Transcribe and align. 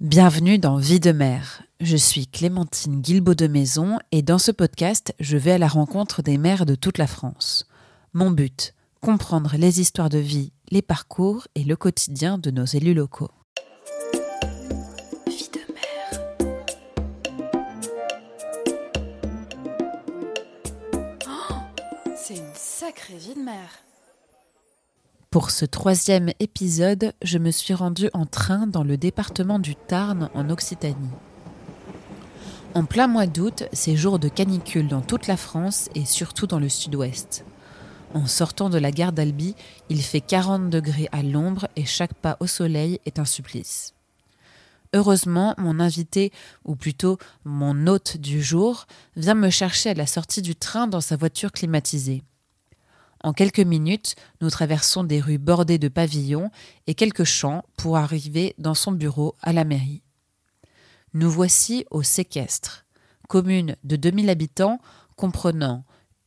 Bienvenue 0.00 0.60
dans 0.60 0.76
Vie 0.76 1.00
de 1.00 1.10
mère. 1.10 1.64
Je 1.80 1.96
suis 1.96 2.28
Clémentine 2.28 3.00
Guilbeault 3.00 3.34
de 3.34 3.48
Maison 3.48 3.98
et 4.12 4.22
dans 4.22 4.38
ce 4.38 4.52
podcast, 4.52 5.12
je 5.18 5.36
vais 5.36 5.50
à 5.50 5.58
la 5.58 5.66
rencontre 5.66 6.22
des 6.22 6.38
mères 6.38 6.66
de 6.66 6.76
toute 6.76 6.98
la 6.98 7.08
France. 7.08 7.66
Mon 8.12 8.30
but, 8.30 8.74
comprendre 9.00 9.56
les 9.58 9.80
histoires 9.80 10.08
de 10.08 10.18
vie, 10.18 10.52
les 10.70 10.82
parcours 10.82 11.48
et 11.56 11.64
le 11.64 11.74
quotidien 11.74 12.38
de 12.38 12.52
nos 12.52 12.64
élus 12.64 12.94
locaux. 12.94 13.32
Vie 15.26 15.50
de 15.52 15.72
mère. 15.74 16.20
Oh, 21.26 21.54
c'est 22.16 22.36
une 22.36 22.54
sacrée 22.54 23.16
vie 23.16 23.34
de 23.34 23.42
mère. 23.42 23.82
Pour 25.30 25.50
ce 25.50 25.66
troisième 25.66 26.30
épisode, 26.40 27.12
je 27.22 27.36
me 27.36 27.50
suis 27.50 27.74
rendue 27.74 28.08
en 28.14 28.24
train 28.24 28.66
dans 28.66 28.82
le 28.82 28.96
département 28.96 29.58
du 29.58 29.76
Tarn 29.76 30.30
en 30.32 30.48
Occitanie. 30.48 31.10
En 32.72 32.86
plein 32.86 33.08
mois 33.08 33.26
d'août, 33.26 33.64
c'est 33.74 33.94
jour 33.94 34.18
de 34.18 34.30
canicule 34.30 34.88
dans 34.88 35.02
toute 35.02 35.26
la 35.26 35.36
France 35.36 35.90
et 35.94 36.06
surtout 36.06 36.46
dans 36.46 36.58
le 36.58 36.70
sud-ouest. 36.70 37.44
En 38.14 38.26
sortant 38.26 38.70
de 38.70 38.78
la 38.78 38.90
gare 38.90 39.12
d'Albi, 39.12 39.54
il 39.90 40.00
fait 40.00 40.22
40 40.22 40.70
degrés 40.70 41.10
à 41.12 41.22
l'ombre 41.22 41.68
et 41.76 41.84
chaque 41.84 42.14
pas 42.14 42.38
au 42.40 42.46
soleil 42.46 42.98
est 43.04 43.18
un 43.18 43.26
supplice. 43.26 43.92
Heureusement, 44.94 45.54
mon 45.58 45.78
invité, 45.78 46.32
ou 46.64 46.74
plutôt 46.74 47.18
mon 47.44 47.86
hôte 47.86 48.16
du 48.16 48.42
jour, 48.42 48.86
vient 49.14 49.34
me 49.34 49.50
chercher 49.50 49.90
à 49.90 49.94
la 49.94 50.06
sortie 50.06 50.40
du 50.40 50.56
train 50.56 50.86
dans 50.86 51.02
sa 51.02 51.16
voiture 51.16 51.52
climatisée. 51.52 52.22
En 53.24 53.32
quelques 53.32 53.58
minutes, 53.60 54.14
nous 54.40 54.50
traversons 54.50 55.04
des 55.04 55.20
rues 55.20 55.38
bordées 55.38 55.78
de 55.78 55.88
pavillons 55.88 56.50
et 56.86 56.94
quelques 56.94 57.24
champs 57.24 57.64
pour 57.76 57.96
arriver 57.96 58.54
dans 58.58 58.74
son 58.74 58.92
bureau 58.92 59.34
à 59.42 59.52
la 59.52 59.64
mairie. 59.64 60.02
Nous 61.14 61.30
voici 61.30 61.84
au 61.90 62.02
séquestre, 62.02 62.86
commune 63.28 63.76
de 63.82 63.96
2000 63.96 64.30
habitants 64.30 64.80
comprenant 65.16 65.84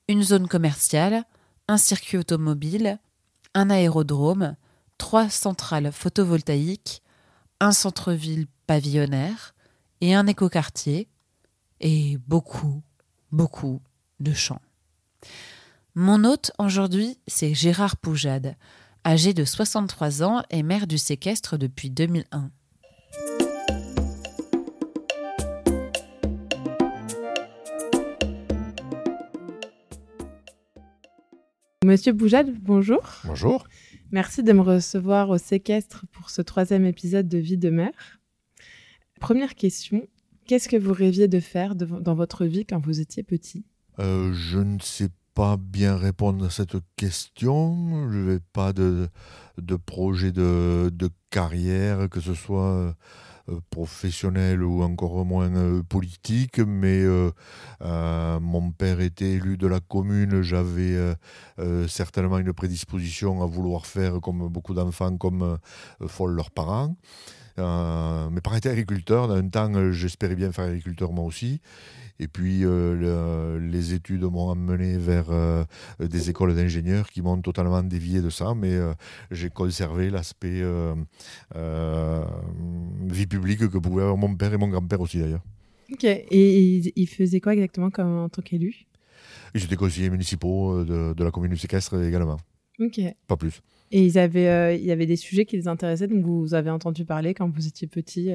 une 0.07 0.23
zone 0.23 0.47
commerciale, 0.47 1.23
un 1.67 1.77
circuit 1.77 2.17
automobile, 2.17 2.99
un 3.53 3.69
aérodrome, 3.69 4.55
trois 4.97 5.29
centrales 5.29 5.91
photovoltaïques, 5.91 7.01
un 7.59 7.71
centre-ville 7.71 8.47
pavillonnaire 8.67 9.55
et 10.01 10.13
un 10.13 10.27
écoquartier, 10.27 11.07
et 11.79 12.17
beaucoup, 12.27 12.81
beaucoup 13.31 13.81
de 14.19 14.33
champs. 14.33 14.61
Mon 15.95 16.23
hôte 16.23 16.53
aujourd'hui, 16.57 17.17
c'est 17.27 17.53
Gérard 17.53 17.97
Poujade, 17.97 18.55
âgé 19.05 19.33
de 19.33 19.43
63 19.43 20.23
ans 20.23 20.41
et 20.49 20.63
maire 20.63 20.87
du 20.87 20.97
séquestre 20.97 21.57
depuis 21.57 21.89
2001. 21.89 22.49
Monsieur 31.83 32.15
Poujade, 32.15 32.53
bonjour. 32.61 33.01
Bonjour. 33.25 33.67
Merci 34.11 34.43
de 34.43 34.53
me 34.53 34.61
recevoir 34.61 35.29
au 35.29 35.37
séquestre 35.37 36.05
pour 36.13 36.29
ce 36.29 36.41
troisième 36.41 36.85
épisode 36.85 37.27
de 37.27 37.37
Vie 37.37 37.57
de 37.57 37.69
mère. 37.69 38.19
Première 39.19 39.55
question, 39.55 40.07
qu'est-ce 40.47 40.69
que 40.69 40.77
vous 40.77 40.93
rêviez 40.93 41.27
de 41.27 41.41
faire 41.41 41.75
dans 41.75 42.15
votre 42.15 42.45
vie 42.45 42.65
quand 42.65 42.79
vous 42.79 43.01
étiez 43.01 43.23
petit? 43.23 43.65
Euh, 43.99 44.31
Je 44.33 44.59
ne 44.59 44.79
sais 44.79 45.09
pas 45.33 45.57
bien 45.57 45.95
répondre 45.95 46.45
à 46.45 46.49
cette 46.49 46.77
question. 46.95 48.09
Je 48.11 48.17
n'ai 48.17 48.39
pas 48.53 48.73
de, 48.73 49.09
de 49.57 49.75
projet 49.75 50.31
de, 50.31 50.89
de, 50.93 51.09
carrière, 51.29 52.09
que 52.09 52.19
ce 52.19 52.33
soit 52.33 52.93
euh, 53.49 53.59
professionnel 53.69 54.63
ou 54.63 54.83
encore 54.83 55.25
moins 55.25 55.53
euh, 55.55 55.81
politique, 55.83 56.59
mais 56.59 57.01
euh, 57.01 57.31
mon 58.39 58.71
père 58.71 58.99
était 58.99 59.31
élu 59.31 59.57
de 59.57 59.67
la 59.67 59.79
commune, 59.79 60.41
j'avais 60.41 60.97
certainement 61.87 62.37
une 62.37 62.53
prédisposition 62.53 63.41
à 63.41 63.45
vouloir 63.45 63.85
faire 63.85 64.19
comme 64.21 64.47
beaucoup 64.49 64.73
d'enfants, 64.73 65.17
comme 65.17 65.57
font 66.07 66.27
leurs 66.27 66.51
parents. 66.51 66.95
mes 67.57 68.41
parents 68.41 68.57
étaient 68.57 68.69
agriculteurs, 68.69 69.27
dans 69.27 69.35
un 69.35 69.49
temps 69.49 69.91
j'espérais 69.91 70.35
bien 70.35 70.51
faire 70.51 70.65
agriculteur 70.65 71.11
moi 71.11 71.25
aussi. 71.25 71.61
Et 72.21 72.27
puis 72.27 72.59
euh, 72.63 73.59
les 73.59 73.95
études 73.95 74.21
m'ont 74.21 74.51
amené 74.51 74.95
vers 74.95 75.31
euh, 75.31 75.63
des 75.99 76.29
écoles 76.29 76.53
d'ingénieurs 76.53 77.09
qui 77.09 77.23
m'ont 77.23 77.41
totalement 77.41 77.81
dévié 77.81 78.21
de 78.21 78.29
ça, 78.29 78.53
mais 78.55 78.73
euh, 78.73 78.93
j'ai 79.31 79.49
conservé 79.49 80.11
l'aspect 80.11 80.61
vie 83.09 83.25
publique 83.25 83.67
que 83.67 83.79
pouvaient 83.79 84.03
avoir 84.03 84.17
mon 84.17 84.35
père 84.35 84.53
et 84.53 84.57
mon 84.57 84.67
grand-père 84.67 85.01
aussi 85.01 85.17
d'ailleurs. 85.17 85.41
Ok, 85.91 86.03
et 86.03 86.91
il 86.95 87.07
faisait 87.07 87.41
quoi 87.41 87.53
exactement 87.53 87.89
comme, 87.89 88.19
en 88.19 88.29
tant 88.29 88.43
qu'élu 88.43 88.85
J'étais 89.55 89.75
conseiller 89.75 90.11
municipaux 90.11 90.85
de, 90.85 91.13
de, 91.13 91.23
la 91.23 91.31
commune 91.31 91.51
du 91.51 91.57
séquestre 91.57 92.01
également. 92.03 92.37
Ok. 92.79 93.01
Pas 93.27 93.35
plus. 93.35 93.61
Et 93.91 94.05
ils 94.05 94.19
avaient, 94.19 94.79
il 94.79 94.85
y 94.85 94.91
avait 94.91 95.07
des 95.07 95.17
sujets 95.17 95.45
qui 95.45 95.57
les 95.57 95.67
intéressaient, 95.67 96.07
donc 96.07 96.23
vous 96.23 96.53
avez 96.53 96.69
entendu 96.69 97.03
parler 97.03 97.33
quand 97.33 97.49
vous 97.49 97.67
étiez 97.67 97.87
petit 97.87 98.31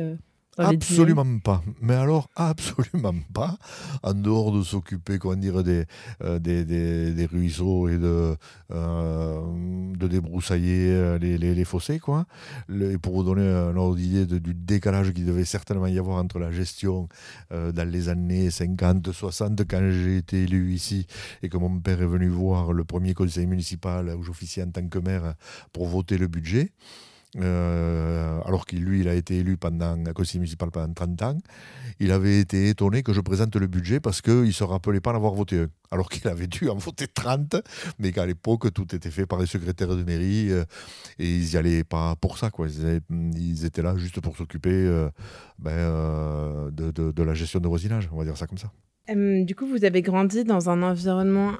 Absolument 0.58 1.38
pas. 1.38 1.62
Mais 1.80 1.94
alors, 1.94 2.30
absolument 2.34 3.14
pas. 3.34 3.56
En 4.02 4.14
dehors 4.14 4.52
de 4.52 4.62
s'occuper, 4.62 5.18
comment 5.18 5.36
dire, 5.36 5.62
des, 5.62 5.84
euh, 6.22 6.38
des, 6.38 6.64
des, 6.64 7.26
ruisseaux 7.26 7.88
et 7.88 7.98
de, 7.98 8.36
euh, 8.70 9.40
de 9.96 10.06
débroussailler 10.08 10.90
euh, 10.90 11.18
les, 11.18 11.36
les, 11.36 11.64
fossés, 11.64 11.98
quoi. 11.98 12.26
et 12.70 12.96
pour 12.98 13.14
vous 13.14 13.22
donner 13.22 13.46
un 13.46 13.76
ordre 13.76 13.96
d'idée 13.96 14.40
du 14.40 14.54
décalage 14.54 15.12
qu'il 15.12 15.26
devait 15.26 15.44
certainement 15.44 15.86
y 15.88 15.98
avoir 15.98 16.18
entre 16.18 16.38
la 16.38 16.50
gestion 16.50 17.08
dans 17.50 17.88
les 17.88 18.08
années 18.08 18.50
50, 18.50 19.12
60, 19.12 19.64
quand 19.68 19.90
j'ai 19.90 20.18
été 20.18 20.44
élu 20.44 20.72
ici 20.72 21.06
et 21.42 21.48
que 21.48 21.56
mon 21.56 21.78
père 21.80 22.00
est 22.00 22.06
venu 22.06 22.28
voir 22.28 22.72
le 22.72 22.84
premier 22.84 23.14
conseil 23.14 23.46
municipal 23.46 24.14
où 24.16 24.22
j'officiais 24.22 24.62
en 24.62 24.70
tant 24.70 24.86
que 24.86 24.98
maire 24.98 25.34
pour 25.72 25.86
voter 25.86 26.18
le 26.18 26.28
budget. 26.28 26.72
Euh, 27.38 28.40
alors 28.44 28.64
qu'il 28.64 28.84
lui, 28.84 29.00
il 29.00 29.08
a 29.08 29.14
été 29.14 29.38
élu 29.38 29.56
pendant 29.56 29.96
la 29.96 30.12
conseil 30.12 30.38
municipal 30.38 30.70
pendant 30.70 30.92
30 30.92 31.22
ans, 31.22 31.38
il 32.00 32.10
avait 32.12 32.40
été 32.40 32.68
étonné 32.68 33.02
que 33.02 33.12
je 33.12 33.20
présente 33.20 33.54
le 33.56 33.66
budget 33.66 34.00
parce 34.00 34.22
qu'il 34.22 34.42
ne 34.42 34.50
se 34.50 34.64
rappelait 34.64 35.00
pas 35.00 35.12
d'avoir 35.12 35.34
voté 35.34 35.60
un. 35.60 35.66
Alors 35.92 36.08
qu'il 36.08 36.26
avait 36.26 36.48
dû 36.48 36.68
en 36.68 36.76
voter 36.76 37.06
30, 37.06 37.56
mais 37.98 38.10
qu'à 38.10 38.26
l'époque, 38.26 38.72
tout 38.72 38.94
était 38.94 39.10
fait 39.10 39.24
par 39.26 39.38
les 39.38 39.46
secrétaires 39.46 39.94
de 39.94 40.02
mairie 40.02 40.50
euh, 40.50 40.64
et 41.18 41.36
ils 41.36 41.50
n'y 41.50 41.56
allaient 41.56 41.84
pas 41.84 42.16
pour 42.16 42.38
ça. 42.38 42.50
Quoi. 42.50 42.68
Ils, 42.68 43.64
étaient 43.64 43.82
là 43.82 43.96
juste 43.96 44.20
pour 44.20 44.36
s'occuper 44.36 44.72
euh, 44.72 45.08
ben, 45.58 46.70
de, 46.72 46.90
de, 46.90 47.22
la 47.22 47.34
gestion 47.34 47.60
de 47.60 47.68
voisinage, 47.68 48.08
on 48.12 48.18
va 48.18 48.24
dire 48.24 48.36
ça 48.36 48.46
comme 48.46 48.58
ça. 48.58 48.72
du 49.14 49.54
coup, 49.54 49.66
vous 49.66 49.84
avez 49.84 50.02
grandi 50.02 50.42
dans 50.42 50.70
un 50.70 50.82
environnement 50.82 51.52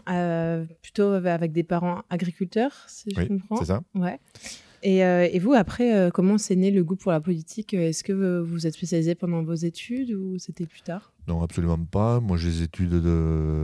plutôt 0.83 1.13
avec 1.13 1.53
des 1.53 1.63
parents 1.63 2.03
agriculteurs, 2.11 2.73
si 2.89 3.11
je 3.17 3.27
comprends. 3.27 3.57
C'est 3.59 3.67
ça. 3.67 3.81
Ouais. 3.95 4.19
Euh, 4.87 5.29
et, 5.31 5.39
vous, 5.39 5.53
après, 5.53 5.95
euh, 5.95 6.11
comment 6.11 6.39
s'est 6.39 6.55
né 6.55 6.71
le 6.71 6.85
goût 6.85 6.97
pour 6.97 7.11
la 7.11 7.21
politique? 7.21 7.75
Est-ce 7.75 8.05
que 8.05 8.41
vous 8.41 8.67
êtes 8.67 8.75
spécialisé 8.75 9.15
pendant 9.15 9.43
vos 9.43 9.55
études 9.55 10.13
ou 10.13 10.39
c'était 10.39 10.67
plus 10.67 10.83
tard? 10.83 11.13
Non, 11.27 11.43
absolument 11.43 11.79
pas. 11.79 12.21
Moi, 12.21 12.37
j'ai 12.37 12.51
des 12.51 12.63
études 12.63 12.95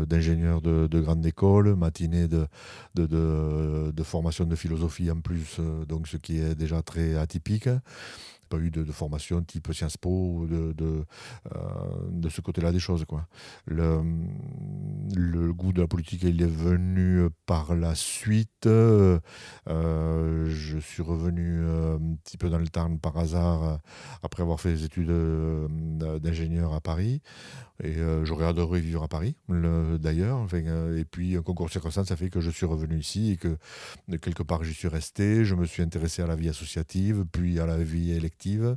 d'ingénieur 0.08 0.60
de, 0.60 1.00
grande 1.00 1.24
école, 1.24 1.76
matinée 1.76 2.26
de, 2.26 2.46
de, 2.96 4.02
formation 4.02 4.44
de 4.44 4.56
philosophie 4.56 5.10
en 5.10 5.20
plus, 5.20 5.58
euh, 5.60 5.84
donc 5.84 6.08
ce 6.08 6.16
qui 6.16 6.38
est 6.38 6.56
déjà 6.56 6.82
très 6.82 7.16
atypique 7.16 7.68
pas 8.52 8.58
eu 8.58 8.70
de, 8.70 8.84
formation 8.92 9.40
type 9.42 9.72
Sciences 9.72 9.96
Po 9.96 10.46
de, 10.46 10.72
de, 10.72 11.04
euh, 11.54 11.60
de 12.10 12.28
ce 12.28 12.40
côté-là 12.42 12.70
des 12.70 12.78
choses. 12.78 13.04
Quoi. 13.06 13.26
Le, 13.64 14.02
le, 15.16 15.52
goût 15.54 15.72
de 15.72 15.80
la 15.80 15.86
politique, 15.86 16.22
il 16.22 16.42
est 16.42 16.46
venu 16.46 17.28
par 17.46 17.74
la 17.74 17.94
suite. 17.94 18.66
Euh, 18.66 19.18
je 19.66 20.78
suis 20.78 21.02
revenu 21.02 21.64
un 21.64 21.98
petit 22.22 22.36
peu 22.36 22.50
dans 22.50 22.58
le 22.58 22.68
temps 22.68 22.94
par 22.98 23.16
hasard 23.16 23.78
après 24.22 24.42
avoir 24.42 24.60
fait 24.60 24.74
des 24.74 24.84
études 24.84 25.12
d'ingénieur 26.20 26.74
à 26.74 26.80
Paris. 26.80 27.22
Et 27.82 27.96
j'aurais 28.22 28.46
adoré 28.46 28.80
vivre 28.80 29.02
à 29.02 29.08
Paris, 29.08 29.34
d'ailleurs. 29.48 30.38
Enfin, 30.38 30.62
et 30.96 31.04
puis, 31.04 31.36
un 31.36 31.42
concours 31.42 31.70
circonstance, 31.70 32.08
ça 32.08 32.16
fait 32.16 32.30
que 32.30 32.40
je 32.40 32.50
suis 32.50 32.66
revenu 32.66 32.98
ici 32.98 33.32
et 33.32 33.36
que 33.36 33.56
quelque 34.18 34.42
part 34.42 34.62
j'y 34.62 34.74
suis 34.74 34.88
resté. 34.88 35.44
Je 35.44 35.54
me 35.54 35.64
suis 35.64 35.82
intéressé 35.82 36.22
à 36.22 36.26
la 36.26 36.36
vie 36.36 36.48
associative, 36.48 37.24
puis 37.32 37.58
à 37.58 37.66
la 37.66 37.78
vie 37.78 38.12
élective 38.12 38.76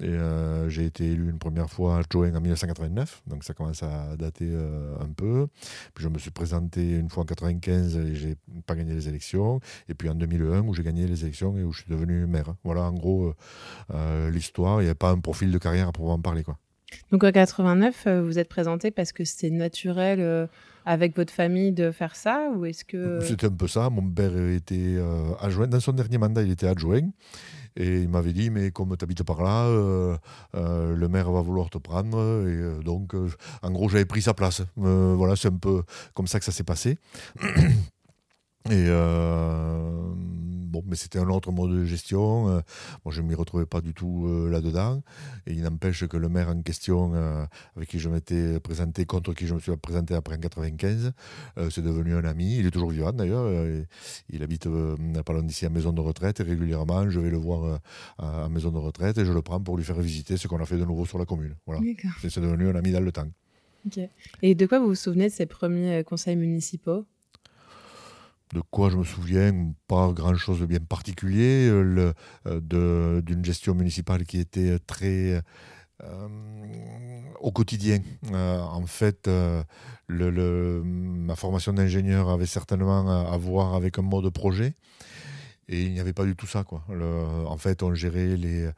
et 0.00 0.08
euh, 0.08 0.68
j'ai 0.68 0.86
été 0.86 1.12
élu 1.12 1.30
une 1.30 1.38
première 1.38 1.70
fois 1.70 1.98
à 1.98 2.02
Choeng 2.10 2.34
en 2.34 2.40
1989, 2.40 3.22
donc 3.28 3.44
ça 3.44 3.54
commence 3.54 3.82
à 3.82 4.16
dater 4.16 4.48
euh, 4.50 4.96
un 5.00 5.08
peu. 5.08 5.46
Puis 5.94 6.02
je 6.02 6.08
me 6.08 6.18
suis 6.18 6.32
présenté 6.32 6.96
une 6.96 7.08
fois 7.08 7.22
en 7.22 7.26
1995 7.26 7.96
et 7.98 8.14
j'ai 8.14 8.36
pas 8.66 8.74
gagné 8.74 8.94
les 8.94 9.08
élections. 9.08 9.60
Et 9.88 9.94
puis 9.94 10.08
en 10.08 10.14
2001 10.14 10.62
où 10.62 10.74
j'ai 10.74 10.82
gagné 10.82 11.06
les 11.06 11.22
élections 11.22 11.56
et 11.56 11.62
où 11.62 11.72
je 11.72 11.82
suis 11.82 11.90
devenu 11.90 12.26
maire. 12.26 12.54
Voilà 12.64 12.82
en 12.82 12.92
gros 12.92 13.34
euh, 13.92 14.30
l'histoire. 14.30 14.82
Il 14.82 14.86
n'y 14.86 14.90
a 14.90 14.96
pas 14.96 15.10
un 15.10 15.20
profil 15.20 15.52
de 15.52 15.58
carrière 15.58 15.88
à 15.88 15.92
pouvoir 15.92 16.16
en 16.16 16.20
parler. 16.20 16.42
Quoi. 16.42 16.58
Donc 17.10 17.24
en 17.24 17.32
89, 17.32 18.08
vous 18.22 18.38
êtes 18.38 18.48
présenté 18.48 18.90
parce 18.90 19.12
que 19.12 19.24
c'était 19.24 19.50
naturel 19.50 20.48
avec 20.86 21.16
votre 21.16 21.32
famille 21.32 21.72
de 21.72 21.90
faire 21.90 22.14
ça 22.16 22.50
ou 22.54 22.66
est-ce 22.66 22.84
que 22.84 23.20
C'était 23.22 23.46
un 23.46 23.50
peu 23.50 23.68
ça. 23.68 23.88
Mon 23.90 24.08
père 24.08 24.36
était 24.48 24.98
adjoint 25.40 25.66
dans 25.66 25.80
son 25.80 25.92
dernier 25.92 26.18
mandat, 26.18 26.42
il 26.42 26.50
était 26.50 26.66
adjoint. 26.66 27.08
Et 27.76 28.02
il 28.02 28.08
m'avait 28.08 28.32
dit, 28.32 28.50
mais 28.50 28.70
comme 28.70 28.96
tu 28.96 29.04
habites 29.04 29.24
par 29.24 29.42
là, 29.42 29.64
euh, 29.64 30.16
euh, 30.54 30.94
le 30.94 31.08
maire 31.08 31.30
va 31.32 31.40
vouloir 31.40 31.70
te 31.70 31.78
prendre. 31.78 32.18
Et 32.18 32.56
euh, 32.56 32.80
donc, 32.82 33.14
en 33.62 33.70
gros, 33.70 33.88
j'avais 33.88 34.04
pris 34.04 34.22
sa 34.22 34.34
place. 34.34 34.62
voilà, 34.76 35.34
c'est 35.36 35.48
un 35.48 35.56
peu 35.56 35.82
comme 36.14 36.26
ça 36.26 36.38
que 36.38 36.44
ça 36.44 36.52
s'est 36.52 36.64
passé. 36.64 36.98
Et 38.70 38.88
bon, 38.88 40.82
mais 40.86 40.96
c'était 40.96 41.18
un 41.18 41.28
autre 41.28 41.52
mode 41.52 41.72
de 41.72 41.84
gestion. 41.84 42.44
moi, 43.04 43.10
je 43.10 43.20
ne 43.20 43.28
m'y 43.28 43.34
retrouvais 43.34 43.66
pas 43.66 43.82
du 43.82 43.92
tout 43.92 44.26
là-dedans. 44.50 45.02
Et 45.46 45.52
il 45.52 45.62
n'empêche 45.62 46.06
que 46.06 46.16
le 46.16 46.30
maire 46.30 46.48
en 46.48 46.62
question, 46.62 47.12
avec 47.76 47.88
qui 47.90 47.98
je 47.98 48.08
m'étais 48.08 48.58
présenté, 48.60 49.04
contre 49.04 49.34
qui 49.34 49.46
je 49.46 49.54
me 49.54 49.60
suis 49.60 49.76
présenté 49.76 50.14
après 50.14 50.36
en 50.36 50.38
95, 50.38 51.12
c'est 51.70 51.82
devenu 51.82 52.14
un 52.14 52.24
ami. 52.24 52.56
Il 52.56 52.66
est 52.66 52.70
toujours 52.70 52.90
vivant 52.90 53.12
d'ailleurs. 53.12 53.66
il 54.30 54.42
habite 54.42 54.66
pas 54.66 55.32
loin 55.34 55.42
d'ici 55.42 55.66
à 55.66 55.68
maison 55.68 55.92
de 55.92 56.00
retraite. 56.00 56.40
Et 56.40 56.44
régulièrement, 56.44 57.10
je 57.10 57.20
vais 57.20 57.30
le 57.30 57.36
voir 57.36 57.80
à, 58.18 58.48
maison 58.48 58.70
de 58.70 58.78
retraite 58.78 59.18
et 59.18 59.26
je 59.26 59.32
le 59.32 59.42
prends 59.42 59.60
pour 59.60 59.76
lui 59.76 59.84
faire 59.84 60.00
visiter 60.00 60.38
ce 60.38 60.48
qu'on 60.48 60.60
a 60.60 60.64
fait 60.64 60.78
de 60.78 60.86
nouveau 60.86 61.04
sur 61.04 61.18
la 61.18 61.26
commune. 61.26 61.54
Voilà. 61.66 61.82
C'est 62.18 62.40
devenu 62.40 62.68
un 62.68 62.76
ami 62.76 62.92
dans 62.92 63.00
le 63.00 63.12
temps. 63.12 63.28
Et 64.40 64.54
de 64.54 64.64
quoi 64.64 64.78
vous 64.78 64.86
vous 64.86 64.94
souvenez 64.94 65.28
de 65.28 65.32
ces 65.34 65.44
premiers 65.44 66.02
conseils 66.04 66.36
municipaux? 66.36 67.04
De 68.54 68.60
quoi 68.60 68.88
je 68.88 68.96
me 68.96 69.04
souviens, 69.04 69.52
pas 69.88 70.12
grand-chose 70.12 70.60
de 70.60 70.66
bien 70.66 70.78
particulier, 70.78 71.68
euh, 71.68 72.12
euh, 72.46 73.20
d'une 73.20 73.44
gestion 73.44 73.74
municipale 73.74 74.24
qui 74.24 74.38
était 74.38 74.78
très 74.78 75.42
euh, 76.02 76.28
au 77.40 77.50
quotidien. 77.50 77.98
en 78.32 78.86
fait, 78.86 79.28
ma 80.08 81.36
formation 81.36 81.72
d'ingénieur 81.72 82.30
avait 82.30 82.46
certainement 82.46 83.32
à, 83.32 83.36
voir 83.36 83.74
avec 83.74 83.98
un 83.98 84.02
mode 84.02 84.30
projet. 84.30 84.74
Et 85.66 85.82
il 85.82 85.94
n'y 85.94 86.00
avait 86.00 86.12
pas 86.12 86.26
du 86.26 86.36
tout 86.36 86.46
ça. 86.46 86.62
Quoi. 86.62 86.84
en 87.46 87.56
fait, 87.56 87.82
on 87.82 87.94
gérait 87.94 88.36
les, 88.36 88.70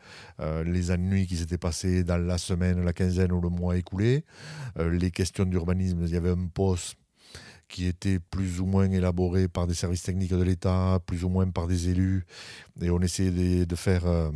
les 0.64 0.90
ennuis 0.92 1.26
qui 1.26 1.36
s'étaient 1.36 1.58
passés 1.58 2.04
dans 2.04 2.16
la 2.16 2.38
semaine, 2.38 2.84
la 2.84 2.92
quinzaine 2.92 3.32
ou 3.32 3.40
le 3.40 3.48
mois 3.48 3.76
écoulé. 3.76 4.24
les 4.78 5.10
questions 5.10 5.44
d'urbanisme, 5.44 6.02
il 6.02 6.10
y 6.10 6.16
avait 6.16 6.30
un 6.30 6.46
poste 6.46 6.96
qui 7.68 7.86
était 7.86 8.18
plus 8.18 8.60
ou 8.60 8.66
moins 8.66 8.90
élaboré 8.90 9.48
par 9.48 9.66
des 9.66 9.74
services 9.74 10.02
techniques 10.02 10.32
de 10.32 10.42
l'État, 10.42 11.00
plus 11.04 11.24
ou 11.24 11.28
moins 11.28 11.48
par 11.50 11.66
des 11.66 11.88
élus. 11.88 12.24
Et 12.80 12.90
on 12.90 13.00
essayait 13.00 13.66
de, 13.66 13.76
faire 13.76 14.06
euh, 14.06 14.30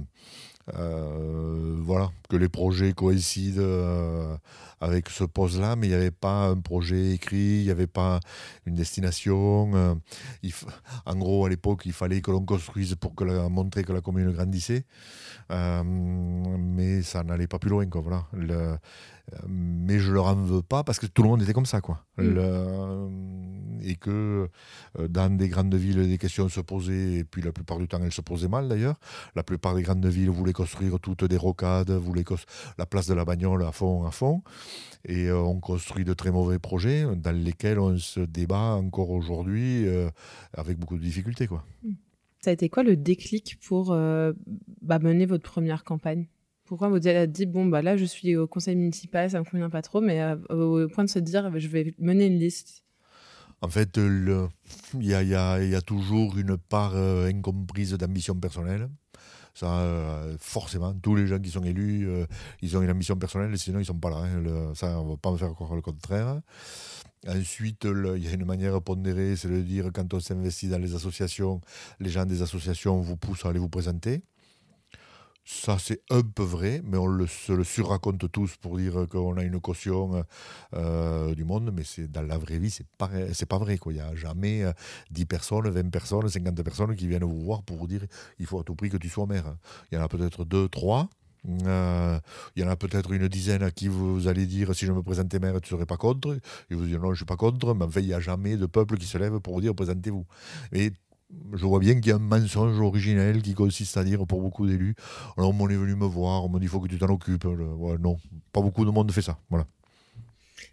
euh, 0.77 1.77
voilà, 1.81 2.11
que 2.29 2.37
les 2.37 2.49
projets 2.49 2.93
coïncident 2.93 3.61
euh, 3.61 4.37
avec 4.81 5.11
ce 5.11 5.25
poste-là, 5.25 5.77
mais 5.77 5.87
il 5.87 5.91
n'y 5.91 5.97
avait 5.97 6.11
pas 6.11 6.49
un 6.49 6.57
projet 6.57 7.13
écrit, 7.13 7.61
il 7.61 7.65
n'y 7.65 7.71
avait 7.71 7.87
pas 7.87 8.19
une 8.67 8.75
destination. 8.75 9.73
en 11.07 11.17
gros, 11.17 11.47
à 11.47 11.49
l'époque, 11.49 11.83
il 11.85 11.93
fallait 11.93 12.21
que 12.21 12.31
l'on 12.31 12.45
construise 12.45 12.95
pour 12.97 13.15
que 13.15 13.25
montrer 13.49 13.85
que 13.85 13.93
la 13.93 14.01
commune 14.01 14.33
grandissait, 14.33 14.85
mais 15.51 17.03
ça 17.03 17.23
n'allait 17.23 17.47
pas 17.47 17.59
plus 17.59 17.71
loin. 17.71 17.87
Quoi, 17.87 18.29
mais 19.47 19.99
je 19.99 20.13
leur 20.13 20.27
en 20.27 20.35
veux 20.35 20.63
pas 20.63 20.85
parce 20.85 20.99
que 20.99 21.07
tout 21.07 21.23
le 21.23 21.29
monde 21.29 21.43
était 21.43 21.53
comme 21.53 21.67
ça 21.67 21.81
quoi 21.81 22.05
mm. 22.19 23.81
et 23.83 23.97
que 23.97 24.49
euh, 24.99 25.09
dans 25.09 25.35
des 25.37 25.49
grandes 25.49 25.75
villes 25.75 26.09
des 26.09 26.19
questions 26.19 26.49
se 26.49 26.61
posaient 26.61 27.19
et 27.19 27.25
puis 27.25 27.43
la 27.43 27.53
plupart 27.53 27.79
du 27.79 27.87
temps 27.87 28.01
elles 28.03 28.13
se 28.13 28.21
posaient 28.21 28.49
mal 28.49 28.69
d'ailleurs 28.69 28.99
la 29.35 29.43
plupart 29.43 29.75
des 29.75 29.83
grandes 29.83 30.05
villes 30.07 30.31
voulaient 30.31 30.53
construire 30.53 30.99
toutes 31.01 31.25
des 31.25 31.37
rocades 31.37 31.91
voulaient 31.91 32.25
la 32.79 32.87
place 32.87 33.07
de 33.07 33.15
la 33.15 33.25
bagnole 33.25 33.63
à 33.65 33.73
fond 33.73 34.05
à 34.05 34.11
fond 34.11 34.43
et 35.05 35.27
euh, 35.27 35.39
on 35.39 35.61
construit 35.61 36.05
de 36.05 36.13
très 36.13 36.31
mauvais 36.31 36.59
projets 36.59 37.05
dans 37.17 37.37
lesquels 37.37 37.79
on 37.79 37.97
se 37.99 38.21
débat 38.21 38.75
encore 38.75 39.11
aujourd'hui 39.11 39.87
euh, 39.87 40.11
avec 40.55 40.79
beaucoup 40.79 40.97
de 40.97 41.03
difficultés 41.03 41.47
quoi 41.47 41.65
mm. 41.83 41.93
ça 42.41 42.51
a 42.51 42.53
été 42.53 42.69
quoi 42.69 42.83
le 42.83 42.97
déclic 42.97 43.59
pour 43.61 43.91
bah, 43.91 44.99
mener 44.99 45.27
votre 45.27 45.49
première 45.49 45.85
campagne? 45.85 46.27
Pourquoi 46.71 46.89
vous 46.89 47.05
avez 47.09 47.27
dit, 47.27 47.47
bon, 47.47 47.67
bah 47.67 47.83
là, 47.83 47.97
je 47.97 48.05
suis 48.05 48.37
au 48.37 48.47
conseil 48.47 48.77
municipal, 48.77 49.29
ça 49.29 49.41
me 49.41 49.45
convient 49.45 49.71
pas 49.71 49.83
trop, 49.83 50.01
mais 50.01 50.23
euh, 50.23 50.37
au 50.85 50.89
point 50.89 51.03
de 51.03 51.11
se 51.11 51.19
dire, 51.19 51.51
je 51.59 51.67
vais 51.67 51.97
mener 51.99 52.27
une 52.27 52.39
liste 52.39 52.85
En 53.61 53.67
fait, 53.67 53.97
il 53.97 55.05
y 55.05 55.35
a, 55.35 55.55
a, 55.55 55.81
toujours 55.81 56.39
une 56.39 56.57
part 56.57 56.93
euh, 56.95 57.27
incomprise 57.27 57.93
d'ambition 57.95 58.37
personnelle. 58.37 58.89
Ça, 59.53 59.81
euh, 59.81 60.37
forcément, 60.39 60.95
tous 60.95 61.17
les 61.17 61.27
gens 61.27 61.41
qui 61.41 61.51
sont 61.51 61.65
élus, 61.65 62.09
ils 62.63 62.77
ont 62.77 62.83
une 62.83 62.91
ambition 62.93 63.17
personnelle, 63.17 63.59
sinon 63.59 63.79
ils 63.79 63.83
ne 63.83 63.87
sont 63.87 63.99
pas 63.99 64.11
là. 64.11 64.19
Hein. 64.19 64.73
ça, 64.77 64.95
ne 64.95 65.09
va 65.09 65.17
pas 65.17 65.33
me 65.33 65.39
faire 65.39 65.53
croire 65.55 65.75
le 65.75 65.83
contraire. 65.83 66.41
Ensuite, 67.27 67.85
il 67.85 68.23
y 68.23 68.29
a 68.29 68.33
une 68.33 68.45
manière 68.45 68.81
pondérée, 68.81 69.35
c'est 69.35 69.51
de 69.51 69.61
dire 69.61 69.91
quand 69.93 70.15
on 70.15 70.21
s'investit 70.21 70.69
dans 70.69 70.79
les 70.79 70.95
associations, 70.95 71.61
les 71.99 72.11
gens 72.11 72.27
des 72.27 72.43
associations 72.43 73.01
vous 73.01 73.17
poussent 73.17 73.45
à 73.45 73.49
aller 73.49 73.59
vous 73.59 73.69
présenter. 73.69 74.23
Ça, 75.45 75.79
c'est 75.79 76.03
un 76.11 76.23
peu 76.23 76.43
vrai, 76.43 76.81
mais 76.85 76.97
on 76.97 77.07
le, 77.07 77.27
se 77.27 77.53
le 77.53 77.65
surraconte 77.65 78.31
tous 78.31 78.57
pour 78.57 78.77
dire 78.77 79.07
qu'on 79.11 79.37
a 79.37 79.43
une 79.43 79.61
caution 79.61 80.25
euh, 80.75 81.35
du 81.35 81.45
monde, 81.45 81.73
mais 81.75 81.83
c'est 81.85 82.07
dans 82.11 82.23
la 82.23 82.39
vraie 82.39 82.59
vie, 82.59 82.71
c'est 82.71 82.87
pas, 82.99 83.11
c'est 83.33 83.47
pas 83.47 83.59
vrai. 83.59 83.79
Il 83.87 83.93
n'y 83.93 84.01
a 84.01 84.15
jamais 84.15 84.65
10 85.11 85.23
euh, 85.23 85.27
personnes, 85.27 85.69
20 85.69 85.91
personnes, 85.91 86.29
50 86.29 86.63
personnes 86.63 86.95
qui 86.95 87.09
viennent 87.09 87.25
vous 87.25 87.41
voir 87.41 87.63
pour 87.63 87.79
vous 87.79 87.87
dire 87.87 88.07
il 88.39 88.47
faut 88.47 88.61
à 88.61 88.65
tout 88.65 88.75
prix 88.75 88.91
que 88.91 88.97
tu 88.97 89.09
sois 89.09 89.27
maire. 89.27 89.57
Il 89.91 89.97
y 89.97 89.99
en 89.99 90.05
a 90.05 90.09
peut-être 90.09 90.45
2, 90.45 90.69
3. 90.69 91.09
Euh, 91.67 92.21
il 92.55 92.63
y 92.63 92.67
en 92.67 92.69
a 92.69 92.77
peut-être 92.77 93.13
une 93.13 93.27
dizaine 93.29 93.63
à 93.63 93.71
qui 93.71 93.89
vous 93.89 94.29
allez 94.29 94.47
dire 94.47 94.75
si 94.75 94.85
je 94.87 94.93
me 94.93 95.03
présentais 95.03 95.39
maire, 95.39 95.61
tu 95.61 95.73
ne 95.73 95.79
serais 95.79 95.87
pas 95.87 95.97
contre. 95.97 96.39
Et 96.71 96.75
vous 96.75 96.85
dites 96.85 96.97
non, 96.97 97.07
je 97.07 97.11
ne 97.11 97.17
suis 97.17 97.25
pas 97.25 97.37
contre, 97.37 97.75
mais 97.75 97.87
enfin, 97.87 98.01
il 98.01 98.07
n'y 98.07 98.15
a 98.15 98.21
jamais 98.21 98.57
de 98.57 98.67
peuple 98.67 98.99
qui 98.99 99.07
se 99.07 99.19
lève 99.19 99.41
pour 99.41 99.55
vous 99.55 99.61
dire 99.63 99.75
présentez-vous. 99.75 100.27
Je 101.55 101.65
vois 101.65 101.79
bien 101.81 101.95
qu'il 101.95 102.09
y 102.09 102.13
a 102.13 102.17
un 102.17 102.19
mensonge 102.19 102.81
originel 102.81 103.43
qui 103.43 103.55
consiste 103.55 103.97
à 103.97 104.05
dire 104.05 104.27
pour 104.27 104.41
beaucoup 104.41 104.67
d'élus 104.67 104.95
alors 105.37 105.55
on 105.59 105.69
est 105.69 105.77
venu 105.77 105.95
me 105.95 106.07
voir, 106.07 106.45
on 106.45 106.49
m'a 106.49 106.59
dit 106.59 106.67
il 106.67 106.69
faut 106.69 106.81
que 106.81 106.89
tu 106.89 106.99
t'en 106.99 107.09
occupes. 107.09 107.45
non, 107.45 108.19
pas 108.53 108.61
beaucoup 108.61 108.85
de 108.85 108.91
monde 108.91 109.11
fait 109.13 109.23
ça. 109.23 109.39
Voilà. 109.49 109.67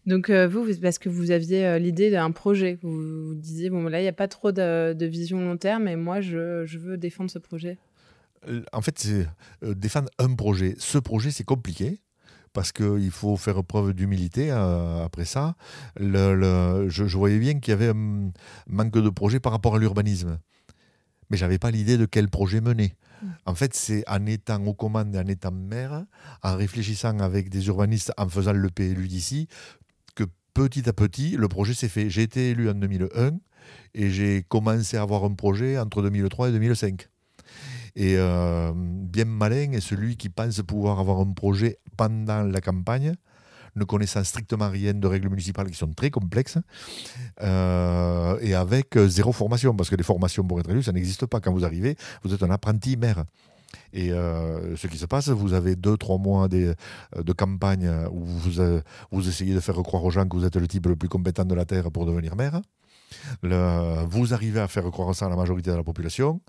Donc 0.06 0.30
euh, 0.30 0.48
vous, 0.48 0.65
parce 0.81 1.00
que 1.00 1.09
vous 1.09 1.31
aviez 1.31 1.65
euh, 1.65 1.80
l'idée 1.80 2.12
d'un 2.12 2.31
projet, 2.31 2.77
vous, 2.81 3.27
vous 3.27 3.36
disiez 3.36 3.69
bon 3.69 3.83
là 3.83 4.00
il 4.00 4.04
n'y 4.04 4.09
a 4.09 4.13
pas 4.13 4.27
trop 4.27 4.51
de, 4.51 5.06
vision 5.06 5.39
long 5.42 5.57
terme 5.57 5.88
et 5.88 5.95
moi 5.95 6.21
je, 6.21 6.65
je 6.65 6.77
veux 6.77 6.98
défendre 6.98 7.30
ce 7.30 7.39
projet. 7.39 7.77
Euh, 8.48 8.63
en 8.71 8.81
fait, 8.81 8.98
c'est 9.00 9.27
défendre 9.62 10.10
un 10.19 10.33
projet. 10.33 10.75
Ce 10.77 10.98
projet, 10.98 11.31
c'est 11.31 11.44
compliqué 11.44 12.00
parce 12.57 12.71
qu'il 12.71 13.12
faut 13.12 13.38
faire 13.38 13.63
preuve 13.63 13.94
d'humilité 13.94 14.50
après 14.50 15.25
ça. 15.25 15.54
Le, 15.95 16.88
je, 16.89 17.06
je, 17.06 17.15
voyais 17.15 17.38
bien 17.38 17.59
qu'il 17.59 17.69
y 17.69 17.74
avait 17.74 17.89
un 17.89 18.31
manque 18.65 18.98
de 18.98 19.09
projet 19.12 19.39
par 19.39 19.51
rapport 19.51 19.75
à 19.75 19.77
l'urbanisme 19.77 20.39
mais 21.30 21.38
j'avais 21.38 21.59
pas 21.59 21.69
l'idée 21.69 21.98
de 21.98 22.06
quel 22.06 22.30
projet 22.30 22.62
mener. 22.62 22.95
Mm. 23.21 23.27
En 23.45 23.54
fait, 23.54 23.75
c'est 23.75 24.04
en 24.09 24.25
étant 24.25 24.65
aux 24.65 24.74
commandes 24.74 25.13
et 25.13 25.19
en 25.19 25.27
étant 25.27 25.51
maire, 25.51 26.06
en 26.42 26.56
réfléchissant 26.56 27.19
avec 27.19 27.50
des 27.50 27.68
urbanistes, 27.68 28.12
en 28.18 28.27
faisant 28.27 28.54
le 28.54 28.69
PLU 28.71 29.08
d'ici, 29.08 29.48
que 30.15 30.24
petit 30.55 30.89
à 30.89 30.93
petit, 30.93 31.38
le 31.38 31.48
projet 31.48 31.75
s'est 31.75 31.89
fait. 31.89 32.10
J'ai 32.10 32.24
été 32.24 32.51
élu 32.51 32.72
en 32.72 32.74
2001 32.74 33.38
et 33.93 34.10
j'ai 34.10 34.43
commencé 34.48 34.98
à 34.98 35.03
avoir 35.03 35.25
un 35.25 35.34
projet 35.34 35.77
entre 35.77 36.01
2003 36.01 36.50
et 36.50 36.51
2005. 36.53 37.08
Et 37.96 38.13
euh, 38.15 38.72
bien 38.75 39.25
malin 39.25 39.72
est 39.72 39.81
celui 39.81 40.17
qui 40.17 40.29
pense 40.29 40.62
pouvoir 40.62 41.00
avoir 41.00 41.20
un 41.20 41.34
projet 41.34 41.77
pendant 41.98 42.44
la 42.44 42.62
campagne 42.62 43.16
ne 43.77 43.84
connaissant 43.84 44.24
strictement 44.24 44.70
rien 44.70 44.94
de 44.94 45.08
règles 45.08 45.30
municipales 45.30 45.70
qui 45.70 45.77
sont 45.77 45.94
très 45.94 46.10
complexes, 46.10 46.58
euh, 47.42 48.38
et 48.42 48.56
avec 48.56 48.98
euh, 48.98 49.08
zéro 49.08 49.32
formation, 49.32 49.75
parce 49.75 49.89
que 49.89 49.96
les 49.96 50.04
formations 50.04 50.44
pour 50.44 50.60
être 50.60 50.70
élu, 50.70 50.84
ça 50.84 50.92
n'existe 50.92 51.25
pas. 51.25 51.39
Quand 51.39 51.54
vous 51.54 51.63
arrivez, 51.63 51.96
vous 52.24 52.34
êtes 52.34 52.44
un 52.44 52.50
apprenti 52.50 52.98
maire. 52.98 53.24
Et 53.94 54.12
euh, 54.12 54.75
ce 54.75 54.88
qui 54.88 54.98
se 54.98 55.06
passe, 55.06 55.30
vous 55.30 55.54
avez 55.54 55.75
deux, 55.75 55.98
trois 55.98 56.18
mois 56.18 56.48
de, 56.48 56.75
campagne 57.38 57.89
où 58.12 58.24
vous, 58.24 58.62
vous 59.12 59.30
essayez 59.30 59.54
de 59.54 59.60
faire 59.60 59.75
croire 59.75 60.04
aux 60.04 60.12
gens 60.12 60.27
que 60.27 60.36
vous 60.36 60.46
êtes 60.46 60.56
le 60.56 60.68
type 60.68 60.88
le 60.88 60.96
plus 60.96 61.10
compétent 61.10 61.46
de 61.46 61.54
la 61.54 61.66
Terre 61.66 61.92
pour 61.92 62.06
devenir 62.06 62.36
maire. 62.36 62.62
vous 63.42 64.34
arrivez 64.34 64.62
à 64.62 64.68
faire 64.68 64.89
croire 64.89 65.13
ça 65.13 65.25
à 65.25 65.30
la 65.30 65.36
majorité 65.36 65.70
de 65.70 65.75
la 65.75 65.84
population. 65.84 66.42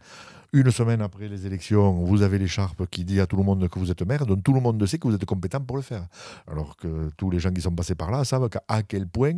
Une 0.55 0.71
semaine 0.71 1.03
après 1.03 1.29
les 1.29 1.45
élections, 1.45 1.93
vous 1.93 2.23
avez 2.23 2.39
l'écharpe 2.39 2.87
qui 2.87 3.05
dit 3.05 3.21
à 3.21 3.27
tout 3.27 3.37
le 3.37 3.43
monde 3.43 3.69
que 3.69 3.79
vous 3.79 3.91
êtes 3.91 4.01
maire, 4.01 4.25
donc 4.25 4.43
tout 4.43 4.55
le 4.55 4.61
monde 4.61 4.83
sait 4.87 4.99
que 4.99 5.07
vous 5.07 5.15
êtes 5.15 5.27
compétent 5.27 5.61
pour 5.61 5.77
le 5.77 5.83
faire. 5.83 6.07
Alors 6.47 6.75
que 6.77 7.11
tous 7.19 7.29
les 7.29 7.39
gens 7.39 7.53
qui 7.53 7.61
sont 7.61 7.75
passés 7.75 7.95
par 7.95 8.11
là 8.11 8.25
savent 8.25 8.49
à 8.67 8.83
quel 8.83 9.07
point 9.07 9.35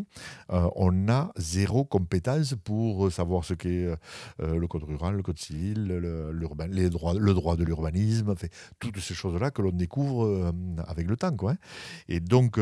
euh, 0.52 0.68
on 0.76 1.08
a 1.08 1.32
zéro 1.36 1.84
compétence 1.84 2.54
pour 2.62 3.10
savoir 3.10 3.44
ce 3.44 3.54
qu'est 3.54 3.88
euh, 3.88 4.56
le 4.56 4.68
code 4.68 4.84
rural, 4.84 5.16
le 5.16 5.24
code 5.24 5.40
civil, 5.40 5.88
le, 5.88 6.30
les 6.70 6.90
droits, 6.90 7.14
le 7.18 7.34
droit 7.34 7.56
de 7.56 7.64
l'urbanisme, 7.64 8.36
toutes 8.78 9.00
ces 9.00 9.14
choses-là 9.14 9.50
que 9.50 9.62
l'on 9.62 9.72
découvre 9.72 10.26
euh, 10.26 10.52
avec 10.86 11.08
le 11.08 11.16
temps. 11.16 11.34
Hein. 11.48 11.56
Et 12.08 12.20
donc, 12.20 12.60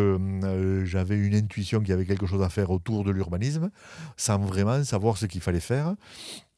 j'avais 0.85 1.19
une 1.19 1.35
intuition 1.35 1.81
qu'il 1.81 1.91
y 1.91 1.93
avait 1.93 2.07
quelque 2.07 2.25
chose 2.25 2.43
à 2.43 2.49
faire 2.49 2.71
autour 2.71 3.05
de 3.05 3.11
l'urbanisme, 3.11 3.69
sans 4.17 4.39
vraiment 4.39 4.83
savoir 4.85 5.19
ce 5.19 5.27
qu'il 5.27 5.43
fallait 5.43 5.61
faire. 5.61 5.95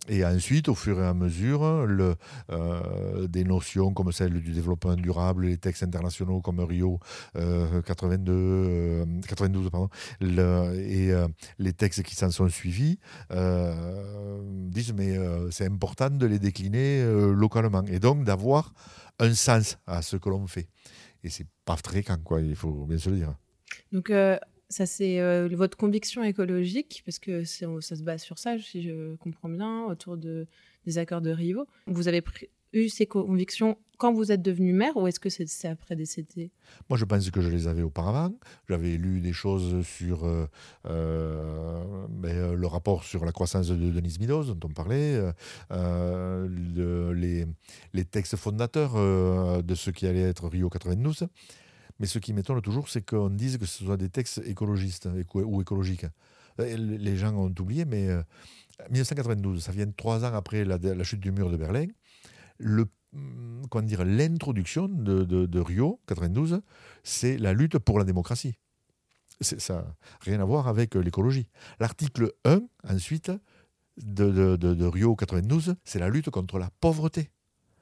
Et 0.08 0.24
ensuite, 0.24 0.68
au 0.68 0.74
fur 0.74 1.00
et 1.00 1.06
à 1.06 1.14
mesure, 1.14 1.62
euh, 1.62 3.26
des 3.28 3.44
notions 3.44 3.92
comme 3.92 4.12
celle 4.12 4.40
du 4.40 4.52
développement 4.52 4.96
durable, 4.96 5.46
les 5.46 5.58
textes 5.58 5.82
internationaux 5.82 6.40
comme 6.40 6.60
Rio 6.60 6.98
82, 7.34 9.04
92 9.28 9.70
pardon, 9.70 9.88
et 10.20 11.12
les 11.58 11.72
textes 11.72 12.02
qui 12.02 12.14
s'en 12.14 12.30
sont 12.30 12.48
suivis 12.48 12.98
disent 13.30 14.94
mais 14.94 15.16
c'est 15.50 15.66
important 15.66 16.10
de 16.10 16.26
les 16.26 16.38
décliner 16.38 17.04
localement 17.34 17.84
et 17.84 17.98
donc 17.98 18.24
d'avoir 18.24 18.72
un 19.18 19.34
sens 19.34 19.78
à 19.86 20.02
ce 20.02 20.16
que 20.16 20.28
l'on 20.28 20.46
fait. 20.46 20.68
Et 21.22 21.28
c'est 21.28 21.46
pas 21.64 21.76
fréquent, 21.76 22.16
quoi, 22.24 22.40
il 22.40 22.56
faut 22.56 22.86
bien 22.86 22.98
se 22.98 23.10
le 23.10 23.16
dire. 23.16 23.34
Donc, 23.92 24.10
ça, 24.70 24.86
c'est 24.86 25.20
euh, 25.20 25.48
votre 25.52 25.76
conviction 25.76 26.22
écologique, 26.22 27.02
parce 27.04 27.18
que 27.18 27.42
ça 27.44 27.66
se 27.80 28.02
base 28.02 28.22
sur 28.22 28.38
ça, 28.38 28.56
si 28.58 28.82
je 28.82 29.16
comprends 29.16 29.48
bien, 29.48 29.84
autour 29.86 30.16
de, 30.16 30.46
des 30.86 30.96
accords 30.96 31.20
de 31.20 31.30
Rio. 31.30 31.66
Vous 31.88 32.06
avez 32.06 32.22
eu 32.72 32.88
ces 32.88 33.04
convictions 33.04 33.78
quand 33.98 34.12
vous 34.12 34.30
êtes 34.30 34.42
devenu 34.42 34.72
maire 34.72 34.96
ou 34.96 35.08
est-ce 35.08 35.18
que 35.18 35.28
c'est 35.28 35.66
après 35.66 35.96
décédé 35.96 36.52
Moi, 36.88 36.96
je 36.96 37.04
pense 37.04 37.28
que 37.32 37.40
je 37.40 37.48
les 37.48 37.66
avais 37.66 37.82
auparavant. 37.82 38.32
J'avais 38.68 38.96
lu 38.96 39.20
des 39.20 39.32
choses 39.32 39.84
sur 39.84 40.24
euh, 40.24 40.46
euh, 40.86 42.06
ben, 42.08 42.54
le 42.54 42.66
rapport 42.68 43.02
sur 43.02 43.24
la 43.24 43.32
croissance 43.32 43.66
de 43.66 43.74
Denise 43.74 44.20
Midos, 44.20 44.54
dont 44.54 44.68
on 44.68 44.72
parlait, 44.72 45.20
les, 45.68 47.44
les, 47.92 48.04
textes 48.04 48.36
fondateurs 48.36 48.94
de 49.64 49.74
ce 49.74 49.90
qui 49.90 50.06
allait 50.06 50.22
être 50.22 50.46
Rio 50.46 50.70
92. 50.70 51.26
Mais 52.00 52.06
ce 52.06 52.18
qui 52.18 52.32
m'étonne 52.32 52.60
toujours, 52.62 52.88
c'est 52.88 53.02
qu'on 53.02 53.28
dise 53.28 53.58
que 53.58 53.66
ce 53.66 53.84
soit 53.84 53.98
des 53.98 54.08
textes 54.08 54.40
écologistes 54.46 55.08
ou 55.34 55.60
écologiques. 55.60 56.06
Euh, 56.58 56.76
les 56.76 57.16
gens 57.16 57.34
ont 57.34 57.54
oublié, 57.60 57.84
mais 57.84 58.08
1992, 58.90 59.58
euh, 59.58 59.60
ça 59.60 59.70
vient 59.70 59.90
trois 59.90 60.24
ans 60.24 60.34
après 60.34 60.64
la, 60.64 61.04
chute 61.04 61.20
du 61.20 61.30
mur 61.30 61.50
de 61.50 61.58
Berlin. 61.58 61.86
Hum, 63.12 63.66
dire, 63.82 64.04
l'introduction 64.04 64.88
de, 64.88 65.60
Rio 65.60 66.00
92, 66.06 66.62
c'est 67.02 67.36
la 67.36 67.52
lutte 67.52 67.78
pour 67.78 67.98
la 67.98 68.04
démocratie. 68.04 68.54
Ça 69.42 69.74
n'a 69.74 69.84
rien 70.20 70.40
à 70.40 70.44
voir 70.44 70.68
avec 70.68 70.96
euh, 70.96 71.00
l'écologie. 71.00 71.48
L'article 71.80 72.32
1, 72.44 72.60
ensuite, 72.88 73.30
de, 73.98 74.56
de 74.56 74.86
Rio 74.86 75.16
92, 75.16 75.76
c'est 75.84 75.98
la 75.98 76.08
lutte 76.08 76.30
contre 76.30 76.58
la 76.58 76.70
pauvreté. 76.80 77.30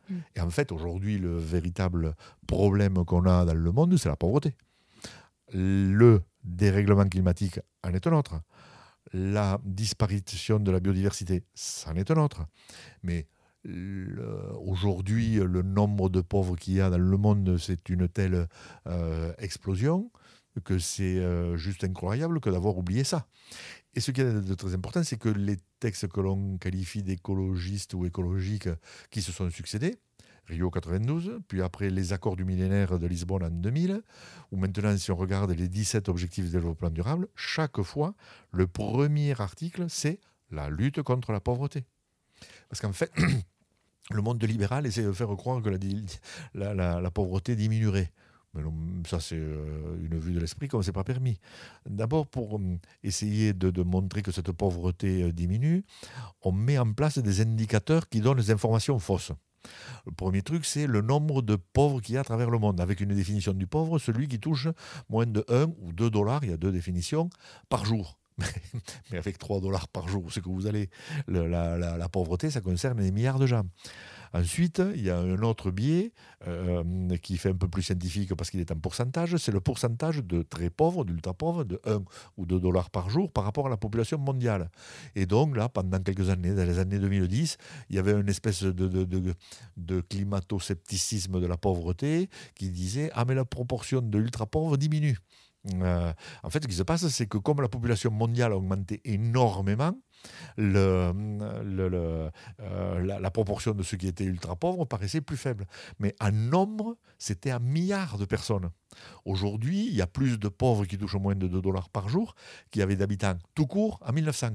Mm. 0.09 0.15
Et 0.37 0.41
en 0.41 0.50
fait, 0.50 0.73
aujourd'hui, 0.73 1.19
le 1.19 1.37
véritable 1.37 2.15
problème 2.47 3.05
qu'on 3.05 3.27
a 3.27 3.45
dans 3.45 3.55
le 3.55 3.73
monde, 3.73 3.97
c'est 3.97 4.09
la 4.09 4.17
pauvreté. 4.17 4.55
Le 5.53 6.23
dérèglement 6.45 7.09
climatique 7.09 7.61
en 7.85 7.93
est 7.93 8.07
un 8.07 8.12
autre. 8.12 8.41
La 9.12 9.59
disparition 9.65 10.59
de 10.59 10.71
la 10.71 10.81
biodiversité, 10.81 11.45
c'en 11.55 11.95
est 11.95 12.11
un 12.11 12.17
autre. 12.17 12.45
Mais 13.03 13.27
aujourd'hui, 14.61 15.37
le 15.37 15.62
nombre 15.62 16.09
de 16.09 16.21
pauvres 16.21 16.57
qu'il 16.57 16.75
y 16.75 16.81
a 16.81 16.91
dans 16.91 16.99
le 16.99 17.17
monde, 17.17 17.57
c'est 17.59 17.88
une 17.88 18.09
telle 18.09 18.47
euh, 18.87 19.33
explosion 19.38 20.11
que 20.65 20.79
c'est 20.79 21.19
euh, 21.19 21.57
juste 21.57 21.85
incroyable 21.85 22.41
que 22.41 22.50
d'avoir 22.50 22.77
oublié 22.77 23.05
ça. 23.05 23.27
Et 23.99 24.00
ce 24.00 24.12
qui 24.12 24.21
est 24.21 24.33
de 24.33 24.55
très 24.55 24.75
important, 24.75 25.02
c'est 25.02 25.17
que 25.17 25.28
les 25.28 25.57
textes 25.81 26.07
que 26.07 26.21
l'on 26.21 26.57
qualifie 26.57 27.02
d'écologistes 27.02 27.95
ou 27.95 28.07
écologiques 28.07 28.69
qui 29.11 29.23
se 29.23 29.33
sont 29.33 29.50
succédés, 29.50 29.99
Rio 30.47 30.71
92, 30.71 31.40
puis 31.49 31.62
après 31.62 31.90
les 31.90 32.12
accords 32.12 32.37
du 32.37 32.45
millénaire 32.45 33.00
de 33.00 33.07
Lisbonne 33.09 33.43
en 33.43 33.50
2000, 33.50 34.00
ou 34.52 34.57
maintenant 34.57 34.97
si 34.97 35.11
on 35.11 35.17
regarde 35.17 35.50
les 35.50 35.67
17 35.67 36.09
objectifs 36.09 36.45
de 36.45 36.50
développement 36.52 36.90
durable, 36.90 37.26
chaque 37.35 37.83
fois, 37.83 38.14
le 38.52 38.69
premier 38.69 39.33
article, 39.40 39.87
c'est 39.88 40.21
la 40.52 40.71
lutte 40.71 41.02
contre 41.02 41.33
la 41.33 41.40
pauvreté. 41.40 41.85
Parce 42.69 42.81
qu'en 42.81 42.93
fait, 42.93 43.11
le 44.12 44.23
monde 44.23 44.40
libéral 44.45 44.87
essaie 44.87 45.02
de 45.02 45.11
faire 45.11 45.35
croire 45.35 45.61
que 45.61 45.71
la, 46.55 47.00
la 47.00 47.11
pauvreté 47.11 47.57
diminuerait. 47.57 48.12
Mais 48.55 48.62
ça, 49.07 49.21
c'est 49.21 49.37
euh, 49.37 49.97
une 50.00 50.19
vue 50.19 50.33
de 50.33 50.40
l'esprit 50.40 50.69
comme 50.69 50.83
c'est 50.83 50.93
pas 50.93 51.05
permis. 51.05 51.38
D'abord, 51.88 52.26
pour 52.26 52.57
euh, 52.57 52.78
essayer 53.02 53.52
de, 53.52 53.83
montrer 53.83 54.23
que 54.23 54.33
cette 54.33 54.52
pauvreté 54.52 55.23
euh, 55.23 55.33
diminue, 55.33 55.85
on 56.43 56.52
met 56.52 56.78
en 56.78 56.93
place 56.93 57.19
des 57.19 57.40
indicateurs 57.40 58.09
qui 58.09 58.21
donnent 58.21 58.38
des 58.38 58.50
informations 58.50 58.99
fausses. 58.99 59.33
Le 60.07 60.12
premier 60.12 60.43
truc, 60.43 60.64
c'est 60.64 60.87
le 60.87 61.02
nombre 61.02 61.43
de 61.43 61.57
pauvres 61.57 62.00
qu'il 62.00 62.14
y 62.14 62.19
a 62.19 62.21
à 62.21 62.25
travers 62.25 62.49
le 62.49 62.59
monde, 62.59 62.81
avec 62.81 63.00
une 63.00 63.14
définition 63.14 63.52
du 63.52 63.67
pauvre, 63.67 63.99
celui 63.99 64.28
qui 64.28 64.38
touche 64.38 64.69
moins 65.09 65.26
de 65.26 65.45
1 65.49 65.64
ou 65.81 65.93
2 65.93 66.11
dollars, 66.11 66.45
il 66.45 66.50
y 66.50 66.52
a 66.52 66.57
deux 66.57 66.73
définitions, 66.73 67.28
par 67.69 67.85
jour. 67.85 68.19
Mais 69.11 69.19
avec 69.19 69.37
3 69.38 69.61
dollars 69.61 69.88
par 69.88 70.09
jour, 70.09 70.33
c'est 70.33 70.40
que 70.40 70.49
vous 70.49 70.67
allez. 70.67 70.88
La, 71.26 72.09
pauvreté, 72.09 72.50
ça 72.50 72.61
concerne 72.61 72.99
des 72.99 73.11
milliards 73.11 73.38
de 73.38 73.47
gens. 73.47 73.64
Ensuite, 74.32 74.82
il 74.94 75.02
y 75.02 75.11
a 75.11 75.18
un 75.18 75.42
autre 75.42 75.70
biais 75.70 76.12
euh, 76.47 76.85
qui 77.23 77.37
fait 77.37 77.50
un 77.50 77.54
peu 77.54 77.68
plus 77.68 77.82
scientifique 77.82 78.35
parce 78.35 78.50
qu'il 78.50 78.61
est 78.61 78.70
en 78.70 78.78
pourcentage, 78.78 79.37
c'est 79.37 79.52
le 79.52 79.61
pourcentage 79.61 80.23
de 80.23 80.42
très 80.42 80.70
pauvres, 80.70 81.04
d'ultra 81.04 81.35
pauvres, 81.35 81.64
de 81.64 81.80
1 81.85 82.02
ou 82.37 82.47
2 82.47 82.61
dollars 82.61 82.90
par 82.90 83.11
jour 83.11 83.32
par 83.32 83.44
rapport 83.44 83.66
à 83.66 83.70
la 83.70 83.76
population 83.76 84.18
mondiale. 84.18 84.70
Et 85.14 85.26
donc 85.26 85.56
là, 85.56 85.68
pendant 85.68 85.99
quelques 85.99 86.28
années, 86.28 86.54
dans 86.54 86.64
les 86.64 86.78
années 86.78 86.99
2010, 86.99 87.56
il 87.90 87.97
y 87.97 87.99
avait 87.99 88.12
une 88.12 88.28
espèce 88.28 88.62
de, 88.62 90.00
climato-scepticisme 90.08 91.40
de 91.40 91.47
la 91.47 91.56
pauvreté 91.56 92.28
qui 92.54 92.70
disait 92.70 93.11
Ah 93.14 93.25
mais 93.25 93.35
la 93.35 93.44
proportion 93.44 94.00
de 94.00 94.18
l'ultra 94.18 94.47
pauvres 94.47 94.76
diminue. 94.76 95.18
Euh, 95.75 96.12
en 96.42 96.50
fait, 96.50 96.62
ce 96.62 96.68
qui 96.68 96.75
se 96.75 96.82
passe, 96.82 97.06
c'est 97.08 97.26
que 97.26 97.38
comme 97.38 97.61
la 97.61 97.68
population 97.68 98.11
mondiale 98.11 98.52
a 98.52 98.56
augmenté 98.56 99.00
énormément, 99.04 99.92
euh, 100.58 102.30
la, 102.60 103.30
proportion 103.30 103.72
de 103.72 103.82
ceux 103.82 103.96
qui 103.96 104.08
étaient 104.08 104.25
ultra 104.25 104.56
pauvres 104.56 104.84
paraissait 104.84 105.20
plus 105.20 105.37
faible. 105.37 105.66
Mais 105.98 106.14
en 106.20 106.32
nombre, 106.32 106.96
c'était 107.18 107.50
un 107.50 107.58
milliard 107.58 108.18
de 108.18 108.25
personnes. 108.25 108.70
Aujourd'hui, 109.25 109.87
il 109.87 109.94
y 109.94 110.02
a 110.02 110.06
plus 110.06 110.38
de 110.38 110.48
pauvres 110.48 110.84
qui 110.84 110.98
touchent 110.98 111.16
moins 111.16 111.37
de 111.37 111.46
2 111.46 111.60
dollars 111.60 111.88
par 111.88 112.08
jour 112.08 112.34
qu'il 112.70 112.80
y 112.80 112.82
avait 112.82 112.96
d'habitants 112.96 113.38
tout 113.54 113.66
court 113.66 114.00
en 114.04 114.12
1900. 114.12 114.54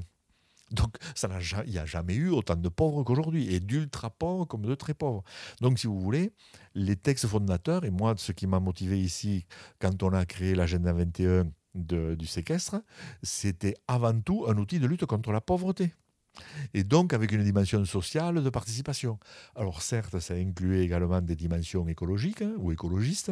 Donc, 0.71 0.95
ça 1.13 1.29
il 1.65 1.71
n'y 1.71 1.77
a 1.77 1.85
jamais 1.85 2.15
eu 2.15 2.29
autant 2.29 2.55
de 2.55 2.69
pauvres 2.69 3.03
qu'aujourd'hui, 3.03 3.53
et 3.53 3.59
d'ultra 3.59 4.09
pauvres 4.09 4.45
comme 4.45 4.63
de 4.63 4.75
très 4.75 4.93
pauvres. 4.93 5.23
Donc, 5.61 5.77
si 5.77 5.87
vous 5.87 5.99
voulez, 5.99 6.33
les 6.73 6.95
textes 6.95 7.27
fondateurs, 7.27 7.85
et 7.85 7.91
moi, 7.91 8.15
ce 8.17 8.31
qui 8.31 8.47
m'a 8.47 8.59
motivé 8.59 8.99
ici, 8.99 9.45
quand 9.79 10.01
on 10.01 10.13
a 10.13 10.25
créé 10.25 10.55
l'agenda 10.55 10.91
21 10.91 11.45
du 11.75 12.25
séquestre, 12.25 12.81
c'était 13.21 13.75
avant 13.87 14.19
tout 14.19 14.45
un 14.47 14.57
outil 14.57 14.79
de 14.79 14.87
lutte 14.87 15.05
contre 15.05 15.31
la 15.31 15.41
pauvreté. 15.41 15.93
Et 16.73 16.83
donc 16.83 17.13
avec 17.13 17.31
une 17.31 17.43
dimension 17.43 17.85
sociale 17.85 18.43
de 18.43 18.49
participation. 18.49 19.19
Alors 19.55 19.81
certes, 19.81 20.19
ça 20.19 20.33
incluait 20.33 20.83
également 20.83 21.21
des 21.21 21.35
dimensions 21.35 21.87
écologiques 21.87 22.41
hein, 22.41 22.53
ou 22.57 22.71
écologistes. 22.71 23.31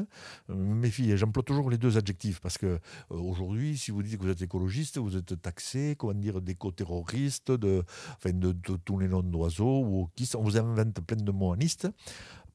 Mes 0.49 0.91
filles, 0.91 1.17
j'emploie 1.17 1.43
toujours 1.43 1.69
les 1.69 1.77
deux 1.77 1.97
adjectifs 1.97 2.39
parce 2.39 2.57
que 2.57 2.67
euh, 2.67 2.79
aujourd'hui, 3.09 3.77
si 3.77 3.91
vous 3.91 4.03
dites 4.03 4.17
que 4.17 4.23
vous 4.23 4.29
êtes 4.29 4.41
écologiste, 4.41 4.97
vous 4.97 5.17
êtes 5.17 5.41
taxé, 5.41 5.95
comment 5.97 6.13
dire, 6.13 6.41
d'éco-terroriste, 6.41 7.51
de, 7.51 7.83
enfin, 8.17 8.33
de, 8.33 8.51
tous 8.85 8.99
les 8.99 9.07
noms 9.07 9.23
d'oiseaux, 9.23 9.79
ou 9.83 10.09
qui 10.15 10.29
on 10.35 10.43
vous 10.43 10.57
invente 10.57 11.01
plein 11.01 11.17
de 11.17 11.31
mots 11.31 11.53
anistes 11.53 11.87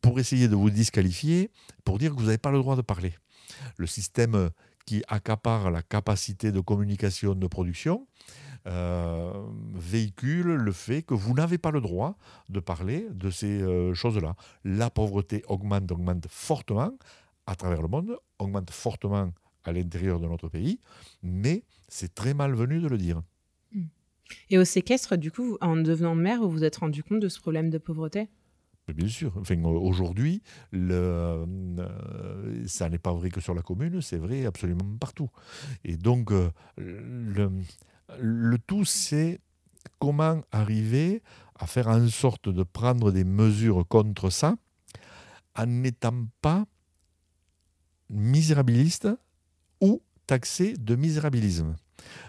pour 0.00 0.20
essayer 0.20 0.46
de 0.46 0.54
vous 0.54 0.70
disqualifier, 0.70 1.50
pour 1.84 1.98
dire 1.98 2.14
que 2.14 2.20
vous 2.20 2.26
n'avez 2.26 2.38
pas 2.38 2.52
le 2.52 2.58
droit 2.58 2.76
de 2.76 2.82
parler. 2.82 3.14
Le 3.76 3.86
système 3.86 4.50
qui 4.86 5.02
accapare 5.08 5.70
la 5.70 5.82
capacité 5.82 6.52
de 6.52 6.60
communication 6.60 7.34
de 7.34 7.46
production, 7.46 8.06
euh, 8.66 9.32
véhicule 9.74 10.54
le 10.54 10.72
fait 10.72 11.02
que 11.02 11.14
vous 11.14 11.34
n'avez 11.34 11.58
pas 11.58 11.70
le 11.70 11.80
droit 11.80 12.16
de 12.48 12.58
parler 12.58 13.06
de 13.10 13.30
ces 13.30 13.62
euh, 13.62 13.94
choses-là. 13.94 14.34
La 14.64 14.90
pauvreté 14.90 15.44
augmente, 15.48 15.90
augmente 15.92 16.26
fortement 16.28 16.92
à 17.46 17.54
travers 17.54 17.82
le 17.82 17.88
monde, 17.88 18.16
augmente 18.38 18.70
fortement 18.70 19.32
à 19.64 19.72
l'intérieur 19.72 20.18
de 20.18 20.26
notre 20.26 20.48
pays, 20.48 20.80
mais 21.22 21.62
c'est 21.88 22.14
très 22.14 22.34
malvenu 22.34 22.80
de 22.80 22.88
le 22.88 22.98
dire. 22.98 23.22
Hmm. 23.72 23.84
Et 24.50 24.58
au 24.58 24.64
séquestre, 24.64 25.16
du 25.16 25.30
coup, 25.30 25.58
en 25.60 25.76
devenant 25.76 26.14
maire, 26.14 26.40
vous 26.40 26.50
vous 26.50 26.64
êtes 26.64 26.76
rendu 26.76 27.02
compte 27.02 27.20
de 27.20 27.28
ce 27.28 27.40
problème 27.40 27.70
de 27.70 27.78
pauvreté? 27.78 28.28
Bien 28.94 29.08
sûr. 29.08 29.32
Enfin, 29.36 29.60
aujourd'hui, 29.64 30.42
euh, 30.72 31.44
ça 32.68 32.88
n'est 32.88 32.98
pas 32.98 33.12
vrai 33.12 33.30
que 33.30 33.40
sur 33.40 33.52
la 33.54 33.62
commune, 33.62 34.00
c'est 34.00 34.16
vrai 34.16 34.46
absolument 34.46 34.96
partout. 35.00 35.28
Et 35.84 35.96
donc, 35.96 36.30
euh, 36.30 36.50
le, 36.78 37.50
le 38.20 38.58
tout, 38.58 38.84
c'est 38.84 39.40
comment 39.98 40.40
arriver 40.52 41.22
à 41.58 41.66
faire 41.66 41.88
en 41.88 42.06
sorte 42.08 42.48
de 42.48 42.62
prendre 42.62 43.10
des 43.10 43.24
mesures 43.24 43.86
contre 43.88 44.30
ça 44.30 44.54
en 45.56 45.66
n'étant 45.66 46.26
pas 46.40 46.66
misérabiliste 48.10 49.08
ou 49.80 50.02
taxé 50.26 50.74
de 50.74 50.96
misérabilisme. 50.96 51.76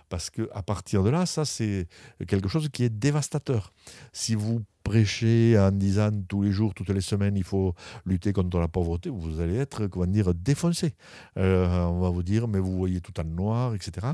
Parce 0.09 0.29
qu'à 0.29 0.63
partir 0.63 1.03
de 1.03 1.09
là, 1.09 1.25
ça, 1.25 1.45
c'est 1.45 1.87
quelque 2.27 2.49
chose 2.49 2.69
qui 2.71 2.83
est 2.83 2.89
dévastateur. 2.89 3.73
Si 4.13 4.35
vous 4.35 4.61
prêcher 4.87 5.59
en 5.59 5.71
disant 5.71 6.11
tous 6.29 6.41
les 6.43 6.51
jours, 6.51 6.73
toutes 6.73 6.89
les 6.89 7.01
semaines, 7.01 7.35
il 7.35 7.43
faut 7.43 7.73
lutter 8.05 8.31
contre 8.31 8.57
la 8.57 8.69
pauvreté, 8.69 9.09
vous 9.09 9.41
allez 9.41 9.57
être, 9.57 9.87
comment 9.87 10.07
dire, 10.07 10.33
défoncé. 10.33 10.95
Euh, 11.37 11.83
on 11.83 11.99
va 11.99 12.09
vous 12.09 12.23
dire, 12.23 12.47
mais 12.47 12.59
vous 12.59 12.77
voyez 12.77 13.01
tout 13.01 13.19
en 13.19 13.25
noir, 13.25 13.75
etc. 13.75 14.07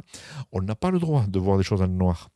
On 0.52 0.62
n'a 0.62 0.74
pas 0.74 0.90
le 0.90 0.98
droit 0.98 1.28
de 1.28 1.40
voir 1.40 1.58
des 1.58 1.64
choses 1.64 1.84
en 1.84 1.88
noir. 1.88 2.30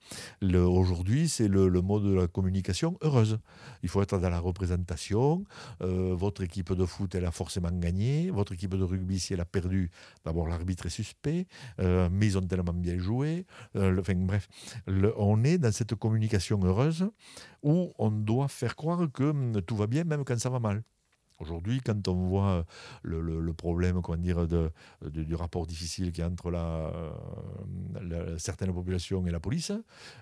Aujourd'hui, 0.43 1.29
c'est 1.29 1.47
le, 1.47 1.81
mode 1.81 2.03
de 2.03 2.13
la 2.13 2.27
communication 2.27 2.97
heureuse. 3.01 3.39
Il 3.81 3.89
faut 3.89 4.03
être 4.03 4.19
dans 4.19 4.29
la 4.29 4.39
représentation. 4.39 5.43
Euh, 5.81 6.13
votre 6.15 6.43
équipe 6.43 6.73
de 6.73 6.85
foot, 6.85 7.15
elle 7.15 7.25
a 7.25 7.31
forcément 7.31 7.71
gagné. 7.71 8.29
Votre 8.29 8.53
équipe 8.53 8.75
de 8.75 8.83
rugby, 8.83 9.19
si 9.19 9.33
elle 9.33 9.41
a 9.41 9.45
perdu, 9.45 9.89
d'abord 10.25 10.47
l'arbitre 10.47 10.85
est 10.85 10.89
suspect, 10.89 11.47
euh, 11.79 12.07
mais 12.11 12.27
ils 12.27 12.37
ont 12.37 12.41
tellement 12.41 12.73
bien 12.73 12.99
joué. 12.99 13.47
enfin, 13.75 14.13
bref, 14.15 14.47
on 15.17 15.43
est 15.43 15.57
dans 15.57 15.71
cette 15.71 15.95
communication 15.95 16.59
heureuse 16.63 17.09
où 17.63 17.93
on 17.97 18.11
doit 18.27 18.47
faire 18.47 18.75
croire 18.75 19.11
que 19.11 19.23
hum, 19.23 19.61
tout 19.63 19.75
va 19.75 19.87
bien 19.87 20.03
même 20.03 20.23
quand 20.23 20.39
ça 20.39 20.49
va 20.49 20.59
mal. 20.59 20.83
Aujourd'hui, 21.39 21.81
quand 21.81 22.07
on 22.07 22.15
voit 22.15 22.65
le, 23.03 23.53
problème 23.53 24.01
comment 24.01 24.17
dire, 24.17 24.47
du 25.01 25.35
rapport 25.35 25.67
difficile 25.67 26.11
qu'il 26.11 26.23
y 26.23 26.25
a 26.25 26.29
entre 26.29 26.49
la, 26.49 26.91
certaines 28.39 28.73
populations 28.73 29.25
et 29.27 29.31
la 29.31 29.39
police, 29.39 29.71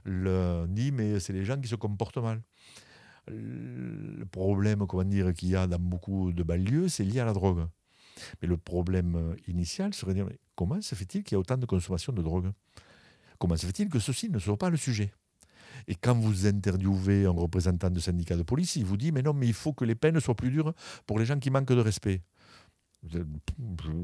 on 0.05 0.65
dit 0.67 0.91
mais 0.91 1.21
c'est 1.21 1.31
les 1.31 1.45
gens 1.45 1.59
qui 1.59 1.69
se 1.69 1.75
comportent 1.75 2.17
mal. 2.17 2.41
Le 3.27 4.25
problème 4.25 4.85
comment 4.87 5.05
dire, 5.05 5.33
qu'il 5.33 5.49
y 5.49 5.55
a 5.55 5.67
dans 5.67 5.79
beaucoup 5.79 6.33
de 6.33 6.43
banlieues, 6.43 6.89
c'est 6.89 7.05
lié 7.05 7.21
à 7.21 7.25
la 7.25 7.33
drogue. 7.33 7.65
Mais 8.41 8.47
le 8.47 8.57
problème 8.57 9.35
initial 9.47 9.93
serait 9.93 10.13
de 10.13 10.23
dire 10.23 10.29
comment 10.55 10.81
se 10.81 10.95
fait-il 10.95 11.23
qu'il 11.23 11.35
y 11.35 11.37
a 11.37 11.39
autant 11.39 11.57
de 11.57 11.65
consommation 11.65 12.11
de 12.11 12.21
drogue? 12.21 12.51
Comment 13.39 13.55
se 13.55 13.65
fait-il 13.65 13.89
que 13.89 13.99
ceci 13.99 14.29
ne 14.29 14.39
soit 14.39 14.57
pas 14.57 14.69
le 14.69 14.77
sujet? 14.77 15.13
Et 15.87 15.95
quand 15.95 16.15
vous 16.15 16.47
interviewez 16.47 17.25
un 17.25 17.31
représentant 17.31 17.89
de 17.89 17.99
syndicat 17.99 18.35
de 18.35 18.43
police, 18.43 18.75
il 18.75 18.85
vous 18.85 18.97
dit 18.97 19.11
Mais 19.11 19.21
non, 19.21 19.33
mais 19.33 19.47
il 19.47 19.53
faut 19.53 19.73
que 19.73 19.85
les 19.85 19.95
peines 19.95 20.19
soient 20.19 20.35
plus 20.35 20.51
dures 20.51 20.73
pour 21.05 21.19
les 21.19 21.25
gens 21.25 21.39
qui 21.39 21.49
manquent 21.49 21.73
de 21.73 21.81
respect. 21.81 22.21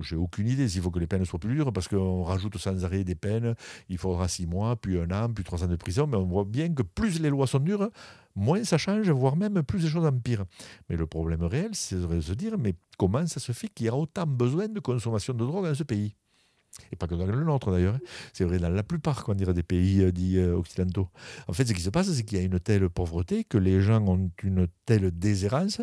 J'ai 0.02 0.16
aucune 0.16 0.48
idée 0.48 0.68
s'il 0.70 0.82
faut 0.82 0.92
que 0.92 1.00
les 1.00 1.08
peines 1.08 1.26
soient 1.26 1.40
plus 1.40 1.54
dures 1.54 1.74
parce 1.74 1.88
qu'on 1.88 2.24
rajoute 2.24 2.58
sans 2.58 2.86
arrêt 2.86 3.04
des 3.04 3.16
peines. 3.16 3.56
Il 3.90 3.98
faudra 3.98 4.28
six 4.28 4.46
mois, 4.46 4.76
puis 4.76 5.00
un 5.00 5.10
an, 5.12 5.32
puis 5.34 5.44
trois 5.44 5.64
ans 5.64 5.68
de 5.68 5.76
prison. 5.76 6.08
Mais 6.08 6.18
on 6.18 6.26
voit 6.26 6.46
bien 6.46 6.74
que 6.74 6.84
plus 6.84 7.20
les 7.20 7.30
lois 7.30 7.48
sont 7.48 7.60
dures, 7.60 7.90
moins 8.36 8.64
ça 8.64 8.78
change, 8.78 9.10
voire 9.10 9.36
même 9.36 9.64
plus 9.64 9.84
les 9.84 9.90
choses 9.90 10.06
empirent. 10.06 10.46
Mais 10.90 10.98
le 10.98 11.08
problème 11.08 11.44
réel, 11.44 11.72
c'est 11.74 11.96
de 11.96 12.22
se 12.22 12.34
dire 12.34 12.58
mais 12.58 12.76
comment 12.98 13.26
ça 13.26 13.40
se 13.40 13.52
fait 13.52 13.68
qu'il 13.70 13.88
y 13.88 13.90
a 13.90 13.96
autant 13.96 14.28
besoin 14.28 14.68
de 14.68 14.80
consommation 14.80 15.34
de 15.34 15.46
drogue 15.46 15.66
dans 15.66 15.76
ce 15.76 15.84
pays? 15.84 16.16
Et 16.92 16.96
pas 16.96 17.08
que 17.08 17.16
dans 17.16 17.26
le 17.26 17.44
nôtre 17.44 17.72
d'ailleurs. 17.72 17.96
Hein. 17.96 18.02
C'est 18.34 18.44
vrai 18.44 18.60
dans 18.60 18.70
la 18.70 18.84
plupart 18.84 19.24
qu'on 19.24 19.34
dirait, 19.34 19.54
des 19.54 19.64
pays 19.64 20.02
euh, 20.02 20.12
dits 20.12 20.38
euh, 20.38 20.56
occidentaux. 20.56 21.10
En 21.48 21.54
fait, 21.54 21.66
ce 21.66 21.74
qui 21.74 21.82
se 21.82 21.90
passe, 21.90 22.12
c'est 22.12 22.24
qu'il 22.24 22.38
y 22.38 22.42
a 22.42 22.44
une 22.44 22.60
telle 22.60 22.90
pauvreté 22.90 23.44
que 23.44 23.58
les 23.58 23.82
gens 23.82 24.06
ont 24.08 24.32
une 24.44 24.68
telle 24.86 25.12
déshérence 25.12 25.82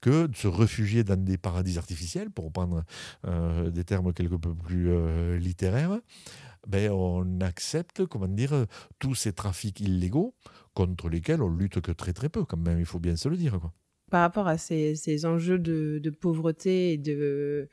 que 0.00 0.26
de 0.26 0.36
se 0.36 0.48
réfugier 0.48 1.04
dans 1.04 1.22
des 1.22 1.36
paradis 1.38 1.78
artificiels, 1.78 2.30
pour 2.30 2.46
reprendre 2.46 2.84
euh, 3.26 3.70
des 3.70 3.84
termes 3.84 4.12
quelque 4.12 4.36
peu 4.36 4.54
plus 4.54 4.90
littéraires, 5.38 5.98
ben, 6.66 6.90
on 6.90 7.40
accepte 7.40 8.06
comment 8.06 8.28
dire, 8.28 8.66
tous 8.98 9.14
ces 9.14 9.32
trafics 9.32 9.80
illégaux 9.80 10.34
contre 10.74 11.08
lesquels 11.08 11.42
on 11.42 11.48
lutte 11.48 11.80
que 11.80 11.92
très 11.92 12.12
très 12.12 12.28
peu, 12.28 12.44
quand 12.44 12.56
même, 12.56 12.78
il 12.78 12.86
faut 12.86 12.98
bien 12.98 13.16
se 13.16 13.28
le 13.28 13.36
dire. 13.36 13.58
Par 14.10 14.20
rapport 14.20 14.46
à 14.46 14.58
ces, 14.58 15.26
enjeux 15.26 15.58
de, 15.58 16.10
pauvreté 16.10 16.92
et 16.92 16.98
de 16.98 17.68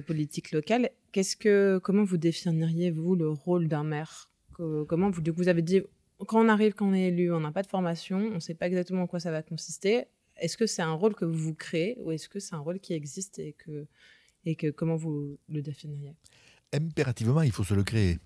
politique 0.00 0.52
locale, 0.52 0.90
Qu'est-ce 1.14 1.36
que, 1.36 1.78
comment 1.80 2.02
vous 2.02 2.16
définiriez, 2.16 2.90
vous, 2.90 3.14
le 3.14 3.28
rôle 3.28 3.68
d'un 3.68 3.84
maire? 3.84 4.32
Comment 4.88 5.10
vous, 5.10 5.22
vous 5.36 5.46
avez 5.46 5.62
dit, 5.62 5.80
quand 6.26 6.44
on 6.44 6.48
arrive, 6.48 6.74
quand 6.74 6.88
on 6.88 6.92
est 6.92 7.04
élu, 7.04 7.32
on 7.32 7.38
n'a 7.38 7.52
pas 7.52 7.62
de 7.62 7.68
formation, 7.68 8.18
on 8.18 8.34
ne 8.34 8.40
sait 8.40 8.54
pas 8.54 8.66
exactement 8.66 9.02
en 9.02 9.06
quoi 9.06 9.20
ça 9.20 9.30
va 9.30 9.40
consister. 9.40 10.06
Est-ce 10.38 10.56
que 10.56 10.66
c'est 10.66 10.82
un 10.82 10.94
rôle 10.94 11.14
que 11.14 11.24
vous 11.24 11.54
créez 11.54 11.96
ou 12.00 12.10
est-ce 12.10 12.28
que 12.28 12.40
c'est 12.40 12.56
un 12.56 12.58
rôle 12.58 12.80
qui 12.80 12.94
existe 12.94 13.38
et 13.38 13.52
que, 13.52 13.86
et 14.44 14.56
que 14.56 14.72
comment 14.72 14.96
vous 14.96 15.38
le 15.48 15.62
définiriez? 15.62 16.16
Impérativement, 16.72 17.42
il 17.42 17.52
faut 17.52 17.62
se 17.62 17.74
le 17.74 17.84
créer. 17.84 18.18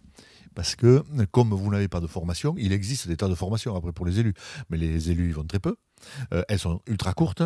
Parce 0.55 0.75
que, 0.75 1.05
comme 1.27 1.51
vous 1.51 1.71
n'avez 1.71 1.89
pas 1.89 2.01
de 2.01 2.07
formation, 2.07 2.55
il 2.57 2.73
existe 2.73 3.07
des 3.07 3.19
tas 3.19 3.29
de 3.29 3.35
formations 3.35 3.77
après 3.77 3.93
pour 3.93 4.07
les 4.07 4.19
élus, 4.19 4.33
mais 4.71 4.79
les 4.79 5.11
élus, 5.11 5.27
ils 5.27 5.35
vont 5.35 5.45
très 5.45 5.61
peu. 5.61 5.77
Euh, 6.33 6.43
elles 6.49 6.59
sont 6.59 6.81
ultra 6.87 7.13
courtes. 7.13 7.43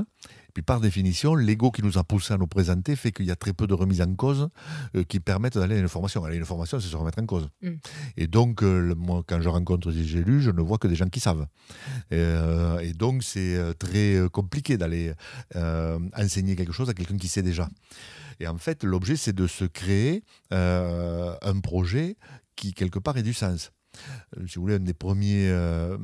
Puis 0.55 0.63
par 0.63 0.81
définition, 0.81 1.35
l'ego 1.35 1.71
qui 1.71 1.83
nous 1.83 1.97
a 1.97 2.05
poussé 2.05 2.35
à 2.35 2.37
nous 2.37 2.47
présenter 2.47 2.95
fait 2.95 3.11
qu'il 3.11 3.25
y 3.25 3.31
a 3.31 3.37
très 3.37 3.55
peu 3.55 3.67
de 3.67 3.73
remises 3.73 4.03
en 4.03 4.15
cause 4.15 4.49
euh, 4.97 5.03
qui 5.03 5.19
permettent 5.19 5.57
d'aller 5.57 5.77
à 5.77 5.79
une 5.79 5.89
formation. 5.89 6.25
Aller 6.25 6.37
à 6.37 6.39
une 6.39 6.45
formation, 6.45 6.79
c'est 6.79 6.89
se 6.89 6.97
remettre 6.97 7.21
en 7.23 7.27
cause. 7.27 7.49
Mm. 7.63 7.71
Et 8.19 8.27
donc, 8.27 8.63
euh, 8.63 8.95
moi, 8.95 9.23
quand 9.27 9.41
je 9.41 9.49
rencontre 9.49 9.91
des 9.91 10.19
élus, 10.19 10.43
je 10.43 10.51
ne 10.51 10.61
vois 10.61 10.79
que 10.79 10.89
des 10.89 10.95
gens 10.95 11.09
qui 11.09 11.21
savent. 11.21 11.47
et 12.11 12.93
donc, 12.95 13.23
c'est 13.23 13.59
très 13.79 14.19
compliqué 14.31 14.77
d'aller 14.77 15.13
enseigner 15.55 16.57
quelque 16.57 16.73
chose 16.73 16.91
à 16.91 16.95
quelqu'un 16.95 17.17
qui 17.17 17.29
sait 17.29 17.43
déjà. 17.43 17.69
Et 18.41 18.47
en 18.47 18.59
fait, 18.59 18.85
l'objet, 18.85 19.17
c'est 19.17 19.33
de 19.33 19.47
se 19.47 19.65
créer 19.65 20.25
un 20.51 21.61
projet 21.63 22.17
qui, 22.57 22.75
quelque 22.75 22.99
part, 22.99 23.17
ait 23.17 23.23
du 23.23 23.35
sens. 23.35 23.73
Euh, 24.37 24.47
si 24.47 24.57
vous 24.57 24.63
voulez, 24.63 24.77
une 24.77 24.85
des 24.85 24.95
premiers, 24.95 25.49
euh, 25.49 25.97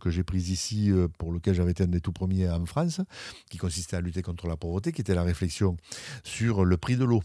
que 0.00 0.10
j'ai 0.10 0.22
prise 0.22 0.50
ici, 0.50 0.90
euh, 0.90 1.08
pour 1.18 1.32
lequel 1.32 1.54
j'avais 1.54 1.70
été 1.72 1.84
un 1.84 1.88
des 1.88 2.00
tout 2.00 2.12
premiers 2.12 2.48
en 2.48 2.64
France, 2.66 3.00
qui 3.50 3.58
consistait 3.58 3.96
à 3.96 4.00
lutter 4.00 4.22
contre 4.22 4.46
la 4.46 4.56
pauvreté, 4.56 4.92
qui 4.92 5.00
était 5.00 5.14
la 5.14 5.22
réflexion 5.22 5.76
sur 6.24 6.64
le 6.64 6.76
prix 6.76 6.96
de 6.96 7.04
l'eau. 7.04 7.22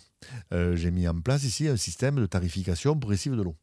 j'ai 0.52 0.92
mis 0.92 1.08
en 1.08 1.20
place 1.20 1.44
ici 1.44 1.68
un 1.68 1.78
système 1.78 2.16
de 2.16 2.26
tarification 2.26 2.98
progressive 2.98 3.36
de 3.36 3.42
l'eau 3.42 3.56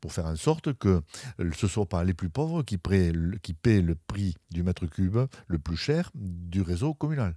pour 0.00 0.12
faire 0.12 0.26
en 0.26 0.36
sorte 0.36 0.72
que 0.74 1.02
ce 1.38 1.66
ne 1.66 1.70
soient 1.70 1.88
pas 1.88 2.04
les 2.04 2.14
plus 2.14 2.30
pauvres 2.30 2.62
qui 2.62 2.78
paient, 2.78 3.12
le 3.12 3.94
prix 3.94 4.34
du 4.50 4.62
mètre 4.62 4.86
cube 4.86 5.18
le 5.46 5.58
plus 5.58 5.76
cher 5.76 6.10
du 6.14 6.62
réseau 6.62 6.94
communal. 6.94 7.34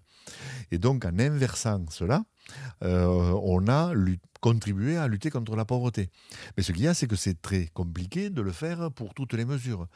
Et 0.71 0.77
donc 0.77 1.05
en 1.05 1.17
inversant 1.19 1.85
cela, 1.89 2.23
on 2.81 3.67
a 3.67 3.93
lutté 3.93 4.27
contribuer 4.41 4.97
à 4.97 5.07
lutter 5.07 5.29
contre 5.29 5.55
la 5.55 5.65
pauvreté. 5.65 6.09
Mais 6.57 6.63
ce 6.63 6.71
qu'il 6.71 6.81
y 6.81 6.87
a, 6.87 6.95
c'est 6.95 7.07
que 7.07 7.15
c'est 7.15 7.39
très 7.41 7.67
compliqué 7.67 8.31
de 8.31 8.41
le 8.41 8.51
faire 8.51 8.91
pour 8.91 9.13
toutes 9.13 9.33
les 9.33 9.45
mesures. 9.45 9.87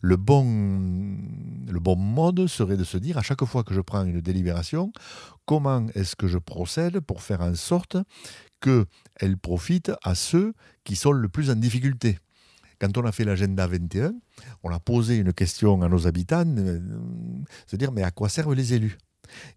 Le 0.00 0.16
bon, 0.16 0.44
le 0.44 1.80
bon 1.80 1.96
mode 1.96 2.48
serait 2.48 2.76
de 2.76 2.84
se 2.84 2.98
dire, 2.98 3.16
à 3.16 3.22
chaque 3.22 3.44
fois 3.44 3.62
que 3.62 3.72
je 3.72 3.80
prends 3.80 4.04
une 4.04 4.20
délibération, 4.20 4.92
comment 5.46 5.86
est-ce 5.94 6.16
que 6.16 6.26
je 6.26 6.38
procède 6.38 6.98
pour 6.98 7.22
faire 7.22 7.40
en 7.42 7.54
sorte 7.54 7.96
qu'elle 8.62 9.36
profite 9.36 9.92
à 10.02 10.14
ceux 10.14 10.54
qui 10.84 10.96
sont 10.96 11.12
le 11.12 11.28
plus 11.28 11.50
en 11.50 11.56
difficulté 11.56 12.18
quand 12.80 12.98
on 12.98 13.04
a 13.04 13.12
fait 13.12 13.22
l'agenda 13.22 13.68
21, 13.68 14.12
on 14.64 14.70
a 14.70 14.80
posé 14.80 15.16
une 15.16 15.32
question 15.32 15.80
à 15.82 15.88
nos 15.88 16.08
habitants, 16.08 16.44
euh, 16.58 16.80
se 17.68 17.76
dire 17.76 17.92
mais 17.92 18.02
à 18.02 18.10
quoi 18.10 18.28
servent 18.28 18.54
les 18.54 18.74
élus? 18.74 18.98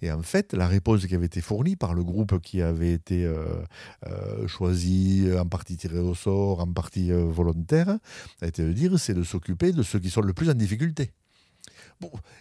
Et 0.01 0.11
en 0.11 0.21
fait, 0.21 0.53
la 0.53 0.67
réponse 0.67 1.05
qui 1.05 1.15
avait 1.15 1.25
été 1.25 1.41
fournie 1.41 1.75
par 1.75 1.93
le 1.93 2.03
groupe 2.03 2.39
qui 2.39 2.61
avait 2.61 2.93
été 2.93 3.25
euh, 3.25 3.45
euh, 4.07 4.47
choisi, 4.47 5.27
en 5.37 5.47
partie 5.47 5.77
tiré 5.77 5.99
au 5.99 6.15
sort, 6.15 6.59
en 6.59 6.71
partie 6.71 7.11
euh, 7.11 7.25
volontaire, 7.25 7.97
a 8.41 8.47
été 8.47 8.63
de 8.63 8.73
dire 8.73 8.99
c'est 8.99 9.13
de 9.13 9.23
s'occuper 9.23 9.71
de 9.71 9.83
ceux 9.83 9.99
qui 9.99 10.09
sont 10.09 10.21
le 10.21 10.33
plus 10.33 10.49
en 10.49 10.53
difficulté. 10.53 11.11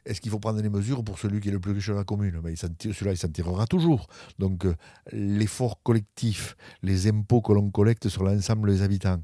Est-ce 0.04 0.20
qu'il 0.20 0.30
faut 0.30 0.38
prendre 0.38 0.60
des 0.60 0.68
mesures 0.68 1.02
pour 1.04 1.18
celui 1.18 1.40
qui 1.40 1.48
est 1.48 1.52
le 1.52 1.60
plus 1.60 1.72
riche 1.72 1.88
de 1.88 1.94
la 1.94 2.04
commune? 2.04 2.40
Ben, 2.42 2.54
Celui-là, 2.56 3.12
il 3.12 3.16
s'en 3.16 3.28
tirera 3.28 3.66
toujours. 3.66 4.06
Donc, 4.38 4.66
l'effort 5.12 5.82
collectif, 5.82 6.56
les 6.82 7.08
impôts 7.08 7.40
que 7.40 7.52
l'on 7.52 7.70
collecte 7.70 8.08
sur 8.08 8.24
l'ensemble 8.24 8.70
des 8.70 8.82
habitants, 8.82 9.20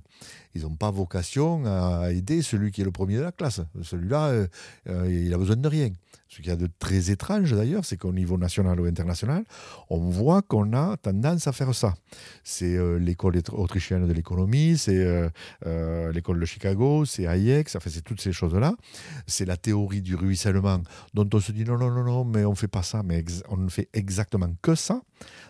ils 0.55 0.63
n'ont 0.63 0.77
pas 0.77 0.91
vocation 0.91 1.65
à 1.67 2.13
aider 2.13 2.43
celui 2.43 2.71
qui 2.71 2.81
est 2.81 2.85
le 2.85 2.91
premier 2.91 3.17
de 3.17 3.23
la 3.23 3.33
classe. 3.33 3.61
Celui-là, 3.83 4.47
il 4.87 5.33
a 5.33 5.39
besoin 5.39 5.57
de 5.57 5.69
rien. 5.69 5.91
Ce 6.31 6.37
qu'il 6.37 6.47
y 6.47 6.51
a 6.51 6.57
de 6.57 6.69
très 6.79 7.11
étrange 7.11 7.51
d'ailleurs, 7.51 7.85
c'est 7.85 7.97
qu'au 7.97 8.13
niveau 8.13 8.39
national 8.39 8.81
ou 8.81 8.85
international, 8.85 9.43
on 9.89 9.99
voit 9.99 10.43
qu'on 10.43 10.73
a 10.75 10.97
tendance 10.97 11.49
à 11.49 11.53
faire 11.53 11.75
ça. 11.75 11.95
C'est 12.45 12.77
euh, 12.77 12.99
l'école 13.01 13.43
autrichienne 13.51 14.07
de 14.07 14.13
l'économie, 14.13 14.79
c'est 14.79 15.05
euh, 15.05 15.29
euh, 15.67 16.13
l'école 16.13 16.39
de 16.39 16.45
Chicago, 16.45 17.05
c'est 17.05 17.27
Hayek, 17.27 17.69
ça 17.69 17.81
fait 17.81 17.91
c'est 17.91 18.03
toutes 18.03 18.21
ces 18.21 18.31
choses-là. 18.31 18.77
C'est 19.27 19.45
la 19.45 19.57
théorie 19.57 20.03
du 20.03 20.15
ruissellement 20.15 20.81
dont 21.15 21.29
on 21.35 21.41
se 21.41 21.51
dit 21.51 21.65
non, 21.65 21.77
non, 21.77 21.91
non, 21.91 22.05
non, 22.05 22.25
mais 22.25 22.45
on 22.45 22.51
ne 22.51 22.55
fait 22.55 22.69
pas 22.69 22.85
ça, 22.85 23.03
mais 23.03 23.25
on 23.49 23.57
ne 23.57 23.69
fait 23.69 23.89
exactement 23.93 24.55
que 24.63 24.77
ça. 24.77 25.03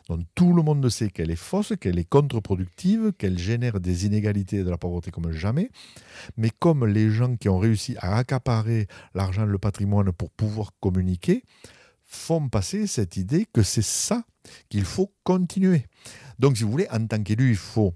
Donc 0.08 0.20
tout 0.34 0.52
le 0.52 0.62
monde 0.62 0.88
sait 0.88 1.10
qu'elle 1.10 1.30
est 1.30 1.36
fausse, 1.36 1.72
qu'elle 1.80 1.98
est 1.98 2.08
contre-productive, 2.08 3.12
qu'elle 3.16 3.38
génère 3.38 3.80
des 3.80 4.06
inégalités 4.06 4.58
et 4.58 4.64
de 4.64 4.70
la 4.70 4.78
pauvreté 4.78 5.10
comme 5.10 5.30
jamais. 5.32 5.70
Mais 6.36 6.50
comme 6.58 6.86
les 6.86 7.10
gens 7.10 7.36
qui 7.36 7.48
ont 7.48 7.58
réussi 7.58 7.96
à 7.98 8.16
accaparer 8.16 8.86
l'argent, 9.14 9.44
le 9.44 9.58
patrimoine 9.58 10.12
pour 10.12 10.30
pouvoir 10.30 10.72
communiquer, 10.80 11.44
font 12.04 12.48
passer 12.48 12.86
cette 12.86 13.16
idée 13.16 13.46
que 13.52 13.62
c'est 13.62 13.84
ça 13.84 14.24
qu'il 14.68 14.84
faut 14.84 15.12
continuer. 15.22 15.86
Donc 16.38 16.56
si 16.56 16.64
vous 16.64 16.70
voulez, 16.70 16.88
en 16.90 17.06
tant 17.06 17.22
qu'élu, 17.22 17.50
il 17.50 17.56
faut 17.56 17.94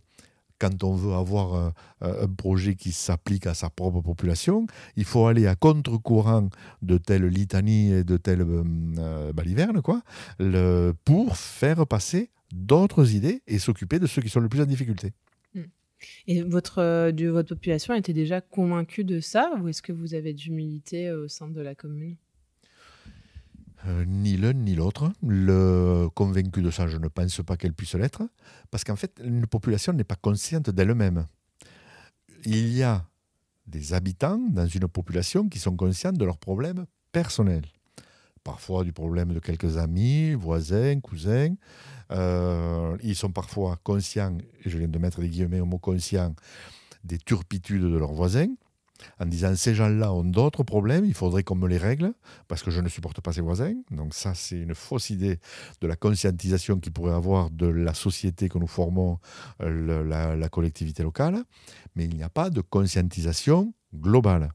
quand 0.59 0.85
on 0.85 0.95
veut 0.95 1.15
avoir 1.15 1.73
un, 2.01 2.29
projet 2.37 2.75
qui 2.75 2.93
s'applique 2.93 3.47
à 3.47 3.55
sa 3.55 3.71
propre 3.71 4.01
population, 4.01 4.67
il 4.97 5.05
faut 5.05 5.27
aller 5.27 5.47
à 5.47 5.55
contre-courant 5.55 6.49
de 6.83 6.99
telle 6.99 7.27
litanie 7.27 7.93
et 7.93 8.05
de 8.05 8.17
telle 8.17 8.43
euh, 8.43 8.63
euh, 8.99 9.33
baliverne, 9.33 9.83
quoi, 9.83 10.03
pour 11.05 11.37
faire 11.37 11.87
passer 11.87 12.31
d'autres 12.53 13.15
idées 13.15 13.43
et 13.47 13.59
s'occuper 13.59 13.99
de 13.99 14.07
ceux 14.07 14.23
qui 14.23 14.29
sont 14.29 14.41
le 14.41 14.49
plus 14.49 14.61
en 14.61 14.67
difficulté. 14.67 15.13
Hmm. 15.55 15.65
Et 16.27 16.43
votre, 16.43 17.11
de, 17.11 17.29
votre 17.29 17.55
population 17.55 17.95
était 17.95 18.13
déjà 18.13 18.41
convaincue 18.41 19.05
de 19.05 19.21
ça 19.21 19.53
ou 19.61 19.69
est-ce 19.69 19.83
que 19.83 19.93
vous 19.93 20.15
avez 20.15 20.33
d'humilité 20.33 21.11
au 21.11 21.29
sein 21.29 21.49
de 21.49 21.61
la 21.61 21.75
commune? 21.75 22.17
Ni 24.07 24.37
l'un 24.37 24.53
ni 24.53 24.75
l'autre. 24.75 25.13
Le 25.23 26.09
convaincu 26.15 26.63
de 26.63 26.71
ça, 26.71 26.87
je 26.87 26.97
ne 26.97 27.09
pense 27.09 27.41
pas 27.43 27.57
qu'elle 27.57 27.75
puisse 27.75 27.95
l'être, 27.95 28.23
parce 28.71 28.85
qu'en 28.85 28.97
fait, 28.97 29.21
une 29.23 29.47
population 29.47 29.93
n'est 29.93 30.05
pas 30.05 30.17
consciente 30.17 30.71
d'elle-même. 30.71 31.27
Il 32.45 32.69
y 32.69 32.83
a 32.83 33.05
des 33.67 33.95
habitants 33.95 34.41
dans 34.51 34.67
une 34.67 34.89
population 34.89 35.49
qui 35.49 35.59
sont 35.59 35.77
conscients 35.77 36.13
de 36.13 36.25
leurs 36.25 36.39
problèmes 36.39 36.87
personnels. 37.13 37.67
Parfois 38.43 38.85
du 38.85 38.93
problème 38.93 39.33
de 39.33 39.39
quelques 39.39 39.79
amis, 39.79 40.35
voisins, 40.35 41.01
cousins. 41.01 41.55
Euh, 42.11 42.97
ils 43.03 43.17
sont 43.17 43.31
parfois 43.31 43.79
conscients, 43.83 44.37
et 44.65 44.69
je 44.69 44.77
viens 44.77 44.89
de 44.89 44.99
mettre 44.99 45.21
des 45.21 45.29
guillemets 45.29 45.61
au 45.61 45.67
mot 45.67 45.79
conscient, 45.79 46.35
des 47.05 47.19
turpitudes 47.19 47.83
de 47.83 47.97
leurs 47.97 48.13
voisins 48.13 48.55
en 49.19 49.27
disant 49.27 49.55
ces 49.55 49.75
gens-là 49.75 50.13
ont 50.13 50.25
d'autres 50.25 50.63
problèmes, 50.63 51.05
il 51.05 51.15
faudrait 51.15 51.43
qu'on 51.43 51.55
me 51.55 51.69
les 51.69 51.79
règle, 51.79 52.15
parce 52.49 52.63
que 52.63 52.71
je 52.71 52.81
ne 52.81 52.89
supporte 52.89 53.21
pas 53.21 53.33
ces 53.33 53.41
voisins. 53.41 53.75
Donc 53.91 54.15
ça, 54.15 54.35
c'est 54.35 54.59
une 54.59 54.75
fausse 54.75 55.11
idée 55.11 55.39
de 55.81 55.87
la 55.87 55.97
conscientisation 55.97 56.79
qu'il 56.79 56.93
pourrait 56.93 57.15
avoir 57.15 57.51
de 57.51 57.67
la 57.67 57.95
société 57.95 58.49
que 58.49 58.59
nous 58.59 58.67
formons, 58.67 59.19
euh, 59.63 60.05
la, 60.05 60.49
collectivité 60.49 61.03
locale, 61.03 61.43
mais 61.97 62.05
il 62.05 62.15
n'y 62.17 62.23
a 62.23 62.29
pas 62.29 62.51
de 62.51 62.61
conscientisation 62.61 63.75
globale. 63.95 64.51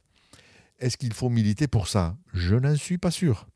Est-ce 0.80 0.98
qu'il 0.98 1.14
faut 1.14 1.30
militer 1.30 1.68
pour 1.68 1.88
ça? 1.88 2.16
Je 2.34 2.56
n'en 2.56 2.76
suis 2.76 2.98
pas 2.98 3.12
sûr. 3.12 3.48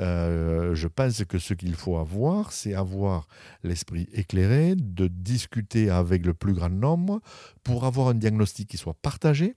Euh, 0.00 0.74
je 0.74 0.88
pense 0.88 1.24
que 1.24 1.38
ce 1.38 1.54
qu'il 1.54 1.74
faut 1.74 1.96
avoir, 1.96 2.52
c'est 2.52 2.74
avoir 2.74 3.28
l'esprit 3.62 4.08
éclairé, 4.12 4.74
de 4.76 5.06
discuter 5.06 5.88
avec 5.88 6.26
le 6.26 6.34
plus 6.34 6.52
grand 6.52 6.68
nombre 6.70 7.20
pour 7.62 7.84
avoir 7.84 8.08
un 8.08 8.14
diagnostic 8.14 8.68
qui 8.68 8.76
soit 8.76 8.94
partagé, 8.94 9.54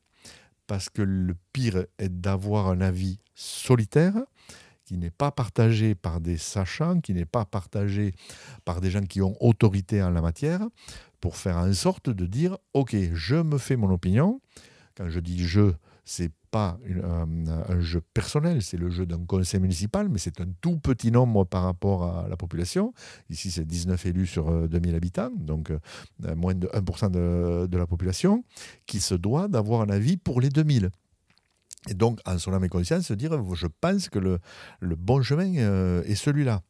parce 0.68 0.90
que 0.90 1.02
le 1.02 1.36
pire 1.54 1.86
est 1.98 2.10
d'avoir 2.10 2.68
un 2.68 2.82
avis 2.82 3.20
solitaire 3.34 4.14
qui 4.86 4.98
n'est 4.98 5.12
pas 5.12 5.32
partagé 5.32 5.96
par 5.96 6.22
des 6.22 6.38
sachants, 6.38 7.02
qui 7.02 7.14
n'est 7.14 7.26
pas 7.26 7.44
partagé 7.44 8.14
par 8.64 8.80
des 8.80 8.90
gens 8.90 9.02
qui 9.02 9.22
ont 9.22 9.36
autorité 9.42 10.02
en 10.02 10.12
la 10.12 10.22
matière, 10.22 10.62
pour 11.20 11.36
faire 11.36 11.58
en 11.58 11.74
sorte 11.74 12.10
de 12.10 12.26
dire, 12.26 12.58
OK, 12.74 12.96
je 13.14 13.36
me 13.36 13.58
fais 13.58 13.76
mon 13.76 13.92
opinion. 13.92 14.40
Quand 14.96 15.10
je 15.10 15.20
dis 15.20 15.46
je, 15.46 15.74
c'est 16.06 16.32
pas 16.58 16.80
un, 17.04 17.80
jeu 17.80 18.02
personnel, 18.14 18.64
c'est 18.64 18.78
le 18.78 18.90
jeu 18.90 19.06
d'un 19.06 19.24
conseil 19.26 19.60
municipal, 19.60 20.10
mais 20.10 20.18
c'est 20.18 20.42
un 20.42 20.48
tout 20.60 20.80
petit 20.80 21.12
nombre 21.12 21.46
par 21.46 21.62
rapport 21.64 22.04
à 22.04 22.28
la 22.28 22.36
population. 22.36 22.94
Ici, 23.30 23.52
c'est 23.52 23.66
19 23.66 24.04
élus 24.08 24.26
sur 24.26 24.68
2000 24.68 24.94
euh, 24.94 24.98
habitants, 24.98 25.32
donc 25.38 25.70
euh, 25.70 25.78
moins 26.36 26.56
de 26.56 26.68
1% 26.68 27.12
de, 27.12 27.78
la 27.78 27.86
population, 27.86 28.44
qui 28.88 29.00
se 29.00 29.14
doit 29.14 29.48
d'avoir 29.48 29.82
un 29.82 29.90
avis 29.90 30.18
pour 30.18 30.42
les 30.42 30.50
2000. 30.50 30.90
Et 31.90 31.94
donc, 31.94 32.20
en 32.26 32.40
son 32.40 32.54
âme 32.54 32.64
et 32.64 32.70
conscience, 32.70 33.06
se 33.06 33.14
dire, 33.14 33.32
je 33.54 33.68
pense 33.80 34.10
que 34.10 34.18
le, 34.18 34.40
bon 34.96 35.22
chemin 35.22 35.54
euh, 35.58 36.02
est 36.04 36.16
celui-là. 36.16 36.62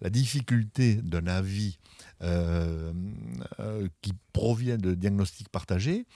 La 0.00 0.10
difficulté 0.10 0.94
d'un 1.02 1.26
avis 1.26 1.78
qui 4.00 4.12
provient 4.32 4.76
de 4.76 4.94
diagnostics 4.94 5.48
partagés, 5.48 6.06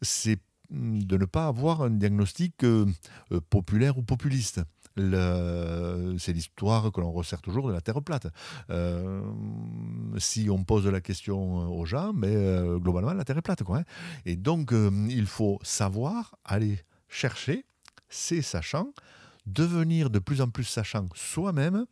c'est 0.00 0.38
de 0.72 1.16
ne 1.16 1.24
pas 1.24 1.46
avoir 1.46 1.82
un 1.82 1.90
diagnostic 1.90 2.64
euh, 2.64 2.86
euh, 3.32 3.40
populaire 3.50 3.98
ou 3.98 4.02
populiste. 4.02 4.62
C'est 4.96 6.32
l'histoire 6.34 6.92
que 6.92 7.00
l'on 7.00 7.12
resserre 7.12 7.40
toujours 7.40 7.66
de 7.68 7.72
la 7.72 7.80
Terre 7.80 8.02
plate. 8.02 8.26
Euh, 8.68 9.22
si 10.18 10.50
on 10.50 10.64
pose 10.64 10.86
la 10.86 11.00
question 11.00 11.72
aux 11.74 11.86
gens, 11.86 12.12
mais 12.12 12.34
globalement, 12.78 13.14
la 13.14 13.24
Terre 13.24 13.38
est 13.38 13.42
plate. 13.42 13.62
Quoi, 13.62 13.78
hein. 13.78 13.84
Et 14.26 14.36
donc, 14.36 14.74
il 15.08 15.24
faut 15.24 15.58
savoir 15.62 16.36
aller 16.44 16.78
chercher 17.08 17.64
ces 18.10 18.42
sachants 18.42 18.92
devenir 19.46 20.10
de 20.10 20.18
plus 20.18 20.40
en 20.40 20.48
plus 20.48 20.64
sachant 20.64 21.08
soi-même 21.14 21.86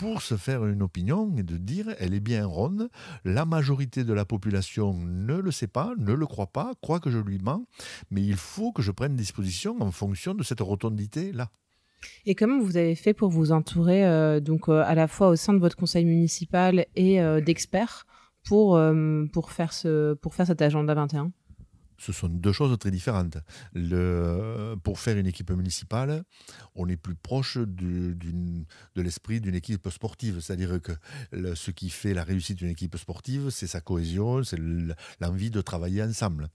pour 0.00 0.22
se 0.22 0.38
faire 0.38 0.64
une 0.64 0.82
opinion 0.82 1.30
et 1.36 1.42
de 1.42 1.58
dire 1.58 1.94
elle 1.98 2.14
est 2.14 2.20
bien 2.20 2.46
ronde. 2.46 2.88
La 3.26 3.44
majorité 3.44 4.02
de 4.02 4.14
la 4.14 4.24
population 4.24 4.94
ne 4.94 5.36
le 5.36 5.50
sait 5.50 5.66
pas, 5.66 5.92
ne 5.98 6.14
le 6.14 6.26
croit 6.26 6.46
pas, 6.46 6.72
croit 6.80 7.00
que 7.00 7.10
je 7.10 7.18
lui 7.18 7.38
mens, 7.38 7.66
mais 8.10 8.22
il 8.22 8.36
faut 8.36 8.72
que 8.72 8.80
je 8.80 8.92
prenne 8.92 9.14
disposition 9.14 9.76
en 9.80 9.90
fonction 9.90 10.32
de 10.32 10.42
cette 10.42 10.60
rotondité-là. 10.60 11.50
Et 12.24 12.34
comment 12.34 12.58
vous 12.60 12.78
avez 12.78 12.94
fait 12.94 13.12
pour 13.12 13.28
vous 13.28 13.52
entourer, 13.52 14.06
euh, 14.06 14.40
donc 14.40 14.70
euh, 14.70 14.82
à 14.86 14.94
la 14.94 15.06
fois 15.06 15.28
au 15.28 15.36
sein 15.36 15.52
de 15.52 15.58
votre 15.58 15.76
conseil 15.76 16.06
municipal 16.06 16.86
et 16.96 17.20
euh, 17.20 17.42
d'experts 17.42 18.06
pour, 18.46 18.80
pour, 19.34 19.52
faire 19.52 19.74
ce, 19.74 20.14
pour 20.14 20.34
faire 20.34 20.46
cet 20.46 20.62
agenda 20.62 20.94
21 20.94 21.30
ce 22.00 22.12
sont 22.12 22.28
deux 22.28 22.52
choses 22.52 22.76
très 22.78 22.90
différentes. 22.90 23.36
Pour 24.82 24.98
faire 24.98 25.16
une 25.16 25.26
équipe 25.26 25.50
municipale, 25.50 26.24
on 26.74 26.88
est 26.88 26.96
plus 26.96 27.14
proche 27.14 27.58
de 27.58 28.16
l'esprit 28.96 29.40
d'une 29.40 29.54
équipe 29.54 29.88
sportive. 29.90 30.40
C'est-à-dire 30.40 30.80
que 30.80 30.92
ce 31.54 31.70
qui 31.70 31.90
fait 31.90 32.14
la 32.14 32.24
réussite 32.24 32.58
d'une 32.58 32.70
équipe 32.70 32.96
sportive, 32.96 33.50
c'est 33.50 33.66
sa 33.66 33.80
cohésion, 33.80 34.42
c'est 34.42 34.58
l'envie 35.20 35.50
de 35.50 35.60
travailler 35.60 36.02
ensemble. 36.02 36.48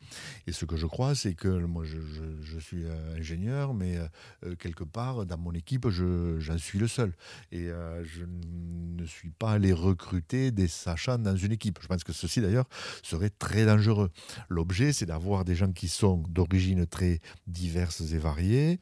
Et 0.47 0.51
ce 0.51 0.65
que 0.65 0.77
je 0.77 0.87
crois, 0.87 1.13
c'est 1.15 1.35
que 1.35 1.47
moi, 1.47 1.83
je, 1.85 2.59
suis 2.59 2.85
ingénieur, 3.15 3.75
mais 3.75 3.99
euh, 4.43 4.55
quelque 4.55 4.83
part, 4.83 5.25
dans 5.25 5.37
mon 5.37 5.51
équipe, 5.51 5.87
j'en 5.89 6.57
suis 6.57 6.79
le 6.79 6.87
seul. 6.87 7.13
Et 7.51 7.69
euh, 7.69 8.03
je 8.03 8.23
ne 8.25 9.05
suis 9.05 9.29
pas 9.29 9.51
allé 9.51 9.73
recruter 9.73 10.51
des 10.51 10.67
sachants 10.67 11.19
dans 11.19 11.35
une 11.35 11.51
équipe. 11.51 11.79
Je 11.81 11.87
pense 11.87 12.03
que 12.03 12.13
ceci, 12.13 12.41
d'ailleurs, 12.41 12.67
serait 13.03 13.29
très 13.29 13.65
dangereux. 13.65 14.09
L'objet, 14.49 14.93
c'est 14.93 15.05
d'avoir 15.05 15.34
des 15.43 15.55
gens 15.55 15.71
qui 15.71 15.87
sont 15.87 16.23
d'origine 16.29 16.85
très 16.85 17.19
diverses 17.47 18.01
et 18.13 18.17
variées, 18.17 18.79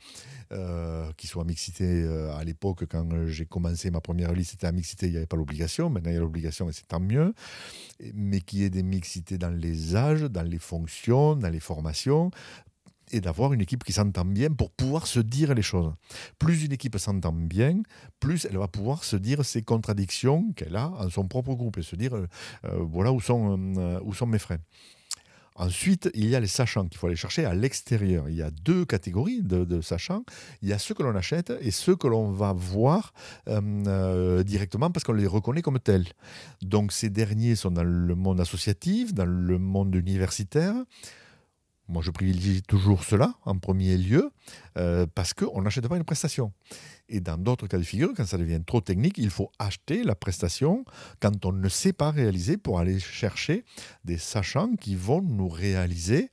euh, 0.52 1.12
qui 1.18 1.28
sont 1.28 1.42
à 1.42 1.44
mixité 1.44 1.86
euh, 1.86 2.36
à 2.36 2.44
l'époque, 2.44 2.86
quand 2.89 3.28
j'ai 3.28 3.46
commencé 3.46 3.89
ma 3.92 4.02
première 4.02 4.34
liste, 4.34 4.52
c'était 4.52 4.68
à 4.68 4.72
mixité, 4.72 5.08
il 5.08 5.12
n'y 5.12 5.18
avait 5.18 5.26
pas 5.26 5.38
l'obligation, 5.38 5.89
maintenant 5.89 6.12
il 6.12 6.16
y 6.16 6.18
a 6.18 6.22
l'obligation 6.22 6.70
et 6.70 6.74
c'est 6.74 6.88
tant 6.88 7.00
mieux, 7.00 7.34
mais 8.13 8.42
qui 8.42 8.63
est 8.63 8.70
des 8.70 8.84
mixités 8.84 9.38
dans 9.38 9.50
les 9.50 9.96
âges, 9.96 10.24
dans 10.24 10.44
les 10.44 10.60
fonctions, 10.60 11.36
dans 11.36 11.50
les 11.50 11.60
formations, 11.60 12.30
et 13.12 13.22
d'avoir 13.22 13.54
une 13.54 13.62
équipe 13.62 13.84
qui 13.84 13.94
s'entend 13.94 14.26
bien 14.26 14.50
pour 14.50 14.72
pouvoir 14.72 15.08
se 15.08 15.20
dire 15.20 15.54
les 15.54 15.62
choses. 15.62 15.94
Plus 16.39 16.66
une 16.66 16.72
équipe 16.72 16.98
s'entend 16.98 17.34
bien, 17.34 17.82
plus 18.20 18.46
elle 18.50 18.58
va 18.58 18.68
pouvoir 18.68 19.04
se 19.04 19.16
dire 19.16 19.46
ses 19.46 19.62
contradictions 19.62 20.52
qu'elle 20.56 20.76
a 20.76 20.89
en 20.89 21.10
son 21.10 21.28
propre 21.28 21.54
groupe 21.54 21.78
et 21.78 21.84
se 21.84 21.96
dire 21.96 22.16
euh, 22.16 22.28
voilà 22.63 23.12
où 23.12 23.22
sont, 23.22 24.00
où 24.04 24.13
sont 24.13 24.26
mes 24.26 24.39
freins. 24.39 24.60
Ensuite, 25.56 26.10
il 26.13 26.28
y 26.28 26.36
a 26.36 26.39
les 26.39 26.48
sachants 26.48 26.88
qu'il 26.88 26.98
faut 26.98 27.08
aller 27.08 27.16
chercher 27.16 27.46
à 27.46 27.54
l'extérieur. 27.54 28.28
Il 28.30 28.36
y 28.36 28.42
a 28.42 28.50
deux 28.50 28.86
catégories 28.86 29.42
de, 29.42 29.82
sachants. 29.82 30.24
Il 30.62 30.70
y 30.70 30.74
a 30.74 30.80
ceux 30.80 30.94
que 30.94 31.04
l'on 31.04 31.16
achète 31.16 31.54
et 31.62 31.72
ceux 31.72 31.96
que 31.96 32.08
l'on 32.08 32.32
va 32.32 32.54
voir 32.54 33.13
euh, 33.48 33.62
euh, 33.88 34.44
directement 34.44 34.89
parce 34.89 35.04
qu'on 35.04 35.13
les 35.13 35.28
reconnaît 35.28 35.62
comme 35.62 35.80
tels. 35.80 36.08
Donc 36.62 36.92
ces 36.92 37.10
derniers 37.10 37.56
sont 37.56 37.72
dans 37.72 37.84
le 37.84 38.16
monde 38.16 38.39
associatif, 38.39 39.13
dans 39.13 39.26
le 39.26 39.58
monde 39.60 39.94
universitaire. 39.96 40.76
Moi, 41.89 42.02
je 42.02 42.12
privilégie 42.12 42.62
toujours 42.62 43.04
cela 43.04 43.36
en 43.43 43.58
premier 43.58 43.98
lieu 43.98 44.32
euh, 44.78 45.06
parce 45.13 45.34
qu'on 45.34 45.62
n'achète 45.62 45.88
pas 45.88 45.98
une 45.98 46.06
prestation. 46.06 46.54
Et 47.10 47.19
dans 47.19 47.38
d'autres 47.38 47.67
cas 47.67 47.78
de 47.78 47.84
figure, 47.84 48.13
quand 48.15 48.26
ça 48.26 48.38
devient 48.38 48.62
trop 48.65 48.80
technique, 48.80 49.17
il 49.17 49.30
faut 49.30 49.52
acheter 49.60 50.04
la 50.04 50.15
prestation 50.15 50.86
quand 51.19 51.46
on 51.46 51.52
ne 51.52 51.69
sait 51.69 51.93
pas 51.93 52.12
réaliser 52.12 52.58
pour 52.58 52.80
aller 52.80 53.00
chercher 53.00 53.65
des 54.06 54.17
sachants 54.17 54.76
qui 54.76 54.96
vont 54.96 55.22
nous 55.22 55.50
réaliser 55.50 56.32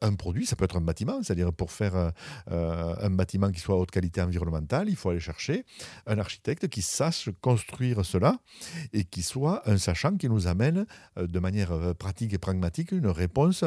un 0.00 0.14
produit, 0.14 0.46
ça 0.46 0.56
peut 0.56 0.64
être 0.64 0.76
un 0.76 0.80
bâtiment, 0.80 1.22
c'est-à-dire 1.22 1.52
pour 1.52 1.72
faire 1.72 1.96
euh, 1.96 2.10
euh, 2.50 2.94
un 3.00 3.10
bâtiment 3.10 3.50
qui 3.50 3.60
soit 3.60 3.76
haute 3.76 3.90
qualité 3.90 4.20
environnementale, 4.20 4.88
il 4.88 4.96
faut 4.96 5.10
aller 5.10 5.20
chercher 5.20 5.64
un 6.06 6.18
architecte 6.18 6.68
qui 6.68 6.82
sache 6.82 7.30
construire 7.40 8.04
cela 8.04 8.38
et 8.92 9.04
qui 9.04 9.22
soit 9.22 9.68
un 9.68 9.78
sachant 9.78 10.16
qui 10.16 10.28
nous 10.28 10.46
amène 10.46 10.86
de 11.16 11.38
manière 11.38 11.94
pratique 11.96 12.32
et 12.32 12.38
pragmatique 12.38 12.92
une 12.92 13.08
réponse 13.08 13.62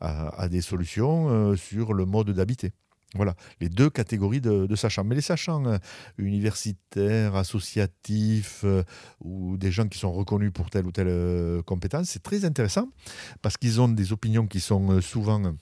à 0.00 0.48
des 0.48 0.60
solutions 0.60 1.56
sur 1.56 1.94
le 1.94 2.04
mode 2.04 2.30
d'habiter. 2.30 2.72
Voilà, 3.14 3.34
les 3.60 3.68
deux 3.68 3.90
catégories 3.90 4.40
de, 4.40 4.74
sachants. 4.74 5.04
Mais 5.04 5.14
les 5.14 5.20
sachants 5.20 5.66
euh, 5.66 5.78
universitaires, 6.16 7.36
associatifs 7.36 8.62
euh, 8.64 8.82
ou 9.20 9.58
des 9.58 9.70
gens 9.70 9.86
qui 9.86 9.98
sont 9.98 10.12
reconnus 10.12 10.50
pour 10.52 10.70
telle 10.70 10.86
ou 10.86 10.92
telle 10.92 11.08
euh, 11.08 11.62
compétence, 11.62 12.08
c'est 12.08 12.22
très 12.22 12.44
intéressant 12.44 12.88
parce 13.42 13.56
qu'ils 13.56 13.80
ont 13.80 13.88
des 13.88 14.12
opinions 14.12 14.46
qui 14.46 14.60
sont 14.60 15.00
souvent 15.00 15.54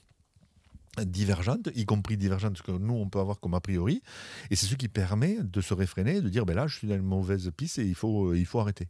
divergentes, 1.03 1.71
y 1.75 1.85
compris 1.87 2.17
divergentes 2.17 2.59
ce 2.59 2.63
que 2.63 2.73
nous 2.73 2.95
on 2.95 3.09
peut 3.09 3.21
avoir 3.21 3.41
comme 3.41 3.55
a 3.55 3.61
priori, 3.61 4.03
et 4.51 4.57
c'est 4.57 4.67
ce 4.67 4.75
qui 4.75 4.89
permet 4.89 5.39
de 5.43 5.61
se 5.61 5.75
réfréner, 5.75 6.21
de 6.21 6.29
dire 6.29 6.47
ben 6.47 6.55
là 6.55 6.67
je 6.67 6.77
suis 6.77 6.89
dans 6.89 6.97
une 6.97 7.03
mauvaise 7.03 7.51
piste 7.57 7.79
et 7.79 7.85
il 7.85 7.95
faut, 7.95 8.35
il 8.35 8.47
faut 8.47 8.61
arrêter. 8.61 8.89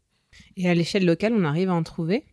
Et 0.57 0.69
à 0.69 0.75
l'échelle 0.75 1.05
locale, 1.05 1.33
on 1.35 1.45
arrive 1.45 1.71
à 1.71 1.75
en 1.75 1.83
trouver? 1.83 2.25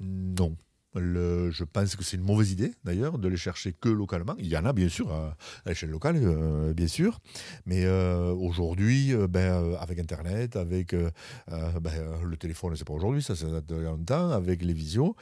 Non. 0.00 0.56
Je 0.94 1.64
pense 1.64 1.94
que 1.94 2.02
c'est 2.02 2.16
une 2.16 2.24
mauvaise 2.24 2.50
idée, 2.50 2.72
d'ailleurs, 2.84 3.18
de 3.18 3.28
les 3.28 3.36
chercher 3.36 3.72
que 3.72 3.88
localement. 3.88 4.34
Il 4.38 4.48
y 4.48 4.56
en 4.56 4.64
a, 4.64 4.72
bien 4.72 4.88
sûr, 4.88 5.12
à, 5.12 5.36
l'échelle 5.66 5.90
locale, 5.90 6.16
euh, 6.20 6.72
bien 6.72 6.88
sûr. 6.88 7.20
Mais 7.66 7.84
euh, 7.84 8.32
aujourd'hui, 8.32 9.14
euh, 9.14 9.28
ben, 9.28 9.76
avec 9.78 9.98
Internet, 9.98 10.56
avec 10.56 10.94
ben, 10.94 11.92
le 12.24 12.36
téléphone, 12.36 12.74
c'est 12.76 12.86
pas 12.86 12.92
aujourd'hui, 12.92 13.22
ça, 13.22 13.36
ça 13.36 13.46
date 13.48 13.66
de 13.66 13.76
longtemps, 13.76 14.30
avec 14.30 14.62
les 14.62 14.72
visios, 14.72 15.14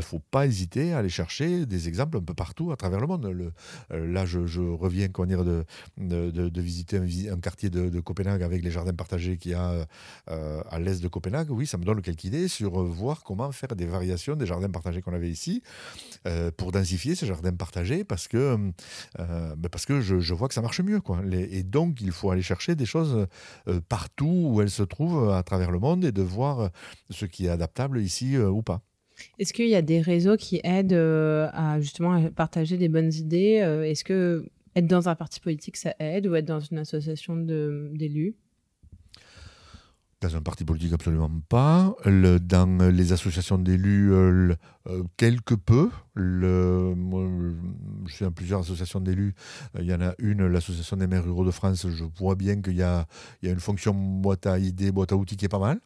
faut 0.00 0.20
pas 0.30 0.46
hésiter 0.46 0.92
à 0.92 0.98
aller 0.98 1.08
chercher 1.08 1.66
des 1.66 1.88
exemples 1.88 2.18
un 2.18 2.22
peu 2.22 2.34
partout 2.34 2.72
à 2.72 2.76
travers 2.76 3.00
le 3.00 3.06
monde. 3.06 3.52
Là, 3.90 4.26
je, 4.26 4.60
reviens 4.60 5.08
de, 5.08 5.64
de, 5.98 6.60
visiter 6.60 6.98
un, 7.28 7.38
quartier 7.38 7.70
de, 7.70 8.00
Copenhague 8.00 8.42
avec 8.42 8.62
les 8.62 8.70
jardins 8.70 8.94
partagés 8.94 9.36
qu'il 9.36 9.52
y 9.52 9.54
a 9.54 9.86
à 10.26 10.78
l'est 10.78 11.02
de 11.02 11.08
Copenhague. 11.08 11.50
Oui, 11.50 11.66
ça 11.66 11.76
me 11.76 11.84
donne 11.84 12.00
quelques 12.00 12.24
idées 12.24 12.48
sur 12.48 12.82
voir 12.82 13.22
comment 13.22 13.52
faire 13.52 13.74
des 13.76 13.86
variations 13.86 14.36
des 14.36 14.46
jardins 14.46 14.70
partagés 14.70 15.01
qu'on 15.02 15.12
avait 15.12 15.30
ici 15.30 15.62
euh, 16.26 16.50
pour 16.56 16.72
densifier 16.72 17.14
ces 17.14 17.26
jardins 17.26 17.52
partagés 17.52 18.04
parce 18.04 18.28
que, 18.28 18.56
euh, 19.18 19.54
ben 19.56 19.68
parce 19.70 19.86
que 19.86 20.00
je, 20.00 20.34
vois 20.34 20.48
que 20.48 20.54
ça 20.54 20.62
marche 20.62 20.80
mieux. 20.80 21.00
Quoi. 21.00 21.20
et 21.32 21.62
donc, 21.62 22.00
il 22.00 22.12
faut 22.12 22.30
aller 22.30 22.42
chercher 22.42 22.74
des 22.74 22.86
choses 22.86 23.26
euh, 23.68 23.80
partout 23.88 24.50
où 24.52 24.62
elles 24.62 24.70
se 24.70 24.82
trouvent 24.82 25.30
à 25.30 25.42
travers 25.42 25.70
le 25.70 25.78
monde 25.78 26.04
et 26.04 26.12
de 26.12 26.22
voir 26.22 26.70
ce 27.10 27.26
qui 27.26 27.46
est 27.46 27.50
adaptable 27.50 28.00
ici 28.00 28.38
ou 28.38 28.62
pas. 28.62 28.80
Est-ce 29.38 29.52
qu'il 29.52 29.68
y 29.68 29.74
a 29.74 29.82
des 29.82 30.00
réseaux 30.00 30.36
qui 30.36 30.60
aident 30.64 30.94
à 30.94 31.80
justement 31.80 32.30
partager 32.30 32.76
des 32.76 32.88
bonnes 32.88 33.12
idées 33.12 33.84
Est-ce 33.84 34.04
que 34.04 34.46
être 34.74 34.86
dans 34.86 35.08
un 35.08 35.14
parti 35.14 35.40
politique, 35.40 35.76
ça 35.76 35.94
aide 35.98 36.26
ou 36.26 36.34
être 36.34 36.46
dans 36.46 36.60
une 36.60 36.78
association 36.78 37.36
d'élus? 37.36 38.34
Dans 40.20 40.36
un 40.36 40.40
parti 40.40 40.64
politique, 40.64 40.92
absolument 40.92 41.30
pas. 41.48 41.94
dans 42.06 42.90
les 42.90 43.12
associations 43.12 43.58
d'élus, 43.58 44.12
euh, 44.88 45.04
quelque 45.16 45.54
peu. 45.54 45.90
Je 46.16 46.94
suis 48.08 48.24
dans 48.24 48.32
plusieurs 48.32 48.60
associations 48.60 49.00
d'élus. 49.00 49.34
Il 49.78 49.84
y 49.86 49.94
en 49.94 50.00
a 50.00 50.14
une, 50.18 50.46
l'association 50.46 50.96
des 50.96 51.06
maires 51.06 51.24
ruraux 51.24 51.44
de 51.44 51.50
France. 51.50 51.86
Je 51.88 52.04
vois 52.18 52.34
bien 52.34 52.60
qu'il 52.60 52.76
y 52.76 52.82
a, 52.82 53.06
une 53.42 53.60
fonction 53.60 53.94
boîte 53.94 54.46
à 54.46 54.58
idées, 54.58 54.92
boîte 54.92 55.12
à 55.12 55.16
outils 55.16 55.36
qui 55.36 55.44
est 55.44 55.48
pas 55.48 55.58
mal. 55.58 55.80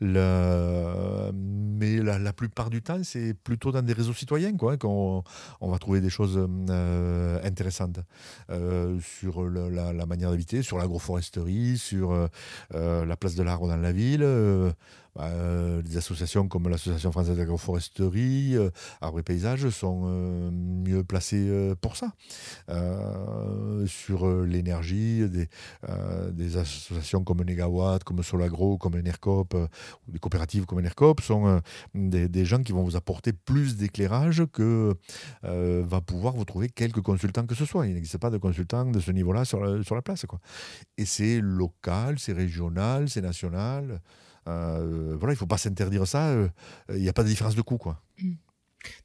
Mais 0.00 1.96
la, 2.02 2.32
plupart 2.32 2.70
du 2.70 2.82
temps, 2.82 3.02
c'est 3.02 3.34
plutôt 3.34 3.72
dans 3.72 3.82
des 3.82 3.92
réseaux 3.92 4.12
citoyens 4.12 4.56
quoi, 4.56 4.76
qu'on 4.76 5.22
on 5.60 5.70
va 5.70 5.78
trouver 5.78 6.00
des 6.00 6.10
choses 6.10 6.38
euh, 6.38 7.40
intéressantes 7.44 8.00
euh, 8.50 8.98
sur 9.00 9.48
la, 9.48 9.92
la, 9.92 10.06
manière 10.06 10.30
d'habiter, 10.30 10.62
sur 10.62 10.78
l'agroforesterie, 10.78 11.78
sur 11.78 12.28
la 12.72 13.16
place 13.16 13.34
de 13.34 13.42
l'arbre 13.42 13.68
dans 13.68 13.76
la 13.76 13.92
ville. 13.92 14.24
Bah, 15.16 15.26
euh, 15.26 15.80
des 15.80 15.96
associations 15.96 16.48
comme 16.48 16.68
l'Association 16.68 17.12
française 17.12 17.36
d'agroforesterie, 17.36 18.56
euh, 18.56 18.70
Arbre 19.00 19.20
et 19.20 19.22
Paysage 19.22 19.68
sont 19.68 20.02
euh, 20.06 20.50
mieux 20.50 21.04
placées 21.04 21.74
pour 21.80 21.96
ça. 21.96 22.12
sur 23.86 24.28
l'énergie, 24.44 25.22
des, 25.28 26.56
associations 26.56 27.22
comme 27.22 27.42
Negawatt, 27.42 28.02
comme 28.02 28.22
Solagro, 28.22 28.78
comme 28.78 28.94
Enercop, 28.94 29.54
ou 29.54 30.12
des 30.12 30.18
coopératives 30.18 30.66
comme 30.66 30.78
Enercop 30.78 31.20
sont 31.20 31.60
des, 31.94 32.28
des, 32.28 32.44
gens 32.44 32.62
qui 32.62 32.72
vont 32.72 32.82
vous 32.82 32.96
apporter 32.96 33.32
plus 33.32 33.76
d'éclairage 33.76 34.42
que 34.52 34.96
va 35.42 36.00
pouvoir 36.00 36.34
vous 36.34 36.44
trouver 36.44 36.68
quelques 36.68 37.02
consultants 37.02 37.46
que 37.46 37.54
ce 37.54 37.64
soit. 37.64 37.86
Il 37.86 37.94
n'existe 37.94 38.18
pas 38.18 38.30
de 38.30 38.38
consultants 38.38 38.86
de 38.86 39.00
ce 39.00 39.10
niveau-là 39.10 39.44
sur 39.44 39.60
la, 39.60 39.82
sur 39.82 39.94
la 39.94 40.02
place. 40.02 40.26
Quoi. 40.26 40.40
Et 40.98 41.04
c'est 41.04 41.40
local, 41.40 42.18
c'est 42.18 42.32
régional, 42.32 43.08
c'est 43.08 43.22
national. 43.22 44.00
Euh, 44.48 45.16
voilà, 45.18 45.32
il 45.32 45.36
ne 45.36 45.38
faut 45.38 45.46
pas 45.46 45.58
s'interdire 45.58 46.06
ça. 46.06 46.28
Euh, 46.28 46.48
il 46.90 47.00
n'y 47.00 47.08
a 47.08 47.12
pas 47.12 47.22
de 47.22 47.28
différence 47.28 47.54
de 47.54 47.62
coût. 47.62 47.78
Quoi. 47.78 48.00
Mm. 48.20 48.32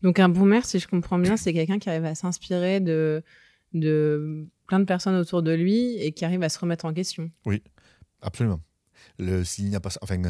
Donc 0.02 0.20
un 0.20 0.30
bon 0.30 0.46
maire, 0.46 0.66
si 0.66 0.80
je 0.80 0.88
comprends 0.88 1.20
bien, 1.20 1.38
c'est 1.38 1.54
quelqu'un 1.54 1.80
qui 1.80 1.90
arrive 1.90 2.06
à 2.06 2.16
s'inspirer 2.16 2.80
de, 2.80 3.24
de 3.74 4.48
plein 4.68 4.80
de 4.80 4.86
personnes 4.86 5.16
autour 5.16 5.42
de 5.42 5.52
lui 5.52 5.96
et 5.98 6.12
qui 6.12 6.26
arrive 6.26 6.44
à 6.44 6.50
se 6.50 6.60
remettre 6.60 6.86
en 6.86 6.94
question. 6.94 7.32
Oui, 7.46 7.64
absolument. 8.22 8.62
Le, 9.18 9.44
s'il 9.44 9.70
n'y 9.70 9.76
a 9.76 9.80
pas, 9.80 9.90
enfin, 10.02 10.22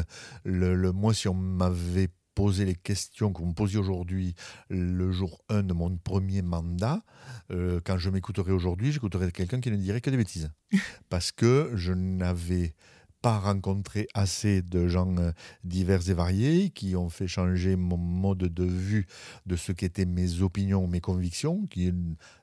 le, 0.44 0.74
le, 0.74 0.92
moi, 0.92 1.14
si 1.14 1.28
on 1.28 1.34
m'avait 1.34 2.08
posé 2.34 2.64
les 2.64 2.74
questions 2.74 3.32
que 3.32 3.40
vous 3.40 3.48
me 3.48 3.54
posiez 3.54 3.78
aujourd'hui, 3.78 4.34
le 4.70 5.10
jour 5.10 5.42
1 5.48 5.64
de 5.64 5.72
mon 5.72 5.96
premier 5.96 6.42
mandat, 6.42 7.02
euh, 7.50 7.80
quand 7.84 7.98
je 7.98 8.10
m'écouterai 8.10 8.52
aujourd'hui, 8.52 8.92
j'écouterai 8.92 9.30
quelqu'un 9.32 9.60
qui 9.60 9.70
ne 9.70 9.76
dirait 9.76 10.00
que 10.00 10.10
des 10.10 10.16
bêtises. 10.16 10.50
Parce 11.08 11.32
que 11.32 11.72
je 11.74 11.92
n'avais 11.92 12.74
pas 13.22 13.38
rencontré 13.38 14.08
assez 14.14 14.62
de 14.62 14.88
gens 14.88 15.16
euh, 15.18 15.32
divers 15.64 16.08
et 16.08 16.14
variés 16.14 16.70
qui 16.70 16.96
ont 16.96 17.10
fait 17.10 17.28
changer 17.28 17.76
mon 17.76 17.96
mode 17.96 18.38
de 18.38 18.64
vue 18.64 19.06
de 19.46 19.56
ce 19.56 19.72
qu'étaient 19.72 20.06
mes 20.06 20.42
opinions, 20.42 20.86
mes 20.86 21.00
convictions, 21.00 21.66
qui 21.66 21.92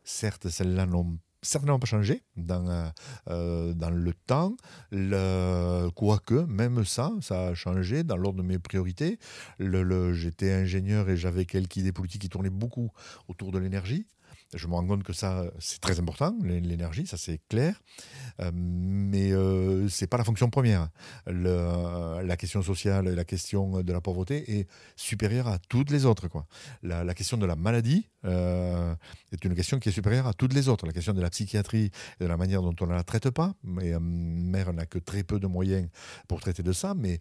certes 0.03 0.49
celles-là 0.49 0.85
n'ont 0.85 1.17
certainement 1.41 1.79
pas 1.79 1.87
changé 1.87 2.23
dans, 2.35 2.67
euh, 2.67 2.89
euh, 3.29 3.73
dans 3.73 3.89
le 3.89 4.13
temps. 4.13 4.55
Quoique, 5.95 6.45
même 6.45 6.85
ça, 6.85 7.11
ça 7.21 7.47
a 7.47 7.53
changé 7.53 8.03
dans 8.03 8.17
l'ordre 8.17 8.39
de 8.39 8.47
mes 8.47 8.59
priorités. 8.59 9.19
Le, 9.57 10.13
J'étais 10.13 10.51
ingénieur 10.51 11.09
et 11.09 11.17
j'avais 11.17 11.45
quelques 11.45 11.77
idées 11.77 11.91
politiques 11.91 12.21
qui 12.23 12.29
tournaient 12.29 12.49
beaucoup 12.49 12.91
autour 13.27 13.51
de 13.51 13.59
l'énergie. 13.59 14.07
Je 14.53 14.67
me 14.67 14.73
rends 14.73 14.85
compte 14.85 15.03
que 15.03 15.13
ça, 15.13 15.43
c'est 15.59 15.81
très 15.81 15.99
important, 15.99 16.33
l'énergie, 16.41 17.05
ça 17.05 17.17
c'est 17.17 17.41
clair, 17.49 17.81
euh, 18.39 18.51
mais 18.53 19.33
euh, 19.33 19.89
ce 19.89 20.03
n'est 20.03 20.07
pas 20.07 20.17
la 20.17 20.23
fonction 20.23 20.49
première. 20.49 20.89
la 21.25 22.37
question 22.37 22.61
sociale 22.61 23.07
et 23.07 23.15
la 23.15 23.25
question 23.25 23.83
de 23.83 23.93
la 23.93 23.99
pauvreté 23.99 24.59
est 24.59 24.67
supérieure 24.95 25.47
à 25.47 25.59
toutes 25.59 25.91
les 25.91 26.05
autres. 26.05 26.27
Quoi. 26.29 26.47
La, 26.81 27.13
question 27.13 27.37
de 27.37 27.45
la 27.45 27.55
maladie 27.55 28.07
euh, 28.25 28.95
est 29.37 29.49
une 29.49 29.55
question 29.55 29.79
qui 29.79 29.89
est 29.89 29.91
supérieure 29.91 30.27
à 30.27 30.33
toutes 30.33 30.53
les 30.53 30.69
autres. 30.69 30.85
La 30.85 30.93
question 30.93 31.13
de 31.13 31.21
la 31.21 31.29
psychiatrie 31.29 31.91
et 32.19 32.23
de 32.23 32.27
la 32.27 32.37
manière 32.37 32.61
dont 32.61 32.75
on 32.81 32.87
ne 32.87 32.93
la 32.93 33.03
traite 33.03 33.29
pas, 33.29 33.53
mais 33.63 33.93
maire 33.99 34.73
n'a 34.73 34.85
que 34.85 34.99
très 34.99 35.23
peu 35.23 35.39
de 35.39 35.47
moyens 35.47 35.87
pour 36.27 36.39
traiter 36.39 36.63
de 36.63 36.73
ça, 36.73 36.93
mais 36.95 37.19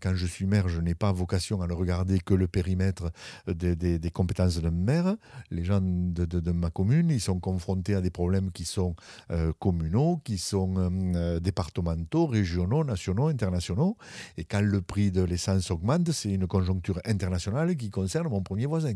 quand 0.00 0.14
je 0.14 0.26
suis 0.26 0.46
maire, 0.46 0.68
je 0.68 0.80
n'ai 0.80 0.94
pas 0.94 1.12
vocation 1.12 1.62
à 1.62 1.66
ne 1.66 1.72
regarder 1.72 2.18
que 2.20 2.34
le 2.34 2.48
périmètre 2.48 3.10
des, 3.46 4.10
compétences 4.12 4.60
de 4.60 4.68
maire. 4.68 5.16
Les 5.50 5.64
gens 5.64 5.80
de, 5.82 6.52
ma 6.52 6.70
commune, 6.70 7.10
ils 7.10 7.20
sont 7.20 7.40
confrontés 7.40 7.94
à 7.94 8.00
des 8.00 8.10
problèmes 8.10 8.50
qui 8.50 8.64
sont 8.64 8.94
euh, 9.30 9.52
communaux, 9.58 10.20
qui 10.24 10.38
sont 10.38 10.74
euh, 10.76 10.90
euh, 11.16 11.40
départementaux, 11.40 12.26
régionaux, 12.26 12.84
nationaux, 12.84 13.28
internationaux. 13.28 13.96
Et 14.36 14.44
quand 14.44 14.60
le 14.60 14.80
prix 14.80 15.10
de 15.10 15.22
l'essence 15.22 15.70
augmente, 15.70 16.10
c'est 16.12 16.30
une 16.30 16.46
conjoncture 16.46 17.00
internationale 17.04 17.76
qui 17.76 17.90
concerne 17.90 18.28
mon 18.28 18.42
premier 18.42 18.66
voisin. 18.66 18.94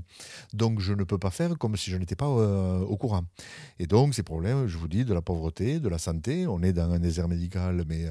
Donc 0.52 0.80
je 0.80 0.92
ne 0.92 1.04
peux 1.04 1.18
pas 1.18 1.30
faire 1.30 1.56
comme 1.58 1.76
si 1.76 1.90
je 1.90 1.96
n'étais 1.96 2.16
pas 2.16 2.26
au 2.88 2.96
courant. 2.96 3.22
Et 3.78 3.86
donc 3.86 4.14
ces 4.14 4.22
problèmes, 4.22 4.66
je 4.66 4.78
vous 4.78 4.88
dis, 4.88 5.04
de 5.04 5.14
la 5.14 5.22
pauvreté, 5.22 5.80
de 5.80 5.88
la 5.88 5.98
santé, 5.98 6.46
on 6.46 6.62
est 6.62 6.72
dans 6.72 6.90
un 6.90 6.98
désert 6.98 7.28
médical, 7.28 7.84
mais 7.88 8.06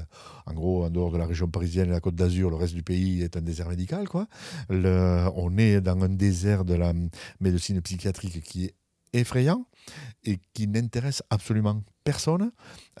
en 0.46 0.54
gros, 0.54 0.84
en 0.84 0.90
dehors 0.90 1.12
de 1.12 1.18
la 1.18 1.26
région 1.26 1.48
parisienne 1.48 1.88
et 1.88 1.92
la 1.92 2.00
Côte 2.00 2.14
d'Azur, 2.14 2.50
le 2.50 2.56
reste 2.56 2.74
du 2.74 2.82
pays 2.82 3.22
est 3.22 3.36
un 3.36 3.42
désert 3.42 3.68
médical. 3.68 4.08
Quoi. 4.08 4.26
on 4.70 5.58
est 5.58 5.80
dans 5.80 6.00
un 6.02 6.08
désert 6.08 6.64
de 6.64 6.74
la 6.74 6.92
médecine 7.40 7.80
psychiatrique 7.80 8.42
qui 8.42 8.66
est 8.66 8.74
effrayant 9.20 9.66
et 10.24 10.38
qui 10.54 10.66
n'intéresse 10.66 11.22
absolument 11.30 11.82
personne. 12.06 12.52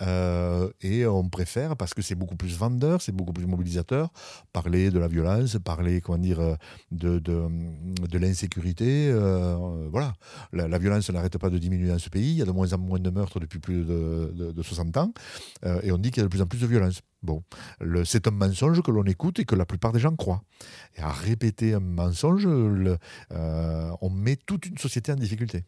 Euh, 0.02 0.68
et 0.80 1.06
on 1.06 1.28
préfère, 1.28 1.76
parce 1.76 1.94
que 1.94 2.02
c'est 2.02 2.14
beaucoup 2.14 2.36
plus 2.36 2.56
vendeur, 2.56 3.00
c'est 3.00 3.12
beaucoup 3.12 3.32
plus 3.32 3.46
mobilisateur, 3.46 4.10
parler 4.52 4.90
de 4.90 4.98
la 4.98 5.08
violence, 5.08 5.56
parler 5.64 6.00
comment 6.00 6.18
dire, 6.18 6.56
de, 6.90 7.18
de, 7.18 7.48
de 8.08 8.18
l'insécurité. 8.18 9.08
Euh, 9.10 9.88
voilà. 9.90 10.14
La, 10.52 10.78
violence 10.78 11.08
n'arrête 11.10 11.38
pas 11.38 11.50
de 11.50 11.58
diminuer 11.58 11.88
dans 11.88 11.98
ce 11.98 12.10
pays. 12.10 12.32
Il 12.32 12.36
y 12.36 12.42
a 12.42 12.44
de 12.44 12.50
moins 12.50 12.72
en 12.72 12.78
moins 12.78 12.98
de 12.98 13.10
meurtres 13.10 13.40
depuis 13.40 13.60
plus 13.60 13.84
de, 13.84 14.52
de 14.52 14.62
60 14.62 14.96
ans. 14.96 15.12
Euh, 15.64 15.80
et 15.82 15.92
on 15.92 15.98
dit 15.98 16.10
qu'il 16.10 16.20
y 16.20 16.24
a 16.24 16.24
de 16.24 16.30
plus 16.30 16.42
en 16.42 16.46
plus 16.46 16.60
de 16.60 16.66
violence. 16.66 17.00
Bon, 17.22 17.42
c'est 18.04 18.28
un 18.28 18.30
mensonge 18.30 18.82
que 18.82 18.90
l'on 18.90 19.04
écoute 19.04 19.40
et 19.40 19.44
que 19.44 19.56
la 19.56 19.66
plupart 19.66 19.92
des 19.92 19.98
gens 19.98 20.14
croient. 20.14 20.42
Et 20.96 21.00
à 21.00 21.10
répéter 21.10 21.74
un 21.74 21.80
mensonge, 21.80 22.46
on 22.46 24.10
met 24.10 24.36
toute 24.36 24.66
une 24.66 24.78
société 24.78 25.12
en 25.12 25.16
difficulté. 25.16 25.64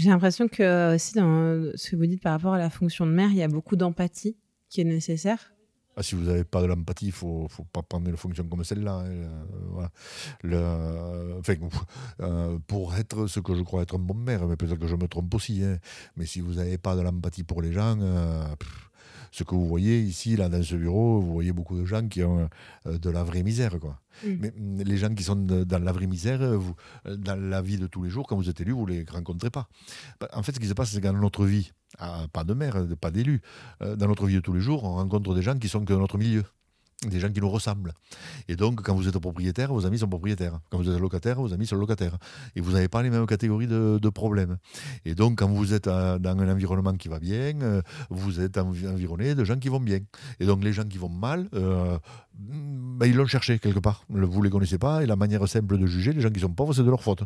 J'ai 0.00 0.08
l'impression 0.08 0.48
que 0.48 0.62
euh, 0.62 0.94
aussi 0.94 1.12
dans 1.12 1.72
ce 1.74 1.90
que 1.90 1.96
vous 1.96 2.06
dites 2.06 2.22
par 2.22 2.32
rapport 2.32 2.54
à 2.54 2.58
la 2.58 2.70
fonction 2.70 3.04
de 3.04 3.10
mère, 3.10 3.28
il 3.32 3.36
y 3.36 3.42
a 3.42 3.48
beaucoup 3.48 3.76
d'empathie 3.76 4.34
qui 4.70 4.80
est 4.80 4.84
nécessaire. 4.84 5.52
Ah, 5.94 6.02
si 6.02 6.14
vous 6.14 6.22
n'avez 6.22 6.44
pas 6.44 6.62
de 6.62 6.68
l'empathie, 6.68 7.06
il 7.06 7.12
faut, 7.12 7.46
faut, 7.50 7.64
pas 7.64 7.82
prendre 7.82 8.08
une 8.08 8.16
fonction 8.16 8.44
comme 8.44 8.64
celle-là. 8.64 8.94
Hein, 8.94 9.90
euh, 10.44 11.38
enfin, 11.38 11.54
euh, 12.20 12.58
pour 12.66 12.96
être 12.96 13.26
ce 13.26 13.40
que 13.40 13.54
je 13.54 13.60
crois 13.60 13.82
être 13.82 13.96
un 13.96 13.98
bon 13.98 14.14
maire, 14.14 14.46
mais 14.46 14.56
peut-être 14.56 14.78
que 14.78 14.86
je 14.86 14.96
me 14.96 15.06
trompe 15.06 15.34
aussi, 15.34 15.62
hein, 15.62 15.76
mais 16.16 16.24
si 16.24 16.40
vous 16.40 16.54
n'avez 16.54 16.78
pas 16.78 16.96
de 16.96 17.02
l'empathie 17.02 17.44
pour 17.44 17.60
les 17.60 17.72
gens, 17.72 17.98
ce 19.30 19.44
que 19.44 19.54
vous 19.54 19.66
voyez 19.66 20.00
ici, 20.00 20.36
là, 20.36 20.48
dans 20.48 20.62
ce 20.62 20.74
bureau, 20.74 21.20
vous 21.20 21.32
voyez 21.32 21.52
beaucoup 21.52 21.78
de 21.78 21.84
gens 21.84 22.06
qui 22.06 22.22
ont 22.22 22.48
euh, 22.86 22.98
de 22.98 23.10
la 23.10 23.22
vraie 23.22 23.42
misère. 23.42 23.78
Quoi. 23.78 24.00
Mais 24.24 24.52
mm, 24.56 24.82
les 24.82 24.96
gens 24.96 25.14
qui 25.14 25.22
sont 25.22 25.36
dans 25.36 25.82
la 25.82 25.92
vraie 25.92 26.06
misère, 26.06 26.42
euh, 26.42 26.56
vous, 26.56 26.74
euh, 27.06 27.16
dans 27.16 27.40
la 27.40 27.62
vie 27.62 27.78
de 27.78 27.86
tous 27.86 28.02
les 28.02 28.10
jours, 28.10 28.26
quand 28.26 28.36
vous 28.36 28.48
êtes 28.48 28.60
élu, 28.60 28.72
vous 28.72 28.86
ne 28.86 28.92
les 28.92 29.06
rencontrez 29.08 29.50
pas. 29.50 29.68
Bah, 30.20 30.28
en 30.32 30.42
fait, 30.42 30.52
ce 30.52 30.60
qui 30.60 30.66
se 30.66 30.74
passe, 30.74 30.90
c'est 30.90 31.00
que 31.00 31.06
dans 31.06 31.12
notre 31.12 31.44
vie, 31.44 31.72
pas 32.32 32.44
de 32.44 32.54
maire, 32.54 32.86
pas 33.00 33.10
d'élu, 33.10 33.40
dans 33.80 34.06
notre 34.06 34.26
vie 34.26 34.36
de 34.36 34.40
tous 34.40 34.52
les 34.52 34.60
jours, 34.60 34.84
on 34.84 34.94
rencontre 34.94 35.34
des 35.34 35.42
gens 35.42 35.58
qui 35.58 35.68
sont 35.68 35.84
que 35.84 35.92
dans 35.92 35.98
notre 35.98 36.18
milieu. 36.18 36.44
Des 37.08 37.18
gens 37.18 37.30
qui 37.30 37.40
nous 37.40 37.48
ressemblent. 37.48 37.94
Et 38.48 38.56
donc, 38.56 38.82
quand 38.82 38.94
vous 38.94 39.08
êtes 39.08 39.18
propriétaire, 39.18 39.72
vos 39.72 39.86
amis 39.86 39.98
sont 39.98 40.08
propriétaires. 40.08 40.60
Quand 40.68 40.78
vous 40.78 40.90
êtes 40.90 41.00
locataire, 41.00 41.40
vos 41.40 41.52
amis 41.54 41.66
sont 41.66 41.76
locataires. 41.76 42.18
Et 42.56 42.60
vous 42.60 42.72
n'avez 42.72 42.88
pas 42.88 43.02
les 43.02 43.08
mêmes 43.08 43.26
catégories 43.26 43.66
de, 43.66 44.10
problèmes. 44.10 44.58
Et 45.06 45.14
donc, 45.14 45.38
quand 45.38 45.48
vous 45.48 45.72
êtes 45.72 45.86
euh, 45.86 46.18
dans 46.18 46.36
un 46.38 46.52
environnement 46.52 46.92
qui 46.94 47.08
va 47.08 47.18
bien, 47.20 47.54
euh, 47.62 47.80
vous 48.10 48.40
êtes 48.40 48.58
environné 48.58 49.34
de 49.34 49.44
gens 49.44 49.56
qui 49.56 49.68
vont 49.68 49.80
bien. 49.80 50.00
Et 50.40 50.46
donc, 50.46 50.62
les 50.62 50.72
gens 50.72 50.84
qui 50.84 50.98
vont 50.98 51.08
mal, 51.08 51.48
euh, 51.54 51.96
ben, 52.34 53.06
ils 53.06 53.14
l'ont 53.14 53.26
cherché 53.26 53.58
quelque 53.58 53.78
part. 53.78 54.04
Vous 54.08 54.18
ne 54.18 54.44
les 54.44 54.50
connaissez 54.50 54.78
pas. 54.78 55.02
Et 55.02 55.06
la 55.06 55.16
manière 55.16 55.46
simple 55.48 55.78
de 55.78 55.86
juger, 55.86 56.12
les 56.12 56.20
gens 56.20 56.30
qui 56.30 56.40
sont 56.40 56.52
pauvres, 56.52 56.74
c'est 56.74 56.82
de 56.82 56.90
leur 56.90 57.02
faute. 57.02 57.22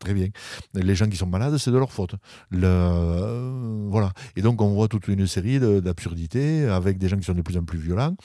Très 0.00 0.14
bien. 0.14 0.28
Les 0.74 0.94
gens 0.94 1.08
qui 1.08 1.16
sont 1.16 1.26
malades, 1.26 1.56
c'est 1.58 1.70
de 1.70 1.78
leur 1.78 1.92
faute. 1.92 2.16
Le, 2.50 3.86
voilà. 3.88 4.12
Et 4.34 4.42
donc, 4.42 4.60
on 4.60 4.74
voit 4.74 4.88
toute 4.88 5.06
une 5.06 5.26
série 5.26 5.60
d'absurdités 5.60 6.66
avec 6.66 6.98
des 6.98 7.08
gens 7.08 7.18
qui 7.18 7.24
sont 7.24 7.34
de 7.34 7.42
plus 7.42 7.56
en 7.56 7.64
plus 7.64 7.78
violents, 7.78 8.16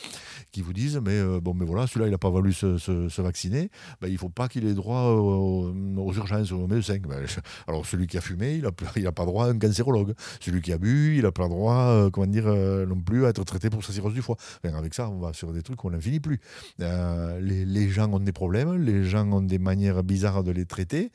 qui 0.52 0.62
vous 0.62 0.74
disent 0.74 0.79
mais 1.04 1.18
euh, 1.20 1.40
bon 1.42 1.54
mais 1.54 1.66
voilà 1.66 1.88
celui-là 1.88 2.08
il 2.08 2.12
n'a 2.12 2.18
pas 2.18 2.30
voulu 2.30 2.54
se, 2.54 3.22
vacciner. 3.22 3.70
Ben, 4.02 4.08
il 4.08 4.18
faut 4.18 4.30
pas 4.30 4.48
qu'il 4.48 4.66
ait 4.66 4.74
droit 4.74 5.02
aux, 5.12 6.14
urgences 6.14 6.52
aux 6.52 6.68
médecins. 6.68 7.00
Ben, 7.08 7.26
alors 7.68 7.86
celui 7.86 8.08
qui 8.08 8.18
a 8.18 8.22
fumé 8.22 8.62
il 8.96 9.04
n'a 9.04 9.12
pas 9.12 9.26
droit 9.26 9.46
à 9.46 9.50
un 9.50 9.58
cancérologue. 9.58 10.14
Celui 10.40 10.62
qui 10.62 10.72
a 10.72 10.78
bu 10.78 11.18
il 11.18 11.24
n'a 11.24 11.32
pas 11.32 11.48
droit 11.48 11.76
euh, 11.76 12.10
comment 12.10 12.28
dire 12.28 12.48
euh, 12.48 12.86
non 12.86 13.00
plus 13.00 13.26
à 13.26 13.30
être 13.30 13.44
traité 13.44 13.70
pour 13.70 13.84
sa 13.84 13.94
cirrhose 13.94 14.14
du 14.14 14.22
foie. 14.22 14.38
Avec 14.64 14.94
ça 14.94 15.10
on 15.10 15.20
va 15.20 15.34
sur 15.34 15.52
des 15.52 15.62
trucs 15.62 15.78
qu'on 15.78 15.92
n'en 15.92 16.00
finit 16.00 16.20
plus. 16.20 16.40
Les, 16.80 17.90
gens 17.90 18.12
ont 18.14 18.20
des 18.20 18.32
problèmes 18.32 18.82
les 18.84 19.04
gens 19.04 19.30
ont 19.32 19.42
des 19.42 19.60
manières 19.60 20.04
bizarres 20.04 20.44
de 20.44 20.52
les 20.52 20.66
traiter. 20.66 21.12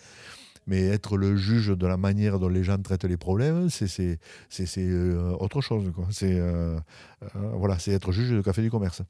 Mais 0.67 0.87
être 0.87 1.19
le 1.19 1.37
juge 1.37 1.69
de 1.69 1.87
la 1.87 1.99
manière 1.99 2.39
dont 2.39 2.49
les 2.49 2.65
gens 2.65 2.79
traitent 2.79 3.05
les 3.05 3.19
problèmes, 3.19 3.69
c'est 3.69 4.19
autre 5.39 5.61
chose. 5.61 5.93
Voilà, 7.35 7.79
c'est 7.79 7.93
être 7.93 8.13
juge 8.13 8.31
de 8.31 8.41
café 8.41 8.63
du 8.63 8.71
commerce. 8.71 9.03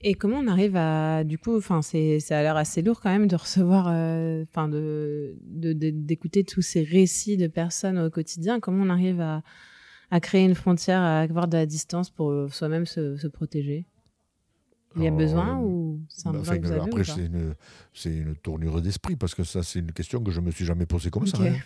Et 0.00 0.14
comment 0.14 0.38
on 0.38 0.46
arrive 0.46 0.76
à, 0.76 1.24
du 1.24 1.38
coup, 1.38 1.56
enfin, 1.56 1.82
c'est, 1.82 2.20
ça 2.20 2.38
a 2.38 2.42
l'air 2.42 2.56
assez 2.56 2.82
lourd 2.82 3.00
quand 3.00 3.10
même 3.10 3.26
de 3.26 3.34
recevoir, 3.34 3.88
euh, 3.88 4.44
enfin, 4.48 4.68
de, 4.68 5.36
d'écouter 5.42 6.44
tous 6.44 6.62
ces 6.62 6.84
récits 6.84 7.36
de 7.36 7.48
personnes 7.48 7.98
au 7.98 8.08
quotidien. 8.08 8.60
Comment 8.60 8.84
on 8.84 8.90
arrive 8.90 9.20
à, 9.20 9.42
à 10.10 10.20
créer 10.20 10.44
une 10.44 10.54
frontière, 10.54 11.00
à 11.00 11.20
avoir 11.20 11.48
de 11.48 11.56
la 11.56 11.66
distance 11.66 12.10
pour 12.10 12.32
soi-même 12.52 12.86
se, 12.86 13.26
protéger? 13.26 13.86
Il 14.96 15.02
y 15.02 15.06
a 15.06 15.10
besoin 15.10 15.58
ou 15.58 16.00
c'est 16.08 16.28
un 16.28 16.32
bah, 16.32 16.38
besoin 16.38 16.58
que 16.58 16.66
vous 16.66 16.72
avez, 16.72 16.80
Après, 16.80 17.04
c'est 17.92 18.10
une, 18.10 18.36
tournure 18.36 18.80
d'esprit 18.80 19.16
parce 19.16 19.34
que 19.34 19.44
ça, 19.44 19.62
c'est 19.62 19.80
une 19.80 19.92
question 19.92 20.22
que 20.22 20.30
je 20.30 20.40
me 20.40 20.50
suis 20.50 20.64
jamais 20.64 20.86
posée 20.86 21.10
comme 21.10 21.26
ça. 21.26 21.38
Hein. 21.42 21.56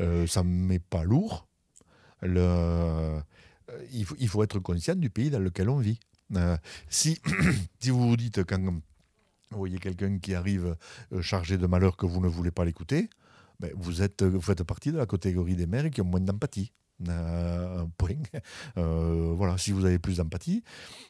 Euh, 0.00 0.26
ça 0.26 0.42
me 0.42 0.48
met 0.48 0.78
pas 0.78 1.04
lourd. 1.04 1.48
Le, 2.22 2.40
euh, 2.40 3.20
il, 3.92 4.04
faut, 4.04 4.16
il 4.18 4.28
faut 4.28 4.42
être 4.42 4.58
conscient 4.58 4.94
du 4.94 5.10
pays 5.10 5.30
dans 5.30 5.40
lequel 5.40 5.68
on 5.68 5.78
vit. 5.78 5.98
Euh, 6.36 6.56
si, 6.88 7.20
vous 7.86 8.08
vous 8.08 8.16
dites 8.16 8.44
quand 8.44 8.60
vous 8.60 9.58
voyez 9.58 9.78
quelqu'un 9.78 10.18
qui 10.18 10.34
arrive 10.34 10.76
euh, 11.12 11.22
chargé 11.22 11.58
de 11.58 11.66
malheur 11.66 11.96
que 11.96 12.06
vous 12.06 12.20
ne 12.20 12.28
voulez 12.28 12.50
pas 12.50 12.64
l'écouter, 12.64 13.10
ben 13.60 13.70
vous, 13.76 14.02
êtes, 14.02 14.22
vous 14.22 14.40
faites 14.40 14.62
partie 14.62 14.92
de 14.92 14.98
la 14.98 15.06
catégorie 15.06 15.56
des 15.56 15.66
mères 15.66 15.90
qui 15.90 16.00
ont 16.00 16.06
moins 16.06 16.20
d'empathie. 16.20 16.72
Euh, 17.08 17.84
voilà, 19.36 19.58
si 19.58 19.72
vous 19.72 19.84
avez 19.84 19.98
plus 19.98 20.18
d'empathie, 20.18 20.62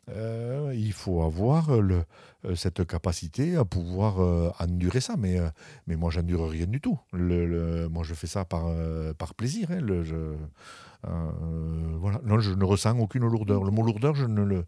il 0.08 0.92
faut 0.92 1.22
avoir 1.22 1.70
cette 2.54 2.86
capacité 2.86 3.56
à 3.56 3.64
pouvoir 3.64 4.54
endurer 4.58 5.00
ça. 5.00 5.16
Mais, 5.16 5.38
mais 5.86 5.96
moi, 5.96 6.10
j'endure 6.10 6.48
rien 6.48 6.66
du 6.66 6.80
tout. 6.80 6.98
Moi, 7.12 8.04
je 8.04 8.14
fais 8.14 8.26
ça 8.26 8.44
par, 8.44 9.34
plaisir. 9.36 9.70
Hein, 9.70 9.80
euh, 9.88 10.36
voilà. 11.04 12.20
Non, 12.24 12.38
je 12.40 12.52
ne 12.52 12.64
ressens 12.64 12.98
aucune 12.98 13.22
lourdeur. 13.22 13.64
Le 13.64 13.70
mot 13.70 13.82
lourdeur, 13.82 14.14
je 14.14 14.26
ne 14.26 14.42
le, 14.42 14.64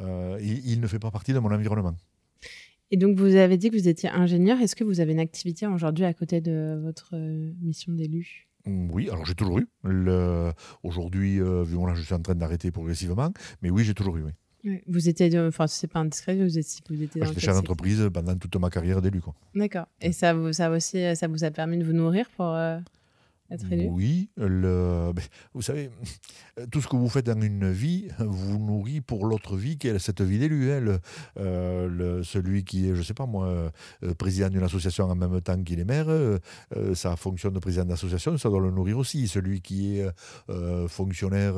euh, 0.00 0.38
il, 0.40 0.80
ne 0.80 0.86
fait 0.86 0.98
pas 0.98 1.10
partie 1.10 1.32
de 1.32 1.38
mon 1.38 1.50
environnement. 1.50 1.94
Et 2.90 2.96
donc, 2.96 3.16
vous 3.16 3.36
avez 3.36 3.56
dit 3.56 3.70
que 3.70 3.76
vous 3.76 3.88
étiez 3.88 4.10
ingénieur. 4.10 4.60
Est-ce 4.60 4.76
que 4.76 4.84
vous 4.84 5.00
avez 5.00 5.12
une 5.12 5.20
activité 5.20 5.66
aujourd'hui 5.66 6.04
à 6.04 6.12
côté 6.12 6.40
de 6.40 6.78
votre 6.82 7.10
euh, 7.14 7.52
mission 7.62 7.92
d'élu? 7.92 8.48
Mm, 8.66 8.90
oui, 8.92 9.08
alors 9.10 9.24
j'ai 9.24 9.34
toujours 9.34 9.58
eu. 9.58 9.68
Aujourd'hui, 10.82 11.38
vu 11.38 11.86
là, 11.86 11.94
je 11.94 12.02
suis 12.02 12.14
en 12.14 12.22
train 12.22 12.34
d'arrêter 12.34 12.70
progressivement, 12.70 13.32
mais 13.62 13.70
oui, 13.70 13.84
j'ai 13.84 13.94
toujours 13.94 14.16
eu. 14.18 14.24
Oui. 14.24 14.80
Vous 14.86 15.08
étiez, 15.08 15.36
enfin, 15.40 15.66
c'est 15.66 15.88
pas 15.88 15.98
indiscret, 15.98 16.36
vous 16.36 16.56
étiez, 16.56 16.80
vous 16.88 17.02
étiez 17.02 17.20
dans 17.20 17.26
J'étais 17.26 17.40
chef 17.40 17.54
d'entreprise 17.56 18.08
pendant 18.14 18.36
toute 18.36 18.54
ma 18.56 18.70
carrière 18.70 19.02
d'élu. 19.02 19.20
D'accord. 19.56 19.86
Et 20.00 20.12
ça, 20.12 20.34
vous, 20.34 20.52
ça 20.52 20.70
aussi, 20.70 21.02
ça 21.16 21.26
vous 21.26 21.42
a 21.42 21.50
permis 21.50 21.78
de 21.78 21.84
vous 21.84 21.92
nourrir 21.92 22.30
pour 22.36 22.54
oui, 23.90 24.30
le, 24.36 25.12
vous 25.54 25.62
savez, 25.62 25.90
tout 26.70 26.80
ce 26.80 26.88
que 26.88 26.96
vous 26.96 27.08
faites 27.08 27.26
dans 27.26 27.40
une 27.40 27.70
vie 27.70 28.08
vous 28.18 28.58
nourrit 28.58 29.00
pour 29.00 29.26
l'autre 29.26 29.56
vie 29.56 29.78
qui 29.78 29.88
est 29.88 29.98
cette 29.98 30.20
vie 30.20 30.38
d'élu. 30.38 30.72
Hein, 30.72 30.98
euh, 31.38 32.22
celui 32.22 32.64
qui 32.64 32.88
est, 32.88 32.94
je 32.94 32.98
ne 32.98 33.02
sais 33.02 33.14
pas 33.14 33.26
moi, 33.26 33.46
euh, 33.46 34.14
président 34.14 34.48
d'une 34.48 34.62
association 34.62 35.04
en 35.04 35.14
même 35.14 35.40
temps 35.40 35.62
qu'il 35.62 35.80
est 35.80 35.84
maire, 35.84 36.06
euh, 36.08 36.38
ça 36.94 37.16
fonctionne 37.16 37.54
de 37.54 37.58
président 37.58 37.84
d'association, 37.84 38.36
ça 38.38 38.48
doit 38.48 38.60
le 38.60 38.70
nourrir 38.70 38.98
aussi. 38.98 39.28
Celui 39.28 39.60
qui 39.60 39.98
est 39.98 40.08
fonctionnaire 40.88 41.54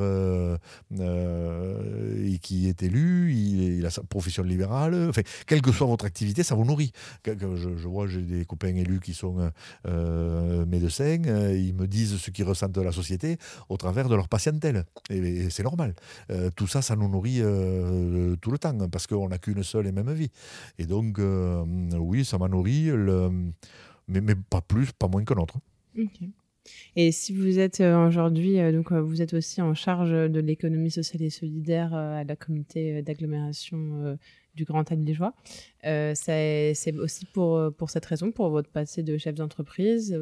et 0.91 2.39
qui 2.39 2.67
est 2.67 2.83
élu, 2.83 3.33
il, 3.33 3.85
a 3.85 3.89
sa 3.89 4.03
profession 4.03 4.43
libérale. 4.43 5.09
Enfin, 5.09 5.21
quelle 5.47 5.61
que 5.61 5.71
soit 5.71 5.87
votre 5.87 6.05
activité, 6.05 6.43
ça 6.43 6.55
vous 6.55 6.65
nourrit. 6.65 6.91
Je, 7.25 7.87
vois, 7.87 8.07
j'ai 8.07 8.21
des 8.21 8.45
copains 8.45 8.75
élus 8.75 8.99
qui 8.99 9.13
sont 9.13 9.51
médecins, 10.67 11.21
disent 11.85 12.17
ce 12.17 12.31
qu'ils 12.31 12.45
ressentent 12.45 12.73
de 12.73 12.81
la 12.81 12.91
société 12.91 13.37
au 13.69 13.77
travers 13.77 14.09
de 14.09 14.15
leur 14.15 14.27
patientèle. 14.27 14.85
Et, 15.09 15.49
c'est 15.49 15.63
normal. 15.63 15.95
Euh, 16.31 16.49
tout 16.55 16.67
ça, 16.67 16.81
ça 16.81 16.95
nous 16.95 17.09
nourrit 17.09 17.39
euh, 17.41 18.35
tout 18.41 18.51
le 18.51 18.57
temps, 18.57 18.77
parce 18.89 19.07
qu'on 19.07 19.29
n'a 19.29 19.37
qu'une 19.37 19.63
seule 19.63 19.87
et 19.87 19.91
même 19.91 20.11
vie. 20.13 20.31
Et 20.77 20.85
donc, 20.85 21.19
euh, 21.19 21.63
oui, 21.97 22.25
ça 22.25 22.37
m'a 22.37 22.47
nourri, 22.47 22.85
le, 22.85 23.29
mais, 24.07 24.21
mais, 24.21 24.35
pas 24.35 24.61
plus, 24.61 24.91
pas 24.91 25.07
moins 25.07 25.23
que 25.23 25.33
l'autre. 25.33 25.57
Et 26.95 27.11
si 27.11 27.33
vous 27.33 27.59
êtes 27.59 27.79
aujourd'hui, 27.79 28.57
donc 28.73 28.91
vous 28.91 29.21
êtes 29.21 29.33
aussi 29.33 29.61
en 29.61 29.75
charge 29.75 30.11
de 30.11 30.39
l'économie 30.39 30.91
sociale 30.91 31.21
et 31.21 31.29
solidaire 31.29 31.93
à 31.93 32.23
la 32.23 32.35
comité 32.35 33.03
d'agglomération 33.03 34.17
du 34.55 34.65
Grand 34.65 34.89
Liégeois. 34.89 35.33
c'est 35.83 36.93
aussi 36.97 37.25
pour, 37.25 37.71
pour 37.77 37.91
cette 37.91 38.05
raison, 38.05 38.31
pour 38.31 38.49
votre 38.49 38.69
passé 38.69 39.03
de 39.03 39.17
chef 39.17 39.35
d'entreprise 39.35 40.19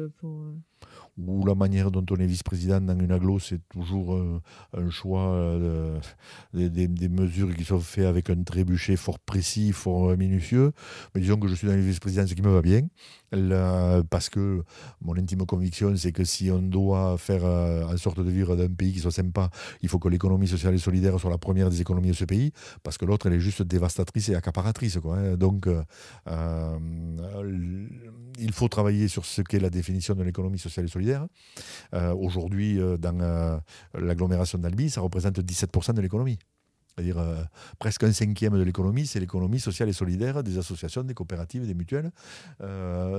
ou 1.16 1.46
la 1.46 1.54
manière 1.54 1.90
dont 1.90 2.04
on 2.10 2.16
est 2.16 2.26
vice-président 2.26 2.80
dans 2.80 2.98
une 2.98 3.12
aglo, 3.12 3.38
c'est 3.38 3.60
toujours 3.68 4.16
euh, 4.16 4.40
un 4.76 4.90
choix 4.90 5.32
euh, 5.32 6.00
des, 6.52 7.08
mesures 7.08 7.54
qui 7.54 7.64
sont 7.64 7.78
faites 7.78 8.06
avec 8.06 8.30
un 8.30 8.42
trébuchet 8.42 8.96
fort 8.96 9.20
précis, 9.20 9.72
fort 9.72 10.10
euh, 10.10 10.16
minutieux. 10.16 10.72
Mais 11.14 11.20
disons 11.20 11.36
que 11.36 11.46
je 11.46 11.54
suis 11.54 11.68
dans 11.68 11.74
les 11.74 11.82
vice-présidents, 11.82 12.26
ce 12.26 12.34
qui 12.34 12.42
me 12.42 12.52
va 12.52 12.62
bien, 12.62 12.82
parce 14.10 14.28
que 14.28 14.62
mon 15.00 15.16
intime 15.16 15.46
conviction, 15.46 15.94
c'est 15.96 16.12
que 16.12 16.24
si 16.24 16.50
on 16.50 16.60
doit 16.60 17.16
faire 17.18 17.44
en 17.44 17.96
sorte 17.96 18.20
de 18.20 18.30
vivre 18.30 18.56
d'un 18.56 18.68
pays 18.68 18.92
qui 18.92 19.00
soit 19.00 19.10
sympa, 19.10 19.50
il 19.82 19.88
faut 19.88 19.98
que 19.98 20.08
l'économie 20.08 20.48
sociale 20.48 20.74
et 20.74 20.78
solidaire 20.78 21.18
soit 21.18 21.30
la 21.30 21.38
première 21.38 21.70
des 21.70 21.80
économies 21.80 22.10
de 22.10 22.14
ce 22.14 22.24
pays, 22.24 22.52
parce 22.82 22.98
que 22.98 23.04
l'autre, 23.04 23.26
elle 23.26 23.34
est 23.34 23.40
juste 23.40 23.62
dévastatrice 23.62 24.28
et 24.28 24.34
accaparatrice. 24.34 24.98
Quoi, 25.00 25.16
hein. 25.16 25.36
Donc, 25.36 25.68
il 28.38 28.52
faut 28.52 28.68
travailler 28.68 29.08
sur 29.08 29.24
ce 29.24 29.42
qu'est 29.42 29.60
la 29.60 29.70
définition 29.70 30.14
de 30.14 30.22
l'économie 30.22 30.58
sociale 30.58 30.73
et 30.82 30.88
solidaire 30.88 31.26
euh, 31.94 32.14
aujourd'hui, 32.14 32.80
euh, 32.80 32.96
dans 32.96 33.20
euh, 33.20 33.58
l'agglomération 33.94 34.58
d'Albi, 34.58 34.90
ça 34.90 35.00
représente 35.00 35.38
17% 35.38 35.94
de 35.94 36.00
l'économie. 36.00 36.38
C'est-à-dire 36.94 37.16
presque 37.78 38.04
un 38.04 38.12
cinquième 38.12 38.56
de 38.56 38.62
l'économie, 38.62 39.06
c'est 39.06 39.20
l'économie 39.20 39.60
sociale 39.60 39.88
et 39.88 39.92
solidaire 39.92 40.42
des 40.42 40.58
associations, 40.58 41.02
des 41.02 41.14
coopératives, 41.14 41.66
des 41.66 41.74
mutuelles. 41.74 42.10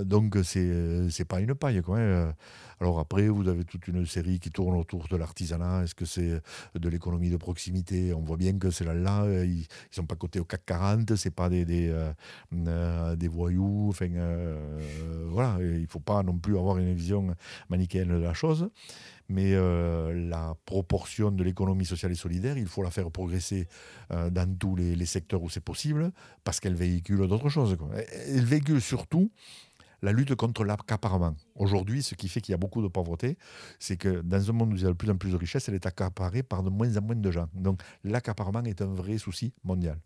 donc, 0.06 0.38
c'est 0.44 0.60
n'est 0.60 1.26
pas 1.26 1.40
une 1.42 1.56
paille. 1.56 1.82
Quoi, 1.82 2.00
hein. 2.00 2.34
Alors 2.82 3.00
après, 3.00 3.28
vous 3.30 3.48
avez 3.48 3.64
toute 3.64 3.88
une 3.88 4.06
série 4.06 4.40
qui 4.40 4.50
tourne 4.50 4.76
autour 4.78 5.08
de 5.08 5.16
l'artisanat. 5.16 5.84
Est-ce 5.84 5.96
que 5.96 6.06
c'est 6.06 6.42
de 6.76 6.90
l'économie 6.90 7.30
de 7.30 7.38
proximité? 7.38 8.14
On 8.14 8.22
voit 8.22 8.38
bien 8.38 8.58
que 8.58 8.70
c'est 8.70 8.84
là-là. 8.84 9.26
Ils 9.44 9.60
ne 9.60 9.66
sont 9.92 10.06
pas 10.06 10.16
cotés 10.16 10.40
au 10.40 10.46
CAC 10.46 10.66
40, 10.66 11.16
ce 11.16 11.30
pas 11.30 11.50
des, 11.50 11.66
des, 11.66 11.94
des 12.52 13.28
voyous. 13.28 13.88
Enfin, 13.90 14.10
voilà, 15.28 15.58
il 15.62 15.88
faut 15.88 16.00
pas 16.00 16.24
non 16.24 16.38
plus 16.38 16.58
avoir 16.58 16.78
une 16.78 16.94
vision 16.94 17.36
manichéenne 17.70 18.10
de 18.10 18.24
la 18.24 18.34
chose 18.34 18.70
mais 19.30 19.54
euh, 19.54 20.14
la 20.30 20.56
proportion 20.66 21.32
de 21.32 21.44
l'économie 21.44 21.86
sociale 21.86 22.12
et 22.12 22.16
solidaire, 22.16 22.58
il 22.58 22.68
faut 22.68 22.84
la 22.84 22.92
faire 22.92 23.10
progresser 23.12 23.68
euh, 24.12 24.30
dans 24.30 24.58
tous 24.58 24.76
les, 24.76 25.06
secteurs 25.06 25.42
où 25.42 25.50
c'est 25.50 25.64
possible, 25.64 26.12
parce 26.44 26.60
qu'elle 26.60 26.76
véhicule 26.76 27.28
d'autres 27.28 27.50
choses. 27.50 27.78
Elle 28.28 28.46
véhicule 28.46 28.82
surtout 28.82 29.32
la 30.02 30.12
lutte 30.12 30.36
contre 30.36 30.64
l'accaparement. 30.64 31.36
Aujourd'hui, 31.56 32.04
ce 32.04 32.16
qui 32.16 32.28
fait 32.28 32.42
qu'il 32.42 32.52
y 32.52 32.56
a 32.56 32.58
beaucoup 32.58 32.82
de 32.82 32.88
pauvreté, 32.88 33.38
c'est 33.80 33.98
que 33.98 34.22
dans 34.22 34.50
un 34.50 34.54
monde 34.54 34.74
où 34.74 34.76
il 34.76 34.84
y 34.84 34.86
a 34.86 34.90
de 34.90 34.94
plus 34.94 35.10
en 35.10 35.18
plus 35.18 35.32
de 35.32 35.38
richesse, 35.38 35.68
elle 35.70 35.76
est 35.76 35.86
accaparée 35.86 36.44
par 36.44 36.64
de 36.64 36.70
moins 36.70 36.96
en 36.98 37.02
moins 37.02 37.16
de 37.16 37.32
gens. 37.32 37.48
Donc 37.54 37.82
l'accaparement 38.04 38.64
est 38.64 38.82
un 38.82 38.94
vrai 38.94 39.18
souci 39.18 39.54
mondial 39.64 39.98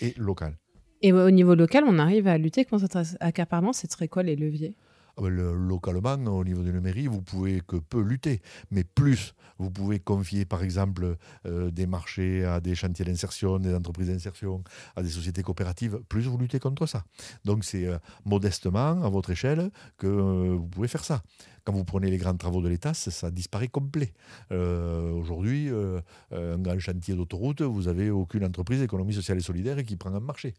et 0.00 0.14
local. 0.16 0.56
Et 1.02 1.12
au 1.12 1.30
niveau 1.30 1.54
local, 1.54 1.84
on 1.86 1.98
arrive 1.98 2.26
à 2.26 2.38
lutter 2.38 2.64
contre 2.64 2.88
cet 2.90 3.16
accaparement, 3.20 3.72
ce 3.72 3.86
serait 3.86 4.08
quoi 4.08 4.22
les 4.22 4.36
leviers 4.36 4.74
localement, 5.18 6.14
au 6.14 6.44
niveau 6.44 6.62
d'une 6.62 6.80
mairie, 6.80 7.06
vous 7.06 7.22
pouvez 7.22 7.60
que 7.60 7.76
peu 7.76 8.00
lutter. 8.00 8.40
Mais 8.70 8.84
plus 8.84 9.34
vous 9.58 9.70
pouvez 9.70 10.00
confier, 10.00 10.44
par 10.44 10.62
exemple, 10.62 11.16
euh, 11.46 11.70
des 11.70 11.86
marchés 11.86 12.44
à 12.44 12.60
des 12.60 12.74
chantiers 12.74 13.04
d'insertion, 13.04 13.58
des 13.58 13.74
entreprises 13.74 14.08
d'insertion, 14.08 14.62
à 14.96 15.02
des 15.02 15.10
sociétés 15.10 15.42
coopératives, 15.42 16.00
plus 16.08 16.26
vous 16.26 16.38
luttez 16.38 16.58
contre 16.58 16.86
ça. 16.86 17.04
Donc 17.44 17.64
c'est 17.64 17.86
euh, 17.86 17.98
modestement, 18.24 19.02
à 19.02 19.08
votre 19.08 19.30
échelle, 19.30 19.70
que 19.96 20.06
euh, 20.06 20.56
vous 20.56 20.66
pouvez 20.66 20.88
faire 20.88 21.04
ça. 21.04 21.22
Quand 21.64 21.72
vous 21.72 21.84
prenez 21.84 22.10
les 22.10 22.18
grands 22.18 22.36
travaux 22.36 22.60
de 22.60 22.68
l'État, 22.68 22.92
ça 22.92 23.30
disparaît 23.30 23.68
complet. 23.68 24.12
Euh, 24.52 25.10
aujourd'hui, 25.12 25.70
euh, 25.70 26.00
un 26.30 26.58
grand 26.58 26.78
chantier 26.78 27.14
d'autoroute, 27.14 27.62
vous 27.62 27.84
n'avez 27.84 28.10
aucune 28.10 28.44
entreprise 28.44 28.82
économie 28.82 29.14
sociale 29.14 29.38
et 29.38 29.40
solidaire 29.40 29.82
qui 29.82 29.96
prend 29.96 30.14
un 30.14 30.20
marché. 30.20 30.52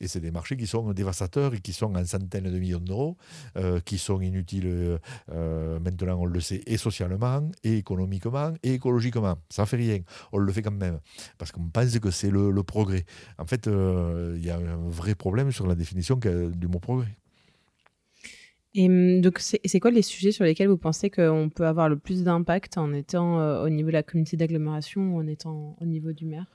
Et 0.00 0.06
c'est 0.06 0.20
des 0.20 0.30
marchés 0.30 0.56
qui 0.56 0.68
sont 0.68 0.92
dévastateurs 0.92 1.54
et 1.54 1.60
qui 1.60 1.72
sont 1.72 1.96
en 1.96 2.04
centaines 2.04 2.44
de 2.44 2.58
millions 2.60 2.78
d'euros, 2.78 3.16
euh, 3.56 3.80
qui 3.80 3.98
sont 3.98 4.20
inutiles 4.20 5.00
maintenant, 5.28 6.18
on 6.20 6.26
le 6.26 6.40
sait, 6.40 6.62
et 6.66 6.76
socialement, 6.76 7.50
et 7.64 7.78
économiquement, 7.78 8.52
et 8.62 8.74
écologiquement. 8.74 9.36
Ça 9.50 9.62
ne 9.62 9.66
fait 9.66 9.76
rien. 9.76 9.98
On 10.30 10.38
le 10.38 10.52
fait 10.52 10.62
quand 10.62 10.70
même. 10.70 11.00
Parce 11.38 11.50
qu'on 11.50 11.64
pense 11.64 11.98
que 11.98 12.10
c'est 12.12 12.30
le, 12.30 12.62
progrès. 12.62 13.04
En 13.38 13.46
fait, 13.46 13.66
il 13.66 14.44
y 14.44 14.50
a 14.50 14.56
un 14.56 14.88
vrai 14.88 15.16
problème 15.16 15.50
sur 15.50 15.66
la 15.66 15.74
définition 15.74 16.16
du 16.16 16.68
mot 16.68 16.78
progrès. 16.78 17.16
Et 18.74 18.86
hum, 18.86 19.20
donc, 19.20 19.38
c'est 19.38 19.80
quoi 19.80 19.90
les 19.90 20.02
sujets 20.02 20.32
sur 20.32 20.44
lesquels 20.44 20.68
vous 20.68 20.78
pensez 20.78 21.10
qu'on 21.10 21.50
peut 21.54 21.66
avoir 21.66 21.88
le 21.88 21.98
plus 21.98 22.24
d'impact 22.24 22.78
en 22.78 22.92
étant 22.92 23.38
euh, 23.38 23.64
au 23.64 23.68
niveau 23.68 23.88
de 23.88 23.94
la 23.94 24.02
communauté 24.02 24.36
d'agglomération 24.36 25.14
ou 25.14 25.20
en 25.20 25.26
étant 25.26 25.76
au 25.80 25.84
niveau 25.84 26.12
du 26.12 26.24
maire? 26.24 26.46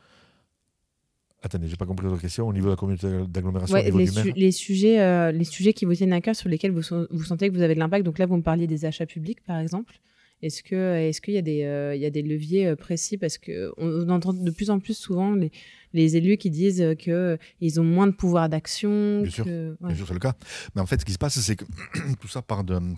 Attendez, 1.44 1.68
j'ai 1.68 1.76
pas 1.76 1.86
compris 1.86 2.08
votre 2.08 2.22
question. 2.22 2.48
Au 2.48 2.54
niveau 2.54 2.66
de 2.66 2.72
la 2.72 2.76
communauté 2.76 3.08
d'agglomération, 3.28 3.78
au 3.78 3.82
niveau 3.82 3.98
les, 4.00 4.06
du 4.06 4.12
maire 4.12 4.34
les, 4.36 4.52
sujets, 4.52 5.00
euh, 5.00 5.32
les 5.32 5.44
sujets 5.44 5.74
qui 5.74 5.86
vous 5.86 5.94
tiennent 5.94 6.14
à 6.14 6.22
cœur, 6.22 6.36
sur 6.36 6.50
lesquels 6.50 6.72
vous, 6.72 6.82
vous 7.12 7.24
sentez 7.24 7.50
que 7.50 7.54
vous 7.54 7.62
avez 7.62 7.76
de 7.76 7.80
l'impact. 7.80 8.04
Donc 8.04 8.18
là, 8.18 8.26
vous 8.26 8.38
me 8.38 8.42
parliez 8.42 8.66
des 8.66 8.86
achats 8.86 9.06
publics, 9.06 9.44
par 9.44 9.60
exemple. 9.60 10.00
Est-ce 10.42 10.62
que 10.62 10.96
est-ce 10.96 11.20
qu'il 11.20 11.34
y 11.34 11.38
a 11.38 11.42
des 11.42 11.64
euh, 11.64 11.96
il 11.96 12.02
y 12.02 12.06
a 12.06 12.10
des 12.10 12.22
leviers 12.22 12.76
précis? 12.76 13.18
Parce 13.18 13.38
que 13.38 13.72
on, 13.78 14.08
entend 14.10 14.34
de 14.34 14.52
plus 14.52 14.70
en 14.70 14.80
plus 14.80 14.96
souvent 14.96 15.34
les, 15.34 15.52
les 15.94 16.16
élus 16.16 16.38
qui 16.38 16.50
disent 16.50 16.96
que 17.00 17.38
ils 17.60 17.80
ont 17.80 17.84
moins 17.84 18.08
de 18.08 18.12
pouvoir 18.12 18.48
d'action. 18.48 19.22
Bien, 19.22 19.32
sûr, 19.32 19.46
bien 19.46 19.96
sûr, 19.96 20.08
c'est 20.08 20.14
le 20.14 20.20
cas. 20.20 20.34
Mais 20.76 20.82
en 20.82 20.86
fait, 20.86 21.00
ce 21.00 21.06
qui 21.06 21.14
se 21.14 21.18
passe, 21.18 21.40
c'est 21.40 21.56
que 21.56 21.66
tout 22.20 22.28
ça 22.28 22.42
part 22.42 22.64
d'un, 22.64 22.94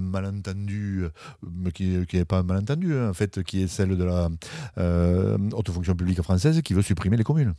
malentendu, 0.00 1.04
mais 1.42 1.72
qui 1.72 1.98
n'est 2.12 2.24
pas 2.24 2.38
un 2.38 2.42
malentendu, 2.42 2.94
hein, 2.94 3.10
en 3.10 3.14
fait, 3.14 3.42
qui 3.42 3.62
est 3.62 3.68
celle 3.68 3.96
de 3.96 4.04
la 4.04 4.30
haute 5.54 5.70
fonction 5.70 5.94
publique 5.94 6.22
française 6.22 6.62
qui 6.62 6.74
veut 6.74 6.82
supprimer 6.82 7.16
les 7.16 7.24
communes. 7.24 7.54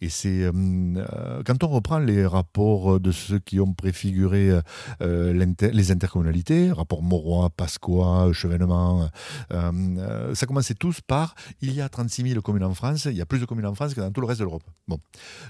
Et 0.00 0.08
c'est 0.08 0.42
euh, 0.42 0.52
euh, 0.54 1.42
quand 1.44 1.62
on 1.64 1.68
reprend 1.68 1.98
les 1.98 2.26
rapports 2.26 3.00
de 3.00 3.12
ceux 3.12 3.38
qui 3.38 3.60
ont 3.60 3.72
préfiguré 3.72 4.60
euh, 5.02 5.54
les 5.60 5.90
intercommunalités, 5.90 6.72
rapport 6.72 7.02
Mauroy, 7.02 7.50
Pasqua, 7.50 8.30
Chevènement, 8.32 9.08
ça 9.50 10.46
commençait 10.46 10.74
tous 10.74 11.00
par 11.00 11.34
il 11.60 11.72
y 11.72 11.80
a 11.80 11.88
36 11.88 12.30
000 12.30 12.42
communes 12.42 12.64
en 12.64 12.74
France, 12.74 13.06
il 13.06 13.16
y 13.16 13.20
a 13.20 13.26
plus 13.26 13.38
de 13.38 13.44
communes 13.44 13.66
en 13.66 13.74
France 13.74 13.94
que 13.94 14.00
dans 14.00 14.10
tout 14.10 14.20
le 14.20 14.26
reste 14.26 14.40
de 14.40 14.44
l'Europe. 14.44 14.64
Bon, 14.88 14.98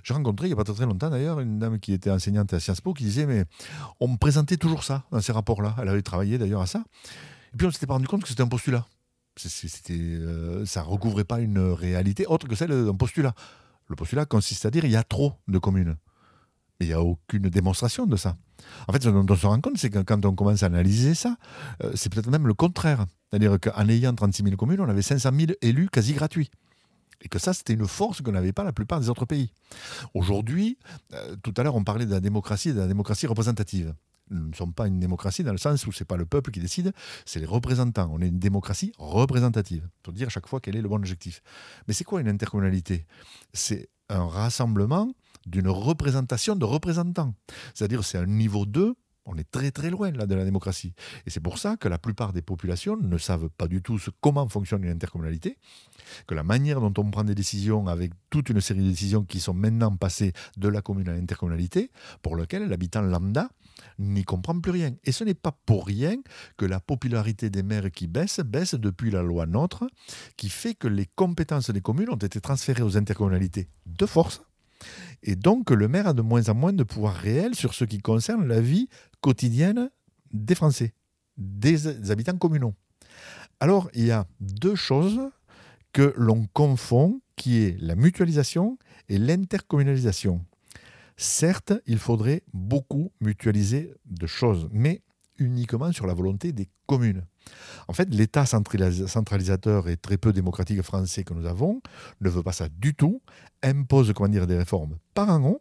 j'ai 0.03 0.15
rencontré 0.15 0.47
il 0.47 0.51
n'y 0.51 0.61
a 0.61 0.63
pas 0.63 0.65
très 0.65 0.87
longtemps 0.87 1.11
d'ailleurs 1.11 1.41
une 1.41 1.59
dame 1.59 1.79
qui 1.79 1.93
était 1.93 2.11
enseignante 2.11 2.53
à 2.53 2.61
Sciences 2.61 2.81
Po 2.81 2.95
qui 2.95 3.05
disait 3.05 3.27
mais 3.27 3.45
on 4.01 4.09
me 4.09 4.17
présentait 4.17 4.57
toujours 4.57 4.85
ça 4.85 5.05
dans 5.11 5.21
ces 5.21 5.33
rapports-là. 5.33 5.77
Elle 5.81 5.89
avait 5.89 6.03
travaillé 6.03 6.39
d'ailleurs 6.39 6.61
à 6.61 6.67
ça. 6.67 6.85
Et 7.55 7.57
puis 7.57 7.67
on 7.67 7.71
s'était 7.71 7.87
pas 7.87 7.95
rendu 7.95 8.09
compte 8.09 8.23
que 8.23 8.29
c'était 8.29 8.43
un 8.43 8.49
postulat. 8.49 8.87
C'était, 9.37 10.19
ça 10.65 10.83
recouvrait 10.83 11.25
pas 11.25 11.41
une 11.41 11.59
réalité 11.59 12.27
autre 12.27 12.47
que 12.47 12.55
celle 12.55 12.71
d'un 12.71 12.95
postulat. 12.95 13.35
Le 13.89 13.97
postulat 13.97 14.27
consiste 14.27 14.67
à 14.67 14.71
dire 14.71 14.83
qu'il 14.83 14.91
y 14.91 14.97
a 14.97 15.03
trop 15.03 15.35
de 15.49 15.59
communes. 15.59 15.97
Il 16.81 16.89
n'y 16.89 16.93
a 16.93 17.01
aucune 17.01 17.49
démonstration 17.49 18.07
de 18.07 18.17
ça. 18.17 18.35
En 18.89 18.93
fait, 18.93 19.03
ce 19.03 19.09
dont 19.09 19.27
on 19.29 19.37
se 19.37 19.47
rend 19.47 19.61
compte, 19.61 19.79
c'est 19.79 19.91
que 19.91 20.01
quand 20.01 20.25
on 20.25 20.35
commence 20.35 20.63
à 20.63 20.67
analyser 20.67 21.15
ça, 21.15 21.37
euh, 21.83 21.93
c'est 21.95 22.13
peut-être 22.13 22.31
même 22.31 22.47
le 22.47 22.55
contraire. 22.55 23.07
C'est-à-dire 23.31 23.59
qu'en 23.61 23.89
ayant 23.89 24.15
36 24.15 24.43
000 24.43 24.57
communes, 24.57 24.81
on 24.81 24.89
avait 24.89 25.03
500 25.03 25.31
000 25.33 25.53
élus 25.61 25.89
quasi 25.89 26.15
gratuits. 26.15 26.51
Et 27.23 27.29
que 27.29 27.39
ça, 27.39 27.55
c'était 27.55 27.73
une 27.73 27.87
force 27.87 28.21
que 28.23 28.31
n'avait 28.31 28.53
pas 28.53 28.65
la 28.65 28.73
plupart 28.73 29.01
des 29.01 29.09
autres 29.09 29.25
pays. 29.25 29.53
Aujourd'hui, 30.15 30.79
euh, 31.13 31.37
tout 31.43 31.55
à 31.57 31.63
l'heure, 31.63 31.77
on 31.77 31.85
parlait 31.85 32.07
de 32.07 32.11
la 32.11 32.21
démocratie 32.21 32.71
et 32.71 32.73
de 32.73 32.81
la 32.81 32.87
démocratie 32.87 33.27
représentative. 33.27 33.95
Nous 34.31 34.49
ne 34.49 34.55
sommes 34.55 34.73
pas 34.73 34.87
une 34.87 35.01
démocratie 35.01 35.45
dans 35.45 35.53
le 35.53 35.59
sens 35.59 35.87
où 35.87 35.93
ce 35.93 36.03
n'est 36.03 36.07
pas 36.07 36.17
le 36.17 36.27
peuple 36.27 36.51
qui 36.51 36.61
décide, 36.61 36.93
c'est 37.27 37.41
les 37.41 37.47
représentants. 37.47 38.11
On 38.13 38.21
est 38.21 38.29
une 38.29 38.39
démocratie 38.39 38.93
représentative, 38.99 39.89
pour 40.03 40.13
dire 40.13 40.29
à 40.29 40.31
chaque 40.31 40.47
fois 40.47 40.61
quel 40.61 40.77
est 40.77 40.83
le 40.83 40.89
bon 40.89 40.97
objectif. 40.97 41.43
Mais 41.87 41.95
c'est 41.95 42.05
quoi 42.05 42.21
une 42.21 42.29
intercommunalité? 42.29 43.07
C'est 43.53 43.89
un 44.09 44.27
rassemblement 44.27 45.13
d'une 45.47 45.69
représentation 45.69 46.57
de 46.57 46.65
représentants. 46.65 47.35
C'est-à-dire 47.75 48.05
c'est 48.05 48.19
un 48.19 48.27
niveau 48.27 48.65
2 48.67 48.95
on 49.27 49.37
est 49.37 49.51
très 49.51 49.71
très 49.71 49.91
loin 49.91 50.11
là 50.11 50.27
de 50.27 50.35
la 50.35 50.45
démocratie. 50.45 50.93
Et 51.27 51.31
c'est 51.31 51.41
pour 51.41 51.59
ça 51.59 51.77
que 51.77 51.89
la 51.89 51.99
plupart 51.99 52.33
des 52.33 52.43
populations 52.43 52.97
ne 52.97 53.19
savent 53.19 53.49
pas 53.49 53.69
du 53.69 53.83
tout 53.83 53.99
comment 54.21 54.47
fonctionne 54.49 54.85
une 54.85 54.91
intercommunalité, 54.91 55.59
que 56.27 56.35
la 56.35 56.43
manière 56.43 56.81
dont 56.81 56.93
on 56.99 57.11
prend 57.11 57.25
des 57.25 57.35
décisions 57.35 57.87
avec 57.87 58.13
toute 58.31 58.51
une 58.51 58.61
série 58.61 58.81
de 58.81 58.91
décisions 58.91 59.25
qui 59.25 59.41
sont 59.41 59.55
maintenant 59.55 59.97
passées 59.97 60.33
de 60.57 60.69
la 60.69 60.83
commune 60.83 61.09
à 61.09 61.15
l'intercommunalité, 61.15 61.91
pour 62.23 62.37
lequel 62.37 62.69
l'habitant 62.69 63.03
lambda 63.03 63.49
n'y 63.99 64.25
comprend 64.25 64.59
plus 64.61 64.73
rien. 64.73 64.93
Et 65.05 65.13
ce 65.13 65.25
n'est 65.25 65.35
pas 65.35 65.57
pour 65.67 65.87
rien 65.87 66.17
que 66.57 66.65
la 66.65 66.81
popularité 66.81 67.51
des 67.51 67.63
maires 67.63 67.91
qui 67.91 68.07
baisse, 68.07 68.41
baisse 68.41 68.75
depuis 68.75 69.11
la 69.11 69.23
loi 69.23 69.47
NOTRe, 69.47 69.87
qui 70.37 70.49
fait 70.49 70.75
que 70.75 70.89
les 70.89 71.07
compétences 71.07 71.71
des 71.71 71.81
communes 71.81 72.11
ont 72.11 72.17
été 72.17 72.41
transférées 72.41 72.83
aux 72.83 72.97
intercommunalités 72.97 73.69
de 73.87 74.07
force. 74.07 74.43
Et 75.23 75.37
donc 75.37 75.71
le 75.71 75.89
maire 75.89 76.09
a 76.09 76.13
de 76.13 76.23
moins 76.23 76.49
en 76.49 76.55
moins 76.55 76.73
de 76.73 76.85
pouvoir 76.85 77.15
réel 77.15 77.55
sur 77.55 77.75
ce 77.75 77.85
qui 77.85 77.99
concerne 77.99 78.47
la 78.47 78.61
vie 78.61 78.89
quotidienne 79.21 79.91
des 80.33 80.55
Français, 80.55 80.93
des 81.37 82.11
habitants 82.11 82.37
communaux. 82.37 82.75
Alors 83.61 83.89
il 83.95 84.07
y 84.07 84.11
a 84.11 84.27
deux 84.41 84.75
choses 84.75 85.21
que 85.93 86.13
l'on 86.17 86.47
confond, 86.53 87.21
qui 87.37 87.63
est 87.63 87.81
la 87.81 87.95
mutualisation 87.95 88.79
et 89.09 89.19
l'intercommunalisation. 89.19 90.45
Certes, 91.17 91.73
il 91.87 91.99
faudrait 91.99 92.43
beaucoup 92.53 93.13
mutualiser 93.21 93.95
de 94.07 94.27
choses, 94.27 94.69
mais 94.73 95.03
uniquement 95.39 95.93
sur 95.93 96.07
la 96.07 96.15
volonté 96.15 96.53
des 96.53 96.69
communes. 96.87 97.25
En 97.89 97.93
fait, 97.93 98.09
l'État 98.13 98.47
centralisateur 98.47 99.89
et 99.89 99.97
très 99.97 100.17
peu 100.17 100.33
démocratique 100.33 100.83
français 100.83 101.25
que 101.25 101.35
nous 101.35 101.47
avons 101.47 101.83
ne 102.21 102.31
veut 102.31 102.43
pas 102.43 102.53
ça 102.53 102.69
du 102.69 102.95
tout, 102.95 103.21
impose 103.63 104.13
comment 104.15 104.29
dire, 104.29 104.47
des 104.47 104.57
réformes 104.57 104.97
par 105.15 105.31
un 105.31 105.43
an 105.45 105.61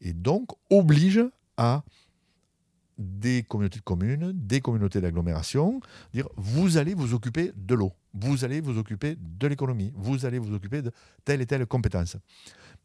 et 0.00 0.12
donc 0.12 0.50
oblige 0.70 1.20
à 1.56 1.84
des 2.98 3.44
communautés 3.44 3.78
de 3.78 3.84
communes, 3.84 4.32
des 4.34 4.60
communautés 4.60 5.00
d'agglomération, 5.00 5.80
dire 6.12 6.28
vous 6.36 6.78
allez 6.78 6.94
vous 6.94 7.14
occuper 7.14 7.52
de 7.54 7.74
l'eau, 7.74 7.92
vous 8.12 8.44
allez 8.44 8.60
vous 8.60 8.76
occuper 8.76 9.16
de 9.18 9.46
l'économie, 9.46 9.92
vous 9.94 10.26
allez 10.26 10.38
vous 10.38 10.52
occuper 10.52 10.82
de 10.82 10.90
telle 11.24 11.40
et 11.40 11.46
telle 11.46 11.64
compétence 11.66 12.16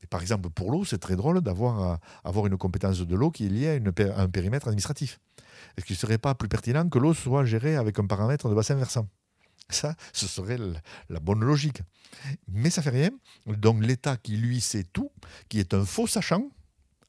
par 0.09 0.21
exemple, 0.21 0.49
pour 0.49 0.71
l'eau, 0.71 0.85
c'est 0.85 0.97
très 0.97 1.15
drôle 1.15 1.41
d'avoir 1.41 1.99
avoir 2.23 2.47
une 2.47 2.57
compétence 2.57 2.99
de 2.99 3.15
l'eau 3.15 3.31
qui 3.31 3.45
est 3.45 3.49
liée 3.49 3.81
à, 3.81 4.21
un 4.21 4.29
périmètre 4.29 4.67
administratif. 4.67 5.19
Est-ce 5.77 5.85
qu'il 5.85 5.95
ne 5.95 5.99
serait 5.99 6.17
pas 6.17 6.35
plus 6.35 6.49
pertinent 6.49 6.87
que 6.87 6.99
l'eau 6.99 7.13
soit 7.13 7.45
gérée 7.45 7.75
avec 7.75 7.99
un 7.99 8.05
paramètre 8.05 8.49
de 8.49 8.55
bassin 8.55 8.75
versant? 8.75 9.07
Ça, 9.69 9.95
ce 10.11 10.27
serait 10.27 10.57
la 11.09 11.19
bonne 11.19 11.39
logique. 11.39 11.81
Mais 12.47 12.69
ça 12.69 12.81
fait 12.81 12.89
rien. 12.89 13.09
Donc 13.47 13.83
l'État 13.83 14.17
qui, 14.17 14.37
lui, 14.37 14.61
sait 14.61 14.83
tout, 14.83 15.11
qui 15.49 15.59
est 15.59 15.73
un 15.73 15.85
faux 15.85 16.07
sachant, 16.07 16.49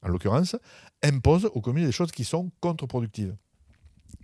en 0.01 0.07
l'occurrence, 0.07 0.55
impose 1.03 1.45
aux 1.53 1.61
communes 1.61 1.85
des 1.85 1.91
choses 1.91 2.11
qui 2.11 2.23
sont 2.23 2.51
contre-productives. 2.61 3.35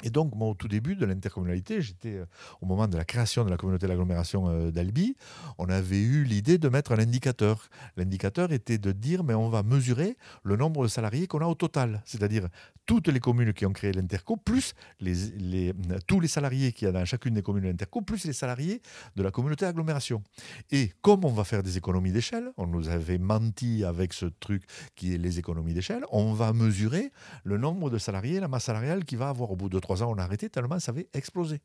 Et 0.03 0.09
donc, 0.09 0.35
moi, 0.35 0.49
au 0.49 0.53
tout 0.53 0.67
début 0.67 0.95
de 0.95 1.05
l'intercommunalité, 1.05 1.81
j'étais 1.81 2.15
euh, 2.15 2.25
au 2.61 2.65
moment 2.65 2.87
de 2.87 2.97
la 2.97 3.05
création 3.05 3.45
de 3.45 3.49
la 3.49 3.57
communauté 3.57 3.87
d'agglomération 3.87 4.47
euh, 4.49 4.71
d'Albi, 4.71 5.15
on 5.57 5.69
avait 5.69 6.01
eu 6.01 6.23
l'idée 6.23 6.57
de 6.57 6.69
mettre 6.69 6.91
un 6.93 6.99
indicateur. 6.99 7.69
L'indicateur 7.97 8.51
était 8.51 8.77
de 8.77 8.91
dire, 8.91 9.23
mais 9.23 9.33
on 9.33 9.49
va 9.49 9.63
mesurer 9.63 10.17
le 10.43 10.55
nombre 10.55 10.83
de 10.83 10.87
salariés 10.87 11.27
qu'on 11.27 11.39
a 11.39 11.45
au 11.45 11.55
total, 11.55 12.01
c'est-à-dire 12.05 12.47
toutes 12.85 13.07
les 13.07 13.19
communes 13.19 13.53
qui 13.53 13.65
ont 13.65 13.73
créé 13.73 13.93
l'interco, 13.93 14.37
plus 14.37 14.73
les, 14.99 15.73
tous 16.07 16.19
les 16.19 16.27
salariés 16.27 16.71
qu'il 16.71 16.87
y 16.87 16.89
a 16.89 16.91
dans 16.91 17.05
chacune 17.05 17.33
des 17.33 17.41
communes 17.41 17.63
de 17.63 17.69
l'interco, 17.69 18.01
plus 18.01 18.25
les 18.25 18.33
salariés 18.33 18.81
de 19.15 19.23
la 19.23 19.31
communauté 19.31 19.65
d'agglomération. 19.65 20.23
Et 20.71 20.91
comme 21.01 21.23
on 21.25 21.31
va 21.31 21.43
faire 21.43 21.63
des 21.63 21.77
économies 21.77 22.11
d'échelle, 22.11 22.51
on 22.57 22.67
nous 22.67 22.89
avait 22.89 23.17
menti 23.17 23.83
avec 23.83 24.13
ce 24.13 24.25
truc 24.25 24.63
qui 24.95 25.13
est 25.13 25.17
les 25.17 25.39
économies 25.39 25.73
d'échelle, 25.73 26.03
on 26.11 26.33
va 26.33 26.53
mesurer 26.53 27.11
le 27.43 27.57
nombre 27.57 27.89
de 27.89 27.97
salariés, 27.97 28.39
la 28.39 28.47
masse 28.47 28.65
salariale 28.65 29.05
qu'il 29.05 29.17
va 29.17 29.29
avoir 29.29 29.51
au 29.51 29.55
bout 29.55 29.69
de 29.69 29.79
trois 29.81 30.03
ans, 30.03 30.11
on 30.11 30.17
a 30.17 30.23
arrêté 30.23 30.49
tellement 30.49 30.79
ça 30.79 30.91
avait 30.91 31.09
explosé. 31.13 31.61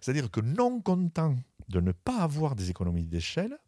C'est-à-dire 0.00 0.30
que 0.30 0.40
non 0.40 0.80
content 0.80 1.36
de 1.68 1.80
ne 1.80 1.92
pas 1.92 2.18
avoir 2.18 2.56
des 2.56 2.70
économies 2.70 3.06
d'échelle, 3.06 3.58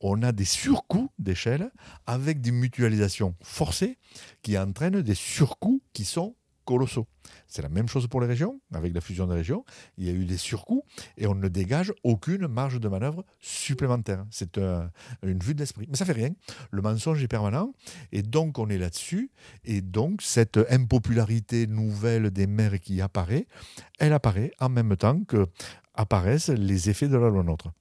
on 0.00 0.22
a 0.22 0.32
des 0.32 0.44
surcoûts 0.44 1.10
d'échelle 1.18 1.70
avec 2.06 2.40
des 2.40 2.52
mutualisations 2.52 3.34
forcées 3.42 3.98
qui 4.42 4.56
entraînent 4.58 5.02
des 5.02 5.14
surcoûts 5.14 5.82
qui 5.92 6.04
sont 6.04 6.36
colossaux. 6.68 7.06
C'est 7.46 7.62
la 7.62 7.70
même 7.70 7.88
chose 7.88 8.06
pour 8.08 8.20
les 8.20 8.26
régions, 8.26 8.60
avec 8.74 8.92
la 8.94 9.00
fusion 9.00 9.26
des 9.26 9.36
régions. 9.36 9.64
Il 9.96 10.04
y 10.04 10.10
a 10.10 10.12
eu 10.12 10.26
des 10.26 10.36
surcoûts 10.36 10.84
et 11.16 11.26
on 11.26 11.34
ne 11.34 11.48
dégage 11.48 11.94
aucune 12.04 12.46
marge 12.46 12.78
de 12.78 12.88
manœuvre 12.88 13.24
supplémentaire. 13.40 14.26
C'est 14.30 14.58
une 14.58 15.38
vue 15.38 15.54
de 15.54 15.60
l'esprit. 15.60 15.86
Mais 15.88 15.96
ça 15.96 16.04
fait 16.04 16.12
rien. 16.12 16.34
Le 16.70 16.82
mensonge 16.82 17.22
est 17.24 17.28
permanent 17.28 17.72
et 18.12 18.20
donc 18.20 18.58
on 18.58 18.68
est 18.68 18.76
là-dessus. 18.76 19.30
Et 19.64 19.80
donc 19.80 20.20
cette 20.20 20.58
impopularité 20.68 21.66
nouvelle 21.66 22.30
des 22.30 22.46
maires 22.46 22.78
qui 22.78 23.00
apparaît, 23.00 23.46
elle 23.98 24.12
apparaît 24.12 24.50
en 24.60 24.68
même 24.68 24.94
temps 24.98 25.24
que 25.24 25.46
apparaissent 25.94 26.50
les 26.50 26.90
effets 26.90 27.08
de 27.08 27.16
la 27.16 27.30
loi 27.30 27.42
NOTRe. 27.44 27.72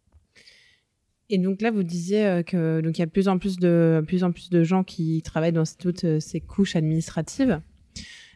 Et 1.30 1.40
donc 1.40 1.62
là, 1.62 1.72
vous 1.72 1.84
disiez 1.84 2.26
euh, 2.26 2.42
que 2.42 2.80
donc 2.80 2.98
il 2.98 3.02
y 3.02 3.04
a 3.04 3.06
de 3.06 3.12
plus 3.12 3.28
en 3.28 3.38
plus 3.38 3.58
de 3.58 4.02
plus 4.08 4.24
en 4.24 4.32
plus 4.32 4.50
de 4.50 4.64
gens 4.64 4.86
qui 4.86 5.22
travaillent 5.24 5.52
dans 5.52 5.66
toutes 5.78 6.06
euh, 6.06 6.20
ces 6.22 6.40
couches 6.40 6.78
administratives. 6.78 7.62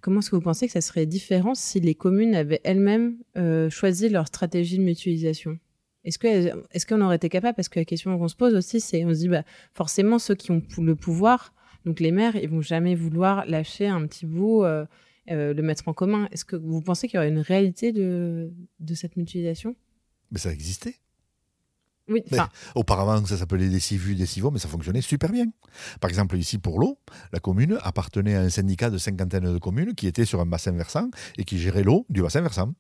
Comment 0.02 0.20
est-ce 0.20 0.30
que 0.32 0.36
vous 0.36 0.42
pensez 0.42 0.68
que 0.68 0.74
ça 0.74 0.82
serait 0.82 1.06
différent 1.06 1.56
si 1.56 1.80
les 1.80 1.96
communes 1.96 2.36
avaient 2.36 2.62
elles-mêmes 2.64 3.18
euh, 3.38 3.70
choisi 3.70 4.10
leur 4.10 4.28
stratégie 4.28 4.78
de 4.78 4.84
mutualisation? 4.84 5.60
Est-ce 6.04 6.86
qu'on 6.88 7.02
aurait 7.02 7.18
été 7.18 7.30
capable? 7.30 7.56
Parce 7.56 7.70
que 7.70 7.80
la 7.80 7.86
question 7.86 8.18
qu'on 8.18 8.28
se 8.28 8.36
pose 8.36 8.56
aussi, 8.56 8.80
c'est 8.80 9.06
on 9.06 9.14
se 9.14 9.20
dit 9.20 9.28
bah 9.28 9.44
forcément 9.74 10.18
ceux 10.18 10.34
qui 10.34 10.50
ont 10.52 10.64
le 10.80 10.96
pouvoir, 10.96 11.54
donc 11.86 12.00
les 12.00 12.12
maires, 12.12 12.36
ils 12.36 12.50
vont 12.50 12.62
jamais 12.62 12.96
vouloir 12.96 13.46
lâcher 13.46 13.88
un 13.88 14.08
petit 14.08 14.26
bout. 14.26 14.64
le 15.28 15.62
mettre 15.62 15.88
en 15.88 15.94
commun. 15.94 16.28
Est-ce 16.32 16.44
que 16.44 16.56
vous 16.56 16.82
pensez 16.82 17.08
qu'il 17.08 17.18
y 17.18 17.20
aurait 17.20 17.30
une 17.30 17.40
réalité 17.40 17.92
de, 17.92 18.52
de 18.80 18.94
cette 18.96 19.16
mutualisation? 19.16 19.76
Mais 20.32 20.40
ça 20.40 20.52
existait. 20.52 20.96
Oui, 22.08 22.24
auparavant, 22.76 23.26
ça 23.26 23.38
s'appelait 23.38 23.70
des 23.70 23.80
CIVU, 23.80 24.16
des 24.16 24.26
CIVO, 24.26 24.52
mais 24.52 24.60
ça 24.60 24.68
fonctionnait 24.68 25.02
super 25.02 25.32
bien. 25.32 25.46
Par 26.00 26.10
exemple, 26.10 26.38
ici, 26.38 26.58
pour 26.58 26.80
l'eau, 26.80 27.00
la 27.32 27.40
commune 27.40 27.78
appartenait 27.84 28.36
à 28.36 28.42
un 28.42 28.50
syndicat 28.50 28.90
de 28.90 28.98
cinquantaine 28.98 29.52
de 29.54 29.58
communes 29.58 29.94
qui 29.96 30.08
était 30.08 30.26
sur 30.26 30.42
un 30.42 30.46
bassin 30.46 30.72
versant 30.72 31.10
et 31.38 31.44
qui 31.44 31.58
gérait 31.58 31.84
l'eau 31.84 32.06
du 32.10 32.22
bassin 32.22 32.42
versant. 32.42 32.74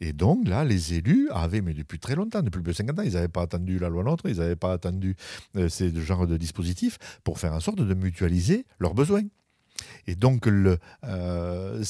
Et 0.00 0.12
donc 0.12 0.48
là, 0.48 0.64
les 0.64 0.94
élus 0.94 1.28
avaient, 1.30 1.60
mais 1.60 1.74
depuis 1.74 1.98
très 1.98 2.14
longtemps, 2.14 2.42
depuis 2.42 2.60
plus 2.60 2.72
de 2.72 2.76
50 2.76 2.98
ans, 2.98 3.02
ils 3.02 3.12
n'avaient 3.12 3.28
pas 3.28 3.42
attendu 3.42 3.78
la 3.78 3.88
loi 3.88 4.02
NOTRe, 4.02 4.28
ils 4.28 4.38
n'avaient 4.38 4.56
pas 4.56 4.72
attendu 4.72 5.16
euh, 5.56 5.68
ces 5.68 5.94
genres 6.02 6.26
de 6.26 6.36
dispositifs 6.36 6.98
pour 7.24 7.38
faire 7.38 7.52
en 7.52 7.60
sorte 7.60 7.80
de 7.80 7.94
mutualiser 7.94 8.66
leurs 8.78 8.94
besoins. 8.94 9.22
Et 10.06 10.14
donc, 10.16 10.46
le, 10.46 10.78
euh, 11.04 11.82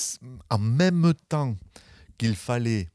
en 0.50 0.58
même 0.58 1.12
temps 1.28 1.56
qu'il 2.18 2.36
fallait 2.36 2.88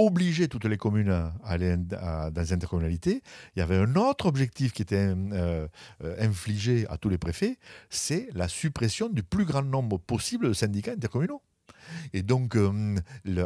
obliger 0.00 0.48
toutes 0.48 0.64
les 0.64 0.78
communes 0.78 1.10
à 1.10 1.34
aller 1.44 1.76
dans 1.76 2.32
les 2.34 2.52
intercommunalités, 2.52 3.22
il 3.54 3.58
y 3.58 3.62
avait 3.62 3.76
un 3.76 3.96
autre 3.96 4.26
objectif 4.26 4.72
qui 4.72 4.82
était 4.82 4.96
euh, 4.96 5.68
euh, 6.02 6.16
infligé 6.18 6.86
à 6.88 6.96
tous 6.96 7.10
les 7.10 7.18
préfets, 7.18 7.58
c'est 7.90 8.28
la 8.32 8.48
suppression 8.48 9.08
du 9.08 9.22
plus 9.22 9.44
grand 9.44 9.62
nombre 9.62 9.98
possible 9.98 10.48
de 10.48 10.52
syndicats 10.54 10.92
intercommunaux. 10.92 11.42
Et 12.12 12.22
donc, 12.22 12.56
euh, 12.56 12.96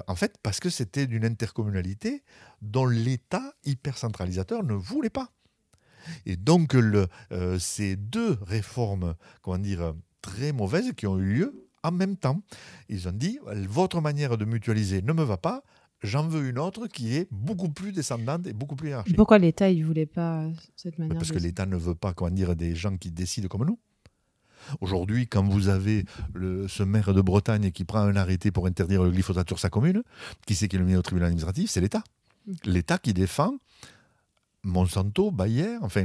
en 0.06 0.14
fait, 0.14 0.36
parce 0.42 0.60
que 0.60 0.70
c'était 0.70 1.06
d'une 1.06 1.24
intercommunalité 1.24 2.22
dont 2.62 2.86
l'État 2.86 3.54
hyper 3.64 3.98
centralisateur 3.98 4.62
ne 4.62 4.74
voulait 4.74 5.10
pas. 5.10 5.30
Et 6.26 6.36
donc, 6.36 6.74
le, 6.74 7.08
ces 7.58 7.96
deux 7.96 8.38
réformes, 8.42 9.14
comment 9.40 9.58
dire, 9.58 9.94
très 10.20 10.52
mauvaises 10.52 10.92
qui 10.92 11.06
ont 11.06 11.18
eu 11.18 11.34
lieu 11.34 11.68
en 11.82 11.92
même 11.92 12.16
temps, 12.16 12.42
ils 12.88 13.08
ont 13.08 13.12
dit, 13.12 13.38
votre 13.68 14.00
manière 14.00 14.36
de 14.36 14.44
mutualiser 14.44 15.02
ne 15.02 15.12
me 15.12 15.22
va 15.22 15.36
pas, 15.36 15.62
j'en 16.04 16.28
veux 16.28 16.48
une 16.48 16.58
autre 16.58 16.86
qui 16.86 17.16
est 17.16 17.26
beaucoup 17.30 17.70
plus 17.70 17.92
descendante 17.92 18.46
et 18.46 18.52
beaucoup 18.52 18.76
plus 18.76 18.90
hiérarchique. 18.90 19.16
Pourquoi 19.16 19.38
l'État 19.38 19.72
ne 19.72 19.82
voulait 19.82 20.06
pas 20.06 20.46
cette 20.76 20.98
manière 20.98 21.18
Parce 21.18 21.32
que 21.32 21.38
l'État 21.38 21.66
ne 21.66 21.76
veut 21.76 21.94
pas 21.94 22.12
comment 22.12 22.30
dire, 22.30 22.54
des 22.54 22.76
gens 22.76 22.96
qui 22.96 23.10
décident 23.10 23.48
comme 23.48 23.66
nous. 23.66 23.78
Aujourd'hui, 24.80 25.26
quand 25.26 25.46
vous 25.46 25.68
avez 25.68 26.04
le, 26.32 26.68
ce 26.68 26.82
maire 26.82 27.12
de 27.12 27.20
Bretagne 27.20 27.70
qui 27.70 27.84
prend 27.84 28.00
un 28.00 28.16
arrêté 28.16 28.50
pour 28.50 28.66
interdire 28.66 29.02
le 29.02 29.10
glyphosate 29.10 29.48
sur 29.48 29.58
sa 29.58 29.68
commune, 29.68 30.02
qui 30.46 30.54
c'est 30.54 30.68
qui 30.68 30.78
le 30.78 30.84
met 30.84 30.96
au 30.96 31.02
tribunal 31.02 31.26
administratif? 31.26 31.70
C'est 31.70 31.80
l'État. 31.80 32.02
Mmh. 32.46 32.52
L'État 32.64 32.98
qui 32.98 33.12
défend 33.12 33.56
Monsanto, 34.64 35.30
Bayer, 35.30 35.76
enfin 35.82 36.04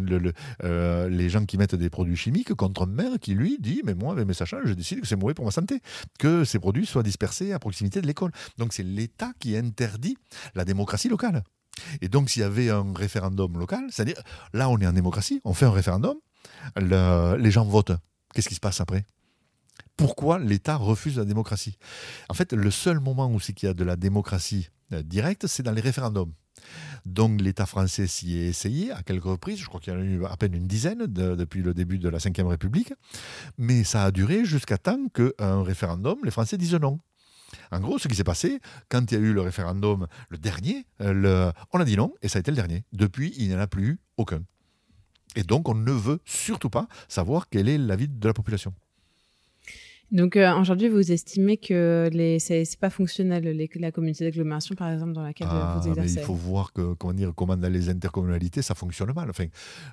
euh, 0.63 1.09
les 1.09 1.29
gens 1.29 1.45
qui 1.45 1.57
mettent 1.57 1.75
des 1.75 1.89
produits 1.89 2.15
chimiques 2.15 2.53
contre 2.53 2.83
un 2.83 2.87
maire 2.87 3.19
qui 3.19 3.33
lui 3.33 3.57
dit 3.59 3.81
mais 3.83 3.93
moi 3.93 4.13
avec 4.13 4.27
mes 4.27 4.33
sachants 4.33 4.59
je 4.63 4.73
décide 4.73 5.01
que 5.01 5.07
c'est 5.07 5.15
mauvais 5.15 5.33
pour 5.33 5.45
ma 5.45 5.51
santé, 5.51 5.81
que 6.17 6.43
ces 6.43 6.59
produits 6.59 6.85
soient 6.85 7.03
dispersés 7.03 7.53
à 7.53 7.59
proximité 7.59 8.01
de 8.01 8.07
l'école. 8.07 8.31
Donc 8.57 8.73
c'est 8.73 8.83
l'État 8.83 9.31
qui 9.39 9.55
interdit 9.55 10.17
la 10.55 10.65
démocratie 10.65 11.09
locale. 11.09 11.43
Et 12.01 12.09
donc 12.09 12.29
s'il 12.29 12.41
y 12.41 12.45
avait 12.45 12.69
un 12.69 12.93
référendum 12.93 13.57
local, 13.57 13.85
c'est-à-dire 13.89 14.21
là 14.53 14.69
on 14.69 14.77
est 14.77 14.87
en 14.87 14.93
démocratie, 14.93 15.41
on 15.45 15.53
fait 15.53 15.65
un 15.65 15.71
référendum, 15.71 16.15
les 16.75 17.51
gens 17.51 17.65
votent. 17.65 17.97
Qu'est-ce 18.33 18.49
qui 18.49 18.55
se 18.55 18.59
passe 18.59 18.81
après? 18.81 19.05
Pourquoi 19.97 20.39
l'État 20.39 20.75
refuse 20.75 21.17
la 21.17 21.25
démocratie? 21.25 21.77
En 22.29 22.33
fait, 22.33 22.53
le 22.53 22.71
seul 22.71 22.99
moment 22.99 23.29
où 23.31 23.39
c'est 23.39 23.53
qu'il 23.53 23.67
y 23.67 23.69
a 23.69 23.73
de 23.73 23.83
la 23.83 23.95
démocratie 23.95 24.69
euh, 24.93 25.01
directe, 25.03 25.47
c'est 25.47 25.63
dans 25.63 25.71
les 25.71 25.81
référendums. 25.81 26.31
Donc 27.05 27.41
l'État 27.41 27.65
français 27.65 28.07
s'y 28.07 28.37
est 28.37 28.47
essayé 28.47 28.91
à 28.91 29.03
quelques 29.03 29.23
reprises, 29.23 29.59
je 29.59 29.65
crois 29.65 29.79
qu'il 29.79 29.93
y 29.93 29.95
en 29.95 29.99
a 29.99 30.03
eu 30.03 30.25
à 30.25 30.37
peine 30.37 30.53
une 30.53 30.67
dizaine 30.67 31.05
depuis 31.07 31.61
le 31.61 31.73
début 31.73 31.99
de 31.99 32.09
la 32.09 32.17
Ve 32.17 32.47
République, 32.47 32.93
mais 33.57 33.83
ça 33.83 34.03
a 34.03 34.11
duré 34.11 34.45
jusqu'à 34.45 34.77
temps 34.77 35.07
qu'un 35.13 35.63
référendum, 35.63 36.17
les 36.23 36.31
Français 36.31 36.57
disent 36.57 36.75
non. 36.75 36.99
En 37.71 37.79
gros, 37.79 37.97
ce 37.97 38.07
qui 38.07 38.15
s'est 38.15 38.23
passé, 38.23 38.59
quand 38.89 39.11
il 39.11 39.15
y 39.15 39.17
a 39.17 39.23
eu 39.23 39.33
le 39.33 39.41
référendum, 39.41 40.07
le 40.29 40.37
dernier, 40.37 40.85
euh, 41.01 41.51
on 41.73 41.79
a 41.79 41.85
dit 41.85 41.97
non, 41.97 42.13
et 42.21 42.27
ça 42.27 42.37
a 42.37 42.41
été 42.41 42.51
le 42.51 42.55
dernier. 42.55 42.83
Depuis, 42.93 43.33
il 43.37 43.47
n'y 43.47 43.55
en 43.55 43.59
a 43.59 43.67
plus 43.67 43.99
aucun. 44.17 44.41
Et 45.35 45.43
donc, 45.43 45.69
on 45.69 45.75
ne 45.75 45.91
veut 45.91 46.19
surtout 46.25 46.69
pas 46.69 46.87
savoir 47.07 47.49
quel 47.49 47.69
est 47.69 47.77
l'avis 47.77 48.07
de 48.07 48.27
la 48.27 48.33
population. 48.33 48.73
Donc 50.11 50.35
euh, 50.35 50.55
aujourd'hui, 50.55 50.87
vous 50.87 51.11
estimez 51.11 51.57
que 51.57 52.09
les 52.11 52.39
c'est 52.39 52.65
pas 52.79 52.89
fonctionnel 52.89 53.69
la 53.75 53.91
communauté 53.91 54.25
d'agglomération, 54.25 54.75
par 54.75 54.91
exemple, 54.91 55.13
dans 55.13 55.21
laquelle 55.21 55.47
ah, 55.49 55.77
vous 55.79 55.87
exercez. 55.87 56.19
il 56.19 56.25
faut 56.25 56.33
voir 56.33 56.73
que 56.73 56.93
comment 56.93 57.13
dire 57.13 57.31
comment 57.35 57.55
dans 57.55 57.71
les 57.71 57.89
intercommunalités 57.89 58.61
ça 58.61 58.73
fonctionne 58.73 59.13
mal. 59.13 59.29
Enfin, 59.29 59.45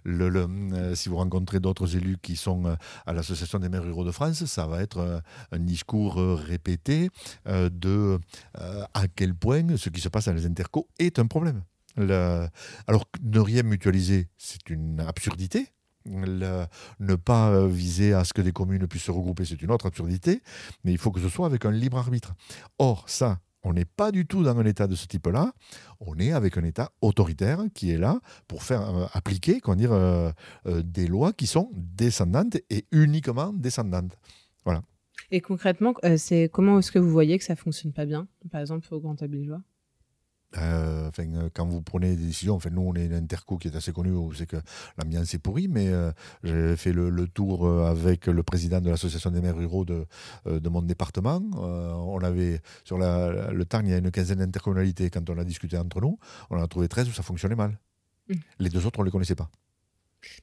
le, 0.05 0.31
euh, 0.35 0.95
si 0.95 1.09
vous 1.09 1.17
rencontrez 1.17 1.61
d'autres 1.61 1.97
élus 1.97 2.17
qui 2.23 2.37
sont 2.37 2.65
euh, 2.65 2.75
à 3.05 3.13
l'association 3.13 3.59
des 3.59 3.69
maires 3.69 3.85
ruraux 3.85 4.05
de 4.05 4.11
France, 4.11 4.45
ça 4.47 4.67
va 4.67 4.83
être 4.83 5.23
un 5.53 5.59
discours 5.59 6.17
répété 6.17 7.11
de 7.47 8.19
à 8.57 9.09
quel 9.15 9.35
point 9.35 9.77
ce 9.77 9.91
qui 9.91 10.01
se 10.01 10.09
passe 10.09 10.27
dans 10.27 10.33
les 10.33 10.47
intercos 10.47 10.87
est 10.99 11.19
un 11.19 11.27
problème. 11.27 11.63
alors 11.99 13.05
ne 13.23 13.39
rien 13.41 13.63
mutualiser, 13.63 14.29
c'est 14.39 14.71
une 14.71 15.01
absurdité 15.01 15.69
ne 16.07 17.15
pas 17.15 17.51
euh, 17.51 17.69
viser 17.69 18.13
à 18.15 18.25
ce 18.25 18.33
que 18.33 18.43
des 18.43 18.53
communes 18.53 18.87
puissent 18.87 19.05
se 19.05 19.11
regrouper, 19.11 19.45
c'est 19.45 19.63
une 19.63 19.71
autre 19.71 19.87
absurdité, 19.87 20.43
mais 20.85 20.93
il 20.93 20.99
faut 20.99 21.11
que 21.11 21.21
ce 21.21 21.29
soit 21.29 21.47
avec 21.47 21.65
un 21.65 21.71
libre 21.71 21.99
arbitre. 21.99 22.35
Or, 22.79 23.05
ça, 23.09 23.41
on 23.63 23.73
n'est 23.73 23.85
pas 23.85 24.13
du 24.13 24.27
tout 24.27 24.43
dans 24.43 24.57
un 24.59 24.65
état 24.65 24.87
de 24.87 24.95
ce 24.95 25.07
type-là. 25.07 25.53
On 26.01 26.19
est 26.19 26.33
avec 26.33 26.57
un 26.57 26.65
état 26.65 26.93
autoritaire 27.01 27.65
qui 27.75 27.91
est 27.91 27.99
là 27.99 28.21
pour 28.47 28.63
faire 28.63 28.83
euh, 28.95 29.07
appliquer 29.13 29.61
comment 29.61 29.77
dire, 29.77 29.93
euh, 29.93 30.31
des 30.65 31.07
lois 31.07 31.33
qui 31.33 31.47
sont 31.47 31.71
descendantes 31.75 32.57
et 32.71 32.87
uniquement 32.93 33.53
descendantes. 33.53 34.17
Voilà. 34.65 34.83
Et 35.33 35.41
concrètement, 35.41 35.95
c'est 36.19 36.49
comment 36.53 36.79
est-ce 36.79 36.93
que 36.93 37.01
vous 37.01 37.11
voyez 37.11 37.39
que 37.39 37.45
ça 37.45 37.57
fonctionne 37.57 37.93
pas 37.93 38.05
bien, 38.05 38.29
par 38.53 38.61
exemple 38.61 38.87
au 38.95 39.01
Grand 39.01 39.21
Abillois 39.23 39.63
euh, 40.59 41.09
enfin, 41.09 41.25
euh, 41.35 41.49
quand 41.53 41.67
vous 41.67 41.83
prenez 41.83 42.17
des 42.17 42.27
décisions, 42.27 42.55
enfin, 42.55 42.71
nous 42.71 42.83
on 42.83 42.95
est 42.95 43.07
une 43.07 43.15
interco 43.15 43.59
qui 43.59 43.69
est 43.69 43.77
assez 43.77 43.93
connue, 43.93 44.13
où 44.13 44.33
c'est 44.33 44.47
que 44.47 44.57
l'ambiance 44.97 45.35
est 45.35 45.39
pourrie, 45.39 45.69
mais 45.69 45.89
euh, 45.89 46.13
j'ai 46.45 46.77
fait 46.77 46.93
le, 46.93 47.27
tour 47.27 47.69
avec 47.69 48.27
le 48.27 48.43
président 48.43 48.81
de 48.81 48.89
l'association 48.89 49.31
des 49.31 49.41
maires 49.41 49.57
ruraux 49.57 49.85
de, 49.85 50.07
de 50.47 50.69
mon 50.69 50.81
département. 50.81 51.41
on 51.55 52.21
avait 52.23 52.61
sur 52.85 52.99
le 52.99 53.65
Tarn, 53.65 53.87
il 53.87 53.91
y 53.91 53.95
a 53.95 53.99
une 53.99 54.11
quinzaine 54.11 54.39
d'intercommunalités. 54.39 55.11
Quand 55.11 55.29
on 55.29 55.39
a 55.39 55.45
discuté 55.45 55.77
entre 55.77 56.01
nous, 56.01 56.19
on 56.51 56.59
en 56.59 56.63
a 56.63 56.69
trouvé 56.69 56.89
13 56.89 57.09
où 57.09 57.13
ça 57.13 57.23
fonctionnait 57.23 57.57
mal. 57.57 57.79
Mmh. 58.29 58.35
Les 58.61 58.71
deux 58.71 58.87
autres, 58.87 59.01
on 59.01 59.03
ne 59.03 59.07
les 59.07 59.13
connaissait 59.13 59.35
pas. 59.35 59.51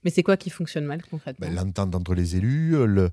Mais 0.03 0.09
c'est 0.09 0.23
quoi 0.23 0.37
qui 0.37 0.49
fonctionne 0.49 0.85
mal 0.85 1.01
concrètement 1.03 1.47
ben, 1.47 1.55
L'entente 1.55 1.95
entre 1.95 2.13
les 2.13 2.35
élus, 2.35 2.75
euh, 2.75 3.09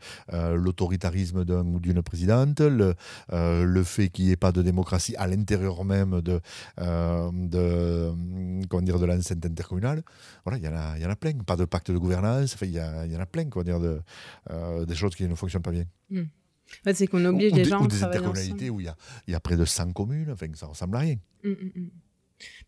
l'autoritarisme 0.54 1.44
d'un 1.44 1.66
ou 1.66 1.80
d'une 1.80 2.02
présidente, 2.02 2.60
le, 2.60 2.94
euh, 3.32 3.64
le 3.64 3.84
fait 3.84 4.08
qu'il 4.08 4.26
n'y 4.26 4.32
ait 4.32 4.36
pas 4.36 4.52
de 4.52 4.62
démocratie 4.62 5.14
à 5.16 5.26
l'intérieur 5.26 5.84
même 5.84 6.20
de, 6.20 6.40
euh, 6.80 7.30
de, 7.32 8.66
comment 8.68 8.82
dire, 8.82 8.98
de 8.98 9.06
l'enceinte 9.06 9.44
intercommunale. 9.44 10.02
Voilà, 10.44 10.58
il 10.58 10.64
y, 10.64 10.68
en 10.68 10.76
a, 10.76 10.98
y 10.98 11.06
en 11.06 11.10
a 11.10 11.16
plein. 11.16 11.32
Pas 11.46 11.56
de 11.56 11.64
pacte 11.64 11.90
de 11.90 11.98
gouvernance, 11.98 12.56
il 12.62 12.70
y, 12.70 12.74
y, 12.74 13.16
en 13.16 13.20
a 13.20 13.26
plein, 13.26 13.48
quoi 13.48 13.64
dire, 13.64 13.80
de, 13.80 14.00
des 14.84 14.94
choses 14.94 15.14
qui 15.14 15.26
ne 15.26 15.34
fonctionnent 15.34 15.62
pas 15.62 15.72
bien. 15.72 15.84
Hmm. 16.10 16.24
c'est 16.92 17.06
qu'on 17.06 17.24
oblige 17.24 17.52
les 17.52 17.64
gens 17.64 17.82
ou 17.82 17.86
des 17.86 18.02
intercommunalités 18.02 18.70
où 18.70 18.80
il 18.80 18.86
y 18.86 18.88
a, 18.88 18.96
y 19.28 19.34
a, 19.34 19.40
près 19.40 19.56
de 19.56 19.64
100 19.64 19.92
communes, 19.92 20.30
enfin, 20.32 20.46
ça 20.54 20.66
ressemble 20.66 20.96
à 20.96 21.00
rien. 21.00 21.16
Hmm, 21.44 21.50
hmm, 21.52 21.88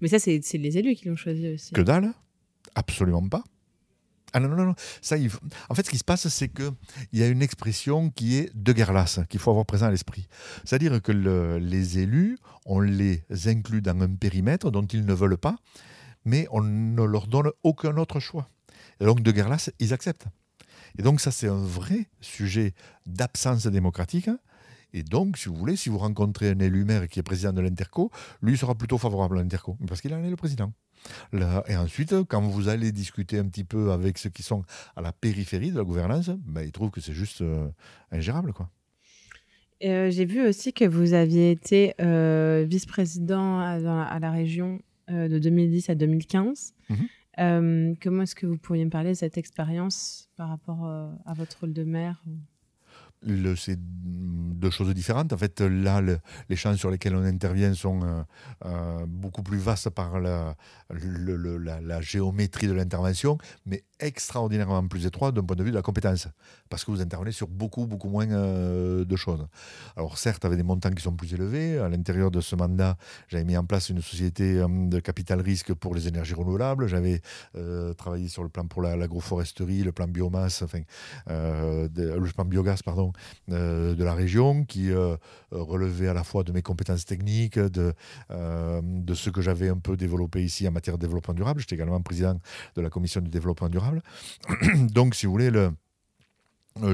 Mais 0.00 0.08
ça, 0.08 0.18
c'est 0.18 0.40
les 0.54 0.78
élus 0.78 0.94
qui 0.94 1.08
l'ont 1.08 1.16
choisi 1.16 1.48
aussi. 1.48 1.72
Que 1.72 1.82
dalle 1.82 2.12
Absolument 2.74 3.28
pas. 3.28 3.44
Ah 4.32 4.40
non, 4.40 4.48
non, 4.48 4.64
non. 4.64 4.74
En 5.68 5.74
fait, 5.74 5.84
ce 5.84 5.90
qui 5.90 5.98
se 5.98 6.04
passe, 6.04 6.26
c'est 6.28 6.48
qu'il 6.48 6.72
y 7.12 7.22
a 7.22 7.28
une 7.28 7.42
expression 7.42 8.10
qui 8.10 8.38
est 8.38 8.50
de 8.54 8.72
guerre 8.72 8.92
lasse, 8.92 9.20
qu'il 9.28 9.40
faut 9.40 9.50
avoir 9.50 9.66
présent 9.66 9.86
à 9.86 9.90
l'esprit. 9.90 10.26
C'est-à-dire 10.64 11.02
que 11.02 11.12
les 11.12 11.98
élus, 11.98 12.38
on 12.64 12.80
les 12.80 13.24
inclut 13.46 13.82
dans 13.82 14.00
un 14.00 14.14
périmètre 14.14 14.70
dont 14.70 14.86
ils 14.86 15.04
ne 15.04 15.12
veulent 15.12 15.36
pas, 15.36 15.56
mais 16.24 16.46
on 16.50 16.62
ne 16.62 17.02
leur 17.04 17.26
donne 17.26 17.50
aucun 17.62 17.96
autre 17.96 18.20
choix. 18.20 18.48
Et 19.00 19.04
donc, 19.04 19.22
de 19.22 19.30
guerre 19.32 19.48
lasse, 19.48 19.70
ils 19.80 19.92
acceptent. 19.92 20.26
Et 20.98 21.02
donc, 21.02 21.20
ça, 21.20 21.30
c'est 21.30 21.48
un 21.48 21.62
vrai 21.62 22.06
sujet 22.20 22.74
d'absence 23.06 23.66
démocratique 23.66 24.30
Et 24.94 25.02
donc, 25.02 25.38
si 25.38 25.48
vous 25.48 25.56
voulez, 25.56 25.76
si 25.76 25.88
vous 25.88 25.98
rencontrez 25.98 26.50
un 26.50 26.58
élu 26.58 26.84
maire 26.84 27.08
qui 27.08 27.18
est 27.18 27.22
président 27.22 27.52
de 27.52 27.60
l'Interco, 27.60 28.10
lui 28.42 28.56
sera 28.56 28.74
plutôt 28.74 28.98
favorable 28.98 29.38
à 29.38 29.42
l'Interco, 29.42 29.76
parce 29.88 30.00
qu'il 30.00 30.14
en 30.14 30.22
est 30.22 30.30
le 30.30 30.36
président. 30.36 30.72
Et 31.32 31.76
ensuite, 31.76 32.14
quand 32.28 32.40
vous 32.40 32.68
allez 32.68 32.92
discuter 32.92 33.38
un 33.38 33.46
petit 33.46 33.64
peu 33.64 33.92
avec 33.92 34.18
ceux 34.18 34.30
qui 34.30 34.42
sont 34.42 34.62
à 34.96 35.02
la 35.02 35.12
périphérie 35.12 35.70
de 35.70 35.78
la 35.78 35.84
gouvernance, 35.84 36.30
ben, 36.30 36.62
ils 36.62 36.72
trouvent 36.72 36.90
que 36.90 37.00
c'est 37.00 37.12
juste 37.12 37.40
euh, 37.40 37.68
ingérable. 38.10 38.52
quoi. 38.52 38.68
Euh, 39.84 40.10
j'ai 40.10 40.24
vu 40.24 40.46
aussi 40.46 40.72
que 40.72 40.84
vous 40.84 41.12
aviez 41.12 41.50
été 41.50 41.94
euh, 42.00 42.64
vice-président 42.68 43.58
à, 43.58 44.18
la 44.20 44.30
région 44.30 44.80
de 45.08 45.38
2010 45.38 45.90
à 45.90 45.94
2015. 45.94 46.74
Mhm. 46.88 47.96
comment 48.00 48.22
est-ce 48.22 48.34
que 48.34 48.46
vous 48.46 48.58
pourriez 48.58 48.84
me 48.84 48.90
parler 48.90 49.10
de 49.10 49.16
cette 49.16 49.36
expérience 49.36 50.28
par 50.36 50.48
rapport 50.48 50.86
à 50.86 51.34
votre 51.34 51.60
rôle 51.60 51.72
de 51.72 51.82
maire? 51.82 52.22
C'est 53.56 53.78
deux 54.62 54.70
choses 54.70 54.94
différentes. 54.94 55.32
En 55.32 55.36
fait, 55.36 55.60
là, 55.60 56.00
les 56.48 56.56
champs 56.56 56.76
sur 56.76 56.90
lesquels 56.90 57.14
on 57.16 57.24
intervient 57.24 57.74
sont 57.74 58.00
euh, 58.02 58.22
euh, 58.64 59.06
beaucoup 59.06 59.42
plus 59.42 59.58
vastes 59.58 59.90
par 59.90 60.20
la, 60.20 60.54
la, 60.90 62.00
géométrie 62.00 62.68
de 62.68 62.72
l'intervention, 62.72 63.38
mais 63.66 63.82
extraordinairement 64.02 64.86
plus 64.86 65.06
étroits 65.06 65.32
d'un 65.32 65.42
point 65.42 65.56
de 65.56 65.64
vue 65.64 65.70
de 65.70 65.76
la 65.76 65.82
compétence, 65.82 66.28
parce 66.68 66.84
que 66.84 66.90
vous 66.90 67.00
intervenez 67.00 67.32
sur 67.32 67.48
beaucoup, 67.48 67.86
beaucoup 67.86 68.08
moins 68.08 68.30
euh, 68.30 69.04
de 69.04 69.16
choses. 69.16 69.46
Alors 69.96 70.18
certes, 70.18 70.44
avec 70.44 70.58
des 70.58 70.64
montants 70.64 70.90
qui 70.90 71.02
sont 71.02 71.14
plus 71.14 71.32
élevés, 71.32 71.78
à 71.78 71.88
l'intérieur 71.88 72.30
de 72.30 72.40
ce 72.40 72.56
mandat, 72.56 72.96
j'avais 73.28 73.44
mis 73.44 73.56
en 73.56 73.64
place 73.64 73.88
une 73.88 74.02
société 74.02 74.62
de 74.66 75.00
capital 75.00 75.40
risque 75.40 75.72
pour 75.74 75.94
les 75.94 76.08
énergies 76.08 76.34
renouvelables, 76.34 76.86
j'avais 76.86 77.20
travaillé 77.96 78.28
sur 78.28 78.42
le 78.42 78.48
plan 78.48 78.66
pour 78.66 78.82
l'agroforesterie, 78.82 79.82
le 79.82 79.92
plan 79.92 80.08
biomasse, 80.08 80.62
enfin, 80.62 80.80
le 81.26 82.32
plan 82.32 82.44
biogaz, 82.44 82.82
pardon, 82.82 83.12
euh, 83.50 83.94
de 83.94 84.04
la 84.04 84.14
région 84.14 84.64
qui 84.64 84.90
euh, 84.90 85.16
relevait 85.50 86.08
à 86.08 86.14
la 86.14 86.24
fois 86.24 86.44
de 86.44 86.52
mes 86.52 86.62
compétences 86.62 87.04
techniques, 87.04 87.58
de, 87.58 87.92
euh, 88.30 88.80
de 88.82 89.14
ce 89.14 89.30
que 89.30 89.40
j'avais 89.40 89.68
un 89.68 89.78
peu 89.78 89.96
développé 89.96 90.42
ici 90.42 90.66
en 90.66 90.72
matière 90.72 90.96
de 90.96 91.02
développement 91.06 91.34
durable. 91.34 91.60
J'étais 91.60 91.74
également 91.74 92.00
président 92.00 92.40
de 92.76 92.82
la 92.82 92.90
commission 92.90 93.20
du 93.20 93.30
développement 93.30 93.68
durable. 93.68 93.91
Donc, 94.90 95.14
si 95.14 95.26
vous 95.26 95.32
voulez, 95.32 95.50
le, 95.50 95.72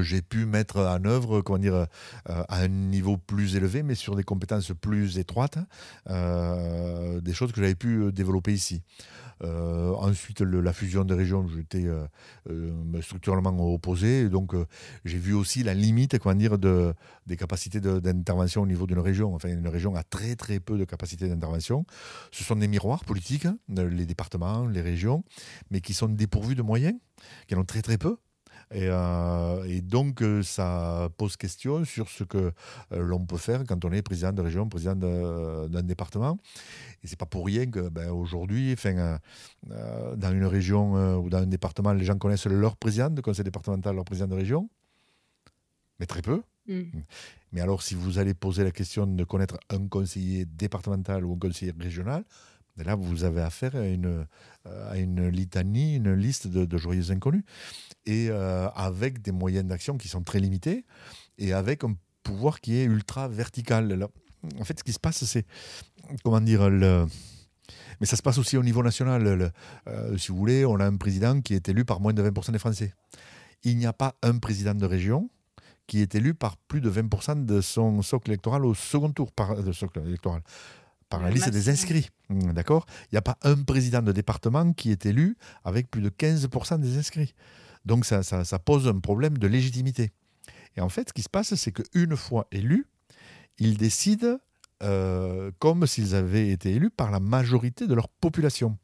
j'ai 0.01 0.23
pu 0.23 0.45
mettre 0.45 0.81
en 0.81 1.05
œuvre, 1.05 1.41
comment 1.41 1.59
dire, 1.59 1.87
à 2.27 2.61
un 2.61 2.69
niveau 2.69 3.17
plus 3.17 3.55
élevé, 3.57 3.83
mais 3.83 3.95
sur 3.95 4.17
des 4.17 4.25
compétences 4.25 4.73
plus 4.81 5.19
étroites, 5.19 5.59
des 6.07 7.33
choses 7.33 7.53
que 7.53 7.61
j'avais 7.61 7.77
pu 7.77 8.13
développer 8.13 8.53
ici. 8.53 8.83
Euh, 9.43 9.93
ensuite, 9.95 10.41
la 10.41 10.73
fusion 10.73 11.05
des 11.05 11.15
régions, 11.15 11.47
j'étais 11.49 11.87
euh, 11.87 12.07
euh, 12.51 13.03
structurellement 13.03 13.73
opposé. 13.73 14.29
donc, 14.29 14.55
j'ai 15.05 15.19
vu 15.19 15.35
aussi 15.35 15.63
la 15.63 15.75
limite 15.75 16.19
comment 16.19 16.35
dire, 16.35 16.59
de, 16.59 16.95
des 17.27 17.37
capacités 17.37 17.81
d'intervention 17.81 18.63
au 18.63 18.67
niveau 18.67 18.87
d'une 18.87 18.99
région. 18.99 19.35
Enfin, 19.35 19.49
une 19.49 19.69
région 19.69 19.95
a 19.95 20.03
très, 20.03 20.37
très 20.37 20.61
peu 20.61 20.79
de 20.79 20.85
capacités 20.85 21.29
d'intervention. 21.29 21.85
Ce 22.31 22.45
sont 22.45 22.57
des 22.57 22.69
miroirs 22.69 23.05
politiques, 23.05 23.47
hein, 23.47 23.59
les 23.69 24.07
départements, 24.07 24.67
les 24.67 24.81
régions, 24.81 25.25
mais 25.71 25.81
qui 25.81 25.95
sont 25.95 26.09
dépourvus 26.09 26.55
de 26.55 26.63
moyens, 26.63 26.95
qui 27.47 27.55
en 27.55 27.61
ont 27.61 27.65
très, 27.65 27.83
très 27.83 27.99
peu. 27.99 28.17
Euh, 28.75 29.65
et, 29.65 29.81
donc, 29.81 30.23
euh, 30.23 30.43
ça 30.43 31.09
pose 31.17 31.37
question 31.37 31.85
sur 31.85 32.09
ce 32.09 32.25
que 32.25 32.39
euh, 32.39 32.51
l'on 32.91 33.25
peut 33.25 33.37
faire 33.37 33.65
quand 33.67 33.85
on 33.85 33.93
est 33.93 34.03
président 34.03 34.33
de 34.33 34.43
région, 34.43 34.69
président 34.69 34.95
d'un 34.95 35.83
département. 35.83 36.39
Et 37.03 37.07
c'est 37.07 37.19
pas 37.19 37.27
pour 37.27 37.47
rien 37.47 37.67
que 37.67 37.89
ben, 37.89 38.11
aujourd'hui, 38.11 38.75
dans 39.65 40.33
une 40.33 40.47
région 40.47 41.19
ou 41.19 41.31
dans 41.31 41.39
un 41.39 41.47
département, 41.47 41.93
les 41.93 42.05
gens 42.05 42.19
connaissent 42.19 42.47
leur 42.47 42.77
président 42.77 43.11
de 43.11 43.21
conseil 43.21 43.45
départemental, 43.45 43.95
leur 43.95 44.05
président 44.05 44.29
de 44.29 44.35
région, 44.35 44.69
mais 46.01 46.07
très 46.07 46.23
peu. 46.23 46.43
Mm. 46.67 46.83
Mais 47.53 47.61
alors, 47.61 47.83
si 47.83 47.95
vous 47.95 48.19
allez 48.19 48.35
poser 48.35 48.65
la 48.65 48.73
question 48.73 49.07
de 49.07 49.25
connaître 49.25 49.59
un 49.71 49.87
conseiller 49.89 50.45
départemental 50.45 51.25
ou 51.25 51.35
un 51.35 51.39
conseiller 51.39 51.73
régional, 51.79 52.25
là, 52.85 52.95
vous 52.95 53.25
avez 53.25 53.41
affaire 53.41 53.77
à 53.77 53.87
une, 53.87 54.27
euh, 54.67 54.91
à 54.91 54.99
une 54.99 55.29
litanie, 55.29 55.97
une 55.97 56.15
liste 56.15 56.47
de, 56.47 56.79
joyeux 56.79 57.11
inconnus, 57.11 57.45
et 58.07 58.29
euh, 58.31 58.69
avec 58.71 59.23
des 59.23 59.33
moyens 59.33 59.67
d'action 59.67 59.97
qui 59.97 60.09
sont 60.09 60.23
très 60.23 60.41
limités, 60.41 60.85
et 61.39 61.53
avec 61.53 61.85
un 61.85 61.95
pouvoir 62.23 62.61
qui 62.61 62.77
est 62.77 62.85
ultra 62.85 63.29
vertical. 63.29 64.09
en 64.59 64.65
fait, 64.65 64.79
ce 64.79 64.85
qui 64.85 64.93
se 64.93 65.01
passe, 65.01 65.25
c'est, 65.25 65.47
comment 66.23 66.41
dire, 66.41 66.69
le, 66.69 67.07
mais 68.01 68.07
ça 68.07 68.17
se 68.17 68.23
passe 68.23 68.39
aussi 68.39 68.57
au 68.57 68.63
niveau 68.63 68.83
national. 68.83 69.53
Euh, 69.87 70.17
si 70.17 70.31
vous 70.31 70.39
voulez, 70.39 70.65
on 70.65 70.77
a 70.77 70.87
un 70.87 70.97
président 70.97 71.41
qui 71.41 71.55
est 71.55 71.69
élu 71.69 71.85
par 71.85 72.01
moins 72.01 72.13
de 72.13 72.23
20% 72.23 72.53
des 72.53 72.59
Français. 72.59 72.95
Il 73.65 73.77
n'y 73.77 73.87
a 73.87 73.93
pas 73.93 74.15
un 74.23 74.39
président 74.39 74.75
de 74.75 74.87
région 74.87 75.31
qui 75.87 76.03
est 76.03 76.15
élu 76.15 76.35
par 76.35 76.57
plus 76.57 76.81
de 76.81 76.91
20% 76.91 77.47
de 77.47 77.61
son 77.61 78.03
socle 78.03 78.31
électoral 78.31 78.65
au 78.65 78.75
second 78.75 79.11
tour 79.11 79.33
par, 79.33 79.63
de 79.63 79.73
socle 79.73 80.01
électoral 80.07 80.43
par 81.09 81.23
la 81.23 81.31
liste 81.31 81.51
des 81.51 81.69
inscrits. 81.69 82.11
Mmh, 82.29 82.53
d'accord 82.53 82.87
Il 83.05 83.15
n'y 83.15 83.19
a 83.19 83.23
pas 83.23 83.39
un 83.43 83.63
président 83.63 84.03
de 84.03 84.13
département 84.13 84.73
qui 84.73 84.91
est 84.91 85.07
élu 85.07 85.37
avec 85.65 85.91
plus 85.91 86.03
de 86.03 86.11
15% 86.11 86.81
des 86.81 86.99
inscrits. 86.99 87.35
Donc 87.85 88.05
ça, 88.05 88.23
ça, 88.23 88.59
pose 88.59 88.87
un 88.87 88.99
problème 88.99 89.39
de 89.39 89.47
légitimité. 89.47 90.11
Et 90.77 90.81
en 90.81 90.89
fait, 90.89 91.09
ce 91.09 91.13
qui 91.13 91.23
se 91.23 91.29
passe, 91.29 91.55
c'est 91.55 91.73
qu'une 91.73 92.17
fois 92.17 92.47
élus, 92.53 92.87
ils 93.59 93.77
décident 93.77 94.39
euh, 94.83 95.51
comme 95.59 95.87
s'ils 95.87 96.15
avaient 96.15 96.51
été 96.51 96.73
élus 96.73 96.91
par 96.91 97.11
la 97.11 97.19
majorité 97.19 97.87
de 97.87 97.95
leur 97.95 98.09
population. 98.09 98.79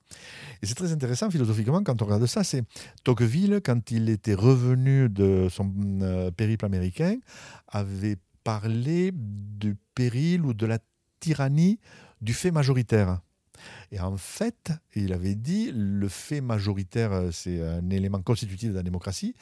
Et 0.62 0.66
c'est 0.66 0.74
très 0.74 0.90
intéressant 0.90 1.30
philosophiquement 1.30 1.84
quand 1.84 2.02
on 2.02 2.06
regarde 2.06 2.26
ça. 2.26 2.42
C'est 2.42 2.64
Tocqueville, 3.04 3.60
quand 3.64 3.90
il 3.90 4.08
était 4.08 4.34
revenu 4.34 5.08
de 5.08 5.48
son 5.50 5.72
euh, 6.02 6.30
périple 6.30 6.64
américain, 6.64 7.16
avait 7.68 8.16
parlé 8.42 9.12
du 9.14 9.76
péril 9.94 10.44
ou 10.44 10.52
de 10.52 10.66
la 10.66 10.78
tyrannie 11.20 11.78
du 12.24 12.34
fait 12.34 12.50
majoritaire. 12.50 13.20
Et 13.92 14.00
en 14.00 14.16
fait, 14.16 14.72
il 14.96 15.12
avait 15.12 15.36
dit, 15.36 15.70
le 15.72 16.08
fait 16.08 16.40
majoritaire, 16.40 17.12
euh, 17.12 17.30
c'est 17.30 17.62
un 17.62 17.88
élément 17.90 18.20
constitutif 18.20 18.70
de 18.70 18.74
la 18.74 18.82
démocratie, 18.82 19.34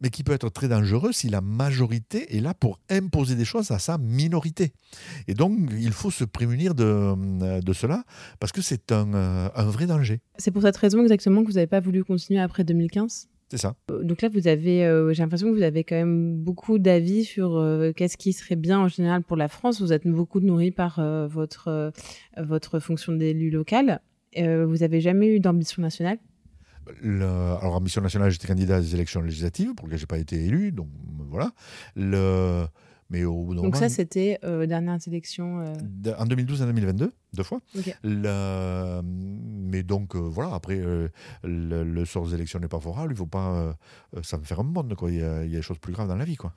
mais 0.00 0.10
qui 0.10 0.22
peut 0.22 0.32
être 0.32 0.50
très 0.50 0.68
dangereux 0.68 1.12
si 1.12 1.28
la 1.28 1.40
majorité 1.40 2.36
est 2.36 2.40
là 2.40 2.54
pour 2.54 2.78
imposer 2.90 3.34
des 3.36 3.44
choses 3.44 3.70
à 3.70 3.78
sa 3.78 3.98
minorité. 3.98 4.72
Et 5.28 5.34
donc, 5.34 5.58
il 5.72 5.92
faut 5.92 6.10
se 6.10 6.24
prémunir 6.24 6.74
de, 6.74 6.84
euh, 6.84 7.60
de 7.60 7.72
cela, 7.72 8.04
parce 8.38 8.52
que 8.52 8.62
c'est 8.62 8.92
un, 8.92 9.12
euh, 9.14 9.48
un 9.54 9.64
vrai 9.64 9.86
danger. 9.86 10.20
C'est 10.38 10.50
pour 10.50 10.62
cette 10.62 10.76
raison 10.76 11.02
exactement 11.02 11.42
que 11.42 11.48
vous 11.48 11.54
n'avez 11.54 11.66
pas 11.66 11.80
voulu 11.80 12.04
continuer 12.04 12.40
après 12.40 12.64
2015 12.64 13.28
c'est 13.48 13.58
ça. 13.58 13.74
Euh, 13.90 14.02
donc 14.02 14.22
là, 14.22 14.28
vous 14.28 14.48
avez, 14.48 14.84
euh, 14.84 15.12
j'ai 15.12 15.22
l'impression 15.22 15.48
que 15.50 15.56
vous 15.56 15.62
avez 15.62 15.84
quand 15.84 15.96
même 15.96 16.36
beaucoup 16.36 16.78
d'avis 16.78 17.24
sur 17.24 17.56
euh, 17.56 17.92
qu'est-ce 17.92 18.16
qui 18.16 18.32
serait 18.32 18.56
bien 18.56 18.78
en 18.78 18.88
général 18.88 19.22
pour 19.22 19.36
la 19.36 19.48
France. 19.48 19.80
Vous 19.80 19.92
êtes 19.92 20.06
beaucoup 20.06 20.40
nourri 20.40 20.70
par 20.70 21.00
votre, 21.28 21.92
votre 22.36 22.78
fonction 22.78 23.12
d'élu 23.12 23.50
local. 23.50 24.00
vous 24.36 24.76
n'avez 24.76 25.00
jamais 25.00 25.28
eu 25.28 25.40
d'ambition 25.40 25.82
nationale? 25.82 26.18
Alors, 27.02 27.76
ambition 27.76 28.02
nationale, 28.02 28.30
j'étais 28.30 28.46
candidat 28.46 28.76
à 28.76 28.80
des 28.80 28.94
élections 28.94 29.22
législatives 29.22 29.74
pour 29.74 29.86
lesquelles 29.86 30.00
je 30.00 30.04
n'ai 30.04 30.08
pas 30.08 30.18
été 30.18 30.44
élu. 30.44 30.72
Donc 30.72 30.88
voilà. 31.30 31.52
Le 31.96 32.66
mais 33.14 33.24
au 33.24 33.54
Donc 33.54 33.76
ça, 33.76 33.88
c'était 33.88 34.38
euh, 34.42 34.66
dernière 34.66 34.98
élection 35.06 35.60
euh, 35.60 36.14
En 36.18 36.26
2012 36.26 36.60
et 36.60 36.64
en 36.64 36.66
2022, 36.66 37.12
deux 37.32 37.42
fois. 37.42 37.60
Mais 38.02 39.82
donc, 39.84 40.16
euh, 40.16 40.18
voilà, 40.18 40.52
après, 40.54 40.82
le, 41.44 42.04
sort 42.04 42.26
des 42.26 42.34
élections 42.34 42.58
n'est 42.58 42.68
pas 42.68 42.80
favorable. 42.80 43.12
Il 43.12 43.14
ne 43.14 43.18
faut 43.18 43.26
pas... 43.26 43.76
ça 44.22 44.36
me 44.36 44.42
faire 44.42 44.60
un 44.60 44.64
monde, 44.64 44.94
quoi. 44.96 45.10
Il 45.10 45.18
y, 45.18 45.22
a, 45.22 45.44
il 45.44 45.50
y, 45.50 45.54
a, 45.54 45.58
des 45.58 45.62
choses 45.62 45.78
plus 45.78 45.92
graves 45.92 46.08
dans 46.08 46.16
la 46.16 46.24
vie, 46.24 46.36
quoi. 46.36 46.54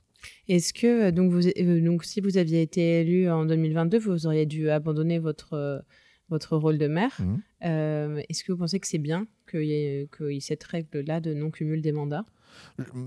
Est-ce 0.48 0.74
que, 0.74 1.12
donc, 1.12 1.32
vous, 1.32 1.42
donc, 1.82 2.04
si 2.04 2.22
vous 2.22 2.38
aviez 2.38 2.64
été 2.64 3.02
élu 3.02 3.30
en 3.30 3.46
2022, 3.46 4.00
vous 4.00 4.26
auriez 4.26 4.48
dû 4.48 4.72
abandonner 4.72 5.20
votre, 5.20 5.86
votre 6.30 6.58
rôle 6.58 6.80
de 6.80 6.88
maire. 6.88 7.16
Mmh. 7.20 8.18
Est-ce 8.30 8.44
que 8.44 8.52
vous 8.52 8.58
pensez 8.58 8.80
que 8.80 8.88
c'est 8.88 8.98
bien 8.98 9.28
qu'il 9.50 9.66
y 9.66 9.74
ait, 9.74 10.10
cette 10.40 10.64
règle-là 10.64 11.20
de 11.20 11.36
non-cumul 11.36 11.82
des 11.82 11.92
mandats? 11.92 12.26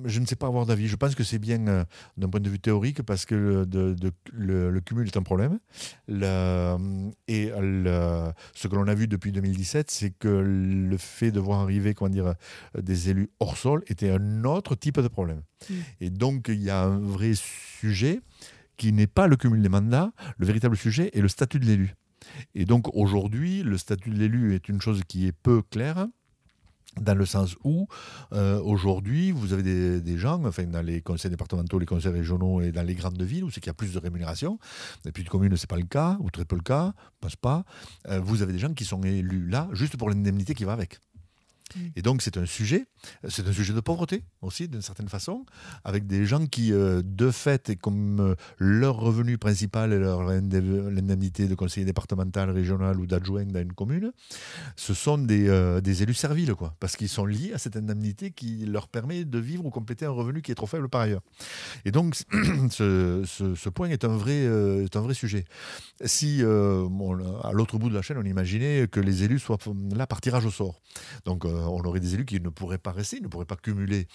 Je 0.05 0.21
ne 0.21 0.27
sais 0.27 0.37
pas 0.37 0.47
avoir 0.47 0.67
d'avis. 0.67 0.89
Je 0.89 0.97
pense 0.97 1.15
que 1.15 1.25
c'est 1.25 1.39
bien 1.39 1.67
euh, 1.69 1.85
d'un 2.17 2.29
point 2.29 2.41
de 2.41 2.49
vue 2.49 2.59
théorique 2.59 3.03
parce 3.03 3.25
que 3.25 3.67
le, 3.67 4.81
cumul 4.81 5.07
est 5.07 5.17
un 5.17 5.23
problème. 5.23 5.59
et 6.09 7.51
ce 8.55 8.69
que 8.69 8.75
l'on 8.75 8.89
a 8.89 8.95
vu 8.95 9.09
depuis 9.09 9.33
2017, 9.33 9.91
c'est 9.91 10.11
que 10.11 10.29
le 10.29 10.97
fait 10.97 11.31
de 11.31 11.41
voir 11.41 11.61
arriver 11.61 11.95
comment 11.95 12.11
dire, 12.11 12.35
des 12.79 13.11
élus 13.11 13.31
hors 13.41 13.57
sol 13.57 13.83
était 13.89 14.11
un 14.11 14.45
autre 14.45 14.75
type 14.75 15.01
de 15.01 15.09
problème. 15.09 15.43
Mm. 15.69 15.75
Et 16.01 16.11
donc, 16.11 16.49
il 16.49 16.63
y 16.63 16.71
a 16.71 16.83
un 16.83 16.99
vrai 16.99 17.33
sujet 17.35 18.21
qui 18.77 18.93
n'est 18.93 19.07
pas 19.07 19.27
le 19.27 19.37
cumul 19.37 19.63
des 19.63 19.69
mandats. 19.69 20.13
Le 20.39 20.47
véritable 20.47 20.77
sujet 20.77 21.11
est 21.13 21.21
le 21.21 21.29
statut 21.29 21.59
de 21.59 21.67
l'élu. 21.67 21.95
Et 22.55 22.65
donc, 22.65 22.95
aujourd'hui, 22.95 23.63
le 23.63 23.79
statut 23.79 24.11
de 24.11 24.17
l'élu 24.17 24.55
est 24.55 24.69
une 24.69 24.81
chose 24.81 25.03
qui 25.07 25.27
est 25.27 25.33
peu 25.33 25.63
claire 25.63 26.07
dans 26.97 27.15
le 27.15 27.25
sens 27.25 27.57
où 27.65 27.87
euh, 28.33 28.61
aujourd'hui 28.61 29.31
vous 29.31 29.53
avez 29.53 30.01
des, 30.01 30.19
gens, 30.19 30.45
enfin 30.45 30.65
dans 30.65 30.85
les 30.85 31.01
conseils 31.01 31.31
départementaux, 31.31 31.79
les 31.79 31.87
conseils 31.87 32.13
régionaux 32.13 32.61
et 32.61 32.73
dans 32.73 32.83
les 32.83 32.95
grandes 32.95 33.23
villes 33.23 33.45
où 33.45 33.51
c'est 33.51 33.61
qu'il 33.61 33.69
y 33.69 33.71
a 33.71 33.75
plus 33.75 33.93
de 33.93 33.99
rémunération. 33.99 34.59
Et 35.07 35.13
puis 35.13 35.25
de 35.25 35.29
communes 35.29 35.57
c'est 35.57 35.71
pas 35.71 35.77
le 35.77 35.85
cas 35.85 36.17
ou 36.21 36.31
très 36.31 36.45
peu 36.45 36.57
le 36.57 36.63
cas, 36.63 36.93
passe 37.21 37.37
pas. 37.37 37.65
Euh, 38.09 38.21
vous 38.21 38.43
avez 38.43 38.53
des 38.53 38.59
gens 38.59 38.75
qui 38.75 38.85
sont 38.85 39.03
élus 39.03 39.49
là 39.49 39.69
juste 39.73 39.97
pour 39.97 40.11
l'indemnité 40.11 40.55
qui 40.55 40.65
va 40.65 40.73
avec. 40.73 40.99
Mm. 41.77 41.79
Et 41.97 42.03
donc 42.03 42.23
c'est 42.23 42.37
un 42.37 42.47
sujet, 42.47 42.87
c'est 43.29 43.47
un 43.47 43.53
sujet 43.53 43.73
de 43.73 43.81
pauvreté 43.81 44.25
aussi 44.43 44.69
d'une 44.69 44.83
certaine 44.83 45.09
façon, 45.09 45.45
avec 45.85 46.07
des 46.07 46.27
gens 46.27 46.47
qui 46.47 46.73
euh, 46.73 47.03
de 47.05 47.31
fait 47.31 47.71
et 47.71 47.77
comme 47.77 48.21
euh, 48.21 48.35
leur 48.59 48.97
revenu 48.97 49.39
principal 49.39 49.93
et 49.93 49.99
leur 49.99 50.29
indemnité 50.29 51.47
de 51.47 51.55
conseiller 51.55 51.87
départemental, 51.87 52.51
régional 52.51 52.99
ou 52.99 53.07
d'adjoint 53.07 53.45
dans 53.45 53.61
une 53.61 53.73
commune, 53.73 54.13
ce 54.77 54.95
sont 54.95 55.19
des, 55.19 55.49
euh, 55.49 55.81
des 55.81 56.03
élus 56.03 56.15
serviles 56.15 56.55
quoi, 56.55 56.75
parce 56.81 56.97
qu'ils 56.97 57.09
sont 57.09 57.27
liés 57.27 57.53
à 57.55 57.59
cette 57.59 57.77
indemnité 57.77 58.31
qui 58.31 58.65
leur 58.67 58.89
permet 58.89 59.25
de 59.25 59.39
vivre 59.39 59.67
ou 59.67 59.71
compléter 59.71 60.07
un 60.07 60.11
revenu 60.11 60.43
qui 60.43 60.53
est 60.53 60.55
trop 60.57 60.67
faible 60.67 60.89
par 60.89 61.03
ailleurs. 61.03 61.23
Et 61.85 61.91
donc 61.91 62.15
ce, 62.71 63.69
point 63.69 63.89
est 63.89 64.05
un 64.05 64.17
vrai, 64.17 64.43
est 64.85 64.97
un 64.97 65.01
vrai 65.01 65.15
sujet. 65.15 65.45
Si 66.05 66.43
à 66.43 67.53
l'autre 67.53 67.79
bout 67.79 67.89
de 67.89 67.95
la 67.95 68.03
chaîne 68.03 68.19
on 68.19 68.25
imaginait 68.25 68.89
que 68.89 69.01
les 69.01 69.23
élus 69.23 69.39
soient 69.39 69.59
là 69.95 70.07
par 70.07 70.21
tirage 70.21 70.47
au 70.47 70.51
sort, 70.51 70.81
donc 71.25 71.45
on 71.69 71.83
aurait 71.85 72.01
des 72.01 72.15
élus 72.15 72.25
qui 72.25 72.41
ne 72.41 72.49
pourraient 72.49 72.79
pas 72.79 72.93
rester, 72.93 73.21
ne 73.21 73.29
pourraient 73.29 73.45
pas 73.45 73.57
cumuler 73.57 74.07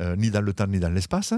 euh, 0.00 0.16
ni 0.16 0.30
dans 0.30 0.40
le 0.40 0.52
temps 0.52 0.66
ni 0.66 0.80
dans 0.80 0.88
l'espace. 0.88 1.34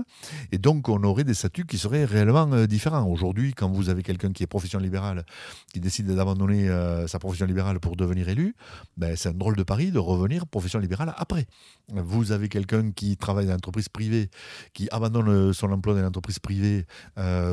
Et 0.53 0.59
donc, 0.59 0.89
on 0.89 1.03
aurait 1.05 1.25
des 1.25 1.35
statuts 1.35 1.67
qui 1.67 1.79
seraient 1.79 2.05
réellement 2.05 2.51
euh, 2.53 2.67
différents. 2.67 3.07
Aujourd'hui, 3.07 3.55
quand 3.55 3.71
vous 3.71 3.89
avez 3.89 4.03
quelqu'un 4.03 4.33
qui 4.33 4.43
est 4.43 4.47
profession 4.47 4.79
libérale, 4.79 5.25
qui 5.73 5.81
décide 5.81 6.07
d'abandonner 6.07 6.69
sa 7.07 7.19
profession 7.19 7.47
libérale 7.47 7.81
pour 7.81 7.97
devenir 7.97 8.29
élu, 8.29 8.55
ben, 8.97 9.17
c'est 9.17 9.31
un 9.31 9.33
drôle 9.33 9.57
de 9.57 9.63
pari 9.63 9.91
de 9.91 9.99
revenir 9.99 10.47
profession 10.47 10.79
libérale 10.79 11.15
après. 11.17 11.47
Vous 11.89 12.33
avez 12.33 12.49
quelqu'un 12.49 12.91
qui 12.91 13.17
travaille 13.17 13.47
dans 13.47 13.53
l'entreprise 13.53 13.89
privée, 13.89 14.31
qui 14.75 14.89
abandonne 14.91 15.53
son 15.53 15.71
emploi 15.73 15.95
dans 15.95 16.03
l'entreprise 16.03 16.39
privée 16.39 16.87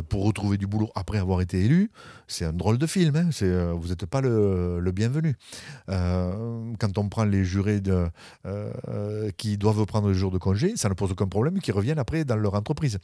pour 0.09 0.26
retrouver 0.26 0.57
du 0.57 0.68
boulot 0.68 0.89
après 0.95 1.18
avoir 1.18 1.41
été 1.41 1.64
élu. 1.64 1.91
C'est 2.28 2.45
un 2.45 2.53
drôle 2.53 2.78
de 2.78 2.88
film. 2.88 3.16
Hein. 3.16 3.30
vous 3.76 3.88
n'êtes 3.89 4.05
pas 4.05 4.22
le, 4.22 4.80
le 4.80 4.91
bienvenu. 4.91 5.36
quand 5.88 6.97
on 6.97 7.09
prend 7.09 7.26
les 7.26 7.43
jurés 7.45 7.82
de 7.82 8.03
euh, 8.45 9.30
qui 9.38 9.58
doivent 9.58 9.86
prendre 9.86 10.08
des 10.10 10.14
jours 10.14 10.32
de 10.32 10.38
congé, 10.38 10.74
ça 10.76 10.89
ne 10.89 10.93
pose 10.93 11.12
aucun 11.12 11.28
problème, 11.28 11.60
qui 11.60 11.72
reviennent 11.72 11.99
après 11.99 12.26
dans 12.26 12.36
leur 12.36 12.54
entreprise. 12.56 12.99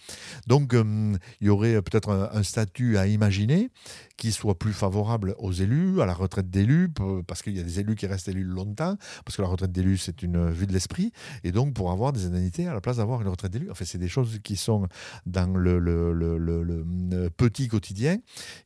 Donc, 0.47 0.74
euh, 0.74 1.16
il 1.41 1.47
y 1.47 1.50
aurait 1.50 1.82
peut-être 1.82 2.10
un, 2.10 2.43
statut 2.43 2.97
à 2.97 3.08
imaginer 3.08 3.70
qui 4.18 4.32
soit 4.32 4.58
plus 4.58 4.74
favorable 4.74 5.36
aux 5.38 5.52
élus, 5.52 6.02
à 6.02 6.06
la 6.06 6.14
retraite 6.14 6.50
d'élus, 6.50 6.89
parce 7.26 7.41
qu'il 7.41 7.56
y 7.56 7.60
a 7.60 7.64
des 7.64 7.80
élus 7.80 7.95
qui 7.95 8.06
restent 8.06 8.28
élus 8.28 8.43
longtemps, 8.43 8.97
parce 9.24 9.38
que 9.38 9.41
la 9.41 9.47
retraite 9.47 9.72
d'élus, 9.72 9.97
c'est 9.97 10.24
une 10.24 10.50
vue 10.50 10.68
de 10.68 10.74
l'esprit, 10.74 11.12
et 11.43 11.52
donc 11.52 11.74
pour 11.74 11.91
avoir 11.91 12.12
des 12.12 12.26
indemnités 12.26 12.68
à 12.68 12.74
la 12.74 12.82
place 12.82 12.97
d'avoir 12.97 13.22
une 13.22 13.30
retraite 13.30 13.52
d'élus. 13.52 13.72
En 13.72 13.76
fait, 13.76 13.86
c'est 13.86 13.97
des 13.97 14.10
choses 14.10 14.39
qui 14.43 14.58
sont 14.58 14.88
dans 15.26 15.58
le, 15.58 17.30
petit 17.38 17.68
quotidien, 17.68 18.18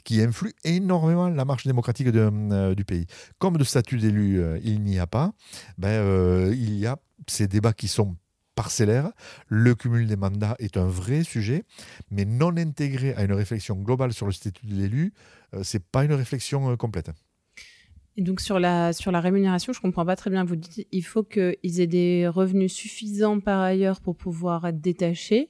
qui 0.04 0.22
influent 0.22 0.54
énormément 0.64 1.30
la 1.30 1.46
marche 1.46 1.66
démocratique 1.66 2.08
euh, 2.08 2.74
du 2.74 2.86
pays. 2.86 3.06
Comme 3.38 3.58
de 3.58 3.64
statut 3.64 3.98
d'élu, 3.98 4.42
il 4.64 4.82
n'y 4.82 5.00
a 5.00 5.08
pas, 5.08 5.34
ben, 5.78 5.90
euh, 5.90 6.23
il 6.52 6.76
y 6.76 6.86
a 6.86 6.98
ces 7.28 7.48
débats 7.48 7.74
qui 7.74 7.88
sont 7.88 8.16
parcellaires. 8.56 9.12
Le 9.48 9.76
cumul 9.76 10.08
des 10.08 10.16
mandats 10.16 10.56
est 10.60 10.78
un 10.78 10.88
vrai 10.88 11.24
sujet, 11.24 11.64
mais 12.12 12.26
non 12.26 12.56
intégré 12.58 13.14
à 13.16 13.24
une 13.24 13.34
réflexion 13.34 13.76
globale 13.76 14.14
sur 14.14 14.26
le 14.26 14.32
statut 14.32 14.66
de 14.66 14.76
l'élu, 14.76 15.14
euh, 15.54 15.64
ce 15.64 15.78
n'est 15.78 15.84
pas 15.92 16.04
une 16.06 16.14
réflexion 16.14 16.72
euh, 16.72 16.76
complète. 16.76 17.12
Et 18.16 18.22
donc 18.22 18.42
sur 18.42 18.60
la, 18.60 18.94
sur 18.94 19.12
la 19.12 19.20
rémunération, 19.20 19.74
je 19.74 19.82
comprends 19.82 20.06
pas 20.06 20.16
très 20.16 20.30
bien. 20.30 20.44
Vous 20.44 20.56
dites 20.56 20.88
il 20.92 21.04
faut 21.04 21.24
qu'ils 21.24 21.80
aient 21.80 21.88
des 21.88 22.28
revenus 22.28 22.72
suffisants 22.72 23.40
par 23.40 23.60
ailleurs 23.60 24.02
pour 24.02 24.16
pouvoir 24.16 24.66
être 24.68 24.80
détachés. 24.80 25.50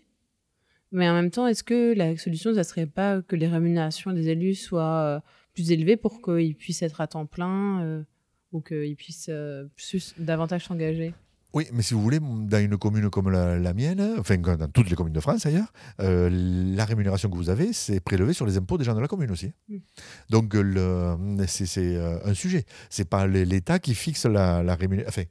Mais 0.94 1.10
en 1.10 1.14
même 1.14 1.32
temps, 1.32 1.48
est-ce 1.48 1.64
que 1.64 1.94
la 1.94 2.16
solution, 2.16 2.54
ça 2.54 2.64
serait 2.64 2.86
pas 2.86 3.22
que 3.22 3.36
les 3.36 3.48
rémunérations 3.48 4.14
des 4.14 4.30
élus 4.30 4.54
soient 4.54 5.24
plus 5.54 5.72
élevées 5.72 5.98
pour 5.98 6.22
qu'ils 6.22 6.56
puissent 6.56 6.84
être 6.84 7.02
à 7.02 7.08
temps 7.08 7.26
plein 7.26 8.06
ou 8.54 8.62
qu'ils 8.62 8.96
puissent 8.96 9.30
euh, 9.30 9.66
plus, 9.76 10.14
davantage 10.18 10.66
s'engager 10.66 11.14
oui, 11.56 11.68
mais 11.72 11.84
si 11.84 11.94
vous 11.94 12.02
voulez, 12.02 12.18
dans 12.20 12.58
une 12.58 12.80
commune 12.80 13.12
comme 13.12 13.30
la, 13.30 13.74
mienne, 13.76 14.16
enfin 14.18 14.38
dans 14.38 14.68
toutes 14.70 14.90
les 14.90 14.96
communes 14.96 15.14
de 15.14 15.20
France 15.20 15.44
d'ailleurs, 15.44 15.72
euh, 16.00 16.28
la 16.32 16.84
rémunération 16.84 17.30
que 17.30 17.36
vous 17.36 17.52
avez, 17.52 17.74
c'est 17.74 18.00
prélevé 18.00 18.34
sur 18.34 18.48
les 18.48 18.58
impôts 18.58 18.80
des 18.80 18.84
gens 18.84 18.96
de 18.96 19.00
la 19.00 19.08
commune 19.08 19.30
aussi. 19.30 19.52
Mm. 19.70 19.78
Donc 20.32 20.56
c'est 21.46 21.96
euh, 21.96 22.18
un 22.26 22.34
sujet. 22.34 22.66
C'est 22.90 23.08
pas 23.08 23.28
l'État 23.28 23.78
qui 23.78 23.94
fixe 23.94 24.26
la, 24.26 24.64
la 24.64 24.74
rémunération. 24.74 25.22
Enfin, 25.22 25.30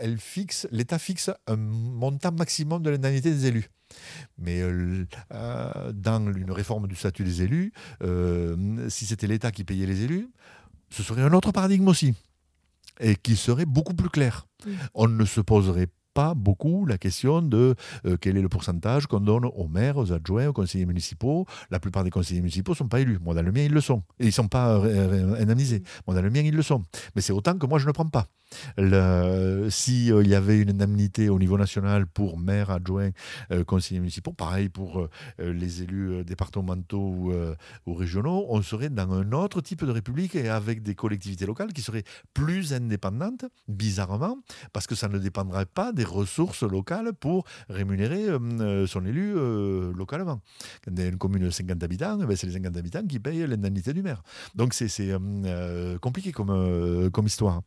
elle 0.00 0.18
fixe, 0.18 0.68
l'État 0.72 0.98
fixe 0.98 1.30
un 1.46 1.56
montant 1.56 2.32
maximum 2.32 2.82
de 2.82 2.90
l'indemnité 2.90 3.30
des 3.30 3.46
élus. 3.46 3.70
Mais 4.36 4.60
dans 5.30 6.32
une 6.34 6.52
réforme 6.52 6.86
du 6.86 6.96
statut 6.96 7.24
des 7.24 7.44
élus, 7.44 7.72
si 8.90 9.06
c'était 9.06 9.26
l'État 9.26 9.50
qui 9.50 9.64
payait 9.64 9.86
les 9.86 10.02
élus, 10.02 10.28
ce 10.92 11.02
serait 11.02 11.22
un 11.22 11.32
autre 11.32 11.50
paradigme 11.50 11.88
aussi 11.88 12.14
et 13.00 13.16
qui 13.16 13.36
serait 13.36 13.66
beaucoup 13.66 13.94
plus 13.94 14.10
clair. 14.10 14.46
On 14.94 15.08
ne 15.08 15.24
se 15.24 15.40
poserait 15.40 15.88
pas 16.14 16.34
beaucoup 16.34 16.86
la 16.86 16.98
question 16.98 17.42
de 17.42 17.74
euh, 18.04 18.16
quel 18.20 18.36
est 18.36 18.42
le 18.42 18.48
pourcentage 18.48 19.06
qu'on 19.06 19.20
donne 19.20 19.46
aux 19.46 19.68
maires, 19.68 19.96
aux 19.96 20.12
adjoints, 20.12 20.48
aux 20.48 20.52
conseillers 20.52 20.86
municipaux. 20.86 21.46
La 21.70 21.80
plupart 21.80 22.04
des 22.04 22.10
conseillers 22.10 22.40
municipaux 22.40 22.72
ne 22.72 22.76
sont 22.76 22.88
pas 22.88 23.00
élus. 23.00 23.18
Moi, 23.18 23.34
dans 23.34 23.42
le 23.42 23.52
mien, 23.52 23.62
ils 23.62 23.72
le 23.72 23.80
sont. 23.80 24.02
Et 24.18 24.24
ils 24.24 24.26
ne 24.26 24.32
sont 24.32 24.48
pas 24.48 24.76
euh, 24.78 25.40
indemnisés. 25.40 25.82
Moi, 26.06 26.14
dans 26.14 26.22
le 26.22 26.30
mien, 26.30 26.42
ils 26.44 26.54
le 26.54 26.62
sont. 26.62 26.82
Mais 27.16 27.22
c'est 27.22 27.32
autant 27.32 27.56
que 27.56 27.66
moi, 27.66 27.78
je 27.78 27.86
ne 27.86 27.92
prends 27.92 28.08
pas. 28.08 28.26
S'il 28.76 30.12
euh, 30.12 30.24
y 30.24 30.34
avait 30.34 30.58
une 30.58 30.70
indemnité 30.70 31.28
au 31.28 31.38
niveau 31.38 31.58
national 31.58 32.06
pour 32.06 32.38
maire, 32.38 32.70
adjoint, 32.70 33.10
euh, 33.50 33.64
conseillers 33.64 34.00
municipaux, 34.00 34.32
pareil 34.32 34.68
pour 34.68 35.00
euh, 35.00 35.52
les 35.52 35.82
élus 35.82 36.24
départementaux 36.24 37.32
ou, 37.86 37.94
régionaux, 37.94 38.46
on 38.48 38.62
serait 38.62 38.90
dans 38.90 39.10
un 39.12 39.32
autre 39.32 39.60
type 39.60 39.84
de 39.84 39.90
république 39.90 40.34
et 40.34 40.48
avec 40.48 40.82
des 40.82 40.94
collectivités 40.94 41.46
locales 41.46 41.72
qui 41.72 41.82
seraient 41.82 42.04
plus 42.34 42.72
indépendantes, 42.72 43.44
bizarrement, 43.68 44.38
parce 44.72 44.86
que 44.86 44.94
ça 44.94 45.08
ne 45.08 45.18
dépendrait 45.18 45.66
pas 45.66 45.92
des 45.92 46.04
ressources 46.04 46.62
locales 46.62 47.12
pour 47.12 47.44
rémunérer 47.68 48.26
son 48.86 49.04
élu 49.04 49.34
localement. 49.94 50.40
Quand 50.84 50.92
il 50.96 51.06
une 51.06 51.18
commune 51.18 51.44
de 51.44 51.50
50 51.50 51.82
habitants, 51.82 52.18
eh 52.22 52.26
ben, 52.26 52.36
c'est 52.36 52.46
les 52.46 52.54
50 52.54 52.76
habitants 52.76 53.06
qui 53.06 53.18
payent 53.18 53.46
l'indemnité 53.46 53.92
du 53.92 54.02
maire. 54.02 54.22
Donc 54.54 54.74
c'est 54.74 55.12
compliqué 56.00 56.32
comme, 56.32 57.10
comme 57.10 57.26
histoire. 57.26 57.62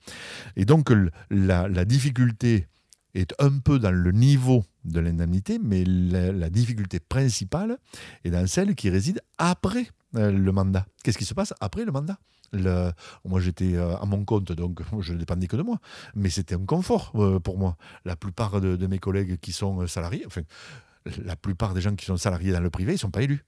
Et 0.56 0.66
donc, 0.66 0.75
donc 0.76 0.92
la, 1.30 1.86
difficulté 1.86 2.68
est 3.14 3.34
un 3.40 3.60
peu 3.60 3.80
dans 3.80 3.92
le 3.92 4.12
niveau 4.12 4.66
de 4.84 5.00
l'indemnité, 5.00 5.58
mais 5.58 5.86
la, 5.86 6.50
difficulté 6.50 7.00
principale 7.00 7.78
est 8.26 8.32
dans 8.32 8.46
celle 8.46 8.76
qui 8.76 8.90
réside 8.90 9.22
après 9.38 9.88
euh, 10.16 10.32
le 10.32 10.52
mandat. 10.52 10.86
Qu'est-ce 11.04 11.18
qui 11.18 11.24
se 11.24 11.34
passe 11.34 11.54
après 11.62 11.86
le 11.86 11.94
mandat? 11.94 12.18
Moi, 12.54 13.40
j'étais 13.40 13.76
euh, 13.76 13.96
à 13.98 14.06
mon 14.06 14.26
compte, 14.26 14.52
donc 14.52 14.82
je 15.00 15.14
ne 15.14 15.20
dépendais 15.20 15.48
que 15.48 15.56
de 15.56 15.62
moi. 15.62 15.80
Mais 16.14 16.30
c'était 16.30 16.56
un 16.56 16.66
confort 16.66 17.14
euh, 17.16 17.40
pour 17.40 17.58
moi. 17.58 17.78
La 18.04 18.18
plupart 18.18 18.60
de, 18.60 18.76
de, 18.76 18.88
mes 18.88 19.00
collègues 19.00 19.40
qui 19.40 19.54
sont 19.54 19.88
salariés, 19.88 20.24
enfin, 20.26 20.42
la 21.24 21.38
plupart 21.38 21.74
des 21.74 21.82
gens 21.82 21.96
qui 21.96 22.06
sont 22.06 22.18
salariés 22.18 22.52
dans 22.52 22.60
le 22.60 22.70
privé, 22.70 22.92
ils 22.92 22.96
ne 22.96 23.00
sont 23.00 23.12
pas 23.12 23.22
élus. 23.22 23.46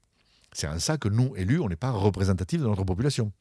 C'est 0.53 0.67
en 0.67 0.79
ça 0.79 0.97
que 0.97 1.09
nous, 1.09 1.35
élus, 1.35 1.59
on 1.59 1.67
n'est 1.67 1.75
pas 1.75 1.91
représentatifs 1.91 2.61
de 2.61 2.65
notre 2.65 2.83
population. 2.83 3.31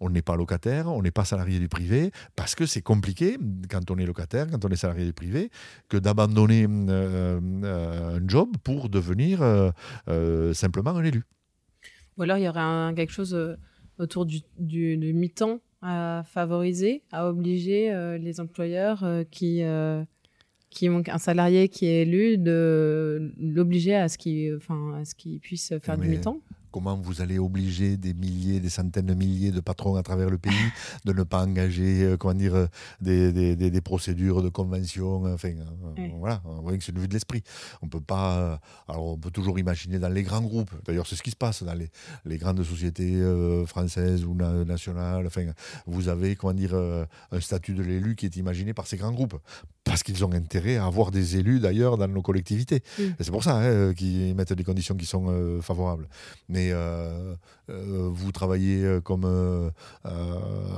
On 0.00 0.10
n'est 0.10 0.22
pas 0.22 0.36
locataire, 0.36 0.88
on 0.88 1.00
n'est 1.00 1.10
pas 1.10 1.24
salarié 1.24 1.58
du 1.58 1.68
privé, 1.68 2.10
parce 2.34 2.54
que 2.54 2.66
c'est 2.66 2.82
compliqué, 2.82 3.38
quand 3.70 3.90
on 3.90 3.96
est 3.98 4.04
locataire, 4.04 4.46
quand 4.50 4.64
on 4.64 4.68
est 4.68 4.76
salarié 4.76 5.04
du 5.06 5.12
privé, 5.12 5.50
que 5.88 5.96
d'abandonner 5.96 6.66
euh, 6.68 7.40
euh, 7.64 8.18
un 8.18 8.28
job 8.28 8.50
pour 8.62 8.88
devenir 8.88 9.40
euh, 9.42 10.52
simplement 10.52 10.90
un 10.90 11.04
élu. 11.04 11.22
Ou 12.18 12.22
alors 12.22 12.38
il 12.38 12.44
y 12.44 12.48
aurait 12.48 12.94
quelque 12.94 13.12
chose 13.12 13.36
autour 13.98 14.26
du, 14.26 14.40
du, 14.58 14.96
mi-temps 15.14 15.60
à 15.82 16.24
favoriser, 16.26 17.02
à 17.12 17.28
obliger 17.28 18.18
les 18.18 18.40
employeurs 18.40 19.04
qui 19.30 19.62
qui 20.70 20.88
un 20.88 21.18
salarié 21.18 21.68
qui 21.68 21.86
est 21.86 22.02
élu 22.02 22.38
de 22.38 23.32
l'obliger 23.38 23.94
à 23.94 24.08
ce 24.08 24.18
qu'il 24.18 24.56
enfin 24.56 24.94
à 25.00 25.04
ce 25.04 25.14
qu'il 25.14 25.40
puisse 25.40 25.72
faire 25.80 25.96
du 25.96 26.08
mi-temps 26.08 26.40
comment 26.76 27.00
vous 27.00 27.22
allez 27.22 27.38
obliger 27.38 27.96
des 27.96 28.12
milliers, 28.12 28.60
des 28.60 28.68
centaines 28.68 29.06
de 29.06 29.14
milliers 29.14 29.50
de 29.50 29.60
patrons 29.60 29.96
à 29.96 30.02
travers 30.02 30.28
le 30.28 30.36
pays 30.36 30.52
de 31.06 31.14
ne 31.14 31.22
pas 31.22 31.42
engager 31.42 32.02
euh, 32.02 32.16
comment 32.18 32.34
dire, 32.34 32.54
euh, 32.54 32.66
des, 33.00 33.32
des, 33.32 33.56
des, 33.56 33.80
procédures 33.80 34.42
de 34.42 34.50
convention. 34.50 35.24
Enfin, 35.24 35.52
euh, 35.52 36.08
voilà, 36.18 36.42
on 36.44 36.60
voit 36.60 36.76
que 36.76 36.84
c'est 36.84 36.92
une 36.92 36.98
vue 36.98 37.08
de 37.08 37.14
l'esprit. 37.14 37.42
On 37.80 37.88
peut 37.88 38.02
pas. 38.02 38.60
Alors, 38.88 39.06
on 39.06 39.16
peut 39.16 39.30
toujours 39.30 39.58
imaginer 39.58 39.98
dans 39.98 40.10
les 40.10 40.22
grands 40.22 40.42
groupes. 40.42 40.70
D'ailleurs, 40.84 41.06
c'est 41.06 41.16
ce 41.16 41.22
qui 41.22 41.30
se 41.30 41.36
passe 41.36 41.62
dans 41.62 41.72
les, 41.72 41.88
les 42.26 42.36
grandes 42.36 42.62
sociétés 42.62 43.22
françaises 43.66 44.26
ou 44.26 44.34
nationales. 44.34 45.26
Enfin, 45.26 45.46
vous 45.86 46.08
avez 46.08 46.36
comment 46.36 46.52
dire, 46.52 46.74
un 46.74 47.40
statut 47.40 47.72
de 47.72 47.82
l'élu 47.82 48.16
qui 48.16 48.26
est 48.26 48.36
imaginé 48.36 48.74
par 48.74 48.86
ces 48.86 48.98
grands 48.98 49.12
groupes 49.12 49.38
parce 49.86 50.02
qu'ils 50.02 50.24
ont 50.24 50.32
intérêt 50.32 50.76
à 50.76 50.84
avoir 50.84 51.10
des 51.10 51.36
élus 51.36 51.60
d'ailleurs 51.60 51.96
dans 51.96 52.08
nos 52.08 52.20
collectivités. 52.20 52.82
C'est 53.20 53.30
pour 53.30 53.44
ça 53.44 53.56
hein, 53.56 53.94
qu'ils 53.94 54.34
mettent 54.34 54.52
des 54.52 54.64
conditions 54.64 54.96
qui 54.96 55.06
sont 55.06 55.60
favorables. 55.62 56.08
Mais 56.48 56.70
euh, 56.72 57.34
euh, 57.70 58.08
vous 58.12 58.32
travaillez 58.32 58.84
euh, 58.84 59.00
comme 59.00 59.24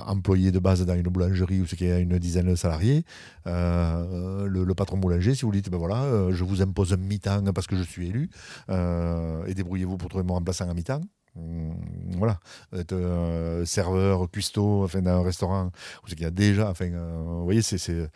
employé 0.06 0.52
de 0.52 0.59
base 0.59 0.84
dans 0.84 0.94
une 0.94 1.02
boulangerie 1.02 1.61
où 1.61 1.64
il 1.80 1.86
y 1.86 1.90
a 1.90 1.98
une 1.98 2.18
dizaine 2.18 2.48
de 2.50 2.54
salariés, 2.54 3.04
le, 3.46 4.72
patron 4.74 4.98
boulanger, 4.98 5.34
si 5.34 5.44
vous 5.44 5.52
dites, 5.52 5.70
ben 5.70 5.78
voilà, 5.78 6.30
je 6.30 6.44
vous 6.44 6.62
impose 6.62 6.92
un 6.92 6.98
mi-temps 6.98 7.52
parce 7.54 7.66
que 7.66 7.76
je 7.76 7.82
suis 7.82 8.09
élu, 8.09 8.30
et 8.68 9.54
débrouillez-vous 9.54 9.96
pour 9.96 10.09
trouver 10.09 10.24
mon 10.24 10.34
remplaçant 10.34 10.68
à 10.68 10.74
mi-temps. 10.74 11.00
Mmh, 11.39 12.16
voilà, 12.16 12.41
être 12.76 12.93
euh, 12.93 13.64
serveur, 13.64 14.30
cuistot, 14.30 14.84
enfin, 14.84 15.03
dans 15.03 15.20
un 15.20 15.22
restaurant, 15.22 15.70
qu'il 16.07 16.20
y 16.22 16.24
a 16.24 16.30
déjà, 16.30 16.70
enfin, 16.70 16.86
euh, 16.86 17.22
vous 17.24 17.45
voyez, 17.45 17.62
c'est, 17.62 17.91
euh, 17.91 18.09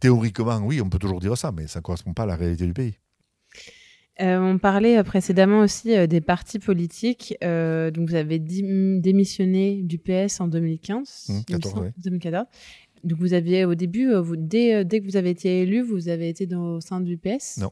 théoriquement, 0.00 0.58
oui, 0.58 0.80
on 0.80 0.88
peut 0.88 0.98
toujours 0.98 1.20
dire 1.20 1.36
ça, 1.36 1.52
mais 1.52 1.66
ça 1.66 1.78
ne 1.80 1.82
correspond 1.82 2.12
pas 2.12 2.24
à 2.24 2.26
la 2.26 2.36
réalité 2.36 2.66
du 2.66 2.72
pays. 2.72 2.94
on 4.18 4.58
parlait 4.58 5.02
précédemment 5.04 5.60
aussi 5.60 6.08
des 6.08 6.20
partis 6.20 6.58
politiques. 6.58 7.36
donc, 7.40 8.08
vous 8.08 8.14
avez 8.14 8.38
démissionné 8.38 9.82
du 9.82 9.98
PS 9.98 10.40
en 10.40 10.48
2015, 10.48 11.44
2014. 12.04 12.46
Donc 13.04 13.18
vous 13.18 13.34
aviez 13.34 13.64
au 13.64 13.74
début, 13.74 14.10
euh, 14.10 14.20
vous, 14.20 14.36
dès, 14.36 14.74
euh, 14.74 14.84
dès, 14.84 15.00
que 15.00 15.06
vous 15.06 15.16
avez 15.16 15.30
été 15.30 15.62
élu, 15.62 15.82
vous 15.82 16.08
avez 16.08 16.28
été 16.28 16.46
dans, 16.46 16.76
au 16.76 16.80
sein 16.80 17.00
du 17.00 17.16
PS? 17.16 17.58
Non, 17.58 17.70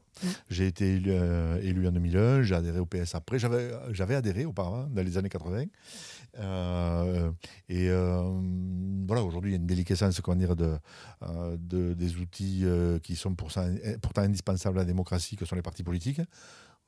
j'ai 0.48 0.66
été 0.66 0.94
élu, 0.94 1.10
euh, 1.10 1.60
élu, 1.62 1.86
en 1.88 1.92
2001, 1.92 2.42
j'ai 2.42 2.54
adhéré 2.54 2.78
au 2.78 2.86
PS 2.86 3.14
après. 3.14 3.38
J'avais 3.38 4.14
adhéré 4.14 4.44
auparavant, 4.44 4.86
dans 4.88 5.02
les 5.02 5.18
années 5.18 5.28
80. 5.28 5.64
et 7.68 7.88
voilà, 9.06 9.22
aujourd'hui, 9.22 9.50
il 9.50 9.54
y 9.54 9.56
a 9.56 9.60
une 9.60 9.66
déliquescence 9.66 10.20
comment 10.20 10.36
dire, 10.36 10.56
de, 10.56 10.76
de, 11.58 11.94
des 11.94 12.16
outils 12.16 12.64
qui 13.02 13.16
sont 13.16 13.34
pour 13.34 13.50
ça, 13.50 13.66
pourtant 14.02 14.22
indispensables 14.22 14.78
à 14.78 14.82
la 14.82 14.86
démocratie, 14.86 15.36
que 15.36 15.44
sont 15.44 15.56
les 15.56 15.62
partis 15.62 15.82
politiques. 15.82 16.20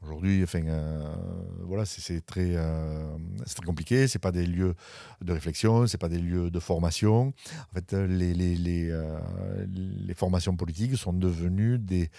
Aujourd'hui, 0.03 0.44
euh, 0.55 1.14
voilà, 1.62 1.84
c'est 1.86 2.24
très, 2.24 2.55
euh, 2.55 3.16
très 3.44 3.64
compliqué. 3.64 4.09
C'est 4.09 4.18
pas 4.18 4.30
des 4.30 4.47
lieux 4.47 4.74
de 5.22 5.32
réflexion, 5.32 5.86
c'est 5.86 5.99
pas 5.99 6.09
des 6.09 6.18
lieux 6.18 6.51
de 6.51 6.61
formation. 6.61 7.32
En 7.70 7.74
fait, 7.74 7.94
euh, 7.94 8.07
les, 8.07 10.14
formations 10.14 10.57
politiques 10.57 10.97
sont 10.97 11.12
devenues 11.12 11.78
des 11.78 12.11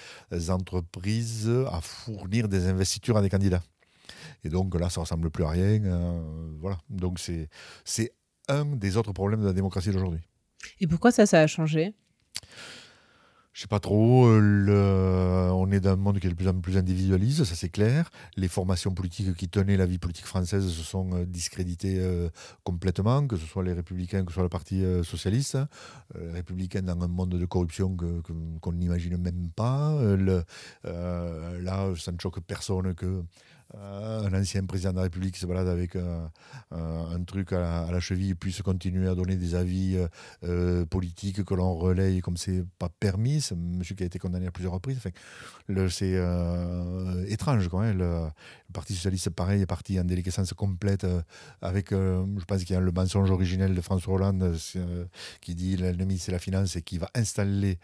entreprises 0.49 1.49
à 1.71 1.81
fournir 1.81 2.47
des 2.47 2.67
investitures 2.67 3.17
à 3.17 3.21
des 3.21 3.29
candidats. 3.29 3.63
Et 4.43 4.49
donc 4.49 4.73
là, 4.79 4.89
ça 4.89 5.01
ressemble 5.01 5.29
plus 5.29 5.43
à 5.43 5.49
rien. 5.49 5.79
voilà. 6.59 6.77
Donc 6.89 7.19
c'est 7.19 7.49
un 8.47 8.65
des 8.65 8.97
autres 8.97 9.13
problèmes 9.13 9.41
de 9.41 9.47
la 9.47 9.53
démocratie 9.53 9.91
d'aujourd'hui. 9.91 10.21
Et 10.79 10.87
pourquoi 10.87 11.11
ça 11.11 11.23
a 11.39 11.47
changé? 11.47 11.93
Je 13.57 13.63
sais 13.63 13.67
pas 13.67 13.79
trop. 13.79 14.27
Euh, 14.27 15.49
on 15.49 15.71
est 15.71 15.79
dans 15.79 15.93
un 15.93 15.95
monde 15.95 16.19
qui 16.19 16.27
est 16.27 16.29
de 16.29 16.35
plus 16.35 16.47
en 16.47 16.61
plus 16.61 16.77
individualiste, 16.77 17.43
ça 17.43 17.55
c'est 17.55 17.69
clair. 17.69 18.11
Les 18.35 18.47
formations 18.47 18.91
politiques 18.93 19.35
qui 19.35 19.49
tenaient 19.49 19.77
la 19.77 19.87
vie 19.87 19.97
politique 19.97 20.27
française 20.27 20.67
se 20.69 20.83
sont 20.83 21.09
euh, 21.15 21.25
discréditées 21.25 21.97
euh, 21.99 22.29
complètement, 22.63 23.25
que 23.25 23.35
ce 23.35 23.47
soit 23.47 23.63
les 23.63 23.73
républicains, 23.73 24.23
que 24.23 24.29
ce 24.29 24.35
soit 24.35 24.43
le 24.43 24.49
Parti 24.49 24.83
socialiste. 25.03 25.57
les 26.13 26.33
républicains 26.33 26.83
dans 26.83 27.01
un 27.01 27.07
monde 27.07 27.31
de 27.31 27.45
corruption 27.47 27.97
qu'on 28.61 28.73
n'imagine 28.73 29.17
même 29.17 29.49
pas. 29.55 29.99
là, 30.83 31.93
ça 31.95 32.11
ne 32.11 32.19
choque 32.19 32.39
personne 32.41 32.93
que 32.93 33.23
euh, 33.75 34.25
un 34.25 34.33
ancien 34.33 34.65
président 34.65 34.91
de 34.91 34.97
la 34.97 35.03
République 35.03 35.33
qui 35.33 35.41
se 35.41 35.45
balade 35.45 35.67
avec 35.67 35.97
un 36.71 37.23
truc 37.23 37.51
à 37.51 37.87
la, 37.91 37.99
cheville 37.99 38.35
puisse 38.35 38.61
continuer 38.61 39.09
à 39.09 39.15
donner 39.15 39.35
des 39.35 39.55
avis 39.55 39.97
euh, 39.97 40.07
euh, 40.43 40.85
politiques 40.85 41.43
que 41.43 41.53
l'on 41.53 41.73
relaye 41.75 42.21
comme 42.21 42.37
c'est 42.37 42.63
pas 42.79 42.89
permis. 42.89 43.41
C'est 43.41 43.55
un 43.55 43.57
monsieur 43.57 43.95
qui 43.95 44.03
a 44.03 44.05
été 44.05 44.19
condamné 44.19 44.47
à 44.47 44.51
plusieurs 44.51 44.73
reprises. 44.73 44.99
c'est 45.89 46.17
étrange. 47.27 47.67
Quand 47.69 47.79
même. 47.79 47.97
Le, 47.97 48.27
Parti 48.73 48.93
socialiste, 48.93 49.29
pareil, 49.29 49.61
est 49.61 49.65
parti 49.65 49.97
en 49.97 50.03
déliquescence 50.03 50.51
complète 50.53 51.07
avec, 51.61 51.91
je 51.91 52.45
pense 52.45 52.65
qu'il 52.65 52.73
y 52.73 52.77
a 52.77 52.81
le 52.81 52.91
mensonge 52.91 53.31
originel 53.31 53.73
de 53.73 53.79
François 53.79 54.15
Hollande 54.15 54.55
qui 55.39 55.55
dit 55.55 55.77
l'ennemi 55.77 56.17
c'est 56.17 56.33
la 56.33 56.37
finance 56.39 56.75
et 56.75 56.81
qui 56.81 56.97
va 56.97 57.09
installer 57.15 57.79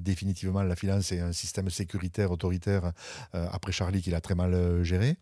définitivement 0.00 0.64
la 0.64 0.74
finance 0.74 1.12
et 1.12 1.20
un 1.20 1.30
système 1.32 1.70
sécuritaire 1.70 2.32
autoritaire 2.32 2.92
après 3.32 3.70
Charlie 3.70 4.02
qu'il 4.02 4.16
a 4.16 4.20
très 4.20 4.34
mal 4.34 4.83
gérer. 4.84 5.16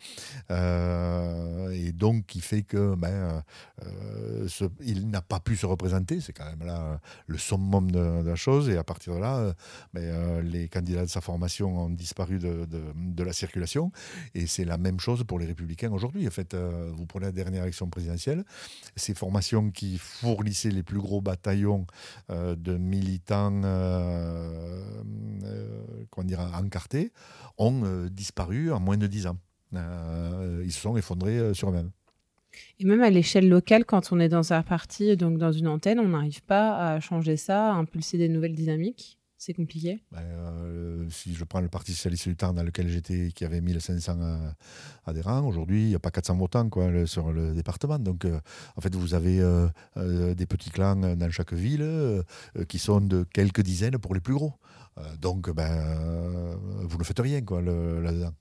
Euh, 0.51 1.71
et 1.71 1.93
donc, 1.93 2.27
qui 2.27 2.41
fait 2.41 2.63
que 2.63 2.95
ben, 2.95 3.43
euh, 3.85 4.49
il 4.81 5.09
n'a 5.09 5.23
pas 5.23 5.41
pu 5.41 5.57
se 5.57 5.67
représenter. 5.67 6.21
C'est 6.21 6.33
quand 6.33 6.45
même 6.45 6.67
là 6.67 7.01
le 7.27 7.39
summum 7.39 7.91
de, 7.91 8.23
la 8.23 8.37
chose. 8.37 8.69
Et 8.69 8.77
à 8.77 8.85
partir 8.85 9.15
de 9.15 9.21
là, 9.21 9.55
ben, 9.93 10.03
euh, 10.03 10.43
les 10.43 10.69
candidats 10.69 11.05
de 11.05 11.11
sa 11.11 11.21
formation 11.21 11.85
ont 11.85 11.91
disparu 11.91 12.39
de, 12.39 13.23
la 13.23 13.33
circulation. 13.33 13.93
Et 14.35 14.47
c'est 14.47 14.65
la 14.65 14.79
même 14.79 15.01
chose 15.01 15.25
pour 15.25 15.39
les 15.39 15.47
républicains 15.47 15.93
aujourd'hui. 15.93 16.27
En 16.27 16.31
fait, 16.31 16.55
vous 16.55 17.07
prenez 17.07 17.27
la 17.27 17.33
dernière 17.33 17.63
élection 17.63 17.89
présidentielle, 17.89 18.45
ces 18.97 19.15
formations 19.15 19.71
qui 19.71 19.99
fournissaient 19.99 20.71
les 20.71 20.83
plus 20.83 20.99
gros 20.99 21.21
bataillons 21.21 21.87
de 22.29 22.77
militants 22.77 23.63
encartés 26.55 27.13
ont 27.59 28.07
disparu 28.11 28.73
en 28.73 28.81
moins 28.81 28.97
de 28.97 29.07
dix 29.07 29.27
ans. 29.27 29.37
Euh, 29.75 30.63
ils 30.65 30.73
se 30.73 30.81
sont 30.81 30.97
effondrés 30.97 31.39
euh, 31.39 31.55
sur 31.55 31.71
eux-mêmes. 31.71 31.91
Et 32.79 32.85
même 32.85 33.03
à 33.03 33.11
l'échelle 33.11 33.49
locale, 33.49 33.85
quand 33.85 34.13
on 34.13 34.21
est 34.21 34.29
dans 34.29 34.53
un 34.53 34.63
parti, 34.63 35.17
donc 35.17 35.39
dans 35.39 35.53
une 35.53 35.69
antenne, 35.69 35.99
on 35.99 36.09
n'arrive 36.09 36.43
pas 36.43 36.95
à 36.95 37.01
changer 37.01 37.37
ça, 37.37 37.73
à 37.73 37.77
impulser 37.77 38.19
des 38.19 38.29
nouvelles 38.29 38.55
dynamiques 38.55 39.19
c'est 39.45 39.55
compliqué 39.55 40.05
ben, 40.13 40.21
euh, 40.21 41.05
Si 41.11 41.35
je 41.35 41.43
prends 41.43 41.61
le 41.61 41.69
Parti 41.69 41.93
Socialiste 41.95 42.29
du 42.29 42.37
Tarn 42.37 42.55
dans 42.55 42.63
lequel 42.63 42.87
j'étais, 42.87 43.33
qui 43.35 43.45
avait 43.45 43.61
1500 43.61 44.53
adhérents, 45.05 45.45
aujourd'hui, 45.45 45.83
il 45.83 45.89
n'y 45.89 45.97
a 45.97 45.99
pas 45.99 46.13
400 46.13 46.37
votants 46.37 46.69
quoi, 46.69 46.89
sur 47.07 47.33
le 47.33 47.53
département. 47.53 47.99
Donc, 47.99 48.25
en 48.25 48.81
fait, 48.81 48.95
vous 48.95 49.15
avez 49.15 49.41
des 49.97 50.47
petits 50.47 50.71
clans 50.71 51.17
dans 51.17 51.31
chaque 51.33 51.55
ville 51.55 52.23
qui 52.69 52.79
sont 52.79 53.01
de 53.01 53.25
quelques 53.25 53.63
dizaines 53.63 53.99
pour 53.99 54.15
les 54.15 54.21
plus 54.21 54.35
gros. 54.35 54.53
donc, 55.21 55.51
ben, 55.51 56.57
vous 56.83 56.99
ne 56.99 57.03
faites 57.03 57.19
rien 57.19 57.41
quoi, 57.41 57.61
là-dedans 57.61 58.35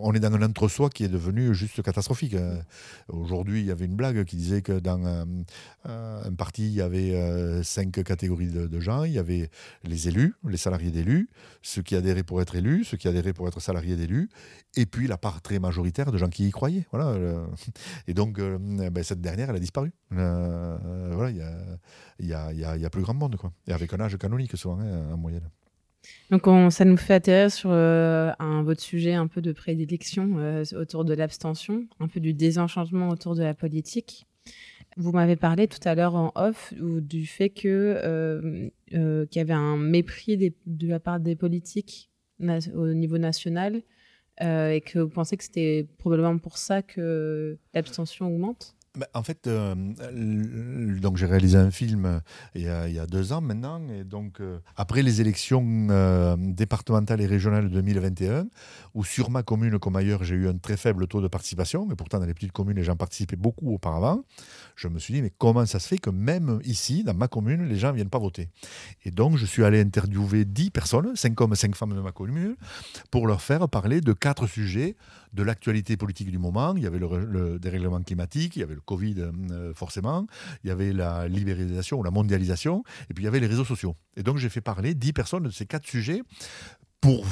on 0.00 0.12
est 0.12 0.20
dans 0.20 0.32
un 0.32 0.42
entre-soi 0.42 0.90
qui 0.90 1.04
est 1.04 1.08
devenu 1.08 1.54
juste 1.54 1.82
catastrophique. 1.82 2.34
Hein. 2.34 2.62
Aujourd'hui, 3.08 3.60
il 3.60 3.66
y 3.66 3.70
avait 3.70 3.84
une 3.84 3.96
blague 3.96 4.24
qui 4.24 4.36
disait 4.36 4.62
que 4.62 4.78
dans 4.78 5.04
un, 5.04 6.32
parti, 6.34 6.66
il 6.66 6.74
y 6.74 6.80
avait 6.80 7.14
euh, 7.14 7.62
cinq 7.62 8.02
catégories 8.04 8.48
de, 8.48 8.80
gens. 8.80 9.04
Il 9.04 9.12
y 9.12 9.18
avait 9.18 9.50
les 9.84 10.08
élus, 10.08 10.34
les 10.48 10.56
salariés 10.56 10.90
d'élus, 10.90 11.28
ceux 11.62 11.82
qui 11.82 11.94
adhéraient 11.94 12.22
pour 12.22 12.40
être 12.40 12.56
élus, 12.56 12.84
ceux 12.84 12.96
qui 12.96 13.08
adhéraient 13.08 13.32
pour 13.32 13.46
être 13.48 13.60
salariés 13.60 13.96
d'élus, 13.96 14.28
et 14.76 14.86
puis 14.86 15.06
la 15.06 15.18
part 15.18 15.42
très 15.42 15.58
majoritaire 15.58 16.10
de 16.10 16.18
gens 16.18 16.28
qui 16.28 16.48
y 16.48 16.50
croyaient. 16.50 16.86
Voilà. 16.90 17.16
Et 18.06 18.14
donc, 18.14 18.38
euh, 18.38 18.58
ben, 18.58 19.04
cette 19.04 19.20
dernière, 19.20 19.50
elle 19.50 19.56
a 19.56 19.60
disparu. 19.60 19.92
Euh, 20.12 21.10
voilà, 21.14 21.30
il 21.30 22.26
y 22.26 22.34
a, 22.34 22.90
plus 22.90 23.02
grand 23.02 23.14
monde. 23.14 23.36
Quoi. 23.36 23.52
Et 23.66 23.72
avec 23.72 23.92
un 23.92 24.00
âge 24.00 24.16
canonique, 24.18 24.56
souvent, 24.56 24.80
hein, 24.80 25.12
en 25.12 25.16
moyenne. 25.16 25.48
Donc 26.30 26.42
ça 26.72 26.84
nous 26.84 26.96
fait 26.96 27.14
atterrir 27.14 27.50
sur 27.50 27.70
euh, 27.72 28.32
un 28.38 28.62
votre 28.62 28.80
sujet 28.80 29.14
un 29.14 29.26
peu 29.26 29.40
de 29.40 29.52
prédilection 29.52 30.38
euh, 30.38 30.64
autour 30.74 31.04
de 31.04 31.14
l'abstention, 31.14 31.86
un 32.00 32.08
peu 32.08 32.20
du 32.20 32.32
désenchantement 32.32 33.08
autour 33.10 33.34
de 33.34 33.42
la 33.42 33.54
politique. 33.54 34.26
Vous 34.96 35.12
m'avez 35.12 35.36
parlé 35.36 35.68
tout 35.68 35.78
à 35.84 35.94
l'heure 35.94 36.14
en 36.14 36.32
off 36.34 36.74
du 36.76 37.26
fait 37.26 37.50
que 37.50 38.00
euh, 38.02 38.68
qu'il 38.90 39.36
y 39.36 39.40
avait 39.40 39.52
un 39.52 39.76
mépris 39.76 40.54
de 40.66 40.88
la 40.88 41.00
part 41.00 41.20
des 41.20 41.36
politiques 41.36 42.10
au 42.74 42.88
niveau 42.88 43.18
national 43.18 43.82
et 44.40 44.82
que 44.84 44.98
vous 44.98 45.08
pensez 45.08 45.36
que 45.36 45.44
c'était 45.44 45.86
probablement 45.98 46.36
pour 46.38 46.58
ça 46.58 46.82
que 46.82 47.56
l'abstention 47.74 48.26
augmente? 48.26 48.74
Bah, 48.94 49.06
en 49.14 49.22
fait, 49.22 49.46
euh, 49.46 49.74
donc 51.00 51.16
j'ai 51.16 51.24
réalisé 51.24 51.56
un 51.56 51.70
film 51.70 52.04
euh, 52.04 52.20
il 52.54 52.60
y, 52.60 52.98
a, 52.98 53.06
deux 53.06 53.32
ans 53.32 53.40
maintenant, 53.40 53.80
et 53.88 54.04
donc 54.04 54.38
euh, 54.42 54.58
après 54.76 55.00
les 55.00 55.22
élections 55.22 55.62
départementales 56.36 57.22
et 57.22 57.26
régionales 57.26 57.70
de 57.70 57.74
2021, 57.74 58.48
où 58.92 59.02
sur 59.02 59.30
ma 59.30 59.42
commune 59.42 59.78
comme 59.78 59.96
ailleurs 59.96 60.24
j'ai 60.24 60.34
eu 60.34 60.46
un 60.46 60.58
très 60.58 60.76
faible 60.76 61.06
taux 61.06 61.22
de 61.22 61.28
participation, 61.28 61.90
et 61.90 61.94
pourtant 61.94 62.18
dans 62.18 62.26
les 62.26 62.34
petites 62.34 62.52
communes 62.52 62.76
les 62.76 62.84
gens 62.84 62.94
participaient 62.94 63.36
beaucoup 63.36 63.72
auparavant, 63.72 64.24
je 64.76 64.88
me 64.88 64.98
suis 64.98 65.14
dit 65.14 65.22
mais 65.22 65.32
comment 65.38 65.64
ça 65.64 65.78
se 65.78 65.88
fait 65.88 65.98
que 65.98 66.10
même 66.10 66.60
ici, 66.62 67.02
dans 67.02 67.14
ma 67.14 67.28
commune, 67.28 67.64
les 67.66 67.76
gens 67.76 67.92
ne 67.92 67.94
viennent 67.94 68.10
pas 68.10 68.18
voter? 68.18 68.50
Et 69.06 69.10
donc 69.10 69.38
je 69.38 69.46
suis 69.46 69.64
allé 69.64 69.80
interviewer 69.80 70.44
dix 70.44 70.68
personnes, 70.68 71.16
cinq 71.16 71.40
hommes, 71.40 71.54
cinq 71.54 71.76
femmes 71.76 71.94
de 71.94 72.00
ma 72.02 72.12
commune, 72.12 72.56
pour 73.10 73.26
leur 73.26 73.40
faire 73.40 73.70
parler 73.70 74.02
de 74.02 74.12
quatre 74.12 74.46
sujets 74.46 74.96
de 75.32 75.42
l'actualité 75.42 75.96
politique 75.96 76.30
du 76.30 76.38
moment. 76.38 76.74
Il 76.76 76.82
y 76.82 76.86
avait 76.86 76.98
le, 76.98 77.58
dérèglement 77.58 78.02
climatique, 78.02 78.56
il 78.56 78.60
y 78.60 78.62
avait 78.62 78.74
le 78.74 78.80
Covid 78.80 79.16
euh, 79.18 79.74
forcément, 79.74 80.26
il 80.64 80.68
y 80.68 80.70
avait 80.70 80.92
la 80.92 81.28
libéralisation 81.28 81.98
ou 81.98 82.02
la 82.02 82.10
mondialisation, 82.10 82.82
et 83.10 83.14
puis 83.14 83.22
il 83.22 83.26
y 83.26 83.28
avait 83.28 83.40
les 83.40 83.46
réseaux 83.46 83.64
sociaux. 83.64 83.96
Et 84.16 84.22
donc 84.22 84.38
j'ai 84.38 84.48
fait 84.48 84.60
parler 84.60 84.94
dix 84.94 85.12
personnes 85.12 85.44
de 85.44 85.50
ces 85.50 85.66
quatre 85.66 85.86
sujets 85.86 86.22
pour 87.00 87.24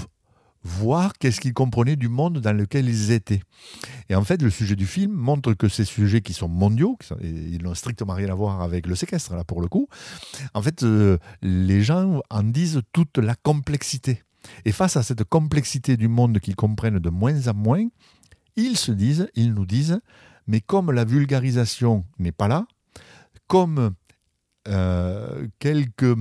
voir 0.63 1.15
qu'est-ce 1.19 1.41
qu'ils 1.41 1.55
comprenaient 1.55 1.97
du 1.97 2.09
monde 2.09 2.39
dans 2.39 2.53
lequel 2.53 2.89
ils 2.89 3.13
étaient. 3.13 3.41
Et 4.09 4.15
en 4.15 4.25
fait, 4.25 4.43
le 4.43 4.51
sujet 4.51 4.77
du 4.77 4.87
film 4.87 5.13
montre 5.13 5.55
que 5.55 5.69
ces 5.69 5.85
sujets 5.85 6.21
qui 6.21 6.35
sont 6.35 6.49
mondiaux, 6.49 6.99
ils 7.23 7.63
n'ont 7.63 7.75
strictement 7.75 8.15
rien 8.15 8.29
à 8.29 8.35
voir 8.35 8.61
avec 8.61 8.87
le 8.87 8.95
séquestre, 8.95 9.35
là, 9.35 9.45
pour 9.45 9.63
le 9.63 9.69
coup, 9.69 9.89
en 10.55 10.63
fait, 10.63 10.83
euh, 10.83 11.19
les 11.43 11.83
gens 11.83 12.21
en 12.29 12.43
disent 12.43 12.83
toute 12.93 13.19
la 13.19 13.35
complexité. 13.35 14.23
Et 14.65 14.73
face 14.73 14.97
à 14.97 15.03
cette 15.03 15.25
complexité 15.25 15.97
du 15.97 16.09
monde 16.09 16.39
qu'ils 16.41 16.57
comprennent 16.57 16.99
de 16.99 17.11
moins 17.11 17.49
en 17.49 17.55
moins, 17.55 17.87
ils 18.57 18.77
se 18.77 18.93
disent, 18.93 19.29
ils 19.35 19.55
nous 19.55 19.67
disent, 19.67 20.01
mais 20.47 20.61
comme 20.61 20.91
la 20.91 21.05
vulgarisation 21.05 22.05
n'est 22.19 22.33
pas 22.33 22.49
là, 22.49 22.67
comme 23.47 23.95
euh, 24.69 25.47
quelques 25.59 26.17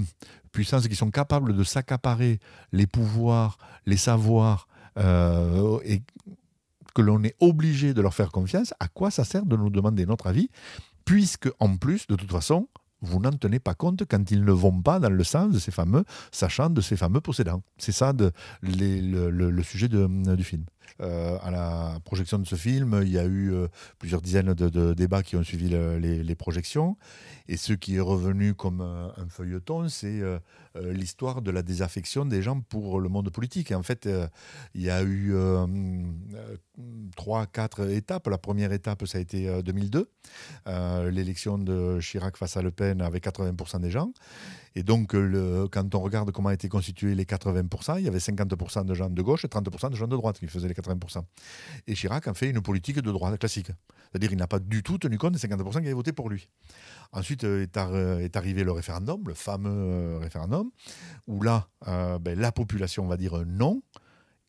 puissances 0.52 0.88
qui 0.88 0.96
sont 0.96 1.12
capables 1.12 1.56
de 1.56 1.64
s'accaparer 1.64 2.40
les 2.72 2.88
pouvoirs, 2.88 3.58
les 3.86 3.98
savoirs, 3.98 4.68
euh, 4.98 5.80
et 5.84 6.02
que 6.94 7.02
l'on 7.02 7.24
est 7.24 7.36
obligé 7.40 7.94
de 7.94 8.02
leur 8.02 8.14
faire 8.14 8.32
confiance, 8.32 8.74
à 8.80 8.88
quoi 8.88 9.12
ça 9.12 9.24
sert 9.24 9.46
de 9.46 9.56
nous 9.56 9.70
demander 9.70 10.06
notre 10.06 10.28
avis, 10.28 10.50
puisque 11.06 11.50
en 11.60 11.78
plus, 11.78 12.08
de 12.08 12.16
toute 12.16 12.32
façon, 12.32 12.68
vous 13.02 13.20
n'en 13.20 13.32
tenez 13.32 13.60
pas 13.60 13.74
compte 13.74 14.04
quand 14.06 14.32
ils 14.32 14.44
ne 14.44 14.52
vont 14.52 14.82
pas 14.82 15.00
dans 15.00 15.10
le 15.10 15.24
sens 15.24 15.52
de 15.52 15.60
ces 15.60 15.72
fameux 15.72 16.04
sachants, 16.32 16.70
de 16.70 16.82
ces 16.82 16.98
fameux 16.98 17.22
possédants. 17.22 17.62
C'est 17.78 17.92
ça 17.92 18.14
le, 18.62 19.64
sujet 19.64 19.88
du 19.88 20.44
film. 20.44 20.66
Euh, 21.02 21.38
à 21.42 21.50
la 21.50 22.00
projection 22.04 22.40
de 22.40 22.46
ce 22.46 22.56
film, 22.56 23.00
il 23.04 23.10
y 23.10 23.18
a 23.18 23.24
eu 23.24 23.54
euh, 23.54 23.68
plusieurs 24.00 24.22
dizaines 24.22 24.54
de, 24.54 24.94
débats 24.94 25.24
qui 25.24 25.38
ont 25.38 25.44
suivi 25.44 25.70
les, 25.70 26.36
projections. 26.36 26.98
Et 27.48 27.58
ce 27.58 27.74
qui 27.74 27.96
est 27.96 28.02
revenu 28.02 28.54
comme 28.54 28.82
euh, 28.82 29.08
un 29.18 29.28
feuilleton, 29.30 29.88
c'est 29.90 30.22
l'histoire 30.76 31.42
de 31.42 31.52
la 31.52 31.62
désaffection 31.62 32.26
des 32.26 32.42
gens 32.42 32.62
pour 32.62 33.00
le 33.00 33.10
monde 33.10 33.30
politique. 33.32 33.72
En 33.72 33.84
fait, 33.84 34.08
il 34.76 34.82
y 34.82 34.90
a 34.90 35.04
eu 35.04 35.34
trois, 37.16 37.46
quatre 37.48 37.90
étapes. 37.90 38.28
La 38.28 38.38
première 38.38 38.72
étape, 38.72 39.06
ça 39.08 39.18
a 39.18 39.22
été 39.22 39.62
2002, 39.64 40.10
l'élection 41.12 41.58
de 41.58 42.00
Chirac 42.00 42.38
face 42.38 42.56
à 42.56 42.62
Le 42.62 42.72
Pen 42.72 43.02
avec 43.02 43.26
80% 43.26 43.82
des 43.82 43.92
gens. 43.92 44.14
Et 44.76 44.84
donc, 44.84 45.16
quand 45.72 45.96
on 45.96 46.00
regarde 46.00 46.32
comment 46.32 46.52
étaient 46.52 46.70
constitués 46.70 47.16
les 47.16 47.26
80%, 47.26 48.00
il 48.00 48.06
y 48.06 48.08
avait 48.08 48.20
50% 48.20 48.86
de 48.86 48.94
gens 48.94 49.10
de 49.10 49.22
gauche 49.22 49.46
et 49.46 49.48
30% 49.48 49.90
de 49.90 49.96
gens 49.96 50.08
de 50.08 50.16
droite 50.16 50.40
qui 50.40 50.48
faisaient 50.48 50.68
les 50.68 50.74
80%. 50.74 51.24
Et 51.88 51.94
Chirac 51.94 52.28
a 52.28 52.34
fait 52.34 52.50
une 52.50 52.62
politique 52.62 53.00
de 53.00 53.12
droite 53.12 53.40
classique. 53.40 53.72
C'est-à-dire 54.12 54.30
qu'il 54.30 54.38
n'a 54.38 54.48
pas 54.48 54.60
du 54.60 54.84
tout 54.84 54.98
tenu 54.98 55.18
compte 55.18 55.34
des 55.34 55.40
50% 55.40 55.72
qui 55.72 55.78
avaient 55.78 55.94
voté 55.94 56.12
pour 56.14 56.30
lui. 56.30 56.50
Ensuite 57.12 57.44
euh, 57.44 57.64
est, 57.64 57.78
est, 57.78 58.36
arrivé 58.36 58.64
le 58.64 58.72
référendum, 58.72 59.24
le 59.28 59.34
fameux 59.34 59.70
euh, 59.72 60.20
référendum, 60.20 60.70
où 61.28 61.42
là, 61.42 61.68
euh, 61.88 62.20
ben, 62.20 62.40
la 62.40 62.52
population 62.52 63.06
va 63.08 63.18
dire 63.18 63.44
non. 63.46 63.82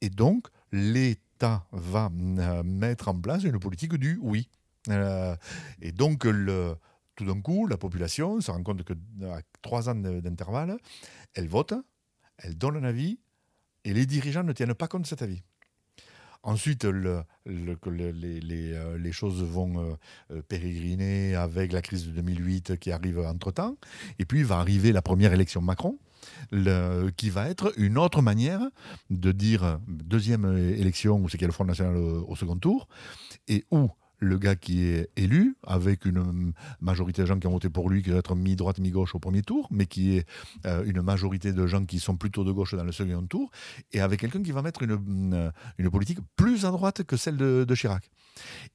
Et 0.00 0.08
donc, 0.08 0.48
l'État 0.72 1.66
va 1.72 2.10
mettre 2.10 3.08
en 3.08 3.14
place 3.14 3.44
une 3.44 3.58
politique 3.58 3.94
du 3.94 4.18
oui. 4.22 4.48
et 4.88 5.92
donc, 5.92 6.24
le, 6.24 6.74
tout 7.20 7.26
d'un 7.26 7.42
coup, 7.42 7.66
la 7.66 7.76
population 7.76 8.40
se 8.40 8.50
rend 8.50 8.62
compte 8.62 8.82
que 8.82 8.94
à 9.24 9.42
trois 9.60 9.90
ans 9.90 9.94
d'intervalle, 9.94 10.78
elle 11.34 11.48
vote, 11.48 11.74
elle 12.38 12.56
donne 12.56 12.76
un 12.76 12.84
avis, 12.84 13.18
et 13.84 13.92
les 13.92 14.06
dirigeants 14.06 14.42
ne 14.42 14.54
tiennent 14.54 14.72
pas 14.72 14.88
compte 14.88 15.02
de 15.02 15.06
cet 15.06 15.20
avis. 15.20 15.42
Ensuite, 16.42 16.86
euh, 16.86 17.22
les, 17.44 19.12
choses 19.12 19.42
vont 19.42 19.78
euh, 19.78 19.92
euh, 20.30 20.40
pérégriner 20.48 21.34
avec 21.34 21.72
la 21.72 21.82
crise 21.82 22.06
de 22.06 22.12
2008 22.12 22.78
qui 22.78 22.90
arrive 22.90 23.18
entre-temps. 23.18 23.76
Et 24.18 24.24
puis 24.24 24.42
va 24.42 24.56
arriver 24.56 24.92
la 24.92 25.02
première 25.02 25.34
élection 25.34 25.60
Macron, 25.60 25.98
qui 27.18 27.28
va 27.28 27.50
être 27.50 27.74
une 27.76 27.98
autre 27.98 28.22
manière 28.22 28.62
de 29.10 29.30
dire 29.30 29.78
deuxième 29.88 30.56
élection 30.56 31.18
où 31.18 31.28
c'est 31.28 31.36
qu'il 31.36 31.42
y 31.42 31.44
a 31.44 31.48
le 31.48 31.52
Front 31.52 31.66
National 31.66 31.98
au 31.98 32.34
second 32.34 32.56
tour, 32.56 32.88
et 33.46 33.66
où 33.70 33.90
le 34.20 34.38
gars 34.38 34.54
qui 34.54 34.84
est 34.84 35.10
élu, 35.16 35.56
avec 35.66 36.04
une 36.04 36.52
majorité 36.80 37.22
de 37.22 37.26
gens 37.26 37.38
qui 37.38 37.46
ont 37.46 37.52
voté 37.52 37.68
pour 37.68 37.90
lui, 37.90 38.02
qui 38.02 38.10
doit 38.10 38.18
être 38.18 38.34
mi-droite, 38.34 38.78
mi-gauche 38.78 39.14
au 39.14 39.18
premier 39.18 39.42
tour, 39.42 39.66
mais 39.70 39.86
qui 39.86 40.16
est 40.16 40.26
euh, 40.66 40.84
une 40.84 41.02
majorité 41.02 41.52
de 41.52 41.66
gens 41.66 41.84
qui 41.84 41.98
sont 41.98 42.16
plutôt 42.16 42.44
de 42.44 42.52
gauche 42.52 42.74
dans 42.74 42.84
le 42.84 42.92
second 42.92 43.26
tour, 43.26 43.50
et 43.92 44.00
avec 44.00 44.20
quelqu'un 44.20 44.42
qui 44.42 44.52
va 44.52 44.62
mettre 44.62 44.82
une, 44.82 45.52
une 45.78 45.90
politique 45.90 46.18
plus 46.36 46.64
à 46.64 46.70
droite 46.70 47.02
que 47.02 47.16
celle 47.16 47.36
de, 47.36 47.74
Chirac. 47.74 48.10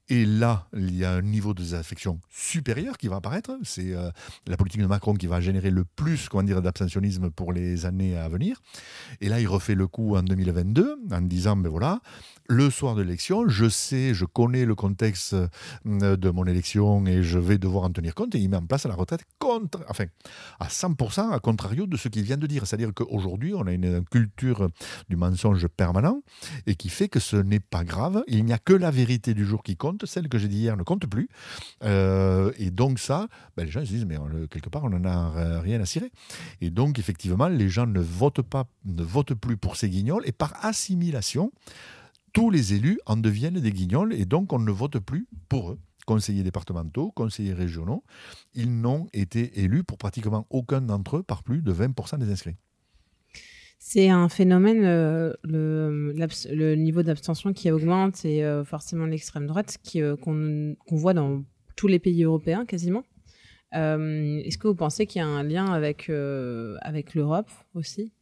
Et 0.08 0.26
là, 0.26 0.68
il 0.76 0.96
y 0.96 1.04
a 1.04 1.14
un 1.14 1.24
niveau 1.24 1.56
de 1.56 1.64
désaffection 1.64 2.20
supérieur 2.30 2.98
qui 2.98 3.08
va 3.08 3.16
apparaître. 3.16 3.58
C'est 3.64 3.94
euh, 3.94 4.12
la 4.46 4.56
politique 4.56 4.82
de 4.82 4.86
Macron 4.86 5.16
qui 5.16 5.26
va 5.26 5.42
générer 5.42 5.72
le 5.72 5.84
plus 5.84 6.30
d'abstentionnisme 6.32 7.32
pour 7.32 7.54
les 7.54 7.88
années 7.88 8.16
à 8.16 8.30
venir. 8.30 8.62
Et 9.20 9.30
là, 9.30 9.40
il 9.40 9.48
refait 9.48 9.74
le 9.74 9.88
coup 9.88 10.16
en 10.16 10.22
2022 10.22 10.98
en 11.12 11.22
disant, 11.22 11.56
ben 11.56 11.70
voilà, 11.70 12.02
le 12.48 12.70
soir 12.70 12.94
de 12.94 13.02
l'élection, 13.02 13.48
je 13.48 13.68
sais, 13.68 14.14
je 14.14 14.26
connais 14.26 14.66
le 14.66 14.76
contexte 14.76 15.34
euh, 15.34 16.16
de 16.16 16.30
mon 16.30 16.46
élection 16.46 17.06
et 17.08 17.24
je 17.24 17.40
vais 17.40 17.58
devoir 17.58 17.86
en 17.86 17.90
tenir 17.90 18.14
compte. 18.14 18.36
Et 18.36 18.40
il 18.40 18.50
met 18.50 18.58
en 18.58 18.66
place 18.66 18.86
la 18.86 18.94
retraite 18.94 19.24
contre, 19.40 19.84
enfin, 19.90 20.06
à 20.60 20.68
100% 20.68 21.32
à 21.32 21.40
contrario 21.40 21.88
de 21.88 21.98
ce 21.98 22.10
qu'il 22.10 22.24
vient 22.24 22.38
de 22.38 22.46
dire. 22.46 22.68
C'est-à-dire 22.68 22.94
qu'aujourd'hui, 22.94 23.56
on 23.56 23.66
a 23.66 23.72
une 23.72 24.06
culture 24.06 24.70
du 25.10 25.16
mensonge 25.16 25.68
permanent 25.68 26.22
et 26.68 26.76
qui 26.76 26.90
fait 26.90 27.10
que 27.10 27.20
ce 27.20 27.38
n'est 27.38 27.60
pas 27.60 27.84
grave. 27.84 28.24
Il 28.28 28.46
n'y 28.46 28.54
a 28.54 28.60
que 28.60 28.74
la 28.74 28.92
vérité 28.92 29.34
du 29.34 29.46
jour 29.46 29.55
qui 29.64 29.76
compte. 29.76 30.06
Celle 30.06 30.30
que 30.30 30.38
j'ai 30.38 30.48
dit 30.48 30.60
hier 30.60 30.78
ne 30.78 30.84
compte 30.84 31.06
plus. 31.08 31.30
Euh, 31.84 32.52
et 32.58 32.72
donc 32.72 33.00
ça, 33.00 33.28
ben, 33.56 33.66
les 33.66 33.72
gens 33.72 33.82
se 33.82 33.88
disent, 33.88 34.06
mais 34.06 34.18
quelque 34.50 34.70
part, 34.70 34.84
on 34.84 34.90
n'en 34.90 35.06
a 35.06 35.60
rien 35.60 35.82
à 35.82 35.86
cirer. 35.86 36.12
Et 36.62 36.70
donc, 36.70 37.00
effectivement, 37.00 37.48
les 37.48 37.70
gens 37.70 37.88
ne 37.88 38.00
votent 38.00 38.42
pas, 38.42 38.66
ne 38.86 39.04
votent 39.04 39.34
plus 39.34 39.58
pour 39.58 39.76
ces 39.76 39.90
guignols 39.90 40.24
et 40.26 40.32
par 40.32 40.54
assimilation, 40.66 41.52
tous 42.36 42.50
les 42.50 42.74
élus 42.74 43.00
en 43.06 43.16
deviennent 43.16 43.62
des 43.62 43.72
guignols 43.72 44.14
et 44.14 44.26
donc 44.26 44.52
on 44.52 44.60
ne 44.60 44.72
vote 44.72 45.00
plus 45.00 45.26
pour 45.48 45.72
eux. 45.72 45.80
Conseillers 46.06 46.44
départementaux, 46.44 47.12
conseillers 47.12 47.54
régionaux, 47.54 48.04
ils 48.54 48.80
n'ont 48.80 49.08
été 49.14 49.62
élus 49.62 49.86
pour 49.86 49.98
pratiquement 49.98 50.46
aucun 50.50 50.82
d'entre 50.82 51.18
eux 51.18 51.24
par 51.24 51.44
plus 51.44 51.62
de 51.62 51.74
20% 51.74 52.20
des 52.20 52.30
inscrits. 52.30 52.58
C'est 53.78 54.10
un 54.10 54.30
phénomène, 54.30 54.84
euh, 54.84 55.34
le, 55.44 56.76
niveau 56.76 57.04
d'abstention 57.04 57.54
qui 57.54 57.72
augmente 57.72 58.26
et 58.26 58.44
euh, 58.44 58.64
forcément 58.64 59.06
l'extrême 59.06 59.46
droite 59.46 59.78
euh, 59.98 60.16
qu'on 60.16 60.76
voit 60.96 61.14
dans 61.14 61.44
tous 61.76 61.88
les 61.88 62.00
pays 62.00 62.24
européens 62.24 62.66
quasiment. 62.66 63.04
Est-ce 63.74 64.58
que 64.58 64.70
vous 64.70 64.76
pensez 64.76 65.06
qu'il 65.06 65.20
y 65.20 65.24
a 65.24 65.28
un 65.28 65.44
lien 65.44 65.66
avec, 65.66 66.10
avec 66.82 67.14
l'Europe 67.14 67.50
aussi? 67.74 68.14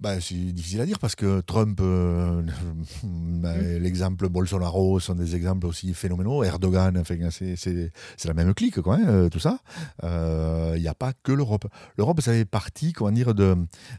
Ben, 0.00 0.20
c'est 0.20 0.34
difficile 0.34 0.80
à 0.80 0.86
dire 0.86 1.00
parce 1.00 1.16
que 1.16 1.40
Trump, 1.40 1.80
euh, 1.80 2.42
ben, 3.02 3.56
mm. 3.56 3.82
l'exemple 3.82 4.28
Bolsonaro 4.28 5.00
sont 5.00 5.16
des 5.16 5.34
exemples 5.34 5.66
aussi 5.66 5.92
phénoménaux. 5.92 6.44
Erdogan, 6.44 6.96
enfin, 6.98 7.16
c'est 7.30 7.90
la 8.24 8.34
même 8.34 8.54
clique, 8.54 8.80
quoi, 8.80 8.96
hein, 8.96 9.08
euh, 9.08 9.28
tout 9.28 9.40
ça. 9.40 9.58
Il 10.02 10.08
euh, 10.08 10.78
n'y 10.78 10.86
a 10.86 10.94
pas 10.94 11.12
que 11.24 11.32
l'Europe. 11.32 11.66
L'Europe, 11.96 12.20
ça 12.20 12.32
fait 12.32 12.44
partie, 12.44 12.92
comment 12.92 13.10
dire, 13.10 13.34
de, 13.34 13.56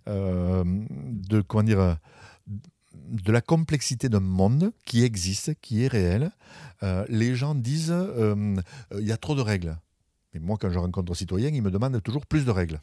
de 0.07 1.41
comment 1.41 1.63
dire, 1.63 1.97
de 2.47 3.31
la 3.31 3.41
complexité 3.41 4.07
d'un 4.07 4.21
monde 4.21 4.71
qui 4.85 5.03
existe, 5.03 5.53
qui 5.61 5.83
est 5.83 5.87
réel. 5.87 6.31
les 7.09 7.35
gens 7.35 7.55
disent, 7.55 7.93
il 8.97 9.05
y 9.05 9.11
a 9.11 9.17
trop 9.17 9.35
de 9.35 9.41
règles. 9.41 9.77
Mais 10.33 10.39
moi, 10.39 10.57
quand 10.59 10.69
je 10.69 10.77
rencontre 10.77 11.11
un 11.11 11.15
citoyen, 11.15 11.49
il 11.49 11.61
me 11.61 11.71
demande 11.71 12.01
toujours 12.03 12.25
plus 12.25 12.45
de 12.45 12.51
règles. 12.51 12.79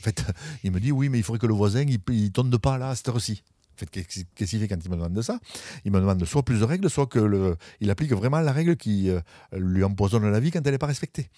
En 0.00 0.02
fait, 0.02 0.24
il 0.64 0.72
me 0.72 0.80
dit 0.80 0.92
oui, 0.92 1.08
mais 1.08 1.18
il 1.18 1.22
faudrait 1.22 1.38
que 1.38 1.46
le 1.46 1.54
voisin, 1.54 1.82
il 1.82 2.00
ne 2.08 2.28
tombe 2.28 2.56
pas 2.58 2.78
là 2.78 2.90
à 2.90 2.96
cette 2.96 3.08
heure-ci. 3.08 3.42
En 3.74 3.78
fait, 3.80 3.90
qu'est-ce 3.90 4.24
qu'il 4.50 4.60
fait 4.60 4.68
quand 4.68 4.76
il 4.84 4.90
me 4.90 4.96
demande 4.96 5.22
ça? 5.22 5.40
Il 5.84 5.92
me 5.92 6.00
demande 6.00 6.24
soit 6.24 6.42
plus 6.42 6.60
de 6.60 6.64
règles, 6.64 6.90
soit 6.90 7.06
qu'il 7.06 7.90
applique 7.90 8.12
vraiment 8.12 8.40
la 8.40 8.52
règle 8.52 8.76
qui 8.76 9.08
euh, 9.08 9.20
lui 9.56 9.82
empoisonne 9.84 10.28
la 10.30 10.40
vie 10.40 10.50
quand 10.50 10.60
elle 10.64 10.72
n'est 10.72 10.78
pas 10.78 10.86
respectée. 10.86 11.30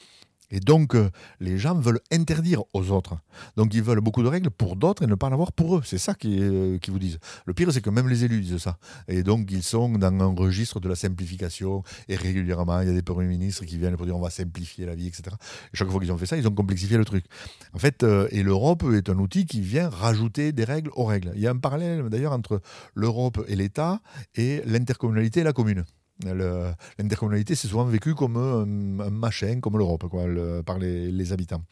Et 0.52 0.60
donc, 0.60 0.94
euh, 0.94 1.10
les 1.40 1.58
gens 1.58 1.74
veulent 1.74 2.00
interdire 2.12 2.62
aux 2.74 2.90
autres. 2.90 3.16
Donc, 3.56 3.74
ils 3.74 3.82
veulent 3.82 4.00
beaucoup 4.00 4.22
de 4.22 4.28
règles 4.28 4.50
pour 4.50 4.76
d'autres 4.76 5.02
et 5.02 5.06
ne 5.06 5.14
pas 5.14 5.28
en 5.28 5.32
avoir 5.32 5.52
pour 5.52 5.76
eux. 5.76 5.82
C'est 5.84 5.98
ça 5.98 6.14
qu'ils 6.14 6.42
euh, 6.42 6.78
vous 6.88 6.98
disent. 6.98 7.18
Le 7.46 7.54
pire, 7.54 7.72
c'est 7.72 7.80
que 7.80 7.90
même 7.90 8.08
les 8.08 8.24
élus 8.24 8.42
disent 8.42 8.58
ça. 8.58 8.76
Et 9.08 9.22
donc, 9.22 9.50
ils 9.50 9.62
sont 9.62 9.88
dans 9.88 10.12
un 10.12 10.34
registre 10.34 10.78
de 10.78 10.88
la 10.88 10.94
simplification. 10.94 11.82
Et 12.08 12.16
régulièrement, 12.16 12.80
il 12.80 12.88
y 12.88 12.90
a 12.90 12.94
des 12.94 13.02
premiers 13.02 13.28
ministres 13.28 13.64
qui 13.64 13.78
viennent 13.78 13.96
pour 13.96 14.04
dire 14.04 14.16
on 14.16 14.20
va 14.20 14.30
simplifier 14.30 14.84
la 14.84 14.94
vie, 14.94 15.06
etc. 15.06 15.34
Et 15.72 15.76
chaque 15.76 15.88
fois 15.88 16.00
qu'ils 16.00 16.12
ont 16.12 16.18
fait 16.18 16.26
ça, 16.26 16.36
ils 16.36 16.46
ont 16.46 16.54
complexifié 16.54 16.98
le 16.98 17.06
truc. 17.06 17.24
En 17.72 17.78
fait, 17.78 18.02
euh, 18.02 18.28
et 18.30 18.42
l'Europe 18.42 18.84
est 18.92 19.08
un 19.08 19.18
outil 19.18 19.46
qui 19.46 19.62
vient 19.62 19.88
rajouter 19.88 20.52
des 20.52 20.64
règles 20.64 20.90
aux 20.94 21.04
règles. 21.04 21.32
Il 21.34 21.40
y 21.40 21.46
a 21.46 21.50
un 21.50 21.56
parallèle 21.56 22.08
d'ailleurs 22.10 22.32
entre 22.32 22.60
l'Europe 22.94 23.42
et 23.48 23.56
l'État 23.56 24.02
et 24.34 24.62
l'intercommunalité 24.66 25.40
et 25.40 25.44
la 25.44 25.54
commune. 25.54 25.84
L'intercommunalité, 26.24 27.54
c'est 27.54 27.68
souvent 27.68 27.84
vécu 27.84 28.14
comme 28.14 28.36
un, 28.36 29.10
machin, 29.10 29.60
comme 29.60 29.78
l'Europe, 29.78 30.08
quoi, 30.08 30.24
par 30.64 30.78
les, 30.78 31.32
habitants. 31.32 31.62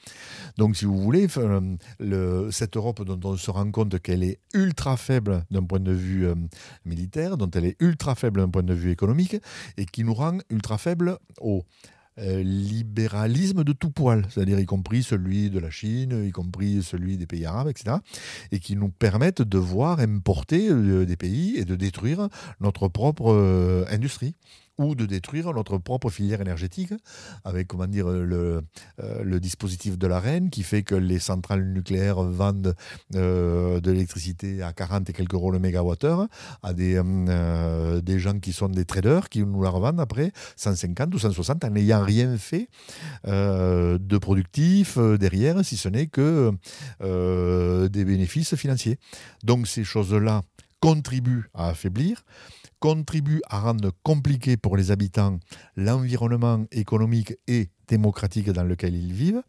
Donc, 0.57 0.76
si 0.76 0.84
vous 0.84 0.98
voulez, 0.98 1.26
le, 1.98 2.51
cette 2.51 2.76
Europe 2.76 3.05
dont 3.05 3.20
on 3.24 3.36
se 3.36 3.51
rend 3.51 3.70
compte 3.70 4.01
qu'elle 4.01 4.22
est 4.22 4.38
ultra 4.55 4.96
faible 4.96 5.44
d'un 5.51 5.64
point 5.64 5.80
de 5.80 5.92
vue 5.92 6.26
euh, 6.26 6.34
militaire, 6.84 7.36
dont 7.36 7.51
elle 7.51 7.66
est 7.66 7.76
ultra 7.80 8.14
faible 8.14 8.40
d'un 8.40 8.48
point 8.48 8.62
de 8.62 8.74
vue 8.74 8.90
économique, 8.90 9.36
et 9.76 9.86
qui 9.86 10.05
nous 10.05 10.14
rend 10.14 10.38
ultra 10.51 10.78
faible 10.78 11.18
au 11.40 11.64
euh, 12.18 12.42
libéralisme 12.42 13.64
de 13.64 13.72
tout 13.72 13.90
poil, 13.90 14.26
c'est-à-dire 14.28 14.58
y 14.58 14.66
compris 14.66 15.02
celui 15.02 15.48
de 15.48 15.58
la 15.58 15.70
Chine, 15.70 16.24
y 16.26 16.32
compris 16.32 16.82
celui 16.82 17.16
des 17.16 17.26
pays 17.26 17.46
arabes, 17.46 17.68
etc., 17.68 17.96
et 18.50 18.58
qui 18.58 18.76
nous 18.76 18.88
permettent 18.88 19.42
de 19.42 19.58
voir 19.58 20.00
importer 20.00 20.68
euh, 20.70 21.06
des 21.06 21.16
pays 21.16 21.56
et 21.56 21.64
de 21.64 21.76
détruire 21.76 22.28
notre 22.61 22.88
propre 22.88 23.32
euh, 23.32 23.84
industrie 23.90 24.34
ou 24.81 24.95
de 24.95 25.05
détruire 25.05 25.53
notre 25.53 25.76
propre 25.78 26.09
filière 26.11 26.41
énergétique 26.41 26.93
avec 27.45 27.68
comment 27.68 27.87
dire 27.87 28.09
le, 28.09 28.62
euh, 29.03 29.39
dispositif 29.39 29.99
de 29.99 30.07
la 30.07 30.20
reine 30.20 30.51
qui 30.51 30.62
fait 30.62 30.83
que 30.83 30.95
les 30.95 31.18
centrales 31.18 31.64
nucléaires 31.64 32.22
vendent 32.22 32.74
euh, 33.14 33.81
de 33.81 33.91
l'électricité 33.91 34.62
à 34.62 34.72
40 34.72 35.11
et 35.11 35.12
quelques 35.12 35.35
euros 35.35 35.51
le 35.51 35.59
mégawattheure 35.59 36.26
à 36.62 36.72
des, 36.72 37.01
euh, 37.05 38.01
des 38.01 38.18
gens 38.18 38.39
qui 38.39 38.53
sont 38.53 38.68
des 38.68 38.87
traders 38.87 39.28
qui 39.28 39.45
nous 39.45 39.62
la 39.62 39.70
revendent 39.70 40.01
après 40.01 40.33
150 40.57 41.14
ou 41.14 41.18
160 41.18 41.64
en 41.64 41.70
n'ayant 41.70 42.03
rien 42.03 42.37
fait 42.39 42.68
de 43.24 44.18
productif 44.18 44.99
derrière 44.99 45.62
si 45.64 45.76
ce 45.76 45.89
n'est 45.89 46.07
que 46.07 46.53
des 47.01 48.05
bénéfices 48.05 48.55
financiers. 48.55 48.99
Donc 49.45 49.66
ces 49.66 49.85
choses-là 49.85 50.43
contribuent 50.81 51.51
à 51.55 51.68
affaiblir 51.68 52.24
contribue 52.81 53.41
à 53.49 53.61
rendre 53.61 53.93
compliqué 54.03 54.57
pour 54.57 54.76
les 54.76 54.91
habitants 54.91 55.39
l'environnement 55.76 56.64
économique 56.72 57.35
et 57.47 57.68
démocratique 57.87 58.51
dans 58.51 58.64
lequel 58.64 58.95
ils 58.95 59.12
vivent. 59.12 59.43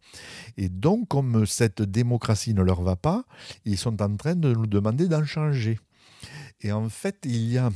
Et 0.56 0.68
donc, 0.68 1.08
comme 1.08 1.46
cette 1.46 1.82
démocratie 1.82 2.54
ne 2.54 2.62
leur 2.62 2.82
va 2.82 2.96
pas, 2.96 3.24
ils 3.64 3.78
sont 3.78 4.00
en 4.02 4.16
train 4.16 4.36
de 4.36 4.52
nous 4.52 4.66
demander 4.66 5.08
d'en 5.08 5.24
changer. 5.24 5.78
Et 6.60 6.72
en 6.72 6.88
fait, 6.88 7.18
il 7.24 7.50
y 7.52 7.58
a 7.58 7.70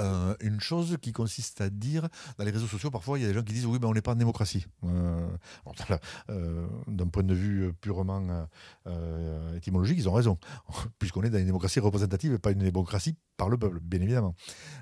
euh, 0.00 0.34
une 0.40 0.60
chose 0.60 0.96
qui 1.00 1.12
consiste 1.12 1.60
à 1.60 1.70
dire, 1.70 2.08
dans 2.38 2.44
les 2.44 2.50
réseaux 2.50 2.66
sociaux, 2.66 2.90
parfois, 2.90 3.18
il 3.18 3.22
y 3.22 3.24
a 3.24 3.28
des 3.28 3.34
gens 3.34 3.42
qui 3.42 3.52
disent 3.52 3.66
oui, 3.66 3.78
mais 3.80 3.86
on 3.86 3.94
n'est 3.94 4.02
pas 4.02 4.12
en 4.12 4.16
démocratie. 4.16 4.66
Euh, 4.84 5.28
euh, 6.30 6.66
d'un 6.86 7.08
point 7.08 7.22
de 7.22 7.34
vue 7.34 7.72
purement 7.80 8.46
étymologique, 9.54 9.98
ils 9.98 10.08
ont 10.08 10.12
raison, 10.12 10.38
puisqu'on 10.98 11.22
est 11.22 11.30
dans 11.30 11.38
une 11.38 11.46
démocratie 11.46 11.80
représentative 11.80 12.34
et 12.34 12.38
pas 12.38 12.50
une 12.50 12.60
démocratie 12.60 13.16
par 13.36 13.48
le 13.48 13.58
peuple, 13.58 13.80
bien 13.80 14.00
évidemment. 14.00 14.34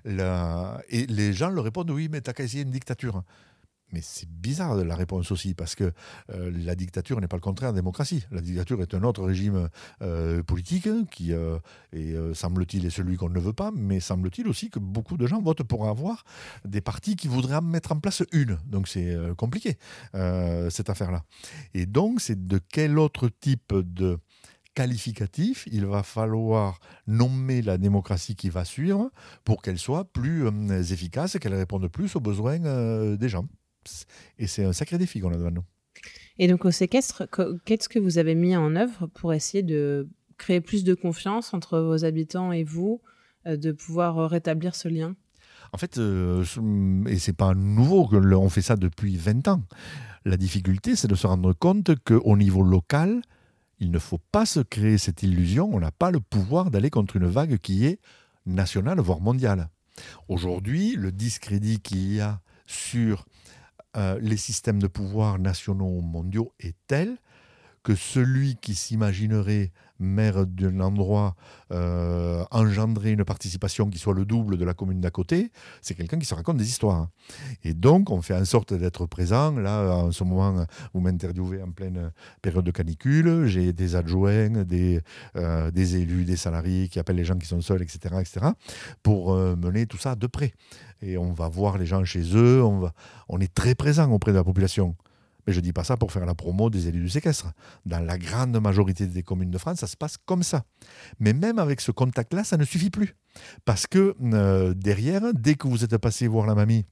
et 0.04 1.06
les 1.06 1.32
gens 1.32 1.50
leur 1.50 1.64
répondent 1.64 1.90
oui, 1.90 2.08
mais 2.10 2.20
t'as 2.20 2.32
qu'à 2.32 2.44
essayer 2.44 2.62
une 2.62 2.70
dictature. 2.70 3.22
Mais 3.92 4.00
c'est 4.02 4.28
bizarre 4.28 4.74
la 4.74 4.96
réponse 4.96 5.30
aussi, 5.30 5.54
parce 5.54 5.74
que 5.74 5.92
euh, 6.30 6.50
la 6.64 6.74
dictature 6.74 7.20
n'est 7.20 7.28
pas 7.28 7.36
le 7.36 7.42
contraire 7.42 7.70
de 7.70 7.76
la 7.76 7.82
démocratie. 7.82 8.24
La 8.30 8.40
dictature 8.40 8.82
est 8.82 8.92
un 8.94 9.02
autre 9.04 9.22
régime 9.22 9.68
euh, 10.02 10.42
politique 10.42 10.88
qui, 11.10 11.32
euh, 11.32 11.58
semble-t-il, 12.34 12.86
est 12.86 12.90
celui 12.90 13.16
qu'on 13.16 13.28
ne 13.28 13.38
veut 13.38 13.52
pas, 13.52 13.70
mais 13.72 14.00
semble-t-il 14.00 14.48
aussi 14.48 14.70
que 14.70 14.78
beaucoup 14.78 15.16
de 15.16 15.26
gens 15.26 15.40
votent 15.40 15.62
pour 15.62 15.86
avoir 15.88 16.24
des 16.64 16.80
partis 16.80 17.14
qui 17.14 17.28
voudraient 17.28 17.60
mettre 17.60 17.92
en 17.92 18.00
place 18.00 18.22
une. 18.32 18.58
Donc 18.66 18.88
c'est 18.88 19.16
compliqué, 19.36 19.78
cette 20.12 20.90
affaire-là. 20.90 21.22
Et 21.74 21.86
donc, 21.86 22.20
c'est 22.20 22.46
de 22.46 22.58
quel 22.58 22.98
autre 22.98 23.28
type 23.28 23.72
de 23.74 24.18
qualificatif, 24.74 25.68
il 25.70 25.86
va 25.86 26.02
falloir 26.02 26.80
nommer 27.06 27.62
la 27.62 27.78
démocratie 27.78 28.34
qui 28.34 28.50
va 28.50 28.64
suivre 28.64 29.10
pour 29.44 29.62
qu'elle 29.62 29.78
soit 29.78 30.04
plus 30.04 30.48
efficace 30.90 31.36
et 31.36 31.38
qu'elle 31.38 31.54
réponde 31.54 31.86
plus 31.88 32.16
aux 32.16 32.20
besoins 32.20 32.58
des 33.16 33.28
gens? 33.28 33.46
Et 34.38 34.46
c'est 34.46 34.64
un 34.64 34.72
sacré 34.72 34.98
défi 34.98 35.20
qu'on 35.20 35.32
a 35.32 35.36
devant 35.36 35.50
nous. 35.50 35.64
Et 36.38 36.48
donc 36.48 36.64
au 36.64 36.70
séquestre, 36.70 37.28
qu'est-ce 37.64 37.88
que 37.88 37.98
vous 37.98 38.18
avez 38.18 38.34
mis 38.34 38.56
en 38.56 38.74
œuvre 38.76 39.06
pour 39.06 39.32
essayer 39.32 39.62
de 39.62 40.08
créer 40.36 40.60
plus 40.60 40.84
de 40.84 40.94
confiance 40.94 41.54
entre 41.54 41.78
vos 41.78 42.04
habitants 42.04 42.52
et 42.52 42.64
vous, 42.64 43.00
euh, 43.46 43.56
de 43.56 43.72
pouvoir 43.72 44.18
euh, 44.18 44.26
rétablir 44.26 44.74
ce 44.74 44.88
lien? 44.88 45.14
En 45.72 45.78
fait, 45.78 45.98
euh, 45.98 46.44
et 47.08 47.18
c'est 47.18 47.32
pas 47.32 47.54
nouveau, 47.54 48.08
on 48.12 48.48
fait 48.48 48.62
ça 48.62 48.76
depuis 48.76 49.16
20 49.16 49.48
ans. 49.48 49.62
La 50.24 50.36
difficulté, 50.36 50.96
c'est 50.96 51.08
de 51.08 51.14
se 51.14 51.26
rendre 51.26 51.52
compte 51.52 51.92
qu'au 52.04 52.36
niveau 52.36 52.62
local, 52.62 53.22
il 53.80 53.90
ne 53.90 53.98
faut 53.98 54.20
pas 54.32 54.46
se 54.46 54.60
créer 54.60 54.98
cette 54.98 55.22
illusion, 55.22 55.70
on 55.72 55.80
n'a 55.80 55.90
pas 55.90 56.10
le 56.10 56.20
pouvoir 56.20 56.70
d'aller 56.70 56.90
contre 56.90 57.16
une 57.16 57.26
vague 57.26 57.58
qui 57.58 57.86
est 57.86 57.98
nationale, 58.46 59.00
voire 59.00 59.20
mondiale. 59.20 59.68
Aujourd'hui, 60.28 60.96
le 60.96 61.12
discrédit 61.12 61.80
qu'il 61.80 62.14
y 62.14 62.20
a 62.20 62.40
sur 62.66 63.26
euh, 63.96 64.18
les 64.20 64.36
systèmes 64.36 64.80
de 64.80 64.86
pouvoir 64.86 65.38
nationaux 65.38 66.00
mondiaux 66.00 66.52
est 66.60 66.76
tel 66.86 67.16
que 67.82 67.94
celui 67.94 68.56
qui 68.56 68.74
s'imaginerait 68.74 69.72
maire 69.98 70.46
d'un 70.46 70.80
endroit 70.80 71.36
euh, 71.72 72.44
engendrer 72.50 73.12
une 73.12 73.24
participation 73.24 73.88
qui 73.88 73.98
soit 73.98 74.14
le 74.14 74.24
double 74.24 74.56
de 74.58 74.64
la 74.64 74.74
commune 74.74 75.00
d'à 75.00 75.10
côté, 75.10 75.50
c'est 75.82 75.94
quelqu'un 75.94 76.18
qui 76.18 76.26
se 76.26 76.34
raconte 76.34 76.56
des 76.56 76.68
histoires. 76.68 77.08
Et 77.62 77.74
donc, 77.74 78.10
on 78.10 78.20
fait 78.20 78.34
en 78.34 78.44
sorte 78.44 78.74
d'être 78.74 79.06
présent. 79.06 79.52
Là, 79.52 79.96
en 79.96 80.12
ce 80.12 80.24
moment, 80.24 80.66
vous 80.92 81.00
m'interviewez 81.00 81.62
en 81.62 81.70
pleine 81.70 82.12
période 82.42 82.64
de 82.64 82.70
canicule. 82.70 83.46
J'ai 83.46 83.72
des 83.72 83.96
adjoints, 83.96 84.64
des, 84.64 85.00
euh, 85.36 85.70
élus, 85.74 86.24
des 86.24 86.36
salariés 86.36 86.88
qui 86.88 86.98
appellent 86.98 87.16
les 87.16 87.24
gens 87.24 87.38
qui 87.38 87.46
sont 87.46 87.60
seuls, 87.60 87.82
etc., 87.82 88.16
etc., 88.20 88.46
pour 89.02 89.32
euh, 89.32 89.56
mener 89.56 89.86
tout 89.86 89.98
ça 89.98 90.14
de 90.14 90.26
près. 90.26 90.52
Et 91.02 91.18
on 91.18 91.32
va 91.32 91.48
voir 91.48 91.78
les 91.78 91.86
gens 91.86 92.04
chez 92.04 92.36
eux. 92.36 92.62
On, 92.62 92.78
va, 92.78 92.94
on 93.28 93.40
est 93.40 93.52
très 93.52 93.74
présent 93.74 94.10
auprès 94.10 94.32
de 94.32 94.36
la 94.36 94.44
population. 94.44 94.96
Mais 95.46 95.52
je 95.52 95.58
ne 95.58 95.64
dis 95.64 95.72
pas 95.72 95.84
ça 95.84 95.96
pour 95.96 96.12
faire 96.12 96.24
la 96.26 96.34
promo 96.34 96.70
des 96.70 96.88
élus 96.88 97.02
du 97.02 97.08
séquestre. 97.08 97.52
Dans 97.86 98.00
la 98.00 98.18
grande 98.18 98.58
majorité 98.60 99.06
des 99.06 99.22
communes 99.22 99.50
de 99.50 99.58
France, 99.58 99.78
ça 99.78 99.86
se 99.86 99.96
passe 99.96 100.16
comme 100.16 100.42
ça. 100.42 100.64
Mais 101.20 101.32
même 101.32 101.58
avec 101.58 101.80
ce 101.80 101.90
contact-là, 101.90 102.44
ça 102.44 102.56
ne 102.56 102.64
suffit 102.64 102.90
plus. 102.90 103.16
Parce 103.64 103.86
que 103.86 104.14
euh, 104.22 104.74
derrière, 104.74 105.22
dès 105.34 105.54
que 105.54 105.68
vous 105.68 105.84
êtes 105.84 105.96
passé 105.98 106.26
voir 106.26 106.46
la 106.46 106.54
mamie, 106.54 106.86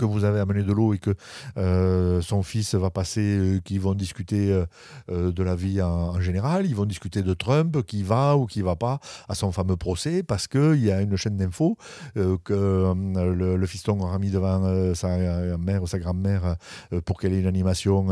que 0.00 0.06
vous 0.06 0.24
avez 0.24 0.40
amené 0.40 0.62
de 0.62 0.72
l'eau 0.72 0.94
et 0.94 0.98
que 0.98 1.14
euh, 1.58 2.22
son 2.22 2.42
fils 2.42 2.74
va 2.74 2.90
passer, 2.90 3.20
euh, 3.20 3.60
qu'ils 3.60 3.80
vont 3.80 3.94
discuter 3.94 4.64
euh, 5.10 5.30
de 5.30 5.42
la 5.42 5.54
vie 5.54 5.82
en, 5.82 6.18
général, 6.20 6.64
ils 6.66 6.74
vont 6.74 6.86
discuter 6.86 7.22
de 7.22 7.34
Trump, 7.34 7.82
qui 7.82 8.02
va 8.02 8.36
ou 8.36 8.46
qui 8.46 8.62
va 8.62 8.76
pas 8.76 8.98
à 9.28 9.34
son 9.34 9.52
fameux 9.52 9.76
procès, 9.76 10.22
parce 10.22 10.48
qu'il 10.48 10.82
y 10.82 10.90
a 10.90 11.02
une 11.02 11.16
chaîne 11.16 11.36
d'infos 11.36 11.76
que 12.14 12.94
le, 12.94 13.66
fiston 13.66 14.00
aura 14.00 14.18
mis 14.18 14.30
devant 14.30 14.94
sa 14.94 15.56
mère 15.58 15.82
ou 15.82 15.86
sa 15.86 15.98
grand-mère 15.98 16.56
pour 17.04 17.18
qu'elle 17.18 17.34
ait 17.34 17.40
une 17.40 17.46
animation 17.46 18.06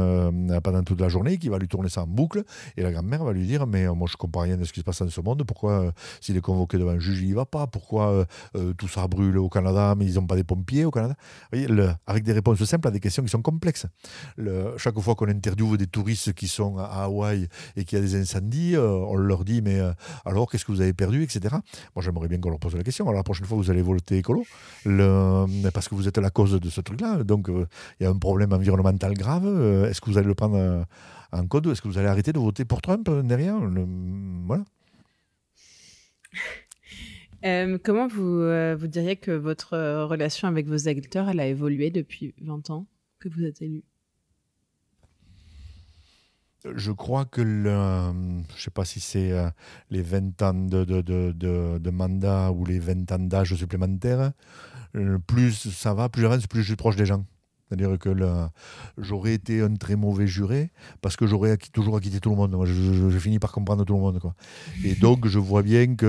pendant 0.63 0.83
toute 0.83 1.01
la 1.01 1.09
journée, 1.09 1.39
qui 1.39 1.49
va 1.49 1.59
lui 1.59 1.69
tourner 1.69 1.89
ça 1.89 2.03
en 2.03 2.07
boucle, 2.07 2.45
et 2.77 2.83
la 2.83 2.93
grand-mère 2.93 3.25
va 3.25 3.33
lui 3.33 3.47
dire, 3.47 3.67
mais 3.67 3.87
moi 3.89 4.09
je 4.11 4.17
comprends 4.17 4.43
rien 4.43 4.57
de 4.57 4.65
ce 4.65 4.73
qui 4.73 4.81
se 4.81 4.85
passe 4.85 5.03
dans 5.03 5.09
ce 5.09 5.21
monde, 5.21 5.43
pourquoi 5.45 5.93
s'il 6.21 6.37
est 6.37 6.41
convoqué 6.41 6.79
devant 6.79 6.93
un 6.93 6.99
juge, 6.99 7.23
il 7.23 7.35
va 7.35 7.47
pas, 7.47 7.67
pourquoi 7.67 8.27
tout 8.77 8.89
ça 8.89 9.07
brûle 9.09 9.39
au 9.39 9.49
Canada, 9.49 9.95
mais 9.97 10.07
ils 10.07 10.15
n'ont 10.15 10.27
pas 10.27 10.37
des 10.37 10.45
pompiers 10.45 10.85
au 10.85 10.91
Canada? 10.91 11.15
Vous 11.53 11.59
voyez, 11.59 11.69
avec 12.07 12.25
des 12.25 12.33
réponses 12.33 12.63
simples 12.65 12.89
à 12.89 12.91
des 12.91 13.01
questions 13.01 13.23
qui 13.23 13.31
sont 13.31 13.43
complexes. 13.43 13.87
chaque 14.77 14.99
fois 14.99 15.15
qu'on 15.15 15.29
interviewe 15.29 15.77
des 15.77 15.87
touristes 15.87 16.33
qui 16.33 16.49
sont 16.49 16.79
à 16.79 17.05
Hawaï 17.05 17.49
et 17.77 17.85
qu'il 17.85 17.99
y 17.99 18.01
a 18.01 18.05
des 18.05 18.17
incendies, 18.17 18.77
euh, 18.77 18.89
on 18.89 19.17
leur 19.17 19.45
dit 19.45 19.63
mais 19.63 19.81
euh, 19.81 19.93
alors 20.25 20.51
qu'est-ce 20.51 20.65
que 20.65 20.73
vous 20.73 20.81
avez 20.81 20.93
perdu, 20.93 21.23
etc. 21.23 21.57
Moi 21.95 22.03
j'aimerais 22.03 22.29
bien 22.29 22.39
qu'on 22.39 22.51
leur 22.51 22.59
pose 22.59 22.75
la 22.75 22.83
question. 22.83 23.05
Alors 23.07 23.19
la 23.19 23.23
prochaine 23.23 23.47
fois 23.47 23.57
vous 23.57 23.71
allez 23.71 23.83
voter 23.83 24.19
écolo, 24.19 24.45
parce 24.85 25.89
que 25.89 25.95
vous 25.95 26.09
êtes 26.09 26.19
la 26.19 26.31
cause 26.31 26.61
de 26.61 26.71
ce 26.71 26.81
truc-là. 26.81 27.25
Donc 27.25 27.49
euh, 27.49 27.67
il 28.01 28.05
y 28.05 28.07
a 28.07 28.11
un 28.11 28.19
problème 28.19 28.53
environnemental 28.53 29.15
grave. 29.15 29.47
Est-ce 29.87 30.01
que 30.01 30.11
vous 30.11 30.19
allez 30.19 30.29
le 30.29 30.35
prendre 30.35 30.85
en 31.33 31.47
code 31.47 31.67
Est-ce 31.67 31.83
que 31.83 31.89
vous 31.89 31.99
allez 31.99 32.09
arrêter 32.09 32.33
de 32.33 32.39
voter 32.39 32.65
pour 32.65 32.83
Trump 32.83 33.09
derrière 33.25 33.57
Voilà. 34.47 34.65
Euh, 37.45 37.79
comment 37.83 38.09
vous, 38.09 38.41
euh, 38.41 38.77
vous 38.79 38.89
diriez 38.89 39.17
que 39.17 39.31
votre 39.31 39.75
euh, 39.75 40.07
relation 40.07 40.49
avec 40.49 40.67
vos 40.67 40.77
elle 40.77 41.41
a 41.41 41.47
évolué 41.47 41.91
depuis 41.91 42.35
20 42.41 42.71
ans 42.71 42.87
que 43.21 43.29
vous 43.29 43.45
êtes 43.45 43.63
élu? 43.63 43.85
Je 46.75 46.91
crois 46.91 47.25
que 47.25 47.41
le, 47.41 48.13
je 48.57 48.63
sais 48.63 48.71
pas 48.71 48.85
si 48.85 48.99
c'est 48.99 49.33
les 49.91 50.03
20 50.03 50.43
ans 50.43 50.55
de, 50.55 50.85
de, 50.85 51.01
de, 51.01 51.79
de, 51.79 51.91
mandat 51.91 52.51
ou 52.51 52.65
les 52.65 52.81
20 52.81 53.13
ans 53.13 53.19
d'âge 53.21 53.55
supplémentaire, 53.55 54.33
plus 55.29 55.71
ça 55.71 55.95
va, 55.95 56.09
plus 56.09 56.23
j'avance, 56.23 56.49
plus 56.49 56.63
je 56.63 56.67
suis 56.67 56.77
proche 56.77 56.97
des 56.97 57.07
gens. 57.07 57.25
C'est-à-dire 57.69 57.99
que 57.99 58.11
j'aurais 58.97 59.35
été 59.35 59.61
un 59.61 59.75
très 59.75 59.97
mauvais 59.97 60.27
juré 60.27 60.71
parce 61.03 61.17
que 61.17 61.27
j'aurais 61.27 61.57
toujours 61.57 61.97
acquitté 61.97 62.21
tout 62.21 62.31
le 62.31 62.37
monde. 62.37 62.57
Je, 62.65 63.19
finis 63.19 63.39
par 63.39 63.53
comprendre 63.53 63.85
tout 63.85 63.95
le 63.95 64.01
monde. 64.01 64.19
Quoi. 64.21 64.35
Et 64.85 64.95
donc, 64.95 65.27
je 65.27 65.39
vois 65.39 65.63
bien 65.63 65.95
que 65.95 66.07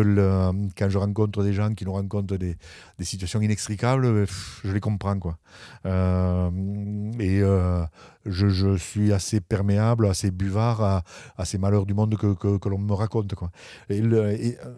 quand 0.77 0.89
je 0.89 0.97
rencontre 0.97 1.43
des 1.43 1.53
gens 1.53 1.73
qui 1.73 1.85
nous 1.85 1.93
rencontrent 1.93 2.37
des, 2.37 2.55
des 2.97 3.05
situations 3.05 3.41
inextricables, 3.41 4.25
je 4.63 4.71
les 4.71 4.79
comprends. 4.79 5.19
Quoi. 5.19 5.37
Euh, 5.85 6.49
et 7.19 7.41
euh, 7.41 7.83
je, 8.25 8.77
suis 8.77 9.13
assez 9.13 9.39
perméable, 9.39 10.07
assez 10.07 10.31
buvard 10.31 11.03
à, 11.37 11.45
ces 11.45 11.57
malheurs 11.57 11.85
du 11.85 11.93
monde 11.93 12.17
que, 12.17 12.33
que, 12.57 12.69
l'on 12.69 12.77
me 12.77 12.93
raconte. 12.93 13.33
Quoi. 13.35 13.49
Et, 13.89 14.01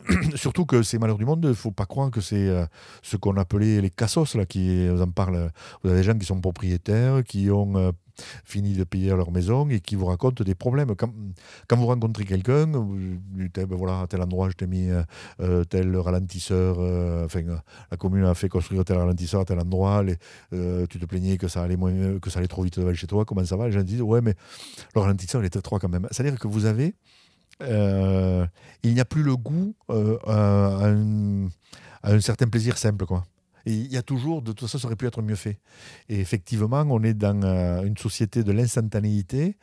surtout 0.36 0.66
que 0.66 0.84
ces 0.84 1.00
malheurs 1.00 1.18
du 1.18 1.26
monde, 1.26 1.42
il 1.44 1.50
ne 1.50 1.54
faut 1.54 1.72
pas 1.72 1.86
croire 1.86 2.12
que 2.12 2.22
c'est 2.22 2.48
euh, 2.48 2.66
ce 3.02 3.18
qu'on 3.18 3.38
appelait 3.38 3.82
les 3.82 3.90
cassos, 3.90 4.36
là, 4.36 4.46
qui 4.46 4.88
en 4.90 5.10
parlent. 5.10 5.52
Vous 5.84 5.90
avez 5.90 6.00
des 6.00 6.04
gens 6.04 6.18
qui 6.18 6.26
sont 6.26 6.40
propriétaires, 6.40 7.24
qui 7.24 7.50
ont 7.50 7.76
euh, 7.78 7.92
fini 8.46 8.74
de 8.74 8.84
payer 8.84 9.10
leur 9.10 9.32
maison 9.32 9.68
et 9.70 9.80
qui 9.80 9.96
vous 9.96 10.06
racontent 10.06 10.44
des 10.44 10.56
problèmes. 10.56 10.96
Quand, 10.96 11.12
quand 11.68 11.78
vous 11.78 11.88
rencontrez 11.88 12.26
quelqu'un, 12.26 12.66
vous 12.68 12.98
dites 13.36 13.60
ben 13.60 13.76
voilà, 13.76 14.02
à 14.02 14.08
tel 14.08 14.22
endroit, 14.22 14.50
je 14.50 14.56
t'ai 14.56 14.68
mis 14.68 14.90
euh, 14.90 15.04
euh, 15.40 15.64
tel 15.64 15.96
ralentisseur, 15.98 16.78
euh, 16.80 17.26
enfin, 17.26 17.42
la 17.90 17.98
commune 17.98 18.26
a 18.26 18.34
fait 18.34 18.50
construire 18.50 18.84
tel 18.86 18.98
ralentisseur 18.98 19.42
à 19.42 19.46
tel 19.46 19.60
endroit, 19.60 20.04
tu 20.52 21.00
te 21.00 21.06
plaignais 21.06 21.38
que 21.38 21.48
ça 21.48 21.64
allait 21.64 21.78
moins, 21.78 22.20
que 22.20 22.30
ça 22.30 22.40
allait 22.40 22.48
trop 22.48 22.64
vite 22.64 22.80
devant 22.80 22.94
chez 22.94 23.08
toi, 23.08 23.26
comment 23.26 23.44
ça 23.46 23.56
va? 23.56 23.68
Les 23.68 23.72
gens 23.72 23.84
disent 23.84 24.02
ouais, 24.02 24.22
mais 24.22 24.36
le 24.96 25.02
ralentisseur, 25.02 25.44
il 25.44 25.50
très 25.50 25.60
étroit 25.60 25.80
quand 25.80 25.90
même. 25.90 26.08
C'est-à-dire 26.12 26.40
que 26.40 26.48
vous 26.48 26.66
avez. 26.66 26.96
il 27.60 28.94
n'y 28.94 29.00
a 29.00 29.06
plus 29.06 29.24
le 29.24 29.36
goût 29.36 29.76
à 29.90 30.88
un, 30.88 31.48
à 32.04 32.14
un 32.14 32.20
certain 32.20 32.48
plaisir 32.48 32.78
simple, 32.78 33.06
quoi. 33.06 33.24
Il 33.66 33.92
y 33.92 33.98
a 33.98 34.02
toujours, 34.02 34.42
de 34.42 34.52
toute 34.52 34.62
façon, 34.62 34.78
ça 34.78 34.88
aurait 34.88 34.96
pu 34.96 35.06
être 35.06 35.22
mieux 35.22 35.36
fait. 35.36 35.60
Et 36.10 36.20
effectivement, 36.20 36.84
on 36.90 37.04
est 37.04 37.14
dans 37.14 37.42
euh, 37.44 37.84
une 37.84 37.98
société 37.98 38.44
de 38.44 38.52
l'instantanéité, 38.52 39.58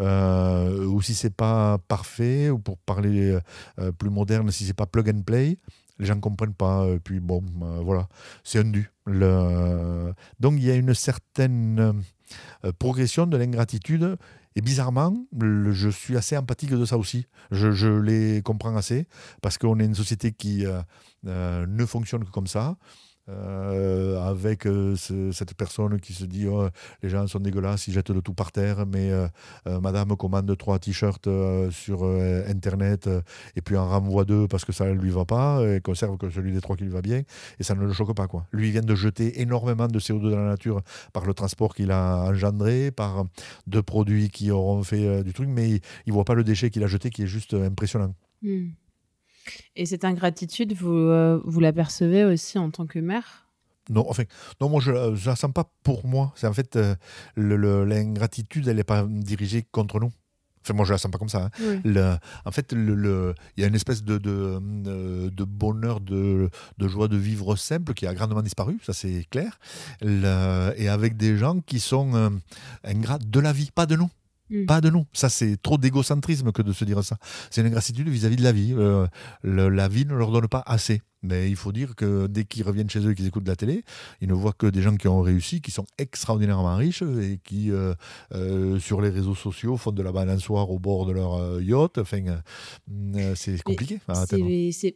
euh, 0.00 0.84
où 0.86 1.00
si 1.02 1.14
c'est 1.14 1.34
pas 1.34 1.78
parfait, 1.88 2.50
ou 2.50 2.58
pour 2.58 2.78
parler 2.78 3.38
euh, 3.78 3.92
plus 3.92 4.10
moderne, 4.10 4.50
si 4.50 4.64
c'est 4.64 4.74
pas 4.74 4.86
plug 4.86 5.08
and 5.10 5.22
play, 5.22 5.58
les 5.98 6.06
gens 6.06 6.14
ne 6.14 6.20
comprennent 6.20 6.54
pas. 6.54 6.86
Et 6.88 7.00
puis 7.00 7.20
bon, 7.20 7.42
voilà, 7.82 8.08
c'est 8.44 8.60
un 8.60 8.64
dû. 8.64 8.90
Le... 9.06 10.12
Donc 10.38 10.54
il 10.58 10.64
y 10.64 10.70
a 10.70 10.76
une 10.76 10.94
certaine 10.94 12.02
progression 12.78 13.26
de 13.26 13.36
l'ingratitude 13.36 14.16
Et 14.54 14.60
bizarrement, 14.60 15.16
je 15.32 15.88
suis 15.88 16.16
assez 16.16 16.36
empathique 16.36 16.70
de 16.70 16.84
ça 16.84 16.98
aussi. 16.98 17.26
Je, 17.50 17.88
les 17.88 18.42
comprends 18.42 18.76
assez 18.76 19.08
parce 19.42 19.58
qu'on 19.58 19.80
est 19.80 19.86
une 19.86 19.96
société 19.96 20.30
qui 20.30 20.64
ne 21.24 21.86
fonctionne 21.86 22.24
que 22.24 22.30
comme 22.30 22.46
ça. 22.46 22.76
Euh, 23.28 24.18
avec 24.22 24.66
euh, 24.66 24.96
cette 24.96 25.54
personne 25.54 26.00
qui 26.00 26.14
se 26.14 26.24
dit 26.24 26.46
oh, 26.46 26.68
les 27.02 27.10
gens 27.10 27.26
sont 27.26 27.40
dégueulasses, 27.40 27.86
ils 27.86 27.92
jettent 27.92 28.10
le 28.10 28.22
tout 28.22 28.32
par 28.32 28.52
terre, 28.52 28.86
mais 28.86 29.10
euh, 29.10 29.28
madame 29.80 30.16
commande 30.16 30.56
trois 30.56 30.78
t-shirts 30.78 31.28
sur 31.70 32.04
internet 32.48 33.08
et 33.56 33.60
puis 33.60 33.76
en 33.76 33.88
renvoie 33.88 34.24
deux 34.24 34.48
parce 34.48 34.64
que 34.64 34.72
ça 34.72 34.86
ne 34.86 34.92
lui 34.92 35.10
va 35.10 35.24
pas 35.24 35.62
et 35.66 35.80
conserve 35.80 36.16
que 36.16 36.30
celui 36.30 36.52
des 36.52 36.60
trois 36.60 36.76
qui 36.76 36.84
lui 36.84 36.90
va 36.90 37.02
bien 37.02 37.22
et 37.58 37.62
ça 37.62 37.74
ne 37.74 37.84
le 37.84 37.92
choque 37.92 38.14
pas. 38.14 38.26
Quoi. 38.26 38.46
Lui, 38.52 38.68
il 38.68 38.72
vient 38.72 38.82
de 38.82 38.94
jeter 38.94 39.40
énormément 39.40 39.88
de 39.88 39.98
CO2 39.98 40.30
dans 40.30 40.38
la 40.38 40.50
nature 40.50 40.80
par 41.12 41.26
le 41.26 41.34
transport 41.34 41.74
qu'il 41.74 41.90
a 41.90 42.24
engendré, 42.24 42.90
par 42.90 43.24
deux 43.66 43.82
produits 43.82 44.30
qui 44.30 44.50
auront 44.50 44.82
fait 44.82 45.22
du 45.22 45.32
truc, 45.32 45.48
mais 45.48 45.68
il 45.70 45.80
ne 46.08 46.12
voit 46.12 46.24
pas 46.24 46.34
le 46.34 46.44
déchet 46.44 46.70
qu'il 46.70 46.82
a 46.82 46.86
jeté 46.86 47.10
qui 47.10 47.22
est 47.22 47.26
juste 47.26 47.54
impressionnant. 47.54 48.14
Hmm. 48.42 48.68
Et 49.76 49.86
cette 49.86 50.04
ingratitude, 50.04 50.72
vous, 50.74 50.92
euh, 50.92 51.40
vous 51.44 51.60
l'apercevez 51.60 52.24
aussi 52.24 52.58
en 52.58 52.70
tant 52.70 52.86
que 52.86 52.98
mère? 52.98 53.46
Non, 53.90 54.04
enfin, 54.08 54.24
non, 54.60 54.68
moi 54.68 54.80
je 54.80 54.90
ne 54.90 55.26
la 55.26 55.36
sens 55.36 55.52
pas 55.52 55.70
pour 55.82 56.06
moi. 56.06 56.32
C'est 56.36 56.46
en 56.46 56.52
fait 56.52 56.76
euh, 56.76 56.94
l'ingratitude, 57.36 58.68
elle 58.68 58.76
n'est 58.76 58.84
pas 58.84 59.04
dirigée 59.08 59.64
contre 59.70 59.98
nous. 59.98 60.10
Enfin, 60.62 60.74
moi 60.74 60.84
je 60.84 60.92
la 60.92 60.98
sens 60.98 61.10
pas 61.10 61.16
comme 61.16 61.30
ça. 61.30 61.48
Hein. 61.58 62.18
en 62.44 62.50
fait, 62.50 62.72
il 62.72 62.78
le, 62.78 63.34
y 63.56 63.64
a 63.64 63.66
une 63.66 63.74
espèce 63.74 64.04
de, 64.04 64.18
de, 64.18 64.60
euh, 64.86 65.30
de 65.30 65.44
bonheur, 65.44 66.00
de, 66.00 66.50
de, 66.76 66.88
joie 66.88 67.08
de 67.08 67.16
vivre 67.16 67.56
simple 67.56 67.94
qui 67.94 68.06
a 68.06 68.12
grandement 68.12 68.42
disparu, 68.42 68.78
ça 68.84 68.92
c'est 68.92 69.24
clair. 69.30 69.58
et 70.02 70.88
avec 70.88 71.16
des 71.16 71.38
gens 71.38 71.60
qui 71.60 71.80
sont 71.80 72.40
ingrats 72.84 73.18
de 73.18 73.40
la 73.40 73.52
vie, 73.52 73.70
pas 73.74 73.86
de 73.86 73.96
nous. 73.96 74.10
Mm. 74.50 74.66
Pas 74.66 74.80
de 74.80 74.90
nous. 74.90 75.06
Ça, 75.12 75.28
c'est 75.28 75.60
trop 75.60 75.78
d'égocentrisme 75.78 76.52
que 76.52 76.62
de 76.62 76.72
se 76.72 76.84
dire 76.84 77.02
ça. 77.04 77.18
C'est 77.50 77.60
une 77.60 77.66
ingratitude 77.68 78.08
vis-à-vis 78.08 78.36
de 78.36 78.42
la 78.42 78.52
vie. 78.52 78.74
Euh, 78.76 79.06
la 79.42 79.88
vie 79.88 80.06
ne 80.06 80.14
leur 80.14 80.30
donne 80.30 80.48
pas 80.48 80.62
assez. 80.66 81.00
Mais 81.22 81.50
il 81.50 81.56
faut 81.56 81.72
dire 81.72 81.96
que 81.96 82.28
dès 82.28 82.44
qu'ils 82.44 82.62
reviennent 82.62 82.88
chez 82.88 83.00
eux 83.00 83.10
et 83.10 83.14
qu'ils 83.16 83.26
écoutent 83.26 83.42
de 83.42 83.50
la 83.50 83.56
télé, 83.56 83.82
ils 84.20 84.28
ne 84.28 84.34
voient 84.34 84.52
que 84.52 84.68
des 84.68 84.82
gens 84.82 84.96
qui 84.96 85.08
ont 85.08 85.20
réussi, 85.20 85.60
qui 85.60 85.72
sont 85.72 85.84
extraordinairement 85.98 86.76
riches 86.76 87.02
et 87.02 87.40
qui, 87.42 87.72
euh, 87.72 87.92
euh, 88.34 88.78
sur 88.78 89.00
les 89.00 89.08
réseaux 89.08 89.34
sociaux, 89.34 89.76
font 89.76 89.90
de 89.90 90.02
la 90.02 90.12
balançoire 90.12 90.70
au 90.70 90.78
bord 90.78 91.06
de 91.06 91.12
leur 91.12 91.60
yacht. 91.60 91.98
Enfin, 91.98 92.22
c'est 93.34 93.60
compliqué. 93.64 93.98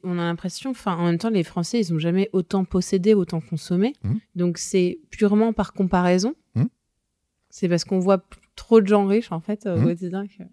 on 0.05 0.19
a 0.19 0.23
l'impression, 0.23 0.71
enfin, 0.71 0.95
en 0.97 1.07
même 1.07 1.19
temps, 1.19 1.31
les 1.31 1.43
Français, 1.43 1.81
ils 1.81 1.93
n'ont 1.93 1.99
jamais 1.99 2.31
autant 2.33 2.65
possédé, 2.65 3.15
autant 3.15 3.41
consommé. 3.41 3.95
Mmh. 4.05 4.15
Donc, 4.37 4.59
c'est 4.59 5.01
purement 5.11 5.53
par 5.53 5.73
comparaison. 5.73 6.35
Mmh. 6.55 6.67
C'est 7.51 7.69
parce 7.69 7.85
qu'on 7.85 7.99
voit 7.99 8.23
trop 8.57 8.81
de 8.81 8.87
gens 8.87 9.07
riches, 9.07 9.33
en 9.33 9.41
fait, 9.41 9.67
au 9.67 9.81
quotidien. 9.81 10.25
Mmh. 10.25 10.45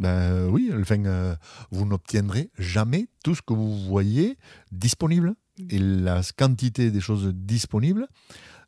Ben 0.00 0.48
oui, 0.48 0.70
enfin, 0.80 1.04
euh, 1.04 1.34
vous 1.70 1.84
n'obtiendrez 1.84 2.50
jamais 2.58 3.08
tout 3.24 3.34
ce 3.34 3.42
que 3.42 3.52
vous 3.52 3.76
voyez 3.86 4.38
disponible. 4.70 5.34
Mmh. 5.58 5.66
Et 5.70 5.78
la 5.78 6.20
quantité 6.36 6.90
des 6.90 7.00
choses 7.00 7.32
disponibles 7.34 8.06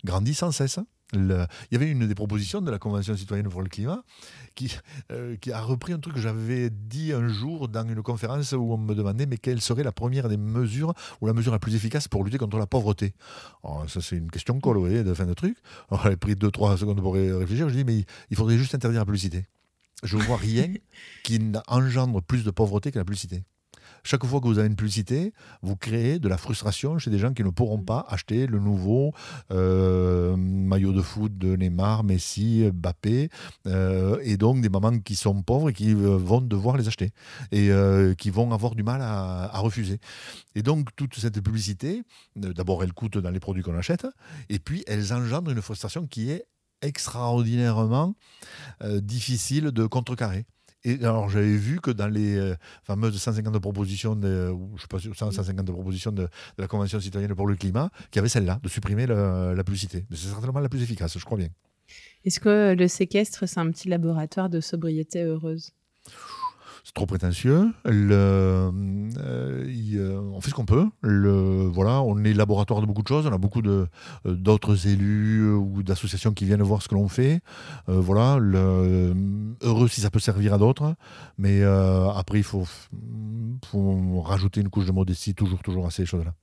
grandit 0.04 0.34
sans 0.34 0.50
cesse. 0.50 0.80
Il 1.12 1.46
y 1.72 1.76
avait 1.76 1.90
une 1.90 2.06
des 2.06 2.14
propositions 2.14 2.60
de 2.60 2.70
la 2.70 2.78
Convention 2.78 3.16
citoyenne 3.16 3.48
pour 3.48 3.62
le 3.62 3.68
climat 3.68 4.02
qui, 4.54 4.76
euh, 5.10 5.36
qui 5.36 5.52
a 5.52 5.60
repris 5.60 5.92
un 5.92 5.98
truc 5.98 6.14
que 6.14 6.20
j'avais 6.20 6.70
dit 6.70 7.12
un 7.12 7.28
jour 7.28 7.68
dans 7.68 7.86
une 7.88 8.02
conférence 8.02 8.52
où 8.52 8.72
on 8.72 8.78
me 8.78 8.94
demandait 8.94 9.26
mais 9.26 9.36
quelle 9.36 9.60
serait 9.60 9.82
la 9.82 9.92
première 9.92 10.28
des 10.28 10.36
mesures 10.36 10.94
ou 11.20 11.26
la 11.26 11.32
mesure 11.32 11.52
la 11.52 11.58
plus 11.58 11.74
efficace 11.74 12.08
pour 12.08 12.24
lutter 12.24 12.38
contre 12.38 12.58
la 12.58 12.66
pauvreté? 12.66 13.14
ça 13.88 14.00
c'est 14.00 14.16
une 14.16 14.30
question 14.30 14.60
colorée 14.60 15.04
de 15.04 15.14
fin 15.14 15.26
de 15.26 15.34
truc. 15.34 15.56
J'ai 16.04 16.16
pris 16.16 16.34
2-3 16.34 16.76
secondes 16.76 17.00
pour 17.00 17.14
réfléchir. 17.14 17.68
Je 17.68 17.76
dis 17.76 17.84
mais 17.84 18.04
il 18.30 18.36
faudrait 18.36 18.58
juste 18.58 18.74
interdire 18.74 19.00
la 19.00 19.06
publicité. 19.06 19.46
Je 20.02 20.16
ne 20.16 20.22
vois 20.22 20.36
rien 20.36 20.72
qui 21.24 21.40
engendre 21.66 22.22
plus 22.22 22.44
de 22.44 22.50
pauvreté 22.50 22.92
que 22.92 22.98
la 22.98 23.04
publicité. 23.04 23.42
Chaque 24.02 24.24
fois 24.24 24.40
que 24.40 24.46
vous 24.46 24.58
avez 24.58 24.68
une 24.68 24.76
publicité, 24.76 25.32
vous 25.62 25.76
créez 25.76 26.18
de 26.18 26.28
la 26.28 26.36
frustration 26.36 26.98
chez 26.98 27.10
des 27.10 27.18
gens 27.18 27.32
qui 27.32 27.44
ne 27.44 27.50
pourront 27.50 27.78
mm. 27.78 27.84
pas 27.84 28.06
acheter 28.08 28.46
le 28.46 28.58
nouveau 28.58 29.12
euh, 29.50 30.36
maillot 30.36 30.92
de 30.92 31.02
foot 31.02 31.36
de 31.36 31.56
Neymar, 31.56 32.04
Messi, 32.04 32.68
Mbappé, 32.72 33.28
euh, 33.66 34.18
et 34.22 34.36
donc 34.36 34.60
des 34.60 34.68
mamans 34.68 34.98
qui 34.98 35.16
sont 35.16 35.42
pauvres 35.42 35.70
et 35.70 35.72
qui 35.72 35.92
euh, 35.92 36.16
vont 36.16 36.40
devoir 36.40 36.76
les 36.76 36.88
acheter 36.88 37.12
et 37.52 37.70
qui 38.18 38.30
vont 38.30 38.52
avoir 38.52 38.74
du 38.74 38.82
mal 38.82 39.00
à, 39.02 39.54
à 39.54 39.58
refuser. 39.58 39.98
Et 40.54 40.62
donc 40.62 40.94
toute 40.96 41.14
cette 41.16 41.40
publicité, 41.40 42.02
d'abord 42.36 42.82
elle 42.82 42.92
coûte 42.92 43.18
dans 43.18 43.30
les 43.30 43.40
produits 43.40 43.62
qu'on 43.62 43.76
achète, 43.76 44.06
et 44.48 44.58
puis 44.58 44.84
elles 44.86 45.12
engendrent 45.12 45.50
une 45.50 45.62
frustration 45.62 46.06
qui 46.06 46.30
est 46.30 46.44
extraordinairement 46.82 48.14
difficile 49.02 49.66
de 49.66 49.86
contrecarrer. 49.86 50.46
Et 50.84 50.94
alors, 51.04 51.28
j'avais 51.28 51.56
vu 51.56 51.80
que 51.80 51.90
dans 51.90 52.08
les 52.08 52.36
euh, 52.36 52.54
fameuses 52.84 53.16
150 53.16 53.58
propositions, 53.58 54.16
de, 54.16 54.54
je 54.76 54.80
sais 54.80 54.88
pas, 54.88 54.98
150 54.98 55.66
propositions 55.66 56.12
de, 56.12 56.28
la 56.56 56.66
Convention 56.66 57.00
citoyenne 57.00 57.34
pour 57.34 57.46
le 57.46 57.54
climat, 57.56 57.90
qu'il 58.10 58.16
y 58.16 58.20
avait 58.20 58.28
celle-là, 58.28 58.60
de 58.62 58.68
supprimer 58.68 59.06
la 59.06 59.62
publicité. 59.64 60.06
C'est 60.10 60.28
certainement 60.28 60.60
la 60.60 60.68
plus 60.68 60.82
efficace, 60.82 61.18
je 61.18 61.24
crois 61.24 61.38
bien. 61.38 61.48
Est-ce 62.24 62.40
que 62.40 62.74
le 62.74 62.88
séquestre, 62.88 63.46
c'est 63.48 63.60
un 63.60 63.70
petit 63.70 63.88
laboratoire 63.88 64.48
de 64.48 64.60
sobriété 64.60 65.22
heureuse? 65.22 65.72
C'est 66.84 66.94
trop 66.94 67.06
prétentieux. 67.06 67.72
Le, 67.84 68.14
euh, 68.14 68.70
euh, 69.18 70.20
on 70.32 70.40
fait 70.40 70.50
ce 70.50 70.54
qu'on 70.54 70.64
peut. 70.64 70.86
Le, 71.02 71.66
voilà, 71.66 72.02
on 72.02 72.22
est 72.24 72.32
laboratoire 72.32 72.80
de 72.80 72.86
beaucoup 72.86 73.02
de 73.02 73.08
choses. 73.08 73.26
On 73.26 73.32
a 73.32 73.38
beaucoup 73.38 73.62
de, 73.62 73.86
euh, 74.26 74.34
d'autres 74.34 74.86
élus 74.86 75.52
ou 75.52 75.82
d'associations 75.82 76.32
qui 76.32 76.44
viennent 76.44 76.62
voir 76.62 76.82
ce 76.82 76.88
que 76.88 76.94
l'on 76.94 77.08
fait. 77.08 77.40
voilà, 77.86 78.38
le, 78.38 79.14
heureux 79.62 79.88
si 79.88 80.00
ça 80.00 80.10
peut 80.10 80.20
servir 80.20 80.54
à 80.54 80.58
d'autres. 80.58 80.94
Mais 81.38 81.62
après, 81.62 82.38
il 82.38 82.44
faut, 82.44 82.66
faut, 83.64 84.20
rajouter 84.20 84.60
une 84.60 84.68
couche 84.68 84.86
de 84.86 84.92
modestie 84.92 85.34
toujours, 85.34 85.62
toujours 85.62 85.86
à 85.86 85.90
ces 85.90 86.06
choses-là. 86.06 86.34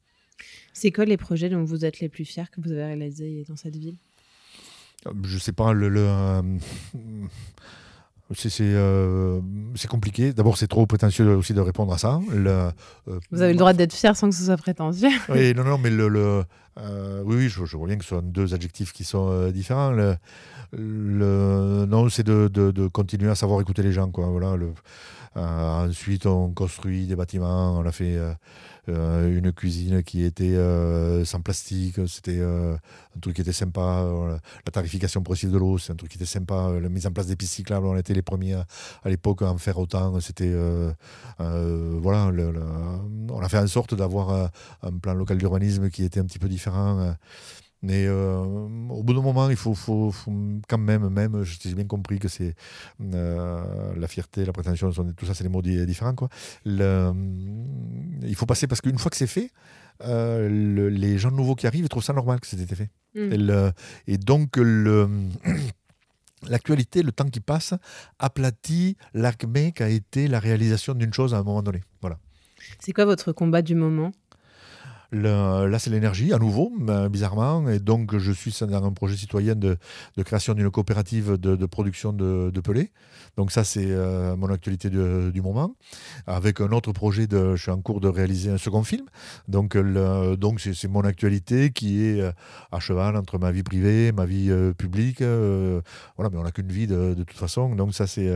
C'est 0.74 0.92
quoi 0.92 1.06
les 1.06 1.18
projets 1.18 1.50
dont 1.50 1.64
vous 1.64 1.86
êtes 1.86 2.00
les 2.00 2.10
plus 2.10 2.26
fiers 2.26 2.44
que 2.52 2.62
vous 2.62 2.72
avez 2.72 2.86
réalisés 2.86 3.46
dans 3.48 3.56
cette 3.56 3.76
ville? 3.76 3.98
Je 5.24 5.38
sais 5.38 5.54
pas, 5.54 5.74
le, 5.74 5.90
le 5.90 6.42
euh, 8.32 9.42
c'est 9.76 9.88
compliqué. 9.88 10.34
D'abord, 10.34 10.58
c'est 10.58 10.68
trop 10.68 10.86
prétentieux 10.86 11.36
aussi 11.36 11.54
de 11.54 11.62
répondre 11.62 11.94
à 11.94 11.98
ça. 11.98 12.20
Euh, 12.34 12.72
Vous 13.32 13.42
avez 13.42 13.54
le 13.54 13.58
droit 13.58 13.74
d'être 13.74 13.94
fier 13.94 14.16
sans 14.16 14.30
que 14.30 14.36
ce 14.36 14.44
soit 14.44 14.58
prétentieux. 14.58 15.10
Oui, 15.30 15.54
non, 15.54 15.64
non, 15.64 15.78
mais 15.78 15.90
le, 15.90 16.44
euh, 16.78 17.24
oui, 17.26 17.36
oui, 17.36 17.50
je, 17.50 17.78
vois 17.78 17.88
bien 17.88 17.98
que 17.98 18.04
ce 18.04 18.10
sont 18.10 18.22
deux 18.22 18.54
adjectifs 18.54 18.92
qui 18.92 19.04
sont 19.04 19.50
différents. 19.52 19.92
Le, 20.74 21.86
non, 21.86 22.10
c'est 22.10 22.24
de, 22.24 22.48
de, 22.48 22.88
continuer 22.88 23.30
à 23.30 23.36
savoir 23.36 23.62
écouter 23.62 23.84
les 23.84 23.94
gens, 23.94 24.10
quoi. 24.10 24.28
Voilà. 24.28 24.56
Ensuite, 25.38 26.26
on 26.26 26.52
construit 26.52 27.08
des 27.08 27.16
bâtiments. 27.16 27.78
On 27.78 27.86
a 27.86 27.92
fait 27.92 28.18
euh, 28.90 29.38
une 29.38 29.52
cuisine 29.52 30.02
qui 30.02 30.24
était 30.24 30.56
euh, 30.56 31.26
sans 31.26 31.42
plastique, 31.42 31.96
c'était 32.08 32.40
euh, 32.40 32.76
un 33.16 33.20
truc 33.20 33.36
qui 33.36 33.42
était 33.42 33.52
sympa. 33.52 34.06
la 34.66 34.72
tarification 34.72 35.22
progressive 35.22 35.52
de 35.52 35.58
l'eau, 35.58 35.78
c'est 35.78 35.92
un 35.92 35.96
truc 35.96 36.12
qui 36.12 36.18
était 36.18 36.26
sympa. 36.26 36.72
La 36.82 36.88
mise 36.88 37.06
en 37.06 37.12
place 37.12 37.28
des 37.28 37.36
pistes 37.36 37.54
cyclables, 37.54 37.86
on 37.86 37.98
était 37.98 38.14
les 38.14 38.22
premiers 38.22 38.54
à, 38.54 38.66
l'époque 39.06 39.42
à 39.42 39.52
en 39.52 39.58
faire 39.58 39.78
autant. 39.78 40.20
C'était 40.22 40.54
voilà, 41.38 42.32
on 43.30 43.42
a 43.42 43.50
fait 43.50 43.60
en 43.60 43.68
sorte 43.68 43.94
d'avoir 43.94 44.52
un 44.82 44.92
plan 45.00 45.14
local 45.14 45.38
d'urbanisme 45.38 45.90
qui 45.90 46.04
était 46.04 46.22
un 46.22 46.26
petit 46.26 46.40
peu 46.40 46.48
différent. 46.48 47.14
Mais 47.84 48.06
euh, 48.08 48.40
au 48.40 49.04
bout 49.04 49.14
d'un 49.14 49.22
moment, 49.22 49.50
il 49.50 49.56
faut, 49.56 49.76
faut, 49.76 50.12
quand 50.68 50.78
même, 50.78 51.10
même, 51.10 51.44
j'ai 51.44 51.76
bien 51.76 51.86
compris 51.86 52.18
que 52.18 52.28
c'est 52.28 52.56
euh, 53.02 53.94
la 53.96 54.08
fierté, 54.08 54.46
la 54.46 54.54
prétention, 54.54 54.92
tout 54.92 55.26
ça, 55.26 55.34
c'est 55.34 55.44
des 55.44 55.50
mots 55.50 55.62
différents. 55.62 56.16
Quoi. 56.16 56.30
Le, 56.66 57.14
il 58.24 58.36
faut 58.36 58.48
passer 58.48 58.68
parce 58.68 58.82
qu'une 58.82 58.98
fois 58.98 59.12
que 59.12 59.18
c'est 59.18 59.28
fait, 59.28 59.52
euh, 60.04 60.90
les 60.90 61.18
gens 61.18 61.32
nouveaux 61.32 61.56
qui 61.56 61.66
arrivent 61.66 61.86
ils 61.86 61.90
trouvent 61.90 62.04
ça 62.04 62.14
normal 62.14 62.40
que 62.40 62.48
c'était 62.48 62.76
fait. 62.76 62.90
Mm. 63.16 63.72
Et, 64.08 64.18
donc, 64.18 64.58
le. 64.58 65.10
L'actualité, 66.48 67.02
le 67.02 67.12
temps 67.12 67.26
qui 67.26 67.40
passe, 67.40 67.74
aplatit 68.20 68.96
l'acmé 69.16 69.72
qui 69.72 69.82
a 69.82 69.90
été 69.90 70.28
la 70.28 70.40
réalisation 70.40 70.94
d'une 70.94 71.12
chose 71.12 71.34
à 71.34 71.40
un 71.40 71.44
moment 71.44 71.64
donné. 71.64 71.82
Voilà. 72.00 72.20
C'est 72.80 72.94
quoi 72.94 73.06
votre 73.06 73.32
combat 73.32 73.64
du 73.64 73.74
moment? 73.74 74.12
Là, 75.12 75.80
c'est 75.80 75.90
l'énergie, 75.90 76.34
à 76.34 76.38
nouveau, 76.38 76.72
bizarrement. 77.10 77.68
Et 77.70 77.80
donc, 77.80 78.18
je 78.18 78.32
suis 78.32 78.56
dans 78.62 78.86
un 78.86 78.92
projet 78.92 79.16
citoyen 79.16 79.56
de, 79.56 79.78
création 80.24 80.54
d'une 80.54 80.70
coopérative 80.70 81.38
de, 81.38 81.66
production 81.66 82.14
de, 82.14 82.52
de, 82.54 82.62
pelés. 82.62 82.92
Donc, 83.38 83.52
ça, 83.52 83.64
c'est 83.64 83.86
euh, 83.86 84.36
mon 84.36 84.50
actualité 84.50 84.90
du 84.90 85.42
moment. 85.42 85.76
Avec 86.26 86.60
un 86.60 86.72
autre 86.72 86.92
projet, 86.92 87.28
je 87.32 87.56
suis 87.56 87.72
en 87.72 87.82
cours 87.82 88.02
de 88.02 88.08
réaliser 88.08 88.50
un 88.50 88.58
second 88.58 88.84
film. 88.84 89.06
Donc, 89.48 89.78
donc 89.78 90.60
c'est 90.60 90.88
mon 90.88 91.02
actualité 91.02 91.72
qui 91.72 92.04
est 92.06 92.22
euh, 92.22 92.32
à 92.72 92.80
cheval 92.80 93.16
entre 93.16 93.38
ma 93.38 93.52
vie 93.52 93.64
privée, 93.64 94.12
ma 94.12 94.26
vie 94.26 94.50
euh, 94.50 94.74
publique. 94.74 95.22
voilà, 95.22 96.30
mais 96.32 96.38
on 96.38 96.44
n'a 96.44 96.52
qu'une 96.52 96.72
vie 96.72 96.88
de, 96.88 97.14
toute 97.14 97.38
façon. 97.38 97.76
Donc, 97.76 97.94
ça, 97.94 98.08
c'est 98.08 98.30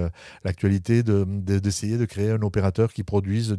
l'actualité 0.43 1.03
d'essayer 1.03 1.97
de, 1.97 2.05
créer 2.05 2.31
un 2.31 2.41
opérateur 2.41 2.93
qui 2.93 3.03
produise 3.03 3.57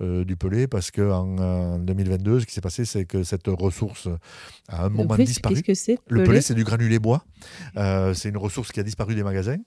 du 0.00 0.36
pelé 0.36 0.66
parce 0.66 0.90
qu'en 0.90 1.38
en 1.38 1.78
2022, 1.78 2.39
ce 2.40 2.46
qui 2.46 2.52
s'est 2.52 2.60
passé, 2.60 2.84
c'est 2.84 3.04
que 3.04 3.22
cette 3.22 3.46
ressource 3.46 4.08
a 4.68 4.84
un 4.84 4.88
moment 4.88 5.16
disparu. 5.16 5.54
Qu'est-ce 5.54 5.64
que 5.64 5.74
c'est 5.74 5.98
Le 6.08 6.24
pelé, 6.24 6.40
c'est 6.40 6.54
du 6.54 6.64
granulé 6.64 6.98
bois. 6.98 7.24
Euh, 7.76 8.14
c'est 8.14 8.28
une 8.28 8.36
ressource 8.36 8.72
qui 8.72 8.80
a 8.80 8.82
disparu 8.82 9.14
des 9.14 9.22
magasins, 9.22 9.58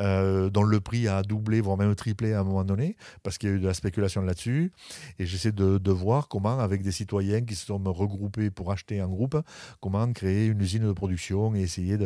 euh, 0.00 0.50
dont 0.50 0.62
le 0.62 0.80
prix 0.80 1.08
a 1.08 1.22
doublé, 1.22 1.60
voire 1.60 1.76
même 1.76 1.94
triplé 1.94 2.32
à 2.32 2.40
un 2.40 2.44
moment 2.44 2.64
donné, 2.64 2.96
parce 3.22 3.38
qu'il 3.38 3.48
y 3.48 3.52
a 3.52 3.56
eu 3.56 3.60
de 3.60 3.66
la 3.66 3.74
spéculation 3.74 4.22
là-dessus. 4.22 4.72
Et 5.18 5.26
j'essaie 5.26 5.52
de, 5.52 5.78
de, 5.78 5.90
voir 5.92 6.28
comment, 6.28 6.58
avec 6.58 6.82
des 6.82 6.92
citoyens 6.92 7.42
qui 7.42 7.54
se 7.54 7.66
sont 7.66 7.82
regroupés 7.84 8.50
pour 8.50 8.72
acheter 8.72 9.02
en 9.02 9.08
groupe, 9.08 9.36
comment 9.80 10.10
créer 10.12 10.46
une 10.46 10.60
usine 10.60 10.86
de 10.86 10.92
production 10.92 11.54
et 11.54 11.60
essayer 11.60 11.98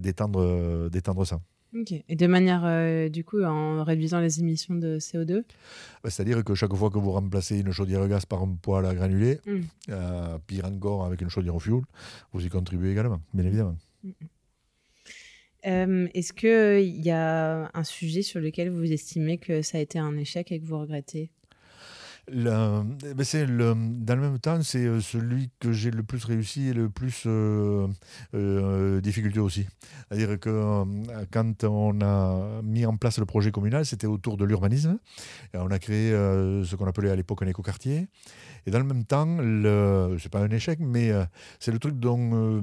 d'étendre 0.00 1.24
ça. 1.24 1.40
Et 2.08 2.16
de 2.16 2.26
manière, 2.26 2.62
euh, 2.64 3.08
du 3.08 3.24
coup, 3.24 3.42
en 3.42 3.84
réduisant 3.84 4.20
les 4.20 4.40
émissions 4.40 4.74
de 4.74 4.98
CO2 4.98 5.44
bah, 6.02 6.10
C'est-à-dire 6.10 6.44
que 6.44 6.54
chaque 6.54 6.74
fois 6.74 6.90
que 6.90 6.98
vous 6.98 7.12
remplacez 7.12 7.58
une 7.58 7.72
chaudière 7.72 8.02
à 8.02 8.08
gaz 8.08 8.26
par 8.26 8.42
un 8.42 8.56
poêle 8.60 8.86
à 8.86 8.94
granulés, 8.94 9.40
mmh. 9.46 9.60
euh, 9.90 10.38
pire 10.46 10.64
encore 10.66 11.04
avec 11.04 11.20
une 11.20 11.30
chaudière 11.30 11.54
au 11.54 11.60
fioul, 11.60 11.82
vous 12.32 12.44
y 12.44 12.48
contribuez 12.48 12.92
également, 12.92 13.20
bien 13.34 13.44
évidemment. 13.44 13.76
Mmh, 14.04 14.08
mmh. 14.08 14.12
Euh, 15.66 16.08
est-ce 16.14 16.32
qu'il 16.32 17.04
y 17.04 17.10
a 17.10 17.70
un 17.74 17.84
sujet 17.84 18.22
sur 18.22 18.40
lequel 18.40 18.70
vous 18.70 18.92
estimez 18.92 19.38
que 19.38 19.62
ça 19.62 19.78
a 19.78 19.80
été 19.80 19.98
un 19.98 20.16
échec 20.16 20.52
et 20.52 20.60
que 20.60 20.64
vous 20.64 20.78
regrettez? 20.78 21.30
Ben, 22.28 22.96
le, 23.04 23.74
dans 24.04 24.14
le 24.16 24.20
même 24.20 24.38
temps, 24.38 24.60
c'est 24.62 24.84
euh, 24.84 25.00
celui 25.00 25.50
que 25.60 25.72
j'ai 25.72 25.90
le 25.90 26.02
plus 26.02 26.24
réussi 26.24 26.68
et 26.68 26.72
le 26.72 26.90
plus 26.90 27.22
euh, 27.26 27.86
euh, 28.34 29.00
difficulté 29.00 29.38
aussi. 29.38 29.66
C'est-à-dire 30.08 30.40
que 30.40 30.84
quand 31.30 31.64
on 31.64 32.00
a 32.00 32.62
mis 32.62 32.84
en 32.84 32.96
place 32.96 33.18
le 33.18 33.26
projet 33.26 33.50
communal, 33.52 33.86
c'était 33.86 34.06
autour 34.06 34.36
de 34.36 34.44
l'urbanisme. 34.44 34.98
On 35.54 35.70
a 35.70 35.78
créé 35.78 36.10
ce 36.10 36.74
qu'on 36.76 36.86
appelait 36.86 37.10
à 37.10 37.16
l'époque 37.16 37.42
un 37.42 37.46
écoquartier. 37.46 38.08
Et 38.66 38.70
dans 38.70 38.78
le 38.78 38.84
même 38.84 39.04
temps, 39.04 39.38
ce 39.38 40.22
n'est 40.22 40.28
pas 40.30 40.40
un 40.40 40.50
échec, 40.50 40.78
mais 40.80 41.12
c'est 41.60 41.72
le 41.72 41.78
truc 41.78 41.98
dont 41.98 42.60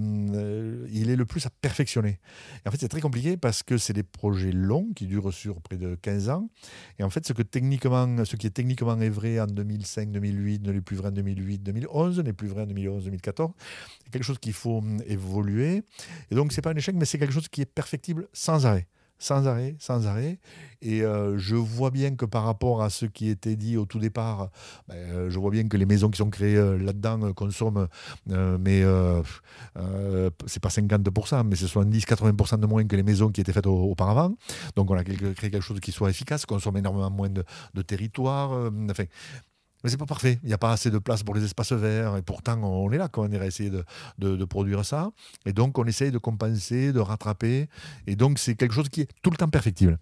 il 0.92 1.10
est 1.10 1.16
le 1.16 1.26
plus 1.26 1.46
à 1.46 1.50
perfectionner. 1.50 2.20
Et 2.66 2.68
en 2.68 2.72
fait, 2.72 2.78
c'est 2.80 2.90
très 2.90 3.02
compliqué 3.02 3.38
parce 3.38 3.64
que 3.64 3.78
c'est 3.78 3.94
des 3.94 4.04
projets 4.04 4.52
longs 4.52 4.90
qui 4.96 5.08
durent 5.08 5.34
sur 5.34 5.62
près 5.62 5.78
de 5.78 5.96
15 5.96 6.30
ans. 6.30 6.50
Et 7.00 7.04
en 7.04 7.10
fait, 7.10 7.26
ce, 7.26 7.34
que 7.34 7.42
techniquement, 7.42 8.26
ce 8.26 8.36
qui 8.36 8.48
est 8.48 8.52
techniquement 8.52 9.00
est 9.00 9.10
vrai 9.10 9.40
en 9.40 9.48
2005, 9.48 10.12
2008, 10.12 10.64
ne 10.64 10.72
l'est 10.72 10.82
plus 10.82 10.96
vrai 10.96 11.10
en 11.10 11.12
2008, 11.12 11.64
2011, 11.64 12.20
n'est 12.20 12.34
plus 12.34 12.48
vrai 12.48 12.64
en 12.64 12.68
2011, 12.68 13.06
2014. 13.06 13.52
C'est 14.04 14.12
quelque 14.12 14.24
chose 14.24 14.40
qu'il 14.40 14.54
faut 14.54 14.78
hum, 14.80 15.02
évoluer. 15.08 15.84
Et 16.32 16.36
donc, 16.36 16.52
ce 16.52 16.58
n'est 16.58 16.62
pas 16.62 16.72
un 16.72 16.76
échec, 16.76 16.96
mais 16.96 17.06
c'est 17.06 17.20
quelque 17.20 17.34
chose 17.34 17.48
qui 17.48 17.62
est 17.62 17.66
perfectible 17.66 18.28
sans 18.34 18.66
arrêt 18.66 18.88
sans 19.24 19.48
arrêt, 19.48 19.76
sans 19.80 20.06
arrêt. 20.06 20.38
Et 20.82 21.02
euh, 21.02 21.38
je 21.38 21.56
vois 21.56 21.92
bien 21.92 22.14
que 22.14 22.26
par 22.26 22.44
rapport 22.44 22.84
à 22.84 22.90
ce 22.90 23.06
qui 23.06 23.30
était 23.30 23.56
dit 23.56 23.78
au 23.78 23.86
tout 23.86 24.00
départ, 24.00 24.50
ben, 24.90 24.96
euh, 24.96 25.30
je 25.30 25.40
vois 25.40 25.50
bien 25.50 25.66
que 25.66 25.78
les 25.78 25.86
maisons 25.86 26.10
qui 26.10 26.18
sont 26.18 26.30
créées 26.30 26.58
euh, 26.58 26.78
là-dedans 26.78 27.32
consomment, 27.32 27.88
mais 28.28 28.84
c'est 30.46 30.62
pas 30.62 30.70
50%, 30.70 31.48
mais 31.48 31.56
c'est 31.56 31.68
70-80% 31.68 32.60
de 32.60 32.66
moins 32.68 32.86
que 32.86 32.98
les 32.98 33.04
maisons 33.04 33.30
qui 33.30 33.40
étaient 33.40 33.54
faites 33.54 33.66
auparavant. 33.66 34.36
Donc 34.76 34.92
on 34.92 34.96
a 34.96 35.06
créé 35.06 35.18
quelque 35.34 35.62
chose 35.62 35.80
qui 35.80 35.94
soit 35.94 36.10
efficace, 36.10 36.46
consomme 36.46 36.76
énormément 36.76 37.10
moins 37.10 37.30
de, 37.30 37.46
de 37.74 37.82
territoire. 37.82 38.52
enfin, 38.90 39.06
mais 39.84 39.90
c'est 39.90 39.98
pas 39.98 40.06
parfait. 40.06 40.40
Il 40.44 40.48
n'y 40.48 40.54
a 40.54 40.58
pas 40.58 40.72
assez 40.72 40.90
de 40.90 40.98
place 40.98 41.24
pour 41.24 41.36
les 41.36 41.44
espaces 41.44 41.74
verts. 41.74 42.18
Et 42.18 42.22
pourtant, 42.22 42.62
on 42.64 42.92
est 42.92 42.98
là 42.98 43.10
quand 43.10 43.24
on 43.28 43.32
est 43.32 43.40
à 43.40 43.46
essayer 43.46 43.70
de, 43.70 43.84
de, 44.18 44.46
produire 44.46 44.86
ça. 44.86 45.12
Et 45.46 45.54
donc, 45.54 45.78
on 45.78 45.86
essaye 45.86 46.12
de 46.12 46.18
compenser, 46.18 46.94
de 46.94 47.00
rattraper. 47.00 47.68
Et 48.08 48.16
donc, 48.16 48.40
c'est 48.40 48.56
quelque 48.56 48.74
chose 48.74 48.90
qui 48.90 49.02
est 49.02 49.10
tout 49.22 49.30
le 49.30 49.38
temps 49.38 49.50
perfectible. 49.50 50.00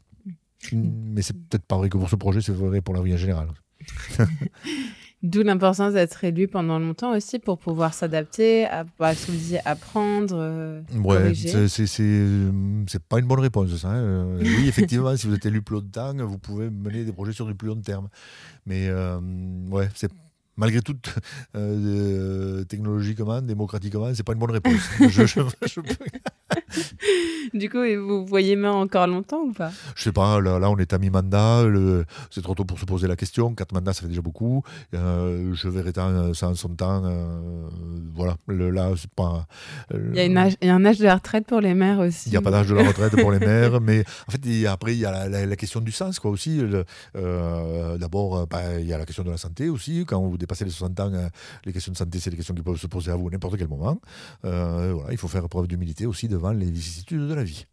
Mm. 0.72 0.90
Mais 1.14 1.22
c'est 1.22 1.34
peut-être 1.34 1.66
pas 1.66 1.78
vrai 1.78 1.90
que 1.90 1.98
pour 1.98 2.10
ce 2.10 2.16
projet, 2.16 2.42
c'est 2.42 2.54
vrai 2.54 2.82
pour 2.82 2.94
la 2.94 3.02
vie 3.02 3.14
en 3.14 3.18
général. 3.18 3.48
D'où 5.24 5.44
l'importance 5.44 5.94
d'être 5.94 6.24
élu 6.24 6.48
pendant 6.48 6.80
longtemps 6.80 7.16
aussi 7.16 7.38
pour 7.38 7.60
pouvoir 7.60 7.94
s'adapter, 7.94 8.66
à, 8.66 8.86
disiez, 9.30 9.60
apprendre. 9.66 10.36
Euh, 10.36 10.82
ouais, 11.04 11.34
c'est 11.36 13.04
pas 13.08 13.20
une 13.20 13.28
bonne 13.28 13.40
réponse. 13.40 13.76
Ça, 13.76 13.90
hein. 13.90 13.98
euh, 13.98 14.40
oui, 14.42 14.68
effectivement, 14.68 15.16
si 15.18 15.28
vous 15.28 15.36
êtes 15.36 15.46
élu 15.46 15.62
plus 15.62 15.76
longtemps, 15.76 16.16
vous 16.16 16.40
pouvez 16.40 16.72
mener 16.72 17.04
des 17.04 17.12
projets 17.12 17.34
sur 17.34 17.46
du 17.46 17.54
plus 17.54 17.68
long 17.68 17.82
terme. 17.82 18.10
Mais 18.66 18.88
euh, 18.90 19.20
ouais, 19.70 19.90
c'est 19.94 20.12
malgré 20.58 20.82
tout, 20.82 20.98
euh, 21.56 22.64
technologiquement, 22.66 23.42
démocratiquement, 23.42 24.14
c'est 24.14 24.24
pas 24.24 24.34
une 24.34 24.40
bonne 24.40 24.52
réponse. 24.52 24.90
du 27.54 27.70
coup, 27.70 27.80
vous 27.80 28.26
voyez 28.26 28.56
main 28.56 28.72
encore 28.72 29.08
longtemps 29.08 29.42
ou 29.42 29.54
pas? 29.54 29.72
Je 29.96 30.04
sais 30.04 30.12
pas, 30.12 30.40
là, 30.40 30.70
on 30.70 30.78
est 30.78 30.94
à 30.94 30.98
mi-mandat, 30.98 31.64
c'est 32.30 32.42
trop 32.42 32.56
tôt 32.56 32.66
pour 32.66 32.80
se 32.80 32.86
poser 32.86 33.08
la 33.08 33.16
question. 33.16 33.54
Quatre 33.56 33.74
mandats, 33.74 33.94
ça 33.94 34.02
fait 34.02 34.08
déjà 34.08 34.22
beaucoup. 34.22 34.64
Euh, 34.94 35.54
je 35.54 35.70
verrai 35.70 35.92
ça 36.34 36.50
en 36.50 36.56
son 36.56 36.70
temps. 36.70 37.04
Euh, 37.06 37.70
voilà, 38.14 38.36
là, 38.48 38.92
c'est 38.98 39.12
pas. 39.12 39.48
il, 39.94 40.16
y 40.16 40.70
a 40.70 40.76
un 40.76 40.86
âge 40.86 41.00
de 41.00 41.06
la 41.06 41.16
retraite 41.16 41.48
pour 41.48 41.62
les 41.62 41.74
maires 41.74 42.00
aussi. 42.00 42.30
Il 42.30 42.32
n'y 42.32 42.38
a 42.38 42.42
pas 42.42 42.52
d'âge 42.52 42.68
de 42.68 42.76
la 42.76 42.88
retraite 42.88 43.20
pour 43.20 43.32
les 43.32 43.40
maires, 43.40 43.82
mais 43.82 44.04
en 44.28 44.32
fait, 44.32 44.66
après, 44.68 44.94
il 44.94 45.00
y 45.00 45.06
a 45.06 45.28
la, 45.28 45.56
question 45.56 45.80
du 45.80 45.92
sens, 45.92 46.20
quoi, 46.20 46.32
aussi. 46.32 46.62
D'abord, 48.00 48.48
bah, 48.48 48.80
il 48.80 48.86
y 48.86 48.94
a 48.94 48.98
la 48.98 49.06
question 49.06 49.24
de 49.24 49.32
la 49.32 49.38
santé 49.38 49.70
aussi. 49.70 50.06
Quand 50.06 50.22
vous 50.22 50.38
dépassez 50.42 50.66
les 50.66 50.72
60 50.72 51.00
ans, 51.00 51.30
les 51.66 51.74
questions 51.74 51.92
de 51.92 51.98
santé, 51.98 52.20
c'est 52.20 52.30
des 52.30 52.38
questions 52.38 52.54
qui 52.54 52.62
peuvent 52.62 52.78
se 52.78 52.88
poser 52.88 53.12
à 53.12 53.16
vous 53.16 53.28
à 53.28 53.32
n'importe 53.32 53.58
quel 53.58 53.68
moment. 53.68 54.00
voilà, 54.44 55.12
il 55.12 55.18
faut 55.18 55.28
faire 55.28 55.48
preuve 55.48 55.68
d'humilité 55.68 56.06
aussi 56.06 56.28
devant 56.28 56.52
les 56.52 56.70
vicissitudes 56.70 57.28
de 57.28 57.34
la 57.34 57.44
vie. 57.44 57.66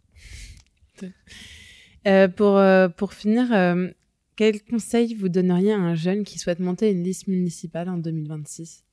Euh, 2.07 2.29
pour, 2.29 2.57
euh, 2.57 2.89
pour 2.89 3.13
finir, 3.13 3.53
euh, 3.53 3.89
quel 4.37 4.63
conseil 4.63 5.15
vous 5.15 5.29
donneriez 5.29 5.73
à 5.73 5.79
un 5.79 5.95
jeune 5.95 6.25
qui 6.25 6.39
souhaite 6.39 6.61
monter 6.61 6.91
une 6.91 7.03
liste 7.03 7.27
municipale 7.27 7.89
en 7.89 7.99
2026 7.99 8.85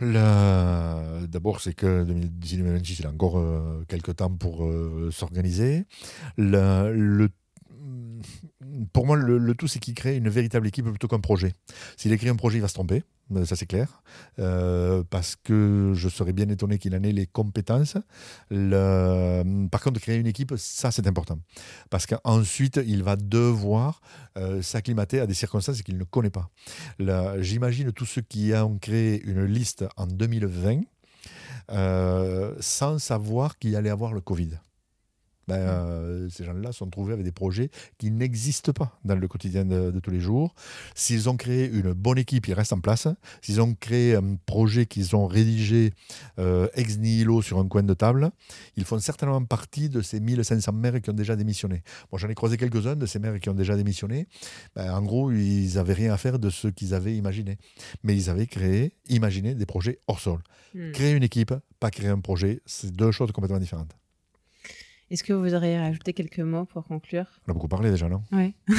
D'abord, 0.00 1.60
c'est 1.60 1.72
que 1.72 2.04
2026, 2.04 2.98
il 2.98 3.06
a 3.06 3.10
encore 3.10 3.42
quelques 3.86 4.16
temps 4.16 4.30
pour 4.30 4.68
s'organiser. 5.10 5.86
Le, 6.36 6.92
le 6.92 7.28
pour 8.92 9.06
moi, 9.06 9.16
le, 9.16 9.54
tout, 9.54 9.68
c'est 9.68 9.78
qu'il 9.78 9.94
crée 9.94 10.16
une 10.16 10.28
véritable 10.28 10.66
équipe 10.66 10.86
plutôt 10.86 11.08
qu'un 11.08 11.20
projet. 11.20 11.52
S'il 11.96 12.12
écrit 12.12 12.28
un 12.28 12.36
projet, 12.36 12.58
il 12.58 12.60
va 12.60 12.68
se 12.68 12.74
tromper, 12.74 13.02
euh, 13.32 13.44
ça 13.44 13.56
c'est 13.56 13.66
clair, 13.66 14.02
euh, 14.38 15.02
parce 15.08 15.36
que 15.36 15.92
je 15.94 16.08
serais 16.08 16.32
bien 16.32 16.48
étonné 16.48 16.78
qu'il 16.78 16.94
en 16.94 17.02
ait 17.02 17.12
les 17.12 17.26
compétences. 17.26 17.96
Par 18.50 19.80
contre, 19.82 20.00
créer 20.00 20.18
une 20.18 20.26
équipe, 20.26 20.54
ça 20.56 20.90
c'est 20.90 21.06
important, 21.06 21.38
parce 21.90 22.06
qu'ensuite, 22.06 22.80
il 22.86 23.02
va 23.02 23.16
devoir 23.16 24.00
euh, 24.38 24.62
s'acclimater 24.62 25.20
à 25.20 25.26
des 25.26 25.34
circonstances 25.34 25.82
qu'il 25.82 25.98
ne 25.98 26.04
connaît 26.04 26.30
pas. 26.30 26.50
J'imagine 27.40 27.92
tous 27.92 28.06
ceux 28.06 28.22
qui 28.22 28.52
ont 28.54 28.78
créé 28.78 29.22
une 29.24 29.44
liste 29.44 29.84
en 29.96 30.06
2020 30.06 30.82
sans 32.60 32.98
savoir 32.98 33.58
qu'il 33.58 33.76
allait 33.76 33.90
avoir 33.90 34.12
le 34.12 34.20
Covid 34.20 34.58
ben, 35.48 35.56
euh, 35.56 36.28
ces 36.30 36.44
gens-là 36.44 36.72
sont 36.72 36.88
trouvés 36.88 37.12
avec 37.12 37.24
des 37.24 37.32
projets 37.32 37.70
qui 37.98 38.10
n'existent 38.10 38.72
pas 38.72 38.98
dans 39.04 39.14
le 39.14 39.28
quotidien 39.28 39.64
de, 39.64 39.98
tous 40.00 40.10
les 40.10 40.20
jours. 40.20 40.54
S'ils 40.94 41.28
ont 41.28 41.36
créé 41.36 41.68
une 41.68 41.92
bonne 41.92 42.18
équipe, 42.18 42.46
ils 42.48 42.54
restent 42.54 42.72
en 42.72 42.80
place. 42.80 43.08
S'ils 43.42 43.60
ont 43.60 43.74
créé 43.74 44.14
un 44.14 44.36
projet 44.46 44.86
qu'ils 44.86 45.16
ont 45.16 45.26
rédigé 45.26 45.92
euh, 46.38 46.68
ex 46.74 46.98
nihilo 46.98 47.42
sur 47.42 47.58
un 47.58 47.68
coin 47.68 47.82
de 47.82 47.94
table, 47.94 48.30
ils 48.76 48.84
font 48.84 48.98
certainement 48.98 49.44
partie 49.44 49.88
de 49.88 50.00
ces 50.00 50.20
1500 50.20 50.72
maires 50.72 51.00
qui 51.00 51.10
ont 51.10 51.14
déjà 51.14 51.36
démissionné. 51.36 51.82
Moi, 52.10 52.18
j'en 52.18 52.28
ai 52.28 52.34
croisé 52.34 52.56
quelques-uns 52.56 52.96
de 52.96 53.06
ces 53.06 53.18
maires 53.18 53.38
qui 53.40 53.48
ont 53.48 53.54
déjà 53.54 53.76
démissionné. 53.76 54.28
Ben, 54.74 54.92
en 54.92 55.02
gros, 55.02 55.30
ils 55.30 55.74
n'avaient 55.74 55.94
rien 55.94 56.12
à 56.12 56.16
faire 56.16 56.38
de 56.38 56.50
ce 56.50 56.68
qu'ils 56.68 56.94
avaient 56.94 57.16
imaginé. 57.16 57.58
Mais 58.02 58.16
ils 58.16 58.30
avaient 58.30 58.46
créé, 58.46 58.94
imaginé 59.08 59.54
des 59.54 59.66
projets 59.66 60.00
hors 60.06 60.20
sol. 60.20 60.40
Hmm. 60.74 60.92
Créer 60.92 61.12
une 61.12 61.22
équipe, 61.22 61.54
pas 61.80 61.90
créer 61.90 62.08
un 62.08 62.20
projet, 62.20 62.60
c'est 62.66 62.90
deux 62.90 63.12
choses 63.12 63.32
complètement 63.32 63.58
différentes. 63.58 63.94
Est-ce 65.14 65.22
que 65.22 65.32
vous 65.32 65.54
auriez 65.54 65.78
rajouté 65.78 66.12
quelques 66.12 66.40
mots 66.40 66.64
pour 66.64 66.84
conclure? 66.84 67.26
On 67.46 67.52
a 67.52 67.54
beaucoup 67.54 67.68
parlé 67.68 67.88
déjà, 67.88 68.08
non? 68.08 68.24
Oui. 68.32 68.52
je 68.66 68.74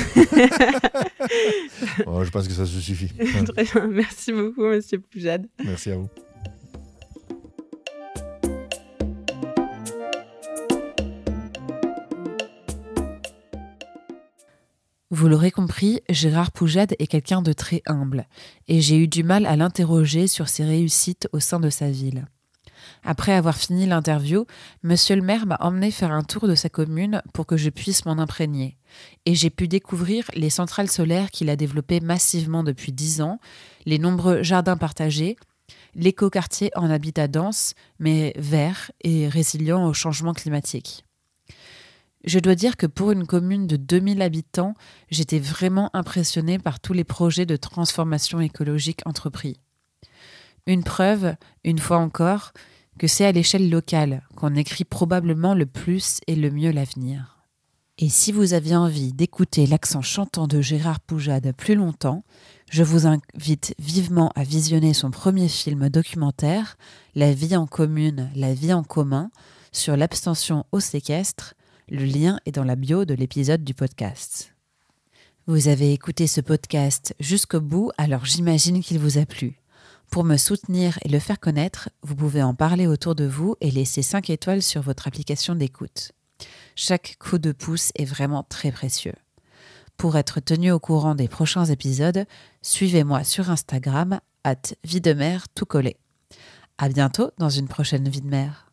pense 2.30 2.50
que 2.50 2.54
ça 2.54 2.66
se 2.66 2.78
suffit. 2.82 3.08
Très 3.14 3.64
bien. 3.64 3.88
Merci 3.88 4.34
beaucoup, 4.34 4.66
monsieur 4.66 5.00
Poujade. 5.00 5.48
Merci 5.64 5.92
à 5.92 5.96
vous. 5.96 6.10
Vous 15.10 15.30
l'aurez 15.30 15.52
compris, 15.52 16.02
Gérard 16.10 16.52
Poujade 16.52 16.96
est 17.00 17.08
quelqu'un 17.08 17.42
de 17.42 17.54
très 17.54 17.82
humble, 17.86 18.28
et 18.68 18.82
j'ai 18.82 18.98
eu 18.98 19.08
du 19.08 19.24
mal 19.24 19.46
à 19.46 19.56
l'interroger 19.56 20.28
sur 20.28 20.50
ses 20.50 20.66
réussites 20.66 21.30
au 21.32 21.40
sein 21.40 21.62
de 21.62 21.70
sa 21.70 21.90
ville. 21.90 22.28
Après 23.08 23.34
avoir 23.34 23.56
fini 23.56 23.86
l'interview, 23.86 24.48
monsieur 24.82 25.16
le 25.16 25.22
maire 25.22 25.46
m'a 25.46 25.58
emmené 25.60 25.92
faire 25.92 26.12
un 26.12 26.24
tour 26.24 26.48
de 26.48 26.56
sa 26.56 26.70
commune 26.70 27.22
pour 27.34 27.46
que 27.46 27.56
je 27.56 27.70
puisse 27.70 28.04
m'en 28.06 28.18
imprégner. 28.18 28.78
Et 29.28 29.36
j'ai 29.36 29.52
pu 29.52 29.68
découvrir 29.68 30.26
les 30.34 30.50
centrales 30.50 30.90
solaires 30.90 31.30
qu'il 31.30 31.52
a 31.52 31.56
développées 31.56 32.00
massivement 32.00 32.64
depuis 32.64 32.92
dix 32.92 33.22
ans, 33.22 33.40
les 33.86 34.00
nombreux 34.00 34.42
jardins 34.42 34.76
partagés, 34.76 35.38
l'écoquartier 35.94 36.72
en 36.76 36.90
habitat 36.90 37.28
dense, 37.28 37.76
mais 38.00 38.34
vert 38.38 38.92
et 39.02 39.30
résilient 39.30 39.86
au 39.86 39.94
changement 39.94 40.34
climatique. 40.34 41.06
Je 42.24 42.40
dois 42.40 42.56
dire 42.56 42.76
que 42.76 42.88
pour 42.88 43.12
une 43.12 43.28
commune 43.28 43.68
de 43.68 43.78
2000 43.78 44.24
habitants, 44.24 44.74
j'étais 45.12 45.38
vraiment 45.38 45.92
impressionnée 45.94 46.58
par 46.58 46.80
tous 46.80 46.94
les 46.94 47.04
projets 47.04 47.46
de 47.46 47.56
transformation 47.56 48.42
écologique 48.42 49.02
entrepris. 49.06 49.60
Une 50.66 50.84
preuve, 50.84 51.36
une 51.64 51.78
fois 51.78 51.98
encore, 51.98 52.52
que 52.98 53.08
c'est 53.08 53.26
à 53.26 53.32
l'échelle 53.32 53.70
locale 53.70 54.24
qu'on 54.36 54.56
écrit 54.56 54.86
probablement 54.86 55.54
le 55.54 55.66
plus 55.66 56.20
et 56.28 56.36
le 56.36 56.50
mieux 56.52 56.72
l'avenir. 56.72 57.36
Et 57.98 58.10
si 58.10 58.34
vous 58.34 58.54
aviez 58.54 58.76
envie 58.76 59.14
d'écouter 59.14 59.68
l'accent 59.68 60.02
chantant 60.02 60.48
de 60.48 60.60
Gérard 60.60 61.00
Poujade 61.00 61.54
plus 61.56 61.76
longtemps, 61.76 62.26
je 62.70 62.84
vous 62.84 63.08
invite 63.08 63.74
vivement 63.80 64.34
à 64.36 64.44
visionner 64.44 64.94
son 64.94 65.12
premier 65.12 65.48
film 65.48 65.88
documentaire, 65.88 66.78
La 67.16 67.34
vie 67.34 67.56
en 67.56 67.68
commune, 67.68 68.30
la 68.36 68.54
vie 68.54 68.74
en 68.74 68.84
commun, 68.84 69.32
sur 69.72 69.96
l'abstention 69.96 70.66
au 70.74 70.82
séquestre. 70.82 71.54
Le 71.88 72.04
lien 72.04 72.40
est 72.46 72.52
dans 72.52 72.64
la 72.66 72.76
bio 72.76 73.06
de 73.06 73.14
l'épisode 73.14 73.64
du 73.64 73.74
podcast. 73.74 74.54
Vous 75.48 75.68
avez 75.68 75.94
écouté 75.94 76.28
ce 76.28 76.42
podcast 76.42 77.16
jusqu'au 77.20 77.62
bout, 77.62 77.92
alors 77.98 78.26
j'imagine 78.26 78.82
qu'il 78.82 79.00
vous 79.00 79.20
a 79.20 79.26
plu. 79.26 79.62
Pour 80.16 80.24
me 80.24 80.38
soutenir 80.38 80.98
et 81.02 81.10
le 81.10 81.20
faire 81.20 81.42
connaître, 81.42 81.90
vous 82.02 82.16
pouvez 82.16 82.42
en 82.42 82.54
parler 82.54 82.88
autour 82.88 83.16
de 83.16 83.26
vous 83.26 83.58
et 83.60 83.70
laisser 83.70 84.02
5 84.02 84.30
étoiles 84.30 84.62
sur 84.62 84.82
votre 84.82 85.10
application 85.10 85.56
d'écoute. 85.56 86.14
Chaque 86.74 87.18
coup 87.20 87.38
de 87.38 87.52
pouce 87.52 87.92
est 87.96 88.06
vraiment 88.06 88.44
très 88.44 88.72
précieux. 88.72 89.16
Pour 89.98 90.16
être 90.16 90.40
tenu 90.40 90.72
au 90.72 90.80
courant 90.80 91.16
des 91.16 91.28
prochains 91.28 91.66
épisodes, 91.66 92.26
suivez-moi 92.62 93.26
sur 93.26 93.50
Instagram, 93.50 94.22
at 94.46 94.74
vie 94.86 95.02
de 95.02 95.12
mer 95.12 95.50
tout 95.50 95.66
collé. 95.66 95.98
À 96.78 96.88
bientôt 96.88 97.32
dans 97.38 97.50
une 97.50 97.68
prochaine 97.68 98.08
vie 98.08 98.22
de 98.22 98.30
mer. 98.30 98.65